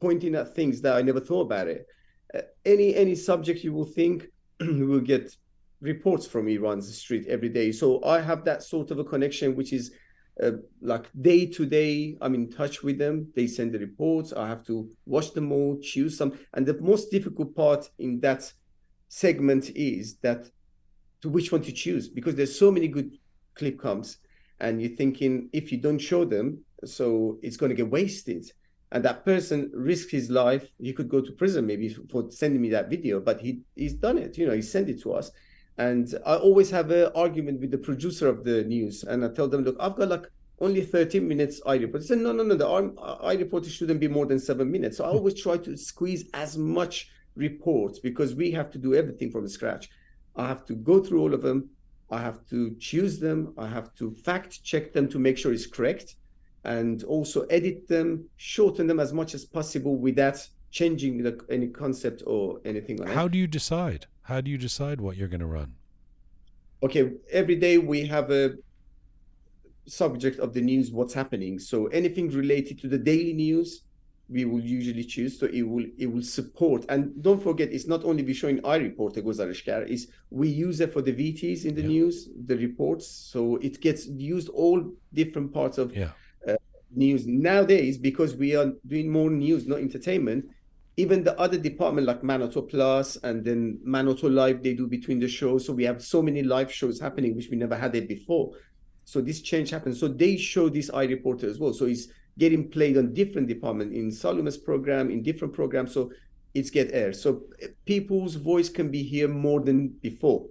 pointing 0.00 0.34
at 0.34 0.54
things 0.54 0.80
that 0.82 0.96
I 0.96 1.02
never 1.02 1.20
thought 1.20 1.42
about 1.42 1.68
it. 1.68 1.86
Uh, 2.34 2.40
any 2.64 2.94
any 2.94 3.14
subject 3.14 3.64
you 3.64 3.72
will 3.72 3.86
think 3.86 4.26
will 4.60 5.00
get 5.00 5.34
reports 5.80 6.26
from 6.26 6.48
Iran's 6.48 6.96
street 6.96 7.26
every 7.28 7.48
day. 7.48 7.72
So 7.72 8.02
I 8.04 8.20
have 8.20 8.44
that 8.44 8.62
sort 8.62 8.90
of 8.90 8.98
a 8.98 9.04
connection, 9.04 9.54
which 9.54 9.72
is 9.72 9.92
uh, 10.42 10.52
like 10.80 11.06
day 11.20 11.46
to 11.46 11.66
day. 11.66 12.16
I'm 12.20 12.34
in 12.34 12.50
touch 12.50 12.82
with 12.82 12.98
them. 12.98 13.32
They 13.34 13.46
send 13.46 13.72
the 13.72 13.78
reports. 13.78 14.32
I 14.32 14.48
have 14.48 14.64
to 14.66 14.88
watch 15.06 15.32
them 15.32 15.52
all, 15.52 15.78
choose 15.80 16.16
some. 16.18 16.38
And 16.54 16.66
the 16.66 16.78
most 16.80 17.10
difficult 17.10 17.54
part 17.54 17.88
in 17.98 18.20
that 18.20 18.52
segment 19.08 19.70
is 19.74 20.16
that 20.18 20.50
to 21.22 21.28
which 21.28 21.52
one 21.52 21.62
to 21.62 21.72
choose 21.72 22.08
because 22.08 22.34
there's 22.34 22.58
so 22.58 22.70
many 22.70 22.88
good 22.88 23.16
clip 23.54 23.78
comes 23.78 24.18
and 24.60 24.80
you're 24.80 24.96
thinking 24.96 25.48
if 25.52 25.72
you 25.72 25.78
don't 25.78 25.98
show 25.98 26.24
them 26.24 26.58
so 26.84 27.38
it's 27.42 27.56
going 27.56 27.70
to 27.70 27.76
get 27.76 27.90
wasted 27.90 28.44
and 28.92 29.04
that 29.04 29.24
person 29.24 29.70
risked 29.74 30.10
his 30.10 30.30
life 30.30 30.68
he 30.78 30.92
could 30.92 31.08
go 31.08 31.20
to 31.20 31.32
prison 31.32 31.66
maybe 31.66 31.88
for 31.88 32.30
sending 32.30 32.60
me 32.60 32.68
that 32.70 32.90
video 32.90 33.20
but 33.20 33.40
he 33.40 33.60
he's 33.74 33.94
done 33.94 34.18
it 34.18 34.36
you 34.36 34.46
know 34.46 34.54
he 34.54 34.62
sent 34.62 34.88
it 34.88 35.00
to 35.00 35.12
us 35.12 35.30
and 35.78 36.14
i 36.24 36.34
always 36.34 36.70
have 36.70 36.90
an 36.90 37.10
argument 37.14 37.60
with 37.60 37.70
the 37.70 37.78
producer 37.78 38.28
of 38.28 38.44
the 38.44 38.64
news 38.64 39.04
and 39.04 39.24
i 39.24 39.28
tell 39.28 39.48
them 39.48 39.62
look 39.62 39.76
i've 39.80 39.96
got 39.96 40.08
like 40.08 40.26
only 40.60 40.82
13 40.82 41.26
minutes 41.26 41.60
i 41.66 41.74
report. 41.74 42.02
They 42.02 42.08
said 42.08 42.18
no 42.18 42.32
no 42.32 42.42
no 42.42 42.54
the 42.54 42.66
i 43.22 43.34
report 43.34 43.66
shouldn't 43.66 44.00
be 44.00 44.08
more 44.08 44.26
than 44.26 44.38
seven 44.38 44.70
minutes. 44.70 44.96
So 44.96 45.04
i 45.04 45.08
always 45.08 45.40
try 45.40 45.58
to 45.58 45.76
squeeze 45.76 46.24
as 46.34 46.56
much 46.56 47.10
reports 47.34 47.98
because 47.98 48.34
we 48.34 48.50
have 48.52 48.70
to 48.70 48.78
do 48.78 48.94
everything 48.94 49.30
from 49.30 49.46
scratch. 49.48 49.90
I 50.34 50.46
have 50.48 50.64
to 50.66 50.74
go 50.74 51.02
through 51.02 51.20
all 51.20 51.34
of 51.34 51.42
them. 51.42 51.68
I 52.10 52.20
have 52.20 52.46
to 52.50 52.74
choose 52.78 53.18
them. 53.18 53.52
I 53.58 53.66
have 53.68 53.94
to 53.94 54.12
fact 54.12 54.62
check 54.64 54.92
them 54.92 55.08
to 55.08 55.18
make 55.18 55.36
sure 55.36 55.52
it's 55.52 55.66
correct 55.66 56.16
and 56.64 57.04
also 57.04 57.42
edit 57.42 57.86
them, 57.86 58.28
shorten 58.36 58.86
them 58.86 58.98
as 58.98 59.12
much 59.12 59.34
as 59.34 59.44
possible 59.44 59.96
without 59.96 60.46
changing 60.70 61.22
the, 61.22 61.38
any 61.48 61.68
concept 61.68 62.22
or 62.26 62.60
anything 62.64 62.96
like 62.96 63.08
that. 63.08 63.14
How 63.14 63.28
do 63.28 63.38
you 63.38 63.46
decide? 63.46 64.06
How 64.26 64.40
do 64.40 64.50
you 64.50 64.58
decide 64.58 65.00
what 65.00 65.16
you're 65.16 65.28
going 65.28 65.40
to 65.40 65.46
run? 65.46 65.74
Okay, 66.82 67.12
every 67.30 67.54
day 67.54 67.78
we 67.78 68.04
have 68.06 68.32
a 68.32 68.54
subject 69.86 70.40
of 70.40 70.52
the 70.52 70.60
news, 70.60 70.90
what's 70.90 71.14
happening. 71.14 71.60
So 71.60 71.86
anything 71.86 72.30
related 72.30 72.80
to 72.80 72.88
the 72.88 72.98
daily 72.98 73.32
news, 73.32 73.82
we 74.28 74.44
will 74.44 74.60
usually 74.60 75.04
choose. 75.04 75.38
So 75.38 75.46
it 75.46 75.62
will 75.62 75.86
it 75.96 76.06
will 76.06 76.24
support. 76.24 76.84
And 76.88 77.22
don't 77.22 77.40
forget, 77.40 77.72
it's 77.72 77.86
not 77.86 78.04
only 78.04 78.24
we 78.24 78.34
showing 78.34 78.58
I 78.66 78.76
report 78.76 79.14
the 79.14 79.22
Gozarishkar, 79.22 79.88
is 79.88 80.08
we 80.30 80.48
use 80.48 80.80
it 80.80 80.92
for 80.92 81.02
the 81.02 81.12
VTs 81.12 81.64
in 81.64 81.76
the 81.76 81.82
yeah. 81.82 81.96
news, 81.96 82.28
the 82.46 82.56
reports. 82.56 83.06
So 83.06 83.56
it 83.62 83.80
gets 83.80 84.08
used 84.08 84.48
all 84.48 84.92
different 85.14 85.54
parts 85.54 85.78
of 85.78 85.94
yeah 85.94 86.10
uh, 86.48 86.56
news 86.90 87.28
nowadays 87.28 87.96
because 87.96 88.34
we 88.34 88.56
are 88.56 88.72
doing 88.88 89.08
more 89.08 89.30
news 89.30 89.68
not 89.68 89.78
entertainment 89.78 90.44
even 90.96 91.22
the 91.22 91.38
other 91.38 91.58
department 91.58 92.06
like 92.06 92.22
Manoto 92.22 92.66
Plus 92.66 93.16
and 93.16 93.44
then 93.44 93.78
Manoto 93.86 94.32
Live 94.32 94.62
they 94.62 94.72
do 94.72 94.86
between 94.86 95.20
the 95.20 95.28
shows. 95.28 95.66
So 95.66 95.72
we 95.72 95.84
have 95.84 96.02
so 96.02 96.22
many 96.22 96.42
live 96.42 96.72
shows 96.72 96.98
happening 96.98 97.36
which 97.36 97.48
we 97.50 97.56
never 97.56 97.76
had 97.76 97.94
it 97.94 98.08
before. 98.08 98.52
So 99.04 99.20
this 99.20 99.40
change 99.42 99.70
happens 99.70 100.00
so 100.00 100.08
they 100.08 100.36
show 100.36 100.68
this 100.68 100.90
i 100.90 101.04
reporter 101.04 101.48
as 101.48 101.58
well. 101.58 101.74
So 101.74 101.84
it's 101.84 102.08
getting 102.38 102.70
played 102.70 102.96
on 102.96 103.12
different 103.12 103.46
department 103.46 103.92
in 103.92 104.10
Saluma's 104.10 104.56
program 104.56 105.10
in 105.10 105.22
different 105.22 105.52
programs. 105.52 105.92
So 105.92 106.10
it's 106.54 106.70
get 106.70 106.90
air 106.92 107.12
so 107.12 107.42
people's 107.84 108.36
voice 108.36 108.70
can 108.70 108.90
be 108.90 109.02
here 109.02 109.28
more 109.28 109.60
than 109.60 109.88
before. 109.88 110.46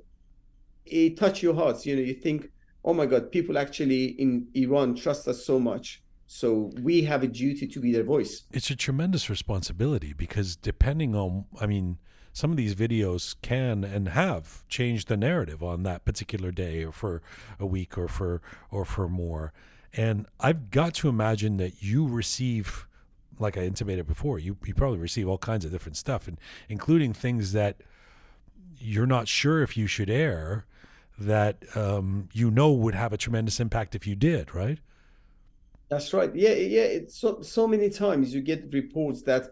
It 0.86 1.18
touch 1.18 1.42
your 1.42 1.56
hearts. 1.56 1.86
You 1.88 1.96
know 1.96 2.04
you 2.04 2.14
think 2.14 2.52
oh 2.84 2.94
my 2.94 3.08
god 3.08 3.32
people 3.32 3.58
actually 3.58 4.06
in 4.22 4.48
iran 4.54 4.94
trust 4.96 5.28
us 5.28 5.44
so 5.44 5.60
much 5.60 6.04
so 6.28 6.72
we 6.82 7.04
have 7.04 7.24
a 7.24 7.28
duty 7.28 7.68
to 7.68 7.80
be 7.80 7.92
their 7.92 8.04
voice. 8.04 8.44
It's 8.52 8.70
a 8.70 8.76
tremendous 8.76 9.30
responsibility 9.30 10.14
because 10.14 10.56
depending 10.56 11.16
on, 11.16 11.46
I 11.60 11.68
mean, 11.68 12.00
some 12.34 12.52
of 12.52 12.58
these 12.58 12.76
videos 12.76 13.36
can 13.42 13.84
and 13.84 14.10
have 14.10 14.68
changed 14.68 15.08
the 15.08 15.18
narrative 15.18 15.64
on 15.64 15.84
that 15.84 16.04
particular 16.04 16.52
day 16.52 16.84
or 16.84 16.92
for 16.92 17.22
a 17.60 17.66
week 17.66 17.98
or 17.98 18.08
for 18.08 18.42
or 18.72 18.84
for 18.86 19.08
more. 19.08 19.54
And 19.94 20.26
I've 20.40 20.72
got 20.72 20.94
to 20.96 21.08
imagine 21.08 21.58
that 21.58 21.82
you 21.82 22.06
receive, 22.06 22.88
like 23.40 23.58
I 23.58 23.62
intimated 23.62 24.06
before, 24.06 24.40
you, 24.40 24.58
you 24.66 24.74
probably 24.74 25.00
receive 25.00 25.30
all 25.30 25.38
kinds 25.38 25.64
of 25.64 25.72
different 25.72 25.96
stuff, 25.96 26.28
and 26.28 26.38
including 26.68 27.14
things 27.14 27.54
that 27.54 27.78
you're 28.78 29.08
not 29.08 29.30
sure 29.30 29.64
if 29.64 29.78
you 29.78 29.88
should 29.88 30.10
air 30.10 30.66
that 31.18 31.64
um, 31.78 32.28
you 32.34 32.52
know 32.52 32.72
would 32.74 32.96
have 32.96 33.14
a 33.14 33.18
tremendous 33.18 33.62
impact 33.62 33.96
if 33.96 34.06
you 34.06 34.16
did, 34.16 34.54
right? 34.54 34.80
That's 35.90 36.14
right. 36.14 36.34
Yeah, 36.36 36.54
yeah. 36.54 36.84
It's 36.84 37.20
so 37.20 37.42
so 37.42 37.68
many 37.68 37.90
times 37.90 38.34
you 38.34 38.42
get 38.42 38.74
reports 38.74 39.22
that 39.24 39.44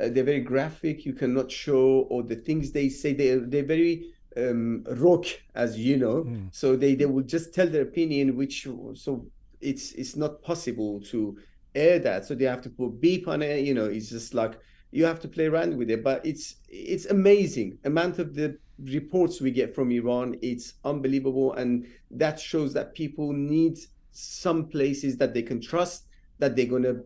uh, 0.00 0.08
they're 0.08 0.24
very 0.24 0.40
graphic. 0.40 1.04
You 1.04 1.12
cannot 1.12 1.50
show, 1.50 2.06
or 2.10 2.22
the 2.22 2.36
things 2.36 2.72
they 2.72 2.88
say 2.88 3.12
they 3.12 3.36
they're 3.36 3.64
very 3.64 4.12
um, 4.36 4.84
rock, 4.96 5.26
as 5.54 5.78
you 5.78 5.96
know. 5.96 6.24
Mm. 6.24 6.54
So 6.54 6.76
they 6.76 6.94
they 6.94 7.06
will 7.06 7.22
just 7.22 7.54
tell 7.54 7.68
their 7.68 7.82
opinion, 7.82 8.36
which 8.36 8.66
so 8.94 9.26
it's 9.60 9.92
it's 9.92 10.16
not 10.16 10.42
possible 10.42 11.00
to 11.12 11.36
air 11.74 11.98
that. 11.98 12.24
So 12.24 12.34
they 12.34 12.46
have 12.46 12.62
to 12.62 12.70
put 12.70 13.00
beep 13.00 13.28
on 13.28 13.42
it. 13.42 13.64
You 13.64 13.74
know, 13.74 13.86
it's 13.86 14.08
just 14.08 14.32
like 14.32 14.58
you 14.90 15.04
have 15.04 15.20
to 15.20 15.28
play 15.28 15.46
around 15.46 15.76
with 15.76 15.90
it. 15.90 16.02
But 16.02 16.24
it's 16.24 16.56
it's 16.68 17.06
amazing 17.06 17.78
amount 17.84 18.18
of 18.18 18.34
the 18.34 18.58
reports 18.78 19.40
we 19.40 19.50
get 19.50 19.74
from 19.74 19.90
Iran. 19.90 20.36
It's 20.40 20.74
unbelievable, 20.84 21.52
and 21.54 21.86
that 22.10 22.40
shows 22.40 22.72
that 22.72 22.94
people 22.94 23.32
need 23.32 23.78
some 24.14 24.68
places 24.68 25.18
that 25.18 25.34
they 25.34 25.42
can 25.42 25.60
trust 25.60 26.06
that 26.38 26.56
they're 26.56 26.66
going 26.66 26.84
to 26.84 27.04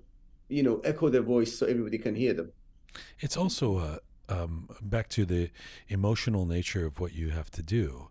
you 0.48 0.62
know 0.62 0.80
echo 0.84 1.08
their 1.08 1.22
voice 1.22 1.58
so 1.58 1.66
everybody 1.66 1.98
can 1.98 2.14
hear 2.14 2.32
them. 2.32 2.52
It's 3.18 3.36
also 3.36 3.78
uh, 3.78 3.98
um, 4.28 4.68
back 4.80 5.08
to 5.10 5.24
the 5.24 5.50
emotional 5.88 6.46
nature 6.46 6.86
of 6.86 7.00
what 7.00 7.14
you 7.14 7.30
have 7.30 7.50
to 7.52 7.62
do. 7.62 8.10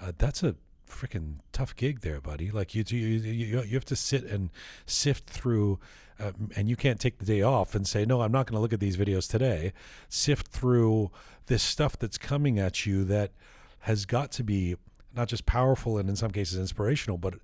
Uh, 0.00 0.12
that's 0.16 0.42
a 0.42 0.54
freaking 0.88 1.36
tough 1.52 1.74
gig 1.74 2.00
there 2.00 2.20
buddy. 2.20 2.50
Like 2.50 2.74
you, 2.74 2.84
you 2.86 2.98
you 2.98 3.62
you 3.62 3.74
have 3.74 3.84
to 3.86 3.96
sit 3.96 4.24
and 4.24 4.50
sift 4.86 5.28
through 5.28 5.78
uh, 6.20 6.32
and 6.56 6.68
you 6.68 6.76
can't 6.76 7.00
take 7.00 7.18
the 7.18 7.24
day 7.24 7.42
off 7.42 7.76
and 7.76 7.86
say 7.86 8.04
no 8.04 8.22
i'm 8.22 8.32
not 8.32 8.46
going 8.46 8.56
to 8.56 8.60
look 8.60 8.72
at 8.72 8.80
these 8.80 8.96
videos 8.96 9.28
today. 9.28 9.72
Sift 10.08 10.48
through 10.48 11.10
this 11.46 11.62
stuff 11.62 11.98
that's 11.98 12.18
coming 12.18 12.58
at 12.58 12.86
you 12.86 13.04
that 13.04 13.32
has 13.80 14.06
got 14.06 14.30
to 14.32 14.44
be 14.44 14.76
not 15.14 15.28
just 15.28 15.46
powerful 15.46 15.98
and 15.98 16.08
in 16.08 16.16
some 16.16 16.30
cases 16.30 16.58
inspirational, 16.58 17.18
but 17.18 17.34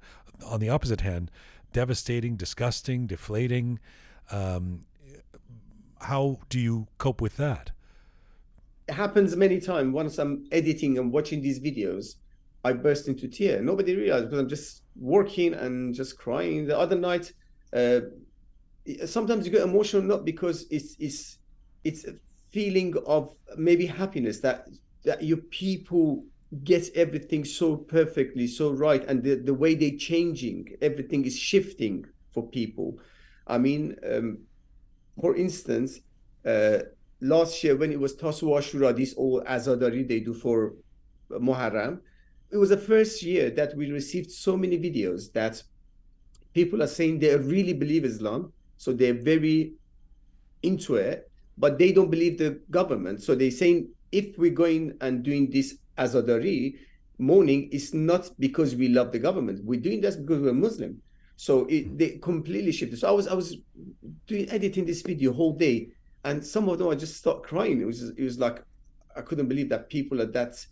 on 0.44 0.61
the 0.61 0.69
opposite 0.69 1.02
hand, 1.02 1.31
devastating, 1.73 2.36
disgusting, 2.36 3.06
deflating. 3.06 3.78
Um, 4.31 4.86
how 6.01 6.39
do 6.48 6.59
you 6.59 6.86
cope 6.98 7.20
with 7.20 7.36
that? 7.36 7.73
It 8.89 8.94
happens 8.94 9.35
many 9.36 9.61
times. 9.61 9.93
Once 9.93 10.19
I'm 10.19 10.47
editing 10.52 10.98
and 10.98 11.12
watching 11.12 11.40
these 11.40 11.61
videos, 11.61 12.16
I 12.65 12.73
burst 12.73 13.09
into 13.09 13.28
tears. 13.28 13.62
Nobody 13.62 13.97
realizes 13.97 14.27
because 14.27 14.40
I'm 14.40 14.48
just 14.48 14.82
working 14.97 15.55
and 15.55 15.94
just 15.94 16.19
crying. 16.19 16.66
The 16.66 16.78
other 16.78 16.97
night, 16.97 17.32
uh, 17.73 18.01
sometimes 19.06 19.47
you 19.47 19.52
get 19.52 19.62
emotional 19.62 20.02
not 20.02 20.24
because 20.24 20.66
it's 20.70 20.97
it's 20.98 21.39
it's 21.85 22.05
a 22.06 22.15
feeling 22.51 22.94
of 23.06 23.35
maybe 23.56 23.86
happiness 23.86 24.40
that 24.40 24.69
that 25.05 25.23
your 25.23 25.39
people 25.39 26.24
gets 26.62 26.90
everything 26.94 27.44
so 27.44 27.76
perfectly, 27.76 28.46
so 28.46 28.72
right, 28.72 29.04
and 29.08 29.22
the, 29.22 29.36
the 29.36 29.54
way 29.54 29.74
they're 29.74 29.98
changing, 29.98 30.76
everything 30.80 31.24
is 31.24 31.36
shifting 31.36 32.04
for 32.32 32.48
people. 32.48 32.98
I 33.46 33.58
mean, 33.58 33.96
um, 34.08 34.38
for 35.20 35.36
instance, 35.36 36.00
uh, 36.46 36.78
last 37.20 37.62
year 37.64 37.76
when 37.76 37.92
it 37.92 37.98
was 37.98 38.14
Tasu 38.14 38.46
Ashura, 38.46 38.94
this 38.96 39.14
all 39.14 39.42
Azadari 39.42 40.06
they 40.06 40.20
do 40.20 40.34
for 40.34 40.74
Muharram, 41.30 42.00
it 42.50 42.56
was 42.56 42.68
the 42.68 42.76
first 42.76 43.22
year 43.22 43.50
that 43.50 43.76
we 43.76 43.90
received 43.90 44.30
so 44.30 44.56
many 44.56 44.78
videos 44.78 45.32
that 45.32 45.62
people 46.52 46.82
are 46.82 46.86
saying 46.86 47.18
they 47.18 47.36
really 47.36 47.72
believe 47.72 48.04
Islam, 48.04 48.52
so 48.76 48.92
they're 48.92 49.14
very 49.14 49.74
into 50.62 50.94
it, 50.96 51.30
but 51.58 51.78
they 51.78 51.92
don't 51.92 52.10
believe 52.10 52.38
the 52.38 52.60
government. 52.70 53.22
So 53.22 53.34
they're 53.34 53.50
saying 53.50 53.88
if 54.12 54.38
we're 54.38 54.52
going 54.52 54.96
and 55.00 55.22
doing 55.22 55.50
this 55.50 55.78
Azadari 55.98 56.76
mourning 57.18 57.68
is 57.70 57.94
not 57.94 58.30
because 58.38 58.74
we 58.74 58.88
love 58.88 59.12
the 59.12 59.18
government. 59.18 59.64
We're 59.64 59.80
doing 59.80 60.00
this 60.00 60.16
because 60.16 60.40
we're 60.42 60.52
Muslim. 60.52 61.00
So 61.36 61.66
it, 61.66 61.86
hmm. 61.86 61.96
they 61.96 62.18
completely 62.18 62.72
shifted. 62.72 62.98
So 62.98 63.08
I 63.08 63.12
was 63.12 63.26
I 63.26 63.34
was 63.34 63.56
doing 64.26 64.50
editing 64.50 64.84
this 64.84 65.02
video 65.02 65.32
whole 65.32 65.52
day, 65.52 65.88
and 66.24 66.44
some 66.44 66.68
of 66.68 66.78
them 66.78 66.88
I 66.88 66.94
just 66.94 67.16
start 67.16 67.42
crying. 67.42 67.80
It 67.80 67.86
was 67.86 68.02
it 68.02 68.22
was 68.22 68.38
like 68.38 68.62
I 69.16 69.20
couldn't 69.20 69.48
believe 69.48 69.68
that 69.70 69.88
people 69.88 70.20
are 70.20 70.26
that 70.26 70.64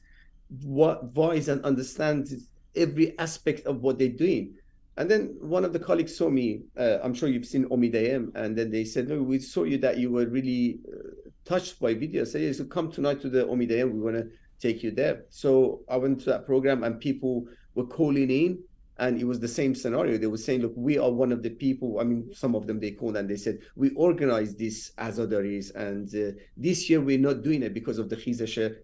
what 0.63 1.13
voice 1.13 1.49
and 1.49 1.65
understand 1.65 2.29
every 2.77 3.19
aspect 3.19 3.67
of 3.67 3.83
what 3.83 3.99
they're 3.99 4.09
doing. 4.09 4.55
And 4.99 5.11
then 5.11 5.37
one 5.41 5.65
of 5.65 5.73
the 5.73 5.79
colleagues 5.79 6.15
saw 6.17 6.29
me. 6.29 6.63
Uh, 6.77 6.99
I'm 7.03 7.15
sure 7.15 7.29
you've 7.29 7.47
seen 7.47 7.65
Omidayem, 7.71 8.33
and 8.35 8.57
then 8.57 8.71
they 8.71 8.85
said, 8.85 9.09
"No, 9.09 9.23
we 9.23 9.39
saw 9.39 9.65
you 9.65 9.79
that 9.79 9.97
you 9.97 10.11
were 10.11 10.27
really 10.27 10.81
uh, 10.87 11.31
touched 11.45 11.81
by 11.81 11.95
video. 11.95 12.23
I 12.23 12.25
said, 12.25 12.43
yeah, 12.43 12.53
so 12.53 12.65
come 12.65 12.91
tonight 12.91 13.21
to 13.23 13.29
the 13.29 13.45
Omidayem. 13.45 13.93
We 13.93 14.01
want 14.01 14.17
to 14.17 14.29
take 14.63 14.83
you 14.83 14.93
there. 14.93 15.25
So 15.29 15.81
I 15.89 15.97
went 15.97 16.21
to 16.21 16.27
that 16.27 16.47
program 16.47 16.85
and 16.85 17.01
people 17.01 17.47
were 17.75 17.87
calling 17.87 18.31
in 18.31 18.63
and 18.99 19.21
it 19.21 19.25
was 19.25 19.41
the 19.41 19.49
same 19.49 19.75
scenario. 19.75 20.17
They 20.19 20.27
were 20.27 20.45
saying, 20.47 20.61
"Look, 20.63 20.75
we 20.77 20.99
are 20.99 21.11
one 21.11 21.33
of 21.33 21.43
the 21.43 21.51
people." 21.51 21.99
I 21.99 22.05
mean, 22.05 22.31
some 22.33 22.55
of 22.55 22.67
them 22.67 22.79
they 22.79 22.93
called 22.93 23.17
and 23.17 23.29
they 23.29 23.37
said, 23.37 23.59
"We 23.75 23.91
organized 23.95 24.59
this 24.59 24.93
as 24.99 25.19
Azadaris, 25.19 25.75
and 25.75 26.07
uh, 26.15 26.39
this 26.57 26.89
year 26.89 27.01
we're 27.01 27.19
not 27.19 27.43
doing 27.43 27.63
it 27.63 27.75
because 27.75 27.99
of 27.99 28.09
the 28.09 28.17
Khizash 28.17 28.75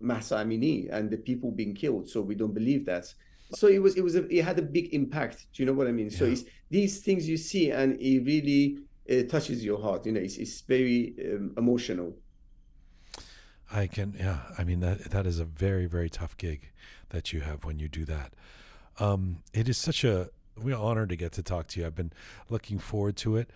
Mahsa 0.00 0.36
Amini 0.36 0.88
and 0.92 1.10
the 1.10 1.16
people 1.16 1.50
being 1.50 1.74
killed. 1.74 2.08
So 2.08 2.20
we 2.20 2.34
don't 2.34 2.54
believe 2.54 2.84
that." 2.86 3.12
So 3.54 3.68
it 3.68 3.80
was, 3.80 3.96
it 3.96 4.02
was, 4.02 4.16
a, 4.16 4.26
it 4.34 4.44
had 4.44 4.58
a 4.58 4.62
big 4.62 4.94
impact. 4.94 5.46
Do 5.52 5.62
you 5.62 5.66
know 5.66 5.74
what 5.74 5.86
I 5.86 5.92
mean? 5.92 6.10
Yeah. 6.10 6.18
So 6.18 6.24
it's 6.26 6.44
these 6.70 7.00
things 7.00 7.28
you 7.28 7.36
see, 7.36 7.70
and 7.70 8.00
it 8.00 8.24
really 8.24 8.78
uh, 9.10 9.22
touches 9.28 9.64
your 9.64 9.80
heart. 9.80 10.06
You 10.06 10.12
know, 10.12 10.20
it's, 10.20 10.36
it's 10.36 10.60
very 10.62 11.14
um, 11.24 11.54
emotional. 11.56 12.14
I 13.72 13.86
can, 13.86 14.14
yeah. 14.18 14.40
I 14.58 14.64
mean 14.64 14.80
that 14.80 15.10
that 15.10 15.26
is 15.26 15.38
a 15.38 15.44
very 15.44 15.86
very 15.86 16.10
tough 16.10 16.36
gig 16.36 16.70
that 17.10 17.32
you 17.32 17.40
have 17.40 17.64
when 17.64 17.78
you 17.78 17.88
do 17.88 18.04
that. 18.04 18.32
Um, 18.98 19.38
it 19.52 19.68
is 19.68 19.78
such 19.78 20.04
a 20.04 20.30
real 20.56 20.80
honor 20.80 21.06
to 21.06 21.16
get 21.16 21.32
to 21.32 21.42
talk 21.42 21.66
to 21.68 21.80
you. 21.80 21.86
I've 21.86 21.96
been 21.96 22.12
looking 22.48 22.78
forward 22.78 23.16
to 23.18 23.36
it. 23.36 23.50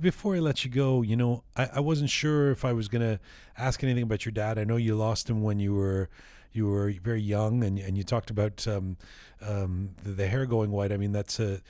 Before 0.00 0.34
I 0.34 0.40
let 0.40 0.64
you 0.64 0.70
go, 0.70 1.02
you 1.02 1.14
know, 1.14 1.44
I, 1.56 1.68
I 1.74 1.80
wasn't 1.80 2.10
sure 2.10 2.50
if 2.50 2.64
I 2.64 2.72
was 2.72 2.88
to 2.88 3.20
ask 3.56 3.84
anything 3.84 4.02
about 4.02 4.24
your 4.24 4.32
dad. 4.32 4.58
I 4.58 4.64
know 4.64 4.76
you 4.76 4.96
lost 4.96 5.30
him 5.30 5.42
when 5.42 5.60
you 5.60 5.74
were 5.74 6.08
you 6.52 6.66
were 6.66 6.92
very 7.02 7.20
young, 7.20 7.62
and 7.62 7.78
and 7.78 7.96
you 7.96 8.04
talked 8.04 8.30
about 8.30 8.66
um, 8.66 8.96
um, 9.42 9.90
the, 10.02 10.10
the, 10.10 10.26
hair 10.26 10.46
going 10.46 10.70
white. 10.70 10.92
I 10.92 10.96
mean, 10.96 11.12
that's 11.12 11.38
a 11.38 11.60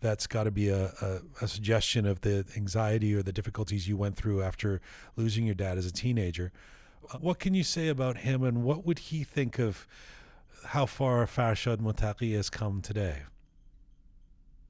that's 0.00 0.26
got 0.26 0.44
to 0.44 0.50
be 0.50 0.68
a, 0.68 0.86
a, 1.00 1.20
a, 1.42 1.48
suggestion 1.48 2.06
of 2.06 2.22
the 2.22 2.46
anxiety 2.56 3.14
or 3.14 3.22
the 3.22 3.34
difficulties 3.34 3.86
you 3.86 3.98
went 3.98 4.16
through 4.16 4.42
after 4.42 4.80
losing 5.14 5.44
your 5.44 5.54
dad 5.54 5.76
as 5.76 5.84
a 5.84 5.92
teenager. 5.92 6.52
What 7.20 7.38
can 7.38 7.54
you 7.54 7.64
say 7.64 7.88
about 7.88 8.18
him, 8.18 8.42
and 8.42 8.62
what 8.62 8.86
would 8.86 8.98
he 8.98 9.24
think 9.24 9.58
of 9.58 9.86
how 10.66 10.86
far 10.86 11.26
Farshad 11.26 11.78
Mottaghi 11.78 12.34
has 12.34 12.50
come 12.50 12.80
today? 12.80 13.22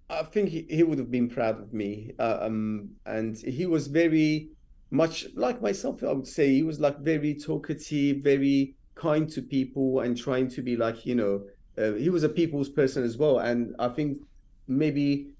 I 0.08 0.22
think 0.24 0.48
he, 0.48 0.66
he 0.68 0.82
would 0.82 0.98
have 0.98 1.10
been 1.10 1.28
proud 1.28 1.60
of 1.60 1.72
me. 1.72 2.12
Uh, 2.18 2.38
um, 2.40 2.90
and 3.06 3.36
he 3.36 3.66
was 3.66 3.86
very 3.86 4.50
much 4.90 5.26
like 5.34 5.62
myself, 5.62 6.02
I 6.02 6.12
would 6.12 6.26
say. 6.26 6.48
He 6.48 6.62
was 6.62 6.80
like 6.80 6.98
very 7.00 7.34
talkative, 7.34 8.18
very 8.18 8.74
kind 8.94 9.30
to 9.30 9.42
people, 9.42 10.00
and 10.00 10.16
trying 10.16 10.48
to 10.48 10.62
be 10.62 10.76
like, 10.76 11.06
you 11.06 11.14
know, 11.14 11.42
uh, 11.78 11.92
he 11.92 12.10
was 12.10 12.24
a 12.24 12.28
people's 12.28 12.68
person 12.68 13.04
as 13.04 13.16
well. 13.16 13.38
And 13.38 13.74
I 13.78 13.88
think 13.88 14.18
maybe 14.66 15.30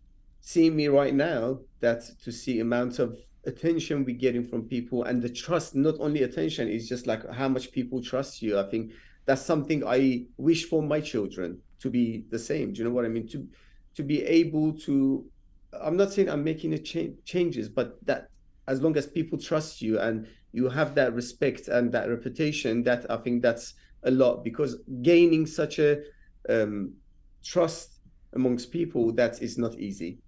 seeing 0.40 0.76
me 0.76 0.88
right 0.88 1.14
now, 1.14 1.60
that 1.80 2.02
to 2.24 2.30
see 2.30 2.60
amount 2.60 2.98
of 2.98 3.18
attention 3.44 4.04
we're 4.04 4.16
getting 4.16 4.46
from 4.46 4.62
people 4.62 5.04
and 5.04 5.22
the 5.22 5.28
trust, 5.28 5.74
not 5.74 5.94
only 5.98 6.22
attention, 6.22 6.68
is 6.68 6.88
just 6.88 7.06
like 7.06 7.28
how 7.30 7.48
much 7.48 7.72
people 7.72 8.02
trust 8.02 8.42
you. 8.42 8.58
I 8.58 8.64
think 8.64 8.92
that's 9.26 9.42
something 9.42 9.86
I 9.86 10.26
wish 10.36 10.64
for 10.64 10.82
my 10.82 11.00
children 11.00 11.58
to 11.80 11.90
be 11.90 12.24
the 12.30 12.38
same. 12.38 12.72
Do 12.72 12.78
you 12.78 12.84
know 12.88 12.94
what 12.94 13.04
I 13.04 13.08
mean? 13.08 13.28
To 13.28 13.46
to 13.94 14.02
be 14.02 14.22
able 14.24 14.72
to 14.80 15.24
I'm 15.80 15.96
not 15.96 16.12
saying 16.12 16.28
I'm 16.28 16.44
making 16.44 16.74
a 16.74 16.78
cha- 16.78 17.14
changes, 17.24 17.68
but 17.68 18.04
that 18.06 18.28
as 18.68 18.82
long 18.82 18.96
as 18.96 19.06
people 19.06 19.38
trust 19.38 19.80
you 19.80 19.98
and 19.98 20.26
you 20.52 20.68
have 20.68 20.94
that 20.94 21.14
respect 21.14 21.68
and 21.68 21.92
that 21.92 22.08
reputation, 22.08 22.82
that 22.84 23.10
I 23.10 23.16
think 23.18 23.42
that's 23.42 23.74
a 24.04 24.10
lot 24.10 24.42
because 24.44 24.76
gaining 25.02 25.46
such 25.46 25.78
a 25.78 26.02
um, 26.48 26.94
trust 27.44 28.00
amongst 28.32 28.70
people 28.70 29.12
that 29.12 29.42
is 29.42 29.58
not 29.58 29.78
easy. 29.78 30.18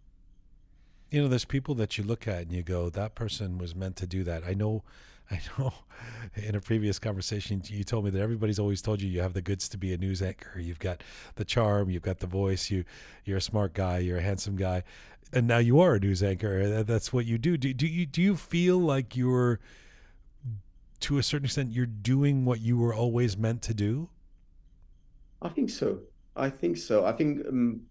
You 1.13 1.21
know, 1.21 1.29
there's 1.29 1.45
people 1.45 1.75
that 1.75 1.99
you 1.99 2.05
look 2.05 2.27
at 2.27 2.43
and 2.43 2.53
you 2.53 2.63
go, 2.63 2.89
that 2.89 3.15
person 3.15 3.59
was 3.59 3.77
meant 3.77 3.97
to 3.97 4.07
do 4.07 4.25
that. 4.25 4.45
I 4.45 4.55
know 4.55 4.83
I 5.31 5.41
know 5.59 5.73
in 6.35 6.55
a 6.55 6.61
previous 6.61 6.99
conversation 6.99 7.63
you 7.67 7.85
told 7.85 8.05
me 8.05 8.11
that 8.11 8.21
everybody's 8.21 8.59
always 8.59 8.83
told 8.83 9.01
you 9.01 9.09
you 9.09 9.21
have 9.21 9.35
the 9.35 9.43
goods 9.43 9.69
to 9.69 9.79
be 9.79 9.93
a 9.93 9.99
news 9.99 10.23
anchor. 10.23 10.59
You've 10.59 10.79
got 10.79 11.03
the 11.37 11.45
charm, 11.45 11.91
you've 11.91 12.03
got 12.03 12.21
the 12.21 12.27
voice, 12.27 12.71
you 12.71 12.85
you're 13.25 13.37
a 13.37 13.43
smart 13.43 13.75
guy, 13.75 13.99
you're 13.99 14.19
a 14.19 14.23
handsome 14.23 14.57
guy, 14.57 14.85
and 15.33 15.47
now 15.47 15.59
you 15.59 15.81
are 15.81 15.95
a 15.95 16.01
news 16.01 16.23
anchor. 16.23 16.83
That's 16.83 17.13
what 17.13 17.27
you 17.27 17.37
do. 17.37 17.57
Do, 17.57 17.73
do 17.73 17.87
you 17.87 18.07
do 18.07 18.23
you 18.23 18.35
feel 18.35 18.79
like 18.79 19.15
you're 19.15 19.61
to 21.01 21.19
a 21.19 21.23
certain 21.23 21.45
extent 21.45 21.73
you're 21.73 21.87
doing 21.87 22.47
what 22.47 22.61
you 22.61 22.79
were 22.79 22.95
always 22.95 23.37
meant 23.37 23.61
to 23.63 23.75
do? 23.75 24.09
I 25.43 25.51
think 25.51 25.69
so. 25.69 26.01
I 26.37 26.49
think 26.49 26.79
so. 26.79 27.05
I 27.05 27.13
think 27.13 27.47
um, 27.47 27.83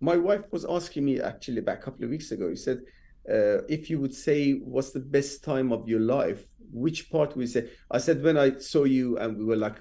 my 0.00 0.16
wife 0.16 0.44
was 0.50 0.64
asking 0.64 1.04
me 1.04 1.20
actually 1.20 1.58
about 1.58 1.78
a 1.78 1.80
couple 1.80 2.04
of 2.04 2.10
weeks 2.10 2.30
ago. 2.30 2.48
He 2.48 2.56
said, 2.56 2.80
uh, 3.28 3.62
if 3.68 3.90
you 3.90 4.00
would 4.00 4.14
say 4.14 4.52
what's 4.52 4.92
the 4.92 5.00
best 5.00 5.42
time 5.42 5.72
of 5.72 5.88
your 5.88 6.00
life, 6.00 6.44
which 6.72 7.10
part 7.10 7.36
would 7.36 7.48
say? 7.48 7.68
I 7.90 7.98
said 7.98 8.22
when 8.22 8.36
I 8.36 8.58
saw 8.58 8.84
you 8.84 9.18
and 9.18 9.36
we 9.36 9.44
were 9.44 9.56
like 9.56 9.76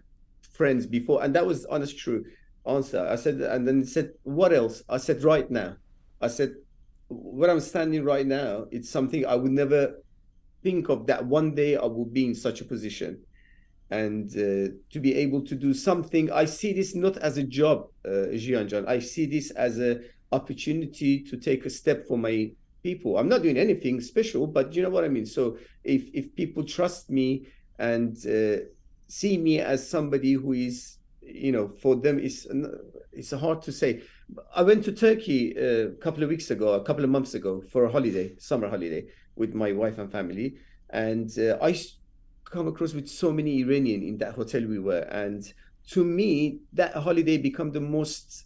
friends 0.54 0.86
before, 0.86 1.24
and 1.24 1.36
that 1.36 1.46
was 1.46 1.66
honest 1.66 1.98
true 1.98 2.26
answer. 2.66 3.06
I 3.08 3.16
said, 3.16 3.42
and 3.42 3.68
then 3.68 3.82
he 3.82 3.88
said, 3.88 4.14
what 4.24 4.54
else? 4.54 4.84
I 4.90 4.98
said 4.98 5.24
right 5.24 5.50
now. 5.52 5.76
I 6.22 6.28
said, 6.28 6.56
where 7.10 7.52
I'm 7.52 7.60
standing 7.60 8.04
right 8.04 8.26
now, 8.26 8.66
it's 8.72 8.90
something 8.90 9.26
I 9.26 9.36
would 9.36 9.52
never 9.52 10.02
think 10.64 10.90
of 10.90 11.06
that 11.08 11.24
one 11.26 11.54
day 11.54 11.76
I 11.76 11.86
will 11.86 12.06
be 12.06 12.26
in 12.26 12.34
such 12.34 12.62
a 12.62 12.66
position 12.66 13.22
and 13.92 14.32
uh, 14.32 14.74
to 14.90 15.00
be 15.00 15.14
able 15.16 15.42
to 15.42 15.56
do 15.56 15.74
something 15.74 16.32
i 16.32 16.44
see 16.44 16.74
this 16.74 16.96
not 16.96 17.18
as 17.18 17.38
a 17.38 17.44
job 17.44 17.88
uh, 18.06 18.34
Jian 18.34 18.88
i 18.88 19.00
see 19.00 19.26
this 19.26 19.52
as 19.52 19.80
a 19.80 20.00
opportunity 20.32 21.24
to 21.24 21.38
take 21.38 21.66
a 21.66 21.70
step 21.70 22.08
for 22.08 22.18
my 22.18 22.52
people. 22.84 23.18
I'm 23.18 23.30
not 23.30 23.42
doing 23.42 23.58
anything 23.58 24.00
special, 24.02 24.46
but 24.46 24.76
you 24.76 24.84
know 24.84 24.94
what 24.96 25.04
I 25.04 25.08
mean. 25.08 25.26
So 25.26 25.58
if 25.84 26.02
if 26.14 26.26
people 26.36 26.64
trust 26.78 27.10
me 27.10 27.48
and 27.80 28.14
uh, 28.38 28.58
see 29.08 29.38
me 29.38 29.60
as 29.74 29.80
somebody 29.96 30.34
who 30.34 30.54
is, 30.54 30.98
you 31.22 31.52
know, 31.52 31.66
for 31.82 31.96
them 31.96 32.20
is 32.20 32.48
it's 33.12 33.32
hard 33.32 33.62
to 33.64 33.72
say. 33.72 34.02
I 34.56 34.62
went 34.70 34.84
to 34.86 34.92
Turkey 34.92 35.42
uh, 35.58 35.90
a 35.98 36.00
couple 36.06 36.24
of 36.24 36.30
weeks 36.30 36.50
ago, 36.56 36.68
a 36.74 36.84
couple 36.84 37.04
of 37.04 37.12
months 37.16 37.34
ago 37.40 37.54
for 37.72 37.86
a 37.86 37.92
holiday, 37.92 38.28
summer 38.50 38.70
holiday, 38.76 39.02
with 39.36 39.54
my 39.64 39.72
wife 39.82 39.98
and 40.02 40.12
family, 40.12 40.48
and 40.90 41.30
uh, 41.40 41.58
I 41.70 41.72
come 42.56 42.68
across 42.68 42.94
with 42.94 43.08
so 43.08 43.32
many 43.34 43.62
Iranian 43.62 44.02
in 44.02 44.18
that 44.20 44.34
hotel 44.34 44.64
we 44.66 44.80
were, 44.80 45.06
and 45.24 45.44
to 45.90 46.04
me 46.04 46.60
that 46.74 46.94
holiday 46.94 47.38
become 47.38 47.72
the 47.72 47.82
most 47.82 48.46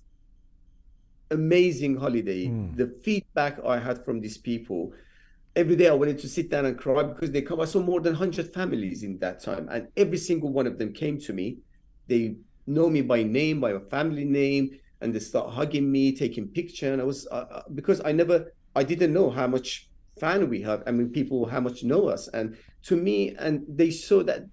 amazing 1.31 1.95
holiday. 1.95 2.47
Mm. 2.47 2.75
The 2.75 2.87
feedback 3.03 3.59
I 3.63 3.77
had 3.77 4.03
from 4.03 4.19
these 4.19 4.37
people, 4.37 4.93
every 5.55 5.75
day 5.75 5.87
I 5.89 5.93
wanted 5.93 6.17
to 6.19 6.27
sit 6.27 6.49
down 6.49 6.65
and 6.65 6.77
cry 6.77 7.03
because 7.03 7.31
they 7.31 7.43
come. 7.43 7.61
I 7.61 7.65
saw 7.65 7.81
more 7.81 8.01
than 8.01 8.13
100 8.13 8.51
families 8.51 9.03
in 9.03 9.19
that 9.19 9.43
time, 9.43 9.67
and 9.69 9.87
every 9.95 10.17
single 10.17 10.51
one 10.51 10.65
of 10.65 10.79
them 10.79 10.91
came 10.91 11.19
to 11.19 11.31
me. 11.33 11.59
They 12.07 12.35
know 12.65 12.89
me 12.89 13.01
by 13.01 13.21
name, 13.23 13.61
by 13.61 13.73
my 13.73 13.85
family 13.91 14.25
name, 14.25 14.79
and 15.01 15.13
they 15.13 15.19
start 15.19 15.53
hugging 15.53 15.91
me, 15.91 16.15
taking 16.15 16.47
picture. 16.47 16.91
And 16.91 17.01
I 17.01 17.05
was 17.05 17.27
uh, 17.27 17.45
uh 17.57 17.63
because 17.75 18.01
I 18.03 18.11
never, 18.11 18.51
I 18.75 18.83
didn't 18.83 19.13
know 19.13 19.29
how 19.29 19.45
much 19.45 19.87
fan 20.19 20.49
we 20.49 20.61
have. 20.63 20.81
I 20.87 20.91
mean, 20.91 21.09
people 21.09 21.45
how 21.45 21.59
much 21.59 21.83
know 21.83 22.07
us, 22.07 22.27
and 22.29 22.57
to 22.83 22.95
me, 22.95 23.35
and 23.37 23.63
they 23.67 23.91
saw 23.91 24.23
that 24.23 24.45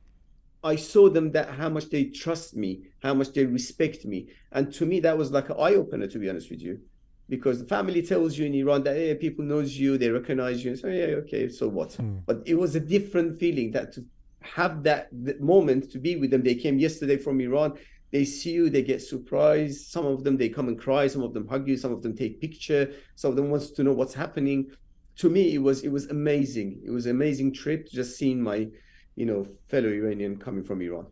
I 0.67 0.75
saw 0.75 1.09
them 1.09 1.31
that 1.33 1.51
how 1.51 1.69
much 1.69 1.91
they 1.91 2.05
trust 2.07 2.57
me, 2.57 2.83
how 3.01 3.15
much 3.15 3.33
they 3.33 3.45
respect 3.45 4.05
me. 4.05 4.29
And 4.51 4.73
to 4.75 4.85
me, 4.85 4.99
that 5.01 5.17
was 5.17 5.31
like 5.31 5.49
an 5.49 5.57
eye 5.59 5.75
opener, 5.75 6.09
to 6.09 6.19
be 6.19 6.29
honest 6.29 6.51
with 6.51 6.61
you. 6.61 6.81
Because 7.29 7.61
the 7.61 7.67
family 7.67 8.03
tells 8.03 8.37
you 8.37 8.47
in 8.47 8.55
Iran 8.55 8.83
that 8.85 8.97
hey, 8.97 9.15
people 9.15 9.45
knows 9.45 9.77
you, 9.77 9.97
they 9.97 10.11
recognize 10.11 10.65
you. 10.65 10.73
And 10.73 10.81
so 10.81 10.89
yeah, 10.89 11.23
okay, 11.23 11.49
so 11.49 11.69
what? 11.69 11.91
Mm. 11.91 12.23
But 12.27 12.43
it 12.47 12.55
was 12.55 12.75
a 12.75 12.81
different 12.81 13.39
feeling 13.39 13.71
that 13.73 13.93
to 13.93 14.05
have 14.41 14.83
that, 14.85 15.09
that 15.13 15.41
moment 15.41 15.91
to 15.93 15.99
be 15.99 16.17
with 16.17 16.31
them. 16.31 16.43
They 16.43 16.55
came 16.55 16.79
yesterday 16.79 17.17
from 17.17 17.41
Iran. 17.41 17.75
They 18.13 18.25
see 18.25 18.53
you, 18.53 18.71
they 18.71 18.83
get 18.83 19.03
surprised. 19.03 19.89
Some 19.89 20.07
of 20.07 20.25
them 20.25 20.37
they 20.37 20.49
come 20.49 20.69
and 20.69 20.79
cry. 20.79 21.07
Some 21.09 21.23
of 21.23 21.35
them 21.35 21.47
hug 21.47 21.69
you. 21.69 21.77
Some 21.77 21.93
of 21.93 22.03
them 22.03 22.17
take 22.17 22.41
picture. 22.41 22.93
Some 23.17 23.31
of 23.31 23.37
them 23.37 23.51
wants 23.51 23.71
to 23.73 23.83
know 23.85 23.93
what's 23.93 24.15
happening. 24.15 24.71
To 25.19 25.31
me, 25.31 25.55
it 25.55 25.59
was 25.59 25.83
it 25.83 25.89
was 25.89 26.07
amazing. 26.07 26.81
It 26.85 26.91
was 26.91 27.07
an 27.07 27.13
amazing 27.13 27.53
trip. 27.53 27.89
Just 27.89 28.17
seeing 28.17 28.43
my 28.43 28.69
you 29.17 29.25
know, 29.25 29.47
fellow 29.69 29.89
Iranian 29.89 30.37
coming 30.37 30.63
from 30.63 30.81
Iran. 30.83 31.07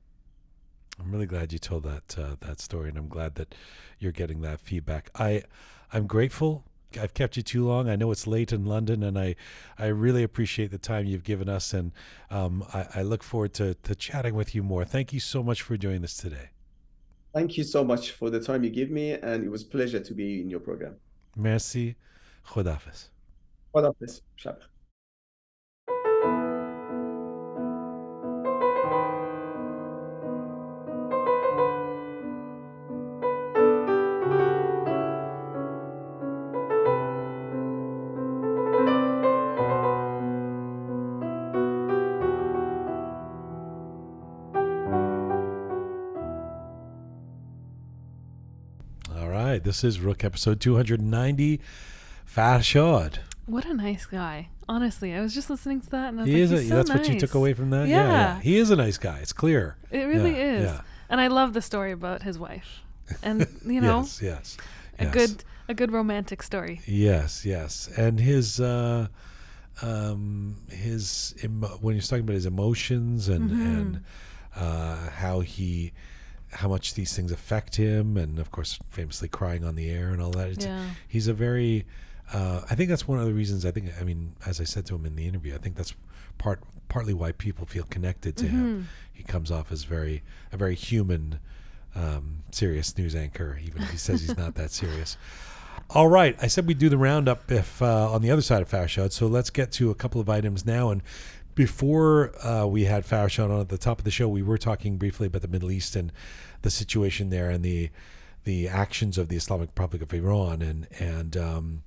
I'm 1.00 1.10
really 1.10 1.26
glad 1.26 1.52
you 1.52 1.58
told 1.58 1.82
that 1.84 2.16
uh, 2.16 2.36
that 2.40 2.60
story, 2.60 2.90
and 2.90 2.98
I'm 2.98 3.08
glad 3.08 3.34
that 3.34 3.54
you're 3.98 4.12
getting 4.12 4.42
that 4.42 4.60
feedback. 4.60 5.10
I 5.16 5.42
I'm 5.92 6.06
grateful. 6.06 6.64
I've 7.00 7.14
kept 7.14 7.36
you 7.36 7.42
too 7.42 7.66
long. 7.66 7.88
I 7.88 7.96
know 7.96 8.12
it's 8.12 8.28
late 8.28 8.52
in 8.52 8.64
London, 8.64 9.02
and 9.02 9.18
I 9.18 9.34
I 9.76 9.86
really 9.86 10.22
appreciate 10.22 10.70
the 10.70 10.78
time 10.78 11.06
you've 11.06 11.24
given 11.24 11.48
us, 11.48 11.74
and 11.74 11.90
um, 12.30 12.64
I, 12.72 12.86
I 12.96 13.02
look 13.02 13.24
forward 13.24 13.54
to 13.54 13.74
to 13.74 13.94
chatting 13.96 14.34
with 14.34 14.54
you 14.54 14.62
more. 14.62 14.84
Thank 14.84 15.12
you 15.12 15.18
so 15.18 15.42
much 15.42 15.62
for 15.62 15.76
doing 15.76 16.02
this 16.02 16.16
today. 16.16 16.50
Thank 17.32 17.56
you 17.56 17.64
so 17.64 17.82
much 17.82 18.12
for 18.12 18.30
the 18.30 18.38
time 18.38 18.62
you 18.62 18.70
give 18.70 18.90
me, 18.90 19.12
and 19.12 19.42
it 19.42 19.50
was 19.50 19.64
pleasure 19.64 19.98
to 19.98 20.14
be 20.14 20.40
in 20.40 20.48
your 20.48 20.60
program. 20.60 20.94
Merci. 21.36 21.96
Khodafis. 22.46 23.08
All 49.12 49.28
right. 49.28 49.58
This 49.64 49.82
is 49.82 49.98
Roqe 49.98 50.22
episode 50.22 50.60
290. 50.60 51.60
Farshad. 52.24 53.18
What 53.46 53.64
a 53.66 53.74
nice 53.74 54.06
guy. 54.06 54.48
Honestly, 54.68 55.12
I 55.14 55.20
was 55.20 55.34
just 55.34 55.50
listening 55.50 55.80
to 55.82 55.90
that 55.90 56.08
and 56.08 56.20
I 56.20 56.22
was 56.22 56.30
He 56.30 56.36
like, 56.36 56.42
is. 56.44 56.52
A, 56.52 56.68
so 56.68 56.74
that's 56.76 56.90
what 56.90 57.08
you 57.08 57.20
took 57.20 57.34
away 57.34 57.52
from 57.52 57.70
that. 57.70 57.88
Yeah. 57.88 58.40
He 58.40 58.56
is 58.56 58.70
a 58.70 58.76
nice 58.76 58.96
guy. 58.98 59.18
It's 59.18 59.32
clear. 59.34 59.76
It 59.90 60.04
really 60.04 60.32
Yeah, 60.32 60.52
is. 60.56 60.64
yeah. 60.64 60.80
And 61.10 61.20
I 61.20 61.26
love 61.26 61.52
the 61.52 61.60
story 61.62 61.92
about 61.92 62.22
his 62.22 62.38
wife. 62.38 62.80
And 63.22 63.46
you 63.66 63.80
know, 63.82 64.00
yes. 64.00 64.22
Yes. 64.22 64.56
a 64.98 65.04
yes. 65.04 65.12
good 65.14 65.44
a 65.68 65.74
good 65.74 65.92
romantic 65.92 66.42
story. 66.42 66.80
Yes. 66.86 67.44
Yes. 67.44 67.88
And 67.96 68.18
his. 68.20 68.60
uh 68.60 69.08
um 69.82 70.56
his 70.70 71.34
emo- 71.42 71.78
when 71.80 71.94
he's 71.96 72.06
talking 72.08 72.22
about 72.24 72.34
his 72.34 72.46
emotions 72.46 73.28
and 73.28 73.50
Mm-hmm. 73.50 73.66
and 73.76 74.04
uh 74.54 75.10
how 75.10 75.40
he 75.40 75.92
how 76.52 76.68
much 76.68 76.94
these 76.94 77.14
things 77.16 77.32
affect 77.32 77.74
him 77.74 78.16
and 78.16 78.38
of 78.38 78.52
course 78.52 78.78
famously 78.88 79.26
crying 79.28 79.64
on 79.64 79.74
the 79.74 79.90
air 79.90 80.10
and 80.10 80.22
all 80.22 80.30
that 80.30 80.48
it's, 80.50 80.64
Yeah. 80.64 80.90
he's 81.08 81.26
a 81.26 81.34
very 81.34 81.84
uh, 82.32 82.62
I 82.70 82.74
think 82.74 82.88
that's 82.88 83.06
one 83.06 83.18
of 83.18 83.26
the 83.26 83.34
reasons 83.34 83.64
I 83.66 83.70
think 83.70 83.90
I 84.00 84.04
mean 84.04 84.34
as 84.46 84.60
I 84.60 84.64
said 84.64 84.86
to 84.86 84.94
him 84.94 85.04
in 85.06 85.14
the 85.16 85.26
interview 85.28 85.54
I 85.54 85.58
think 85.58 85.76
that's 85.76 85.94
part 86.38 86.60
partly 86.88 87.14
why 87.14 87.32
people 87.32 87.66
feel 87.66 87.84
connected 87.84 88.36
to 88.38 88.44
Mm-hmm. 88.46 88.56
him 88.56 88.88
he 89.12 89.22
comes 89.22 89.50
off 89.50 89.70
as 89.70 89.84
very 89.84 90.22
a 90.52 90.56
very 90.56 90.74
human 90.74 91.38
um, 91.94 92.42
serious 92.50 92.96
news 92.98 93.14
anchor 93.14 93.58
even 93.64 93.82
if 93.82 93.90
he 93.90 93.96
says 93.96 94.20
he's 94.22 94.36
not 94.36 94.54
that 94.56 94.70
serious. 94.70 95.16
All 95.90 96.08
right 96.08 96.36
I 96.40 96.46
said 96.48 96.66
we'd 96.66 96.78
do 96.78 96.88
the 96.88 96.98
roundup 96.98 97.50
if 97.50 97.80
uh, 97.82 98.10
on 98.10 98.22
the 98.22 98.30
other 98.30 98.42
side 98.42 98.62
of 98.62 98.70
Farshad 98.70 99.12
so 99.12 99.26
let's 99.26 99.50
get 99.50 99.70
to 99.72 99.90
a 99.90 99.94
couple 99.94 100.20
of 100.20 100.28
items 100.28 100.64
now. 100.64 100.90
And 100.90 101.02
before 101.54 102.32
uh, 102.44 102.66
we 102.66 102.84
had 102.84 103.04
Farshad 103.06 103.50
on 103.50 103.60
at 103.60 103.68
the 103.68 103.78
top 103.78 103.98
of 103.98 104.04
the 104.04 104.10
show 104.10 104.28
we 104.28 104.42
were 104.42 104.58
talking 104.58 104.96
briefly 104.96 105.26
about 105.26 105.42
the 105.42 105.48
Middle 105.48 105.70
East 105.70 105.94
and 105.94 106.10
the 106.62 106.70
situation 106.70 107.30
there 107.30 107.50
and 107.50 107.62
the 107.64 107.90
the 108.44 108.68
actions 108.68 109.16
of 109.18 109.28
the 109.28 109.36
Islamic 109.36 109.68
Republic 109.68 110.02
of 110.02 110.12
Iran 110.12 110.62
and 110.62 110.86
and 110.98 111.36
um, 111.36 111.82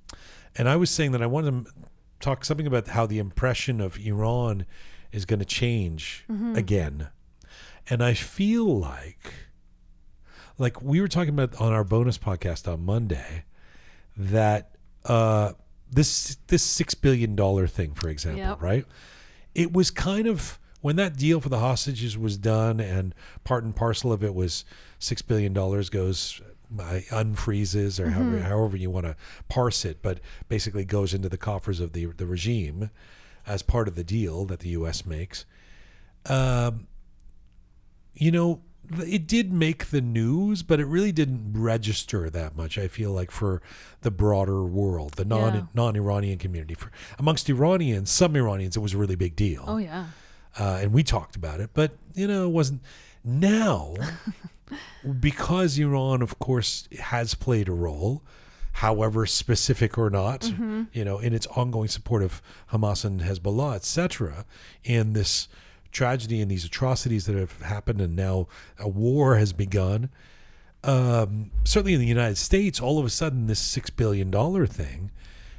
and 0.58 0.68
I 0.70 0.76
was 0.76 0.90
saying 0.90 1.12
that 1.12 1.22
I 1.22 1.28
wanted 1.28 1.66
to 1.66 1.72
talk 2.20 2.44
something 2.46 2.68
about 2.68 2.88
how 2.90 3.06
the 3.06 3.20
impression 3.20 3.80
of 3.82 3.98
Iran 4.00 4.66
is 5.12 5.26
going 5.26 5.40
to 5.40 5.46
change 5.46 6.26
again, 6.56 7.10
and 7.90 8.04
I 8.04 8.14
feel 8.14 8.66
like 8.80 9.34
like 10.58 10.82
we 10.82 11.00
were 11.02 11.08
talking 11.08 11.30
about 11.34 11.60
on 11.62 11.72
our 11.72 11.84
bonus 11.84 12.18
podcast 12.18 12.72
on 12.72 12.84
Monday 12.84 13.44
that 14.16 14.76
uh, 15.06 15.54
this 15.92 16.38
this 16.48 16.64
six 16.64 16.94
billion 16.96 17.36
dollar 17.36 17.68
thing, 17.68 17.94
for 17.94 18.10
example, 18.10 18.40
Yep. 18.42 18.62
right? 18.62 18.86
It 19.56 19.72
was 19.74 19.92
kind 19.92 20.28
of 20.28 20.60
when 20.82 20.96
that 20.98 21.16
deal 21.18 21.40
for 21.42 21.50
the 21.50 21.60
hostages 21.60 22.18
was 22.18 22.38
done, 22.38 22.80
and 22.80 23.14
part 23.44 23.64
and 23.64 23.76
parcel 23.76 24.12
of 24.12 24.24
it 24.24 24.34
was 24.36 24.66
six 25.00 25.22
billion 25.22 25.54
dollars 25.54 25.90
goes 25.90 26.42
uh, 26.80 27.00
unfreezes 27.12 28.00
or 28.00 28.10
however, 28.10 28.40
however 28.40 28.78
you 28.78 28.90
want 28.90 29.06
to 29.06 29.16
parse 29.50 29.86
it, 29.86 30.02
but 30.02 30.20
basically 30.50 30.86
goes 30.86 31.14
into 31.14 31.30
the 31.30 31.38
coffers 31.38 31.80
of 31.80 31.94
the 31.94 32.06
the 32.08 32.26
regime 32.26 32.90
as 33.46 33.62
part 33.62 33.88
of 33.88 33.96
the 33.96 34.04
deal 34.04 34.46
that 34.46 34.60
the 34.60 34.70
U.S. 34.70 35.06
makes. 35.06 35.46
Um, 36.26 36.88
you 38.14 38.32
know, 38.32 38.62
it 39.00 39.28
did 39.28 39.54
make 39.54 39.88
the 39.88 40.02
news, 40.02 40.64
but 40.64 40.80
it 40.80 40.86
really 40.86 41.12
didn't 41.12 41.54
register 41.54 42.30
that 42.30 42.56
much. 42.58 42.78
I 42.78 42.88
feel 42.88 43.12
like 43.12 43.32
for 43.32 43.62
the 44.02 44.12
broader 44.12 44.64
world, 44.64 45.14
the 45.14 45.26
non 45.26 45.54
Yeah. 45.54 45.62
non 45.74 45.96
Iranian 45.96 46.38
community, 46.38 46.74
for 46.74 46.92
amongst 47.20 47.50
Iranians, 47.50 48.10
some 48.12 48.36
Iranians, 48.36 48.76
it 48.76 48.80
was 48.82 48.94
a 48.94 48.98
really 48.98 49.16
big 49.16 49.36
deal 49.36 49.64
Oh 49.68 49.78
yeah. 49.78 50.08
uh, 50.60 50.80
and 50.82 50.92
we 50.94 51.04
talked 51.04 51.36
about 51.36 51.60
it, 51.60 51.70
but 51.74 51.98
you 52.16 52.28
know, 52.28 52.46
it 52.46 52.52
wasn't. 52.52 52.82
Now, 53.24 53.94
because 55.20 55.78
Iran, 55.78 56.22
of 56.22 56.40
course, 56.40 56.88
has 57.00 57.34
played 57.34 57.68
a 57.68 57.74
role, 57.74 58.24
however 58.74 59.26
specific 59.26 59.98
or 59.98 60.10
not, 60.10 60.52
you 60.94 61.04
know, 61.06 61.20
in 61.20 61.34
its 61.34 61.48
ongoing 61.48 61.88
support 61.88 62.22
of 62.24 62.42
Hamas 62.72 63.04
and 63.06 63.22
Hezbollah, 63.22 63.76
etc., 63.76 64.46
in 64.84 65.14
this 65.14 65.48
tragedy 65.92 66.42
and 66.42 66.52
these 66.52 66.66
atrocities 66.66 67.26
that 67.26 67.36
have 67.36 67.62
happened, 67.62 68.02
and 68.02 68.16
now 68.16 68.48
a 68.78 68.88
war 68.88 69.38
has 69.38 69.54
begun. 69.54 70.10
Um, 70.84 71.52
certainly 71.64 71.94
in 71.94 72.00
the 72.00 72.06
United 72.08 72.38
States, 72.38 72.80
all 72.80 73.00
of 73.00 73.06
a 73.06 73.10
sudden, 73.10 73.48
this 73.48 73.60
six 73.60 73.90
billion 73.90 74.30
dollar 74.30 74.68
thing 74.68 75.12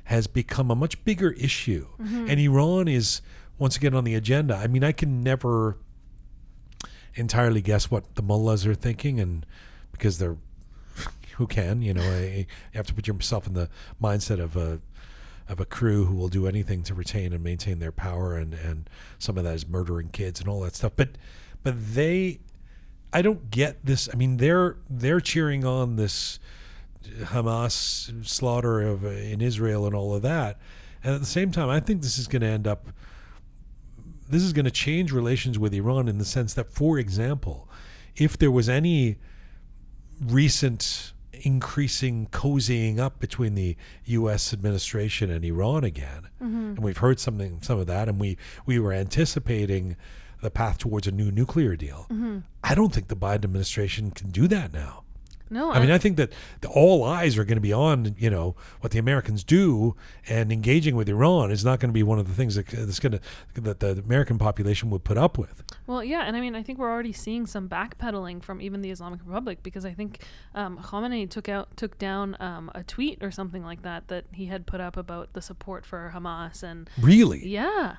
has 0.05 0.27
become 0.27 0.71
a 0.71 0.75
much 0.75 1.03
bigger 1.05 1.33
issue, 1.33 1.87
and 1.99 2.39
Iran 2.41 2.89
is 2.89 3.21
once 3.59 3.77
again 3.77 3.95
on 3.95 4.05
the 4.05 4.15
agenda. 4.15 4.55
I 4.55 4.69
mean, 4.69 4.85
I 4.85 4.93
can 4.93 5.23
never 5.23 5.77
entirely 7.19 7.61
guess 7.61 7.91
what 7.91 8.15
the 8.15 8.23
mullahs 8.23 8.67
are 8.67 8.75
thinking, 8.75 9.21
and 9.21 9.45
because 9.93 10.19
they're 10.19 10.37
who 11.37 11.47
can, 11.47 11.83
you 11.83 11.95
know, 11.95 12.03
I, 12.03 12.47
you 12.73 12.77
have 12.77 12.87
to 12.89 12.95
put 12.95 13.07
yourself 13.07 13.47
in 13.47 13.55
the 13.55 13.69
mindset 14.03 14.41
of 14.41 14.57
a 14.57 14.81
of 15.49 15.61
a 15.61 15.65
crew 15.65 16.05
who 16.05 16.15
will 16.15 16.29
do 16.29 16.47
anything 16.47 16.83
to 16.83 16.95
retain 16.95 17.33
and 17.33 17.43
maintain 17.43 17.79
their 17.79 17.93
power, 17.93 18.37
and 18.37 18.55
and 18.55 18.91
some 19.19 19.39
of 19.39 19.45
that 19.45 19.55
is 19.55 19.69
murdering 19.69 20.09
kids 20.09 20.41
and 20.41 20.49
all 20.49 20.61
that 20.61 20.75
stuff. 20.75 20.93
But 20.97 21.11
but 21.63 21.75
they, 21.95 22.41
I 23.13 23.23
don't 23.23 23.51
get 23.51 23.85
this. 23.85 24.09
I 24.13 24.17
mean, 24.17 24.39
they're 24.39 24.77
they're 24.91 25.21
cheering 25.21 25.65
on 25.65 25.97
this 25.97 26.39
Hamas 27.07 28.27
slaughter 28.27 28.83
of 28.83 29.05
in 29.05 29.41
Israel 29.41 29.87
and 29.87 29.95
all 29.95 30.15
of 30.15 30.23
that, 30.23 30.59
and 31.03 31.15
at 31.15 31.21
the 31.21 31.27
same 31.27 31.53
time, 31.53 31.69
I 31.69 31.81
think 31.81 32.03
this 32.03 32.19
is 32.19 32.27
going 32.27 32.43
to 32.43 32.49
end 32.49 32.67
up 32.67 32.89
this 34.29 34.43
is 34.43 34.53
going 34.53 34.65
to 34.65 34.71
change 34.71 35.13
relations 35.13 35.59
with 35.59 35.73
Iran 35.75 36.09
in 36.09 36.19
the 36.19 36.25
sense 36.25 36.55
that, 36.55 36.73
for 36.73 36.99
example, 36.99 37.69
if 38.17 38.37
there 38.37 38.51
was 38.51 38.69
any 38.69 39.17
recent 40.21 41.13
increasing 41.33 42.27
cozying 42.27 42.99
up 42.99 43.21
between 43.21 43.55
the 43.55 43.77
U.S. 44.07 44.53
administration 44.53 45.31
and 45.31 45.45
Iran 45.45 45.85
again, 45.85 46.29
mm-hmm. 46.43 46.57
and 46.57 46.79
we've 46.81 46.99
heard 46.99 47.21
something, 47.21 47.63
some 47.63 47.79
of 47.79 47.87
that, 47.87 48.09
and 48.09 48.19
we 48.21 48.37
we 48.67 48.79
were 48.79 48.93
anticipating 48.93 49.97
the 50.43 50.51
path 50.51 50.79
towards 50.79 51.07
a 51.07 51.13
new 51.13 51.31
nuclear 51.31 51.77
deal. 51.77 52.07
Mm-hmm. 52.11 52.39
I 52.63 52.75
don't 52.75 52.93
think 52.93 53.09
the 53.09 53.17
Biden 53.17 53.45
administration 53.45 54.11
can 54.11 54.31
do 54.31 54.47
that 54.49 54.73
now. 54.73 55.05
No, 55.51 55.73
I 55.73 55.81
mean, 55.81 55.91
I 55.91 55.99
think 55.99 56.17
that 56.17 56.33
the, 56.61 56.69
all 56.69 57.05
eyes 57.05 57.39
are 57.39 57.45
going 57.45 57.57
to 57.57 57.63
be 57.63 57.73
on, 57.73 58.15
you 58.19 58.31
know, 58.31 58.55
what 58.81 58.93
the 58.93 58.99
Americans 58.99 59.45
do, 59.45 59.97
and 60.29 60.53
engaging 60.53 60.97
with 60.97 61.09
Iran 61.09 61.51
is 61.51 61.65
not 61.65 61.81
going 61.81 61.91
to 61.91 61.95
be 61.95 62.03
one 62.03 62.19
of 62.19 62.29
the 62.29 62.35
things 62.35 62.55
that, 62.55 62.67
that's 62.67 62.99
going 62.99 63.13
to 63.13 63.21
that 63.61 63.81
the 63.81 64.03
American 64.05 64.39
population 64.39 64.91
would 64.91 65.05
put 65.05 65.19
up 65.19 65.39
with. 65.39 65.63
Well, 65.87 66.05
yeah, 66.05 66.23
and 66.23 66.37
I 66.37 66.41
mean, 66.41 66.55
I 66.55 66.63
think 66.63 66.79
we're 66.79 66.91
already 66.91 67.13
seeing 67.13 67.47
some 67.47 67.69
backpedaling 67.69 68.43
from 68.43 68.61
even 68.61 68.83
the 68.83 68.91
Islamic 68.91 69.21
Republic 69.25 69.63
because 69.63 69.85
I 69.85 69.93
think 69.93 70.23
um, 70.55 70.79
Khamenei 70.79 71.29
took 71.29 71.49
out 71.49 71.77
took 71.77 71.99
down 71.99 72.37
um, 72.41 72.71
a 72.75 72.83
tweet 72.83 73.23
or 73.23 73.31
something 73.31 73.65
like 73.65 73.83
that 73.83 74.09
that 74.09 74.25
he 74.33 74.47
had 74.47 74.67
put 74.67 74.81
up 74.81 74.97
about 74.97 75.33
the 75.33 75.43
support 75.43 75.85
for 75.87 76.13
Hamas 76.15 76.63
and 76.63 76.89
Really, 77.01 77.47
yeah, 77.47 77.97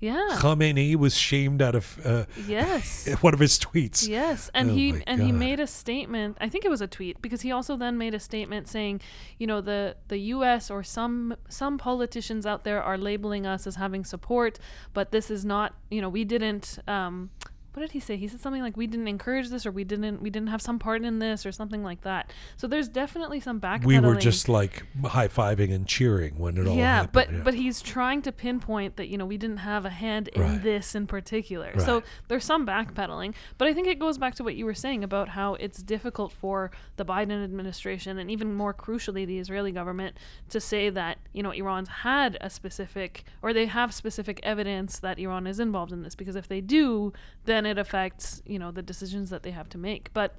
yeah, 0.00 0.38
Khamenei 0.40 0.96
was 0.96 1.14
shamed 1.14 1.60
out 1.60 1.74
of 1.74 2.00
uh, 2.06 2.24
yes. 2.46 3.06
one 3.20 3.34
of 3.34 3.40
his 3.40 3.58
tweets. 3.58 4.08
Yes, 4.08 4.50
and 4.54 4.70
Oh 4.70 4.74
he 4.74 5.02
and 5.06 5.22
he 5.22 5.30
made 5.30 5.60
a 5.60 5.66
statement. 5.66 6.38
I 6.40 6.48
think 6.48 6.64
it 6.64 6.70
was 6.70 6.80
a 6.80 6.86
tweet 6.86 7.20
because 7.20 7.42
he 7.42 7.52
also 7.52 7.76
then 7.76 7.98
made 7.98 8.14
a 8.14 8.20
statement 8.20 8.66
saying, 8.66 9.02
you 9.38 9.46
know, 9.46 9.60
the 9.60 9.96
the 10.08 10.18
U.S. 10.34 10.70
or 10.70 10.82
some 10.82 11.36
some 11.50 11.76
politicians 11.76 12.46
out 12.46 12.64
there 12.64 12.82
are 12.82 12.96
labeling 12.96 13.46
us 13.46 13.66
as 13.66 13.76
having 13.76 14.04
support, 14.04 14.58
but 14.94 15.12
this 15.12 15.30
is 15.30 15.44
not. 15.44 15.74
You 15.90 16.00
know, 16.00 16.08
we 16.08 16.24
didn't. 16.24 16.78
Um, 16.88 17.30
what 17.72 17.82
did 17.82 17.92
he 17.92 18.00
say? 18.00 18.16
He 18.16 18.26
said 18.26 18.40
something 18.40 18.62
like 18.62 18.76
we 18.76 18.86
didn't 18.86 19.06
encourage 19.06 19.48
this 19.48 19.64
or 19.64 19.70
we 19.70 19.84
didn't 19.84 20.20
we 20.20 20.28
didn't 20.28 20.48
have 20.48 20.60
some 20.60 20.78
part 20.78 21.04
in 21.04 21.20
this 21.20 21.46
or 21.46 21.52
something 21.52 21.84
like 21.84 22.02
that. 22.02 22.32
So 22.56 22.66
there's 22.66 22.88
definitely 22.88 23.38
some 23.40 23.60
backpedaling. 23.60 23.86
We 23.86 24.00
were 24.00 24.16
just 24.16 24.48
like 24.48 24.84
high 25.04 25.28
fiving 25.28 25.72
and 25.72 25.86
cheering 25.86 26.36
when 26.36 26.56
it 26.58 26.66
all 26.66 26.76
yeah, 26.76 26.96
happened. 26.96 27.12
but 27.12 27.32
yeah. 27.32 27.40
but 27.44 27.54
he's 27.54 27.80
trying 27.80 28.22
to 28.22 28.32
pinpoint 28.32 28.96
that 28.96 29.08
you 29.08 29.16
know 29.16 29.26
we 29.26 29.36
didn't 29.36 29.58
have 29.58 29.84
a 29.84 29.90
hand 29.90 30.28
in 30.28 30.40
Right. 30.40 30.62
this 30.62 30.94
in 30.94 31.06
particular. 31.06 31.78
So 31.78 32.02
there's 32.28 32.44
some 32.44 32.66
backpedaling, 32.66 33.34
but 33.58 33.68
I 33.68 33.72
think 33.74 33.86
it 33.86 33.98
goes 33.98 34.18
back 34.18 34.34
to 34.36 34.44
what 34.44 34.56
you 34.56 34.64
were 34.64 34.74
saying 34.74 35.04
about 35.04 35.30
how 35.30 35.54
it's 35.54 35.82
difficult 35.82 36.32
for 36.32 36.70
the 36.96 37.04
Biden 37.04 37.42
administration 37.44 38.18
and 38.18 38.30
even 38.30 38.54
more 38.54 38.74
crucially 38.74 39.26
the 39.26 39.38
Israeli 39.38 39.70
government 39.70 40.16
to 40.48 40.60
say 40.60 40.90
that 40.90 41.18
you 41.32 41.42
know 41.42 41.52
Iran's 41.52 41.88
had 41.88 42.36
a 42.40 42.50
specific 42.50 43.24
or 43.42 43.52
they 43.52 43.66
have 43.66 43.94
specific 43.94 44.40
evidence 44.42 44.98
that 44.98 45.18
Iran 45.18 45.46
is 45.46 45.60
involved 45.60 45.92
in 45.92 46.02
this 46.02 46.14
because 46.14 46.36
if 46.36 46.48
they 46.48 46.60
do, 46.60 47.12
then 47.44 47.59
it 47.66 47.78
affects 47.78 48.42
you 48.46 48.58
know 48.58 48.70
the 48.70 48.82
decisions 48.82 49.30
that 49.30 49.42
they 49.42 49.50
have 49.50 49.68
to 49.70 49.78
make. 49.78 50.12
But 50.12 50.36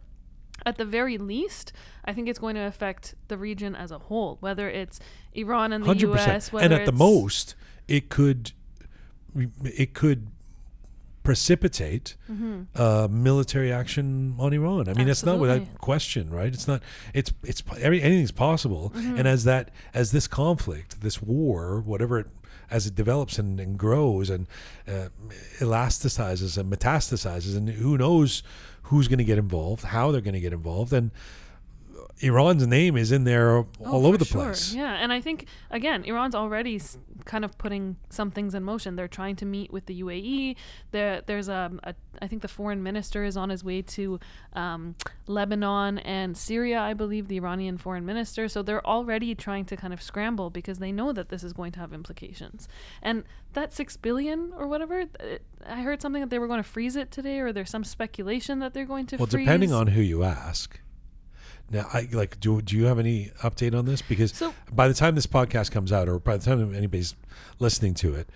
at 0.65 0.77
the 0.77 0.85
very 0.85 1.17
least, 1.17 1.73
I 2.05 2.13
think 2.13 2.27
it's 2.27 2.39
going 2.39 2.55
to 2.55 2.61
affect 2.61 3.15
the 3.27 3.37
region 3.37 3.75
as 3.75 3.91
a 3.91 3.99
whole, 3.99 4.37
whether 4.39 4.69
it's 4.69 4.99
Iran 5.33 5.73
and 5.73 5.83
the 5.83 5.87
hundred 5.87 6.01
U.S. 6.01 6.25
percent. 6.25 6.53
Whether 6.53 6.65
And 6.65 6.73
at 6.73 6.85
the 6.85 6.91
most, 6.91 7.55
it 7.87 8.09
could 8.09 8.51
it 9.63 9.93
could 9.93 10.27
precipitate 11.23 12.15
uh, 12.75 13.07
military 13.09 13.71
action 13.71 14.35
on 14.39 14.53
Iran. 14.53 14.89
I 14.89 14.93
mean, 14.93 15.07
it's 15.07 15.23
not 15.23 15.39
without 15.39 15.77
question, 15.77 16.29
right? 16.31 16.53
It's 16.53 16.67
not. 16.67 16.81
It's 17.13 17.31
it's 17.43 17.63
every 17.79 18.01
anything's 18.01 18.31
possible. 18.31 18.91
Mm-hmm. 18.95 19.17
And 19.17 19.27
as 19.27 19.43
that 19.45 19.69
as 19.93 20.11
this 20.11 20.27
conflict, 20.27 21.01
this 21.01 21.21
war, 21.21 21.81
whatever 21.81 22.19
it 22.19 22.27
as 22.71 22.87
it 22.87 22.95
develops 22.95 23.37
and, 23.37 23.59
and 23.59 23.77
grows 23.77 24.29
and 24.29 24.47
uh, 24.87 25.09
elasticizes 25.59 26.57
and 26.57 26.71
metastasizes, 26.71 27.55
and 27.55 27.69
who 27.69 27.97
knows 27.97 28.41
who's 28.83 29.07
going 29.07 29.19
to 29.19 29.23
get 29.23 29.37
involved, 29.37 29.83
how 29.83 30.11
they're 30.11 30.21
going 30.21 30.33
to 30.33 30.39
get 30.39 30.53
involved, 30.53 30.93
and 30.93 31.11
Iran's 32.21 32.65
name 32.67 32.97
is 32.97 33.11
in 33.11 33.23
there 33.23 33.57
all 33.57 33.67
Oh, 33.85 34.05
over 34.05 34.17
the 34.17 34.25
sure. 34.25 34.43
place. 34.45 34.73
Yeah, 34.73 34.93
and 34.93 35.11
I 35.13 35.21
think 35.21 35.45
again, 35.69 36.03
Iran's 36.03 36.35
already 36.35 36.75
s- 36.75 36.97
kind 37.25 37.45
of 37.45 37.57
putting 37.57 37.97
some 38.09 38.31
things 38.31 38.55
in 38.55 38.63
motion. 38.63 38.95
They're 38.95 39.07
trying 39.07 39.35
to 39.37 39.45
meet 39.45 39.71
with 39.71 39.85
the 39.85 40.01
UAE. 40.01 40.55
There, 40.91 41.21
there's 41.25 41.49
a, 41.49 41.71
a, 41.83 41.93
I 42.21 42.27
think 42.27 42.41
the 42.41 42.47
foreign 42.47 42.81
minister 42.83 43.23
is 43.23 43.37
on 43.37 43.49
his 43.49 43.63
way 43.63 43.81
to 43.83 44.19
um, 44.53 44.95
Lebanon 45.27 45.99
and 45.99 46.35
Syria. 46.35 46.79
I 46.79 46.93
believe 46.93 47.27
the 47.27 47.37
Iranian 47.37 47.77
foreign 47.77 48.05
minister. 48.05 48.47
So 48.49 48.61
they're 48.63 48.85
already 48.85 49.35
trying 49.35 49.65
to 49.65 49.77
kind 49.77 49.93
of 49.93 50.01
scramble 50.01 50.49
because 50.49 50.79
they 50.79 50.91
know 50.91 51.11
that 51.13 51.29
this 51.29 51.43
is 51.43 51.53
going 51.53 51.71
to 51.73 51.79
have 51.79 51.93
implications. 51.93 52.67
And 53.01 53.23
that 53.53 53.71
six 53.73 53.97
billion 53.97 54.51
or 54.57 54.67
whatever, 54.67 55.05
th- 55.05 55.41
I 55.65 55.81
heard 55.83 56.01
something 56.01 56.21
that 56.21 56.29
they 56.29 56.39
were 56.39 56.47
going 56.47 56.61
to 56.63 56.67
freeze 56.69 56.95
it 56.95 57.11
today, 57.11 57.39
or 57.39 57.53
there's 57.53 57.69
some 57.69 57.83
speculation 57.83 58.59
that 58.59 58.73
they're 58.73 58.85
going 58.85 59.05
to. 59.07 59.17
Freeze 59.17 59.19
it. 59.19 59.21
Well, 59.21 59.27
freeze. 59.27 59.45
depending 59.45 59.73
on 59.73 59.87
who 59.87 60.01
you 60.01 60.23
ask. 60.23 60.79
Now, 61.71 61.87
I 61.93 62.07
like. 62.11 62.39
Do 62.39 62.61
do 62.61 62.75
you 62.75 62.85
have 62.85 62.99
any 62.99 63.31
update 63.41 63.77
on 63.77 63.85
this? 63.85 64.01
Because 64.01 64.31
So- 64.35 64.53
by 64.73 64.87
the 64.87 64.93
time 64.93 65.15
this 65.15 65.25
podcast 65.27 65.71
comes 65.71 65.91
out, 65.91 66.09
or 66.09 66.19
by 66.19 66.35
the 66.37 66.43
time 66.43 66.75
anybody's 66.75 67.15
listening 67.59 67.93
to 67.95 68.13
it, 68.13 68.27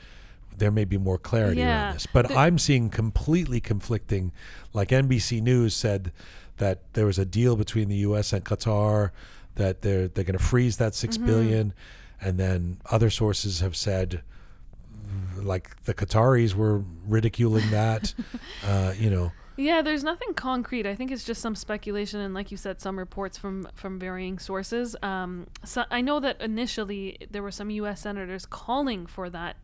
there 0.58 0.72
may 0.72 0.86
be 0.86 0.98
more 0.98 1.18
clarity 1.18 1.60
Yeah. 1.60 1.88
around 1.88 1.94
this. 1.96 2.08
But 2.12 2.32
I'm 2.32 2.58
seeing 2.58 2.90
completely 2.90 3.60
conflicting. 3.60 4.32
Like 4.74 4.90
NBC 4.92 5.42
News 5.42 5.74
said 5.76 6.14
that 6.58 6.80
there 6.94 7.06
was 7.06 7.20
a 7.20 7.26
deal 7.26 7.58
between 7.58 7.90
the 7.90 7.98
U.S. 7.98 8.32
and 8.32 8.46
Qatar 8.46 9.12
that 9.56 9.82
they're 9.82 10.08
they're 10.08 10.24
going 10.24 10.38
to 10.38 10.44
freeze 10.44 10.78
that 10.78 10.96
six 10.96 11.18
Mm-hmm. 11.18 11.26
billion, 11.26 11.74
and 12.22 12.38
then 12.40 12.78
other 12.90 13.10
sources 13.10 13.60
have 13.60 13.76
said. 13.76 14.22
Like 15.38 15.84
the 15.84 15.94
Qataris 15.94 16.56
were 16.56 16.84
ridiculing 17.08 17.70
that, 17.72 18.14
uh, 18.66 18.94
you 18.98 19.10
know. 19.10 19.32
Yeah, 19.58 19.82
there's 19.82 20.04
nothing 20.04 20.34
concrete. 20.34 20.86
I 20.86 20.96
think 20.96 21.12
it's 21.12 21.24
just 21.24 21.42
some 21.42 21.56
speculation 21.56 22.20
and, 22.20 22.34
like 22.34 22.52
you 22.52 22.58
said, 22.58 22.82
some 22.82 23.00
reports 23.00 23.38
from 23.38 23.68
from 23.74 24.00
varying 24.00 24.38
sources. 24.40 24.96
Um, 25.02 25.48
so 25.64 25.84
I 25.90 26.02
know 26.02 26.20
that 26.20 26.42
initially 26.42 27.18
there 27.32 27.42
were 27.42 27.52
some 27.52 27.70
U.S. 27.70 28.02
senators 28.02 28.46
calling 28.46 29.06
for 29.06 29.30
that 29.30 29.58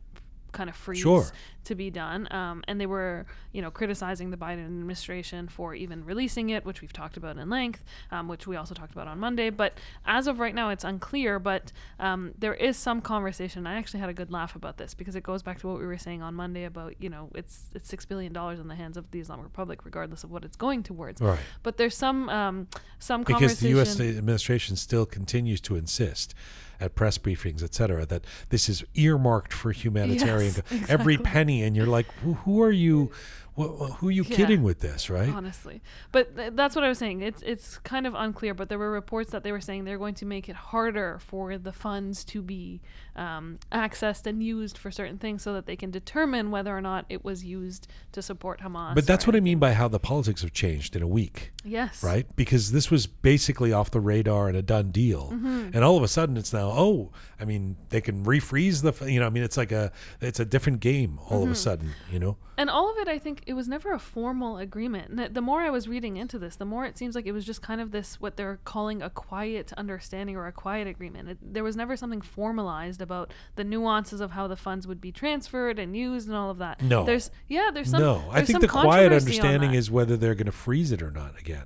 kind 0.52 0.70
of 0.70 0.76
freeze 0.76 1.00
Sure. 1.00 1.26
To 1.64 1.76
be 1.76 1.90
done, 1.90 2.32
um, 2.32 2.64
and 2.68 2.80
they 2.80 2.86
were, 2.86 3.26
you 3.52 3.62
know, 3.62 3.72
criticizing 3.72 4.32
the 4.32 4.38
Biden 4.38 4.66
administration 4.66 5.48
for 5.48 5.76
even 5.76 6.06
releasing 6.06 6.50
it, 6.50 6.66
which 6.66 6.82
we've 6.82 6.94
talked 6.94 7.18
about 7.18 7.38
in 7.38 7.50
length, 7.50 7.84
um, 8.12 8.28
which 8.28 8.48
we 8.48 8.56
also 8.56 8.74
talked 8.74 8.92
about 8.92 9.08
on 9.08 9.20
Monday. 9.20 9.50
But 9.50 9.78
as 10.06 10.28
of 10.28 10.40
right 10.40 10.56
now, 10.56 10.70
it's 10.70 10.84
unclear. 10.84 11.40
But 11.40 11.72
um, 12.00 12.34
there 12.38 12.54
is 12.54 12.78
some 12.78 13.02
conversation. 13.02 13.68
I 13.68 13.76
actually 13.76 14.00
had 14.00 14.10
a 14.10 14.14
good 14.14 14.32
laugh 14.32 14.56
about 14.56 14.78
this 14.78 14.94
because 14.94 15.16
it 15.16 15.24
goes 15.24 15.42
back 15.44 15.60
to 15.60 15.68
what 15.68 15.80
we 15.80 15.86
were 15.86 15.98
saying 15.98 16.22
on 16.22 16.34
Monday 16.34 16.66
about, 16.66 16.96
you 17.00 17.10
know, 17.10 17.30
it's 17.36 17.66
it's 17.74 17.88
six 17.88 18.06
billion 18.06 18.34
dollars 18.34 18.60
in 18.60 18.68
the 18.68 18.76
hands 18.76 18.98
of 18.98 19.10
the 19.12 19.20
Islamic 19.20 19.46
Republic, 19.46 19.86
regardless 19.86 20.24
of 20.24 20.32
what 20.32 20.46
it's 20.46 20.58
going 20.58 20.84
towards. 20.84 21.22
Right. 21.22 21.40
But 21.64 21.78
there's 21.78 21.96
some 21.96 22.30
um, 22.30 22.68
some 23.00 23.24
because 23.24 23.60
the. 23.60 23.72
U.S. 23.72 24.00
administration 24.00 24.76
still 24.76 25.06
continues 25.06 25.62
to 25.62 25.76
insist 25.76 26.36
at 26.80 26.96
press 26.96 27.18
briefings, 27.18 27.64
et 27.64 27.74
cetera, 27.76 28.06
that 28.08 28.26
this 28.50 28.68
is 28.68 28.84
earmarked 28.96 29.54
for 29.54 29.72
humanitarian. 29.72 30.54
Yes, 30.56 30.62
go- 30.62 30.94
Every 30.94 31.14
exactly. 31.14 31.40
And 31.60 31.76
you're 31.76 31.86
like, 31.86 32.12
who, 32.24 32.34
who 32.34 32.62
are 32.62 32.72
you? 32.72 33.12
Wh- 33.58 33.92
who 33.98 34.08
are 34.08 34.12
you 34.12 34.24
Yeah. 34.24 34.36
kidding 34.38 34.64
with 34.64 34.80
this, 34.80 35.10
right? 35.10 35.30
honestly 35.30 35.82
but 36.12 36.36
th- 36.38 36.54
that's 36.56 36.76
what 36.76 36.84
i 36.86 36.90
was 36.90 36.98
saying 36.98 37.22
it's 37.22 37.42
it's 37.42 37.78
kind 37.80 38.08
of 38.08 38.14
unclear 38.16 38.54
but 38.54 38.70
there 38.70 38.78
were 38.80 38.92
reports 38.92 39.32
that 39.32 39.44
they 39.44 39.52
were 39.52 39.60
saying 39.62 39.84
they're 39.84 39.98
going 39.98 40.14
to 40.16 40.26
make 40.26 40.48
it 40.50 40.56
harder 40.56 41.20
for 41.20 41.58
the 41.58 41.72
funds 41.74 42.24
to 42.26 42.42
be 42.42 42.82
um, 43.16 43.60
accessed 43.74 44.26
and 44.26 44.42
used 44.42 44.78
for 44.78 44.90
certain 44.90 45.18
things 45.18 45.42
so 45.42 45.52
that 45.54 45.66
they 45.66 45.76
can 45.76 45.92
determine 45.92 46.50
whether 46.50 46.76
or 46.76 46.80
not 46.80 47.06
it 47.10 47.26
was 47.26 47.44
used 47.44 47.88
to 48.14 48.22
support 48.22 48.62
hamas 48.62 48.96
But 48.96 49.06
that's 49.06 49.28
what 49.28 49.36
I 49.36 49.42
mean 49.42 49.60
by 49.60 49.74
how 49.74 49.90
the 49.90 50.00
politics 50.00 50.42
have 50.44 50.54
changed 50.54 50.96
in 50.96 51.02
a 51.02 51.08
week, 51.08 51.52
yes 51.66 52.02
right? 52.04 52.26
Because 52.38 52.72
this 52.72 52.90
was 52.90 53.08
basically 53.08 53.74
off 53.74 53.92
the 53.92 54.00
radar 54.00 54.48
and 54.48 54.56
a 54.58 54.62
done 54.62 54.92
deal, 54.92 55.30
Mm-hmm. 55.34 55.72
and 55.74 55.84
all 55.84 55.98
of 55.98 56.04
a 56.04 56.08
sudden 56.08 56.38
it's 56.38 56.54
now, 56.54 56.72
oh, 56.74 57.12
I 57.40 57.44
mean, 57.46 57.76
they 57.90 58.00
can 58.02 58.24
refreeze 58.24 58.82
the, 58.82 59.12
you 59.12 59.20
know, 59.20 59.26
I 59.26 59.30
mean, 59.30 59.44
it's 59.44 59.58
like 59.58 59.72
a, 59.74 59.92
it's 60.22 60.40
a 60.40 60.46
different 60.46 60.80
game 60.80 61.20
all 61.28 61.42
Mm-hmm. 61.42 61.44
of 61.44 61.52
a 61.52 61.56
sudden, 61.56 61.90
you 62.10 62.20
know. 62.20 62.38
and 62.58 62.70
all 62.70 62.90
of 62.92 62.98
it 63.00 63.08
i 63.08 63.18
think 63.18 63.41
it 63.48 63.54
was 63.54 63.68
never 63.68 63.92
a 63.94 64.00
formal 64.00 64.58
agreement 64.58 65.10
and 65.10 65.34
the 65.34 65.42
more 65.42 65.62
i 65.62 65.70
was 65.70 65.88
reading 65.88 66.18
into 66.18 66.38
this 66.40 66.56
the 66.58 66.66
more 66.66 66.86
it 66.86 66.98
seems 66.98 67.16
like 67.16 67.26
it 67.26 67.32
was 67.32 67.46
just 67.46 67.62
kind 67.62 67.82
of 67.82 67.92
this 67.92 68.20
what 68.20 68.38
they're 68.38 68.60
calling 68.66 69.02
a 69.02 69.10
quiet 69.10 69.72
understanding 69.78 70.36
or 70.36 70.48
a 70.48 70.52
quiet 70.52 70.88
agreement 70.88 71.30
it, 71.30 71.38
there 71.42 71.64
was 71.64 71.76
never 71.76 71.96
something 71.96 72.22
formalized 72.22 73.02
about 73.02 73.32
the 73.56 73.64
nuances 73.64 74.22
of 74.22 74.32
how 74.32 74.48
the 74.48 74.56
funds 74.56 74.86
would 74.88 75.02
be 75.02 75.12
transferred 75.12 75.80
and 75.80 75.96
used 75.96 76.28
and 76.28 76.36
all 76.38 76.50
of 76.50 76.58
that 76.58 76.82
No. 76.82 77.04
there's 77.04 77.32
yeah 77.48 77.70
there's 77.74 77.90
some 77.90 78.02
no, 78.02 78.24
I 78.32 78.44
think 78.44 78.62
the 78.62 78.68
quiet 78.68 79.12
understanding 79.12 79.74
is 79.74 79.90
whether 79.92 80.18
they're 80.18 80.36
going 80.36 80.46
to 80.46 80.52
freeze 80.52 80.92
it 80.92 81.02
or 81.02 81.12
not 81.12 81.40
again. 81.40 81.66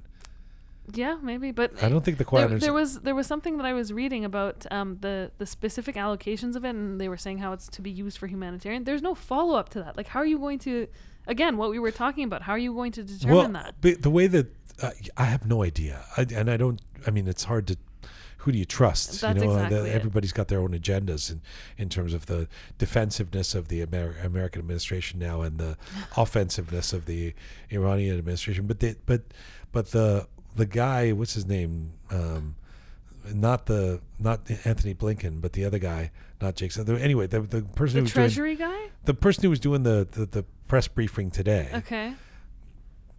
yeah 0.93 1.17
maybe 1.21 1.51
but 1.51 1.71
I 1.83 1.89
don't 1.89 2.05
think 2.05 2.19
the 2.19 2.25
quiet 2.25 2.49
there, 2.49 2.59
there 2.59 2.73
was 2.73 2.99
there 3.01 3.15
was 3.15 3.25
something 3.25 3.57
that 3.57 3.65
I 3.65 3.73
was 3.73 3.91
reading 3.91 4.23
about 4.23 4.65
um, 4.71 4.97
the 5.01 5.31
the 5.39 5.45
specific 5.47 5.95
allocations 5.95 6.55
of 6.55 6.63
it, 6.63 6.69
and 6.69 7.01
they 7.01 7.09
were 7.09 7.17
saying 7.17 7.39
how 7.39 7.53
it's 7.53 7.67
to 7.69 7.81
be 7.81 7.89
used 7.89 8.17
for 8.19 8.27
humanitarian. 8.27 8.83
There's 8.83 9.01
no 9.01 9.15
follow 9.15 9.55
up 9.57 9.69
to 9.69 9.79
that. 9.79 9.97
Like, 9.97 10.07
how 10.07 10.19
are 10.19 10.25
you 10.27 10.37
going 10.37 10.59
to, 10.59 10.87
again, 11.27 11.57
what 11.57 11.69
we 11.69 11.79
were 11.79 11.91
talking 11.91 12.23
about? 12.23 12.43
How 12.43 12.53
are 12.53 12.57
you 12.57 12.73
going 12.73 12.91
to 12.93 13.03
determine 13.03 13.35
well, 13.35 13.63
that? 13.63 13.75
but 13.81 14.01
the 14.01 14.09
way 14.09 14.27
that 14.27 14.47
uh, 14.81 14.91
I 15.17 15.25
have 15.25 15.45
no 15.45 15.63
idea, 15.63 16.05
I, 16.17 16.25
and 16.33 16.49
I 16.49 16.57
don't. 16.57 16.81
I 17.07 17.11
mean, 17.11 17.27
it's 17.27 17.45
hard 17.45 17.67
to. 17.67 17.77
Who 18.39 18.51
do 18.51 18.59
you 18.59 18.65
trust? 18.65 19.21
That's 19.21 19.39
you 19.39 19.45
know, 19.45 19.53
exactly 19.53 19.79
the, 19.79 19.85
it. 19.87 19.95
everybody's 19.95 20.31
got 20.31 20.49
their 20.49 20.59
own 20.59 20.77
agendas 20.77 21.31
in, 21.31 21.41
in 21.79 21.89
terms 21.89 22.13
of 22.13 22.27
the 22.27 22.47
defensiveness 22.77 23.55
of 23.55 23.69
the 23.69 23.81
Amer- 23.81 24.17
American 24.23 24.59
administration 24.59 25.17
now 25.19 25.41
and 25.41 25.57
the 25.57 25.77
offensiveness 26.17 26.93
of 26.93 27.07
the 27.07 27.33
Iranian 27.71 28.17
administration. 28.19 28.67
But 28.67 28.81
the, 28.81 28.97
but 29.07 29.23
but 29.71 29.91
the 29.91 30.27
the 30.55 30.67
guy, 30.67 31.11
what's 31.11 31.33
his 31.33 31.47
name? 31.47 31.93
Um, 32.11 32.55
not 33.33 33.65
the 33.65 34.01
not 34.19 34.41
Antony 34.65 34.93
Blinken, 34.93 35.41
but 35.41 35.53
the 35.53 35.65
other 35.65 35.79
guy, 35.79 36.11
not 36.41 36.55
Jake. 36.55 36.71
Sullivan. 36.71 36.97
Anyway, 37.01 37.27
the 37.27 37.41
the 37.41 37.61
person 37.61 37.95
The 37.95 37.99
who 37.99 38.03
was 38.03 38.13
doing 38.13 38.23
Treasury 38.27 38.55
guy? 38.55 38.89
the 39.05 39.13
person 39.13 39.43
who 39.43 39.49
was 39.49 39.59
doing 39.59 39.83
the 39.83 40.07
the, 40.09 40.25
the 40.25 40.43
press 40.67 40.87
briefing 40.87 41.29
today, 41.31 41.69
Okay. 41.73 42.13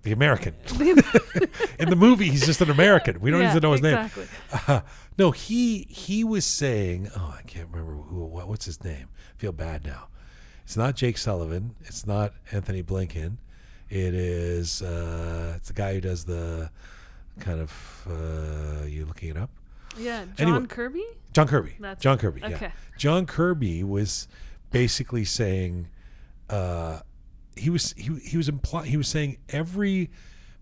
the 0.02 0.12
American. 0.12 0.54
In 1.78 1.90
the 1.90 1.96
movie, 1.96 2.28
he's 2.30 2.44
just 2.46 2.60
an 2.60 2.70
American. 2.70 3.20
We 3.20 3.30
don't 3.30 3.40
Yeah, 3.42 3.50
even 3.50 3.62
know 3.62 3.72
his 3.72 3.80
exactly. 3.80 4.22
name. 4.24 4.60
Uh, 4.66 4.80
no, 5.18 5.30
he 5.30 5.86
he 5.90 6.24
was 6.24 6.44
saying, 6.44 7.10
oh, 7.16 7.34
I 7.38 7.42
can't 7.42 7.68
remember 7.70 7.92
who. 8.02 8.24
What, 8.24 8.48
what's 8.48 8.64
his 8.64 8.82
name? 8.82 9.08
I 9.36 9.40
feel 9.40 9.52
bad 9.52 9.84
now. 9.84 10.08
It's 10.64 10.76
not 10.76 10.96
Jake 10.96 11.16
Sullivan. 11.18 11.74
It's 11.84 12.06
not 12.06 12.32
Antony 12.52 12.82
Blinken. 12.82 13.36
It 13.88 14.14
is. 14.14 14.82
Uh, 14.82 15.54
it's 15.56 15.68
the 15.68 15.74
guy 15.74 15.94
who 15.94 16.00
does 16.00 16.24
the 16.24 16.70
kind 17.38 17.60
of. 17.60 18.06
Uh, 18.10 18.84
you 18.86 19.04
looking 19.06 19.28
it 19.30 19.36
up? 19.36 19.50
Yeah, 19.98 20.24
John 20.36 20.48
Anyway. 20.48 20.66
Kirby? 20.66 21.04
John 21.32 21.48
Kirby. 21.48 21.72
That's 21.80 22.02
John. 22.02 22.18
Kirby. 22.18 22.40
Yeah. 22.40 22.48
Okay. 22.54 22.72
John 22.96 23.26
Kirby 23.26 23.84
was 23.84 24.26
basically 24.70 25.24
saying, 25.24 25.88
uh, 26.50 27.00
he 27.56 27.70
was 27.70 27.92
he 27.96 28.14
he 28.22 28.36
was 28.36 28.48
implying 28.48 28.90
he 28.90 28.96
was 28.96 29.08
saying 29.08 29.38
every 29.48 30.10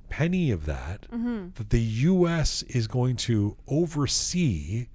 penny 0.09 0.51
of 0.51 0.67
that 0.67 1.09
Mm-hmm. 1.13 1.49
that 1.55 1.71
the 1.71 1.81
U.S. 1.81 2.63
is 2.65 2.87
going 2.87 3.17
to 3.17 3.57
oversee 3.69 4.87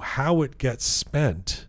how 0.00 0.42
it 0.42 0.58
gets 0.58 0.84
spent 0.84 1.66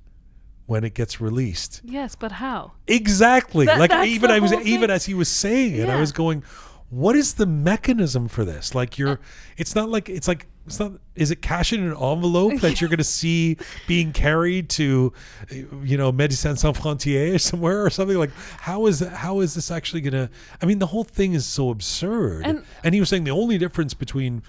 when 0.66 0.84
it 0.84 0.94
gets 0.94 1.20
released. 1.20 1.82
Yes, 1.84 2.16
but 2.16 2.34
how? 2.34 2.74
Exactly. 2.88 3.66
That- 3.66 3.80
like 3.80 3.92
even 4.08 4.30
I 4.32 4.40
was 4.40 4.52
whole 4.52 4.62
even 4.68 4.90
as 4.92 5.06
he 5.06 5.14
was 5.14 5.30
saying 5.30 5.76
it, 5.76 5.90
I 5.90 6.00
was 6.00 6.12
going, 6.12 6.44
"What 6.90 7.16
is 7.16 7.36
the 7.36 7.46
mechanism 7.48 8.28
for 8.28 8.46
this? 8.46 8.76
Like 8.76 8.98
you're, 8.98 9.20
it's 9.58 9.74
not 9.74 9.90
like 9.90 10.10
it's 10.10 10.28
like 10.28 10.48
it's 10.70 10.80
not. 10.80 10.94
Is 11.16 11.32
it 11.32 11.42
cash 11.42 11.74
in 11.74 11.82
an 11.84 11.90
envelope 11.92 12.62
that 12.62 12.80
you're 12.80 12.90
going 12.90 12.98
to 13.00 13.04
see 13.04 13.58
being 13.88 14.12
carried 14.14 14.70
to, 14.72 15.12
you 15.84 15.98
know, 15.98 16.14
Médecins 16.14 16.60
Sans 16.60 16.78
Frontières 16.78 17.36
or 17.36 17.40
somewhere 17.40 17.84
or 17.86 17.90
something? 17.90 18.18
Like 18.18 18.32
how 18.62 18.86
is 18.86 19.00
how 19.02 19.40
is 19.42 19.54
this 19.56 19.70
actually 19.72 20.02
going 20.02 20.14
to? 20.14 20.30
I 20.62 20.66
mean, 20.66 20.80
the 20.80 20.88
whole 20.88 21.04
thing 21.04 21.34
is 21.34 21.46
so 21.46 21.70
absurd. 21.70 22.46
And- 22.46 22.64
and 22.84 22.94
he 22.94 23.00
was 23.00 23.10
saying 23.10 23.24
the 23.26 23.32
only 23.32 23.58
difference 23.58 23.94
between 23.94 24.44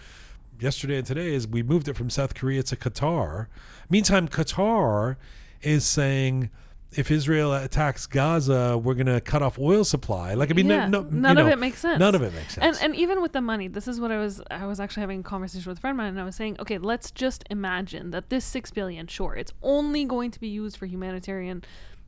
yesterday 0.61 0.99
and 0.99 1.07
today 1.07 1.35
is 1.35 1.49
we 1.49 1.63
moved 1.63 1.89
it 1.89 1.97
from 1.97 2.11
South 2.11 2.35
Korea 2.35 2.63
to 2.65 2.77
Qatar. 2.77 3.47
Meantime, 3.89 4.29
Qatar 4.29 5.17
is 5.63 5.85
saying 5.85 6.51
if 6.93 7.11
Israel 7.11 7.55
attacks 7.55 8.07
Gaza, 8.07 8.77
we're 8.77 8.95
going 8.95 9.07
to 9.07 9.21
cut 9.21 9.43
off 9.43 9.59
oil 9.59 9.85
supply. 9.85 10.35
Like 10.35 10.51
I 10.51 10.55
mean, 10.55 10.67
Yeah, 10.67 10.89
no, 10.89 11.03
no, 11.03 11.09
none 11.11 11.39
of 11.39 11.47
know, 11.47 11.53
it 11.53 11.59
makes 11.59 11.79
sense. 11.79 11.99
None 12.01 12.15
of 12.15 12.23
it 12.23 12.35
makes 12.35 12.55
sense. 12.55 12.79
And 12.79 12.93
and 12.93 13.01
even 13.01 13.23
with 13.23 13.33
the 13.33 13.41
money, 13.41 13.69
this 13.69 13.87
is 13.87 14.01
what 14.01 14.11
I 14.11 14.19
was 14.19 14.43
I 14.51 14.67
was 14.67 14.81
actually 14.81 15.03
having 15.03 15.21
a 15.21 15.23
conversation 15.23 15.69
with 15.71 15.79
a 15.79 15.81
friend 15.81 15.95
of 15.95 15.99
mine 15.99 16.09
and 16.09 16.21
I 16.21 16.25
was 16.25 16.37
saying, 16.37 16.57
okay, 16.59 16.79
let's 16.79 17.11
just 17.11 17.45
imagine 17.51 18.11
that 18.11 18.31
this 18.31 18.45
six 18.45 18.71
billion, 18.71 19.07
sure, 19.07 19.37
it's 19.37 19.53
only 19.63 20.05
going 20.05 20.31
to 20.33 20.41
be 20.41 20.49
used 20.49 20.77
for 20.77 20.87
humanitarian 20.87 21.63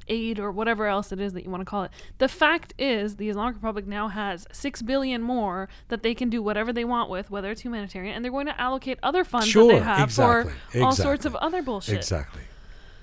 aid 0.08 0.40
or 0.40 0.50
whatever 0.50 0.86
else 0.86 1.12
it 1.12 1.20
is 1.20 1.32
that 1.32 1.44
you 1.44 1.50
want 1.50 1.60
to 1.60 1.64
call 1.64 1.84
it. 1.84 1.90
The 2.18 2.28
fact 2.28 2.74
is 2.78 3.16
the 3.16 3.28
Islamic 3.28 3.54
Republic 3.54 3.86
now 3.86 4.08
has 4.08 4.46
six 4.52 4.82
billion 4.82 5.22
more 5.22 5.68
that 5.88 6.02
they 6.02 6.14
can 6.14 6.28
do 6.28 6.42
whatever 6.42 6.72
they 6.72 6.84
want 6.84 7.08
with, 7.08 7.30
whether 7.30 7.50
it's 7.50 7.60
humanitarian, 7.60 8.14
and 8.14 8.24
they're 8.24 8.32
going 8.32 8.46
to 8.46 8.60
allocate 8.60 8.98
other 9.02 9.24
funds 9.24 9.52
that 9.52 9.68
they 9.68 9.78
have 9.78 10.08
exactly, 10.08 10.52
for 10.72 10.82
all 10.82 10.92
sorts 10.92 11.24
of 11.24 11.34
other 11.36 11.62
bullshit. 11.62 11.96
exactly. 11.96 12.42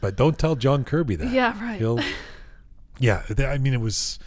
But 0.01 0.15
don't 0.15 0.37
tell 0.39 0.55
John 0.55 0.83
Kirby 0.83 1.15
that. 1.17 1.31
Yeah, 1.31 1.61
right. 1.63 1.77
He'll, 1.79 1.99
yeah, 2.99 3.23
th- 3.27 3.39
I 3.39 3.57
mean, 3.57 3.73
it 3.73 3.81
was, 3.81 4.19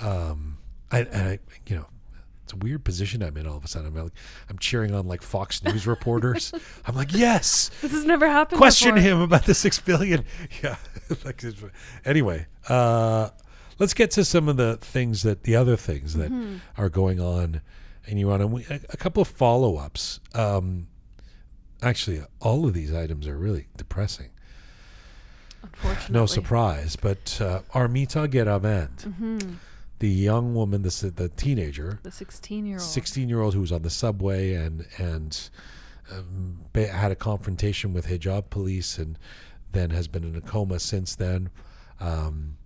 um, 0.00 0.58
I, 0.90 1.00
and 1.00 1.28
I, 1.28 1.38
you 1.66 1.76
know, 1.76 1.86
it's 2.44 2.52
a 2.52 2.56
weird 2.56 2.84
position 2.84 3.22
I'm 3.22 3.36
in 3.36 3.46
all 3.46 3.56
of 3.56 3.64
a 3.64 3.68
sudden. 3.68 3.88
I'm 3.88 4.02
like, 4.04 4.12
I'm 4.50 4.58
cheering 4.58 4.94
on 4.94 5.06
like 5.06 5.22
Fox 5.22 5.62
News 5.62 5.86
reporters. 5.86 6.52
I'm 6.86 6.94
like, 6.96 7.12
yes, 7.12 7.70
This 7.80 7.92
has 7.92 8.04
never 8.04 8.28
happened. 8.28 8.58
question 8.58 8.94
before. 8.96 9.10
him 9.10 9.20
about 9.20 9.44
the 9.46 9.54
six 9.54 9.78
billion. 9.80 10.24
Yeah. 10.62 10.76
like, 11.24 11.42
anyway, 12.04 12.46
uh, 12.68 13.30
let's 13.78 13.94
get 13.94 14.10
to 14.12 14.24
some 14.24 14.48
of 14.48 14.56
the 14.56 14.76
things 14.78 15.22
that 15.22 15.44
the 15.44 15.54
other 15.56 15.76
things 15.76 16.14
that 16.14 16.30
Mm-hmm. 16.32 16.56
are 16.76 16.88
going 16.88 17.20
on 17.20 17.60
in 18.06 18.18
Iran, 18.18 18.40
and 18.40 18.52
we, 18.52 18.64
a, 18.68 18.80
a 18.90 18.96
couple 18.96 19.20
of 19.22 19.28
follow 19.28 19.76
ups. 19.76 20.18
Um, 20.34 20.88
actually, 21.80 22.22
all 22.40 22.66
of 22.66 22.74
these 22.74 22.92
items 22.92 23.28
are 23.28 23.38
really 23.38 23.68
depressing. 23.76 24.30
Unfortunately. 25.74 26.12
No 26.14 26.26
surprise, 26.26 26.96
but 26.96 27.38
uh, 27.40 27.60
Armita 27.74 28.28
Geravand, 28.28 28.96
Mm-hmm. 29.04 29.54
the 29.98 30.08
young 30.08 30.54
woman, 30.54 30.82
the 30.82 31.12
the 31.14 31.28
teenager, 31.30 31.98
The 32.02 32.10
16 32.10 32.66
year 32.66 32.76
old. 32.76 32.82
16 32.82 33.28
year 33.28 33.40
old 33.40 33.54
who 33.54 33.60
was 33.60 33.72
on 33.72 33.82
the 33.82 33.90
subway 33.90 34.54
and 34.54 34.86
and 34.98 35.50
um, 36.10 36.58
had 36.74 37.10
a 37.12 37.16
confrontation 37.16 37.92
with 37.94 38.06
hijab 38.06 38.50
police 38.50 38.98
and 38.98 39.18
then 39.72 39.90
has 39.90 40.08
been 40.08 40.24
in 40.24 40.36
a 40.36 40.40
coma 40.40 40.78
since 40.78 41.14
then. 41.16 41.48
Um, 42.00 42.56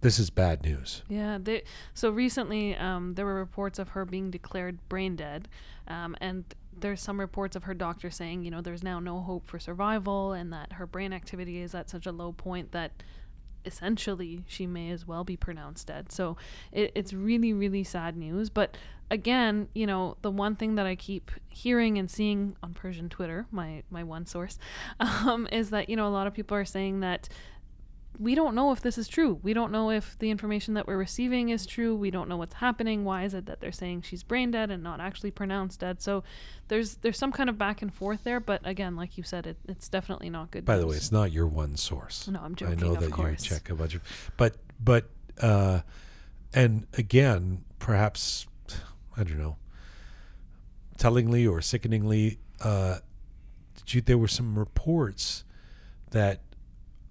this 0.00 0.18
is 0.18 0.30
bad 0.30 0.62
news. 0.62 1.02
Yeah. 1.08 1.38
They, 1.40 1.62
so 1.94 2.10
recently, 2.10 2.76
um, 2.76 3.14
there 3.14 3.24
were 3.24 3.34
reports 3.34 3.78
of 3.78 3.90
her 3.90 4.04
being 4.04 4.30
declared 4.30 4.78
brain 4.88 5.16
dead. 5.16 5.48
Um, 5.88 6.14
and 6.20 6.44
there's 6.80 7.00
some 7.00 7.20
reports 7.20 7.56
of 7.56 7.64
her 7.64 7.74
doctor 7.74 8.10
saying, 8.10 8.44
you 8.44 8.50
know, 8.50 8.60
there's 8.60 8.82
now 8.82 9.00
no 9.00 9.20
hope 9.20 9.46
for 9.46 9.58
survival 9.58 10.32
and 10.32 10.52
that 10.52 10.74
her 10.74 10.86
brain 10.86 11.12
activity 11.12 11.60
is 11.60 11.74
at 11.74 11.90
such 11.90 12.06
a 12.06 12.12
low 12.12 12.32
point 12.32 12.72
that 12.72 13.02
essentially 13.64 14.44
she 14.46 14.66
may 14.66 14.90
as 14.90 15.06
well 15.06 15.24
be 15.24 15.36
pronounced 15.36 15.88
dead. 15.88 16.10
So 16.10 16.36
it, 16.72 16.92
it's 16.94 17.12
really, 17.12 17.52
really 17.52 17.84
sad 17.84 18.16
news. 18.16 18.50
But 18.50 18.76
again, 19.10 19.68
you 19.74 19.86
know, 19.86 20.16
the 20.22 20.30
one 20.30 20.56
thing 20.56 20.74
that 20.76 20.86
I 20.86 20.94
keep 20.94 21.30
hearing 21.48 21.98
and 21.98 22.10
seeing 22.10 22.56
on 22.62 22.74
Persian 22.74 23.08
Twitter, 23.08 23.46
my, 23.50 23.82
my 23.90 24.02
one 24.02 24.26
source, 24.26 24.58
um, 25.00 25.48
is 25.52 25.70
that, 25.70 25.88
you 25.88 25.96
know, 25.96 26.06
a 26.06 26.10
lot 26.10 26.26
of 26.26 26.34
people 26.34 26.56
are 26.56 26.64
saying 26.64 27.00
that 27.00 27.28
we 28.18 28.34
don't 28.34 28.54
know 28.54 28.72
if 28.72 28.80
this 28.80 28.98
is 28.98 29.06
true. 29.06 29.38
We 29.42 29.52
don't 29.52 29.70
know 29.70 29.90
if 29.90 30.18
the 30.18 30.30
information 30.30 30.74
that 30.74 30.86
we're 30.86 30.96
receiving 30.96 31.50
is 31.50 31.66
true. 31.66 31.94
We 31.94 32.10
don't 32.10 32.28
know 32.28 32.36
what's 32.36 32.54
happening. 32.54 33.04
Why 33.04 33.24
is 33.24 33.32
it 33.32 33.46
that 33.46 33.60
they're 33.60 33.72
saying 33.72 34.02
she's 34.02 34.22
brain 34.22 34.50
dead 34.50 34.70
and 34.70 34.82
not 34.82 35.00
actually 35.00 35.30
pronounced 35.30 35.80
dead? 35.80 36.02
So 36.02 36.24
there's 36.66 36.96
there's 36.96 37.18
some 37.18 37.30
kind 37.30 37.48
of 37.48 37.56
back 37.56 37.80
and 37.80 37.94
forth 37.94 38.24
there. 38.24 38.40
But 38.40 38.60
again, 38.66 38.96
like 38.96 39.16
you 39.16 39.22
said, 39.22 39.46
it, 39.46 39.56
it's 39.68 39.88
definitely 39.88 40.30
not 40.30 40.50
good. 40.50 40.64
By 40.64 40.78
the 40.78 40.86
way, 40.86 40.96
it's 40.96 41.12
not 41.12 41.30
your 41.30 41.46
one 41.46 41.76
source. 41.76 42.26
no, 42.26 42.40
I'm 42.40 42.54
joking. 42.54 42.82
I 42.82 42.86
know 42.86 42.94
that 42.96 43.12
course. 43.12 43.44
you 43.44 43.50
check 43.50 43.70
a 43.70 43.74
bunch 43.74 43.94
of, 43.94 44.02
but 44.36 44.56
but 44.82 45.08
uh, 45.40 45.80
and 46.52 46.86
again, 46.94 47.64
perhaps 47.78 48.46
I 49.16 49.24
don't 49.24 49.38
know, 49.38 49.56
tellingly 50.96 51.46
or 51.46 51.60
sickeningly, 51.60 52.38
uh, 52.60 52.98
did 53.76 53.94
you, 53.94 54.00
there 54.00 54.18
were 54.18 54.28
some 54.28 54.58
reports 54.58 55.44
that 56.10 56.40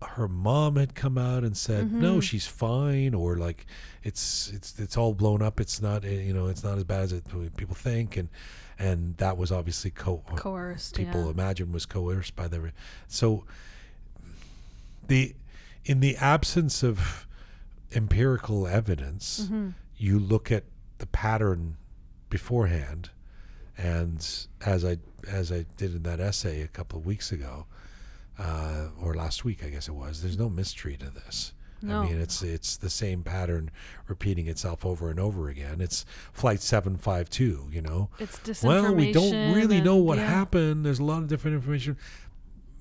her 0.02 0.28
mom 0.28 0.76
had 0.76 0.94
come 0.96 1.18
out 1.18 1.44
and 1.44 1.58
said, 1.58 1.92
"No, 1.92 2.18
Mhm. 2.18 2.24
she's 2.24 2.46
fine," 2.48 3.14
or 3.14 3.36
like 3.38 3.66
it's 4.04 4.50
it's 4.50 4.80
it's 4.80 4.96
all 4.98 5.14
blown 5.14 5.42
up. 5.42 5.60
It's 5.60 5.82
not 5.82 6.06
uh, 6.06 6.10
you 6.10 6.34
know 6.34 6.48
it's 6.48 6.64
not 6.64 6.78
as 6.78 6.84
bad 6.84 7.02
as 7.04 7.14
it, 7.14 7.26
people 7.58 7.76
think, 7.76 8.16
and 8.18 8.30
and 8.80 9.18
that 9.18 9.38
was 9.38 9.52
obviously 9.52 9.90
co- 9.90 10.24
Coerced. 10.36 10.96
people 10.96 11.26
yeah. 11.26 11.32
imagine 11.32 11.72
was 11.72 11.86
coerced 11.88 12.36
by 12.36 12.48
the 12.48 12.72
so 13.08 13.44
the 15.08 15.36
in 15.86 16.00
the 16.00 16.16
absence 16.18 16.84
of 16.84 17.26
empirical 17.94 18.68
evidence 18.68 19.48
Mhm. 19.50 19.74
you 19.98 20.20
look 20.20 20.52
at 20.52 20.66
the 20.98 21.06
pattern 21.08 21.78
beforehand 22.30 23.10
and 23.78 24.46
as 24.66 24.84
i 24.84 24.98
as 25.28 25.52
i 25.52 25.66
did 25.78 25.96
in 25.96 26.04
that 26.04 26.20
essay 26.20 26.62
a 26.62 26.68
couple 26.68 27.00
of 27.00 27.06
weeks 27.06 27.32
ago 27.32 27.66
uh, 28.40 28.88
or 29.02 29.14
last 29.16 29.44
week 29.46 29.64
i 29.64 29.70
guess 29.70 29.88
it 29.88 29.94
was 29.94 30.22
there's 30.22 30.38
no 30.38 30.50
mystery 30.50 30.96
to 30.98 31.10
this 31.10 31.54
No. 31.82 32.02
I 32.02 32.06
mean, 32.08 32.20
it's 32.20 32.42
it's 32.42 32.76
the 32.78 32.90
same 32.90 33.22
pattern 33.24 33.70
repeating 34.08 34.48
itself 34.48 34.84
over 34.84 35.12
and 35.12 35.20
over 35.20 35.48
again. 35.48 35.80
It's 35.80 36.06
flight 36.34 36.60
seven 36.60 36.98
five 36.98 37.30
two. 37.30 37.70
You 37.72 37.82
know, 37.84 38.10
It's 38.18 38.38
disinformation. 38.40 38.64
well, 38.64 38.96
we 38.96 39.12
don't 39.12 39.54
really 39.54 39.80
know 39.80 39.96
what 39.98 40.18
yeah. 40.18 40.26
happened. 40.26 40.84
There's 40.86 40.98
a 40.98 41.04
lot 41.04 41.22
of 41.22 41.28
different 41.28 41.54
information. 41.56 41.96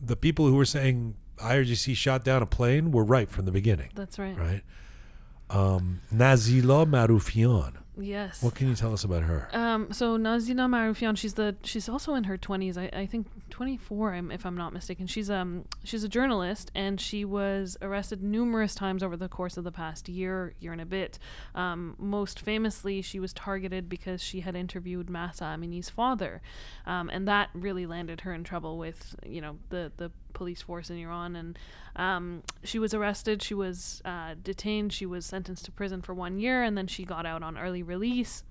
The 0.01 0.17
people 0.17 0.47
who 0.47 0.55
were 0.57 0.65
saying 0.65 1.15
IRGC 1.37 1.95
shot 1.95 2.25
down 2.25 2.41
a 2.43 2.47
plane 2.47 2.91
were 2.91 3.05
right 3.05 3.29
from 3.31 3.45
the 3.45 3.53
beginning, 3.53 3.91
That's 3.95 4.19
right. 4.19 4.37
right? 4.39 4.63
Um, 5.51 6.01
Nazila 6.11 6.87
Marufian. 6.89 7.75
Yes. 7.99 8.43
What 8.43 8.55
can 8.55 8.69
you 8.69 8.75
tell 8.75 8.93
us 8.93 9.05
about 9.05 9.23
her? 9.23 9.49
Um, 9.53 9.93
so 9.93 10.19
Nazila 10.19 10.69
Marufian, 10.69 11.17
she's 11.17 11.35
the 11.35 11.57
she's 11.63 11.89
also 11.89 12.15
in 12.15 12.25
her 12.25 12.37
twenties. 12.37 12.77
I, 12.77 12.91
I 12.93 13.07
think 13.07 13.27
twenty 13.49 13.77
four, 13.77 14.13
I'm, 14.13 14.31
if 14.31 14.45
I'm 14.45 14.57
not 14.57 14.73
mistaken. 14.73 15.07
She's 15.07 15.31
um 15.31 15.65
she's 15.83 16.05
a 16.05 16.09
journalist, 16.09 16.71
and 16.75 17.01
she 17.01 17.25
was 17.25 17.77
arrested 17.81 18.23
numerous 18.23 18.75
times 18.75 19.03
over 19.03 19.17
the 19.17 19.29
course 19.29 19.57
of 19.57 19.65
the 19.65 19.73
past 19.73 20.09
year, 20.09 20.55
year 20.61 20.73
and 20.73 20.81
a 20.81 20.87
bit. 20.87 21.19
Um, 21.55 21.95
most 21.99 22.41
famously, 22.41 23.01
she 23.01 23.19
was 23.19 23.33
targeted 23.33 23.89
because 23.89 24.23
she 24.23 24.41
had 24.41 24.55
interviewed 24.55 25.09
Mahsa 25.09 25.45
Amini's 25.45 25.89
father, 25.89 26.43
um, 26.87 27.09
and 27.09 27.27
that 27.27 27.49
really 27.55 27.87
landed 27.87 28.23
her 28.23 28.35
in 28.35 28.45
trouble 28.45 28.77
with 28.77 29.17
you 29.25 29.41
know 29.41 29.59
the 29.71 29.91
the 29.97 30.11
police 30.37 30.63
force 30.63 30.91
in 30.91 30.99
Iran. 30.99 31.35
And 31.35 31.59
um, 31.97 32.43
she 32.63 32.79
was 32.79 32.95
arrested. 32.95 33.43
She 33.43 33.55
was 33.55 34.03
uh, 34.05 34.35
detained. 34.43 34.93
She 34.93 35.07
was 35.07 35.27
sentenced 35.27 35.65
to 35.65 35.73
prison 35.73 36.03
for 36.03 36.15
one 36.15 36.39
year, 36.39 36.63
and 36.63 36.77
then 36.77 36.87
she 36.87 37.05
got 37.05 37.27
out 37.27 37.43
on 37.43 37.59
early 37.59 37.83
release 37.83 38.45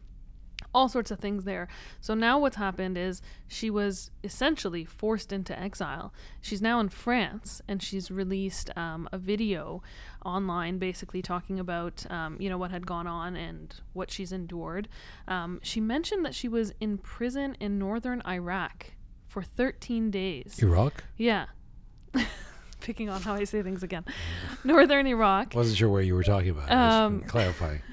all 0.74 0.90
sorts 0.90 1.10
of 1.10 1.20
things 1.20 1.46
there. 1.46 1.68
So 2.02 2.14
now 2.14 2.38
what's 2.38 2.58
happened 2.58 2.98
is 2.98 3.22
she 3.48 3.70
was 3.70 4.12
essentially 4.24 4.84
forced 4.84 5.32
into 5.32 5.58
exile. 5.58 6.14
She's 6.42 6.62
now 6.62 6.80
in 6.80 6.90
France 6.90 7.62
and 7.68 7.82
she's 7.82 8.12
released 8.12 8.76
um, 8.78 9.08
a 9.12 9.18
video 9.18 9.82
online 10.26 10.78
basically 10.78 11.22
talking 11.22 11.60
about 11.60 12.06
um, 12.12 12.38
you 12.40 12.50
know 12.50 12.58
what 12.58 12.72
had 12.72 12.86
gone 12.86 13.08
on 13.08 13.36
and 13.36 13.76
what 13.94 14.12
she's 14.12 14.32
endured. 14.32 14.90
Um, 15.28 15.60
she 15.64 15.80
mentioned 15.80 16.26
that 16.26 16.36
she 16.36 16.48
was 16.48 16.74
in 16.80 16.98
prison 16.98 17.56
in 17.60 17.80
northern 17.80 18.22
Iraq 18.28 18.92
for 19.28 19.44
13 19.44 20.12
days. 20.12 20.62
Iraq? 20.62 21.04
Yeah. 21.18 21.46
Picking 22.82 23.10
on 23.10 23.22
how 23.22 23.34
I 23.34 23.46
say 23.46 23.64
things 23.64 23.84
again. 23.84 24.06
Northern 24.64 25.08
Iraq. 25.08 25.56
Wasn't 25.56 25.78
sure 25.78 25.90
where 25.90 26.02
you 26.02 26.14
were 26.14 26.24
talking 26.24 26.50
about. 26.50 26.72
Um, 26.72 27.22
clarifying. 27.28 27.82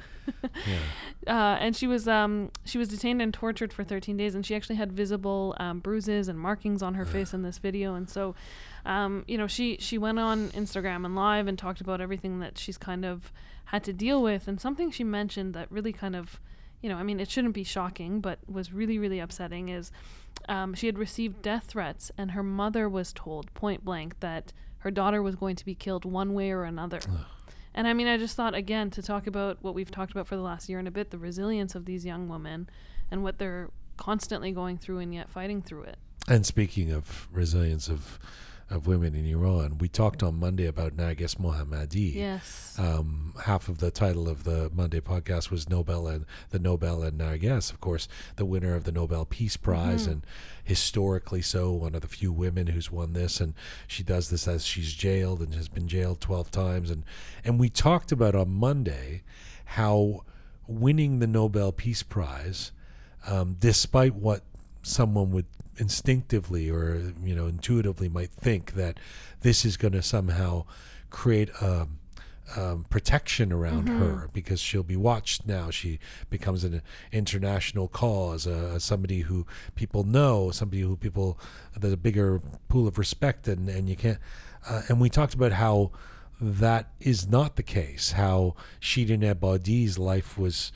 Yeah. 1.24 1.55
uh, 1.55 1.57
and 1.61 1.74
she 1.74 1.86
was 1.89 2.07
um, 2.07 2.51
she 2.65 2.78
was 2.78 2.86
detained 2.89 3.20
and 3.20 3.35
tortured 3.35 3.73
for 3.73 3.82
13 3.85 4.16
days, 4.16 4.35
and 4.36 4.47
she 4.47 4.55
actually 4.55 4.77
had 4.77 4.93
visible 4.93 5.55
um, 5.59 5.81
bruises 5.81 6.28
and 6.28 6.39
markings 6.39 6.81
on 6.82 6.94
her 6.94 7.05
face 7.05 7.35
in 7.35 7.43
this 7.43 7.59
video. 7.59 7.94
And 7.94 8.09
so, 8.09 8.35
um, 8.86 9.24
you 9.27 9.36
know, 9.36 9.47
she 9.49 9.78
she 9.81 9.99
went 9.99 10.19
on 10.20 10.51
Instagram 10.51 11.05
and 11.05 11.16
live 11.16 11.49
and 11.49 11.59
talked 11.59 11.81
about 11.81 12.01
everything 12.01 12.39
that 12.40 12.57
she's 12.57 12.78
kind 12.78 13.05
of 13.05 13.32
had 13.66 13.82
to 13.85 13.93
deal 13.93 14.23
with, 14.23 14.47
and 14.47 14.61
something 14.61 14.90
she 14.93 15.03
mentioned 15.05 15.55
that 15.55 15.70
really 15.73 15.93
kind 15.93 16.15
of, 16.15 16.39
you 16.83 16.89
know, 16.89 16.97
I 16.97 17.03
mean, 17.03 17.21
it 17.21 17.31
shouldn't 17.31 17.55
be 17.55 17.65
shocking, 17.65 18.21
but 18.21 18.39
was 18.47 18.73
really 18.73 18.99
really 18.99 19.21
upsetting 19.21 19.69
is. 19.69 19.91
Um, 20.49 20.75
she 20.75 20.87
had 20.87 20.99
received 20.99 21.43
death 21.43 21.67
threats, 21.67 22.11
and 22.19 22.33
her 22.33 22.43
mother 22.43 22.89
was 22.89 23.13
told 23.13 23.53
point 23.55 23.85
blank 23.85 24.19
that 24.21 24.53
her 24.79 24.91
daughter 24.91 25.23
was 25.23 25.37
going 25.37 25.55
to 25.57 25.65
be 25.65 25.75
killed 25.75 26.05
one 26.05 26.35
way 26.35 26.51
or 26.51 26.65
another. 26.65 27.01
And 27.75 27.87
I 27.87 27.93
mean, 27.93 28.07
I 28.07 28.19
just 28.19 28.37
thought 28.37 28.55
again 28.55 28.91
to 28.91 29.03
talk 29.03 29.27
about 29.27 29.59
what 29.61 29.75
we've 29.75 29.91
talked 29.91 30.11
about 30.11 30.27
for 30.27 30.37
the 30.37 30.43
last 30.43 30.69
year 30.69 30.79
and 30.79 30.89
a 30.89 30.91
bit 30.91 31.11
the 31.11 31.19
resilience 31.19 31.75
of 31.75 31.85
these 31.85 32.05
young 32.05 32.29
women 32.29 32.69
and 33.11 33.23
what 33.23 33.39
they're 33.39 33.71
constantly 33.97 34.53
going 34.53 34.77
through 34.77 34.99
and 34.99 35.15
yet 35.15 35.31
fighting 35.31 35.63
through 35.63 35.85
it. 35.85 35.97
And 36.29 36.45
speaking 36.45 36.91
of 36.91 37.29
resilience 37.33 37.89
of 37.89 38.19
of 38.73 38.86
women 38.86 39.15
in 39.15 39.27
Iran, 39.27 39.78
we 39.78 39.89
talked 39.89 40.23
on 40.23 40.39
Monday 40.40 40.66
about 40.66 40.97
Narges 40.97 41.36
Mohammadi. 41.36 42.15
Yes. 42.15 42.74
Um, 42.78 43.35
half 43.44 43.69
of 43.69 43.78
the 43.78 43.90
title 43.90 44.28
of 44.28 44.44
the 44.44 44.70
Monday 44.74 45.01
podcast 45.01 45.51
was 45.51 45.69
Nobel 45.69 46.07
and 46.09 46.24
the 46.51 46.59
Nobel 46.59 47.03
and 47.03 47.20
Narges, 47.20 47.70
of 47.73 47.81
course, 47.81 48.09
the 48.36 48.44
winner 48.44 48.74
of 48.74 48.85
the 48.85 48.93
Nobel 48.93 49.24
Peace 49.24 49.57
Prize, 49.57 50.07
Mhm. 50.07 50.12
and 50.12 50.27
historically 50.65 51.43
so 51.43 51.70
one 51.73 51.94
of 51.94 52.01
the 52.01 52.09
few 52.09 52.32
women 52.32 52.69
who's 52.69 52.90
won 52.90 53.12
this. 53.12 53.40
And 53.40 53.55
she 53.86 54.03
does 54.03 54.31
this 54.31 54.49
as 54.49 54.65
she's 54.65 54.93
jailed 54.94 55.40
and 55.40 55.55
has 55.55 55.69
been 55.69 55.86
jailed 55.89 56.20
twelve 56.20 56.51
times. 56.51 56.90
And 56.90 57.05
and 57.44 57.61
we 57.61 57.69
talked 57.69 58.11
about 58.11 58.35
on 58.35 58.49
Monday 58.51 59.23
how 59.66 60.24
winning 60.66 61.19
the 61.19 61.27
Nobel 61.27 61.73
Peace 61.73 62.03
Prize, 62.03 62.73
um, 63.27 63.57
despite 63.61 64.15
what 64.15 64.43
someone 64.82 65.31
would 65.31 65.47
instinctively 65.78 66.70
or 66.70 67.12
you 67.23 67.35
know 67.35 67.47
intuitively 67.47 68.09
might 68.09 68.31
think 68.31 68.73
that 68.74 68.99
this 69.40 69.65
is 69.65 69.77
going 69.77 69.93
to 69.93 70.03
somehow 70.03 70.65
create 71.11 71.49
a 71.61 71.86
um, 72.57 72.85
protection 72.90 73.51
around 73.53 73.89
Mhm. 73.89 73.99
her 73.99 74.28
because 74.35 74.61
she'll 74.61 74.82
be 74.82 74.97
watched 74.97 75.47
now. 75.47 75.70
She 75.70 75.99
becomes 76.28 76.65
an 76.65 76.82
international 77.11 77.89
cause, 77.89 78.47
uh, 78.47 78.78
somebody 78.78 79.20
who 79.23 79.47
people 79.74 80.05
know, 80.05 80.51
somebody 80.51 80.82
who 80.82 80.97
people 80.97 81.39
there's 81.78 81.94
a 81.94 81.97
bigger 81.97 82.40
pool 82.69 82.86
of 82.86 82.99
respect, 82.99 83.49
and 83.49 83.69
and 83.70 83.89
you 83.89 83.97
can't. 83.97 84.19
Uh, 84.69 84.82
and 84.89 85.01
we 85.01 85.09
talked 85.09 85.32
about 85.35 85.53
how 85.53 85.93
that 86.40 86.90
is 87.01 87.27
not 87.28 87.57
the 87.57 87.62
case. 87.62 88.12
How 88.12 88.55
Shirin 88.81 89.23
Ebadi's 89.23 89.99
life 89.99 90.36
was 90.36 90.73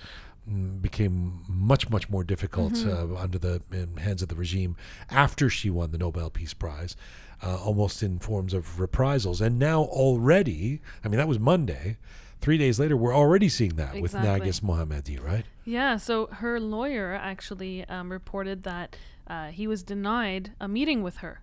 became 0.81 1.43
much 1.49 1.91
much 1.91 2.09
more 2.09 2.23
difficult 2.25 2.75
Mm-hmm. 2.75 3.17
uh, 3.17 3.21
under 3.21 3.39
the 3.39 3.63
in 3.73 3.97
hands 3.97 4.23
of 4.23 4.29
the 4.29 4.35
regime 4.37 4.77
after 5.11 5.51
she 5.51 5.71
won 5.71 5.91
the 5.91 5.99
Nobel 5.99 6.31
Peace 6.31 6.55
Prize, 6.55 6.97
uh, 7.43 7.57
almost 7.57 8.03
in 8.03 8.19
forms 8.19 8.55
of 8.55 8.79
reprisals. 8.81 9.41
And 9.41 9.59
now 9.59 9.83
already, 9.83 10.81
I 11.05 11.09
mean, 11.09 11.19
that 11.19 11.29
was 11.29 11.39
Monday. 11.39 11.99
Three 12.41 12.59
days 12.59 12.79
later, 12.79 12.97
we're 12.97 13.15
already 13.17 13.49
seeing 13.49 13.77
that 13.77 13.95
with 13.95 14.15
Exactly. 14.15 14.49
Narges 14.51 14.61
Mohammadi, 14.61 15.23
right? 15.23 15.47
Yeah, 15.65 15.97
so 15.97 16.27
her 16.27 16.61
lawyer 16.61 17.15
actually 17.15 17.85
um, 17.87 18.13
reported 18.13 18.63
that 18.65 18.95
uh, 19.27 19.49
he 19.49 19.67
was 19.67 19.83
denied 19.83 20.53
a 20.61 20.69
meeting 20.69 21.03
with 21.03 21.17
her, 21.19 21.41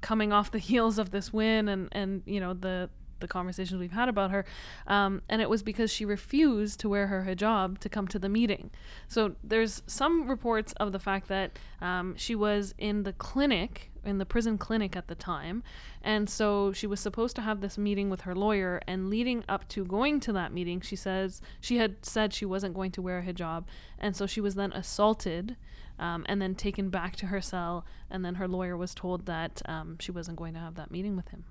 coming 0.00 0.32
off 0.32 0.50
the 0.50 0.58
heels 0.70 0.98
of 0.98 1.10
this 1.10 1.32
win 1.32 1.68
and 1.68 1.88
and 1.92 2.22
you 2.26 2.40
know 2.40 2.54
the 2.54 2.88
the 3.20 3.28
conversations 3.28 3.80
we've 3.80 3.92
had 3.92 4.08
about 4.08 4.30
her, 4.30 4.44
um, 4.86 5.22
and 5.28 5.40
it 5.42 5.50
was 5.50 5.62
because 5.62 5.90
she 5.90 6.04
refused 6.04 6.80
to 6.80 6.88
wear 6.88 7.06
her 7.06 7.24
hijab 7.24 7.78
to 7.78 7.88
come 7.88 8.08
to 8.08 8.18
the 8.18 8.28
meeting. 8.28 8.70
So 9.08 9.36
there's 9.42 9.82
some 9.86 10.28
reports 10.28 10.72
of 10.74 10.92
the 10.92 10.98
fact 10.98 11.28
that 11.28 11.58
um, 11.80 12.14
she 12.16 12.34
was 12.34 12.74
in 12.78 13.02
the 13.02 13.12
clinic 13.12 13.90
in 14.04 14.18
the 14.18 14.26
prison 14.26 14.56
clinic 14.56 14.94
at 14.94 15.08
the 15.08 15.16
time, 15.16 15.64
and 16.00 16.30
so 16.30 16.72
she 16.72 16.86
was 16.86 17.00
supposed 17.00 17.34
to 17.34 17.42
have 17.42 17.60
this 17.60 17.76
meeting 17.76 18.08
with 18.08 18.20
her 18.20 18.36
lawyer. 18.36 18.80
And 18.86 19.10
leading 19.10 19.42
up 19.48 19.68
to 19.70 19.84
going 19.84 20.20
to 20.20 20.32
that 20.32 20.52
meeting, 20.52 20.80
she 20.80 20.94
says 20.94 21.42
she 21.60 21.78
had 21.78 21.96
said 22.06 22.32
she 22.32 22.44
wasn't 22.44 22.74
going 22.74 22.92
to 22.92 23.02
wear 23.02 23.18
a 23.18 23.22
hijab, 23.22 23.64
and 23.98 24.14
so 24.14 24.26
she 24.26 24.40
was 24.40 24.54
then 24.54 24.72
assaulted. 24.72 25.56
Um, 25.98 26.26
and 26.28 26.42
then 26.42 26.54
taken 26.54 26.90
back 26.90 27.16
to 27.16 27.26
her 27.28 27.40
cell, 27.40 27.86
and 28.10 28.22
then 28.22 28.34
her 28.34 28.46
lawyer 28.46 28.76
was 28.76 28.94
told 28.94 29.24
that 29.24 29.62
um, 29.64 29.96
she 29.98 30.12
wasn't 30.12 30.36
going 30.36 30.52
to 30.52 30.60
have 30.60 30.74
that 30.74 30.90
meeting 30.90 31.16
with 31.16 31.30
him. 31.30 31.46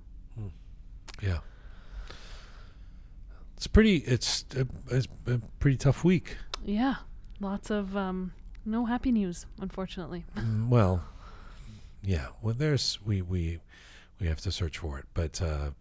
Yeah. 1.22 1.40
It's 3.58 3.68
pretty. 3.68 3.98
It's 3.98 4.46
a, 4.56 4.68
it's 4.92 5.08
a 5.28 5.40
pretty 5.60 5.78
tough 5.78 6.04
week. 6.04 6.38
Yeah, 6.64 6.96
lots 7.40 7.70
of 7.70 7.96
um, 7.96 8.34
no 8.66 8.86
happy 8.86 9.12
news, 9.12 9.46
unfortunately. 9.62 10.26
Mm, 10.36 10.70
Well, 10.70 11.04
yeah. 12.04 12.28
Well, 12.42 12.54
there's 12.58 13.00
we 13.06 13.22
we 13.22 13.60
we 14.20 14.28
have 14.28 14.42
to 14.42 14.52
search 14.52 14.78
for 14.78 15.00
it, 15.00 15.06
but 15.14 15.42
uh, 15.42 15.72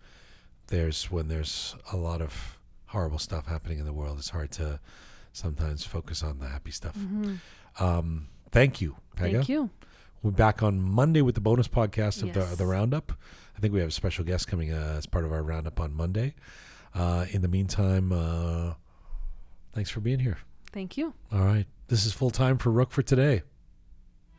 there's 0.68 1.10
when 1.10 1.28
there's 1.28 1.74
a 1.92 1.96
lot 1.96 2.20
of 2.20 2.58
horrible 2.86 3.18
stuff 3.18 3.46
happening 3.46 3.78
in 3.78 3.84
the 3.84 3.92
world, 3.92 4.18
it's 4.18 4.30
hard 4.30 4.50
to 4.52 4.78
sometimes 5.32 5.84
focus 5.84 6.22
on 6.22 6.38
the 6.38 6.46
happy 6.48 6.70
stuff. 6.70 6.96
Um, 7.80 8.28
thank 8.52 8.80
you, 8.80 8.96
Pegah. 9.16 9.32
Thank 9.32 9.48
you. 9.48 9.70
We'll 10.22 10.30
be 10.32 10.36
back 10.36 10.62
on 10.62 10.80
Monday 10.80 11.20
with 11.22 11.34
the 11.34 11.40
bonus 11.40 11.66
podcast 11.68 12.22
of 12.22 12.32
the 12.32 12.56
the 12.56 12.66
roundup. 12.66 13.12
I 13.56 13.60
think 13.60 13.74
we 13.74 13.80
have 13.80 13.88
a 13.88 13.92
special 13.92 14.24
guest 14.24 14.46
coming 14.48 14.72
uh, 14.72 14.94
as 14.96 15.06
part 15.06 15.24
of 15.24 15.32
our 15.32 15.42
roundup 15.42 15.80
on 15.80 15.92
Monday. 15.92 16.34
Uh, 16.94 17.26
in 17.30 17.42
the 17.42 17.48
meantime, 17.48 18.12
uh, 18.12 18.74
thanks 19.72 19.90
for 19.90 20.00
being 20.00 20.20
here. 20.20 20.38
Thank 20.72 20.96
you. 20.96 21.14
All 21.32 21.40
right. 21.40 21.66
This 21.88 22.06
is 22.06 22.12
full 22.12 22.30
time 22.30 22.58
for 22.58 22.70
Roqe 22.70 22.90
for 22.90 23.02
today. 23.02 23.42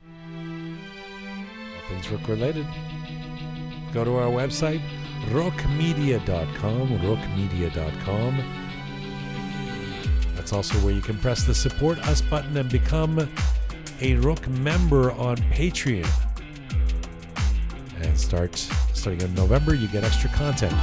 All 0.06 0.12
things 1.90 2.08
Roqe 2.08 2.28
related. 2.28 2.66
Go 3.94 4.04
to 4.04 4.16
our 4.16 4.30
website, 4.30 4.82
roqemedia.com, 5.30 6.88
roqemedia.com. 7.00 8.44
That's 10.36 10.54
also 10.54 10.78
where 10.80 10.94
you 10.94 11.02
can 11.02 11.18
press 11.20 11.44
the 11.44 11.56
support 11.56 12.00
us 12.08 12.22
button 12.22 12.58
and 12.58 12.70
become 12.70 13.20
a 13.20 14.16
Roqe 14.18 14.48
member 14.60 15.12
on 15.12 15.38
Patreon. 15.38 16.10
And 18.02 18.20
start 18.20 18.56
starting 18.94 19.22
in 19.22 19.34
November, 19.36 19.74
you 19.74 19.88
get 19.88 20.04
extra 20.04 20.30
content. 20.32 20.74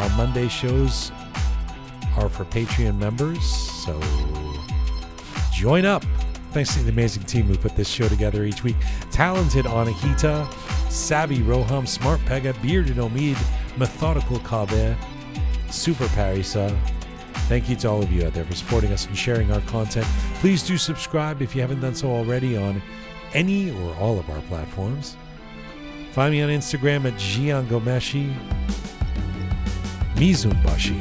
Our 0.00 0.08
Monday 0.16 0.48
shows 0.48 1.12
are 2.16 2.30
for 2.30 2.46
Patreon 2.46 2.98
members, 2.98 3.44
so 3.44 4.00
join 5.52 5.84
up. 5.84 6.04
Thanks 6.52 6.74
to 6.74 6.82
the 6.82 6.90
amazing 6.90 7.24
team 7.24 7.44
who 7.44 7.56
put 7.56 7.76
this 7.76 7.88
show 7.88 8.08
together 8.08 8.44
each 8.44 8.64
week. 8.64 8.76
Talented 9.10 9.66
Anahita, 9.66 10.50
Savvy 10.90 11.40
Roham, 11.40 11.86
Smart 11.86 12.18
Pegah, 12.20 12.60
Bearded 12.62 12.96
Omid, 12.96 13.36
Methodical 13.76 14.38
Kabe, 14.40 14.96
Super 15.70 16.06
Parisa. 16.06 16.76
Thank 17.46 17.68
you 17.68 17.76
to 17.76 17.90
all 17.90 18.02
of 18.02 18.10
you 18.10 18.26
out 18.26 18.32
there 18.32 18.44
for 18.44 18.54
supporting 18.54 18.92
us 18.92 19.06
and 19.06 19.16
sharing 19.16 19.52
our 19.52 19.60
content. 19.62 20.06
Please 20.36 20.62
do 20.62 20.78
subscribe 20.78 21.42
if 21.42 21.54
you 21.54 21.60
haven't 21.60 21.80
done 21.80 21.94
so 21.94 22.10
already 22.10 22.56
on 22.56 22.80
any 23.34 23.70
or 23.70 23.94
all 23.96 24.18
of 24.18 24.30
our 24.30 24.40
platforms. 24.42 25.16
Find 26.12 26.32
me 26.32 26.42
on 26.42 26.48
Instagram 26.48 27.04
at 27.04 27.14
Jian 27.14 27.66
Ghomeshi. 27.66 28.34
Mizumbashi. 30.20 30.92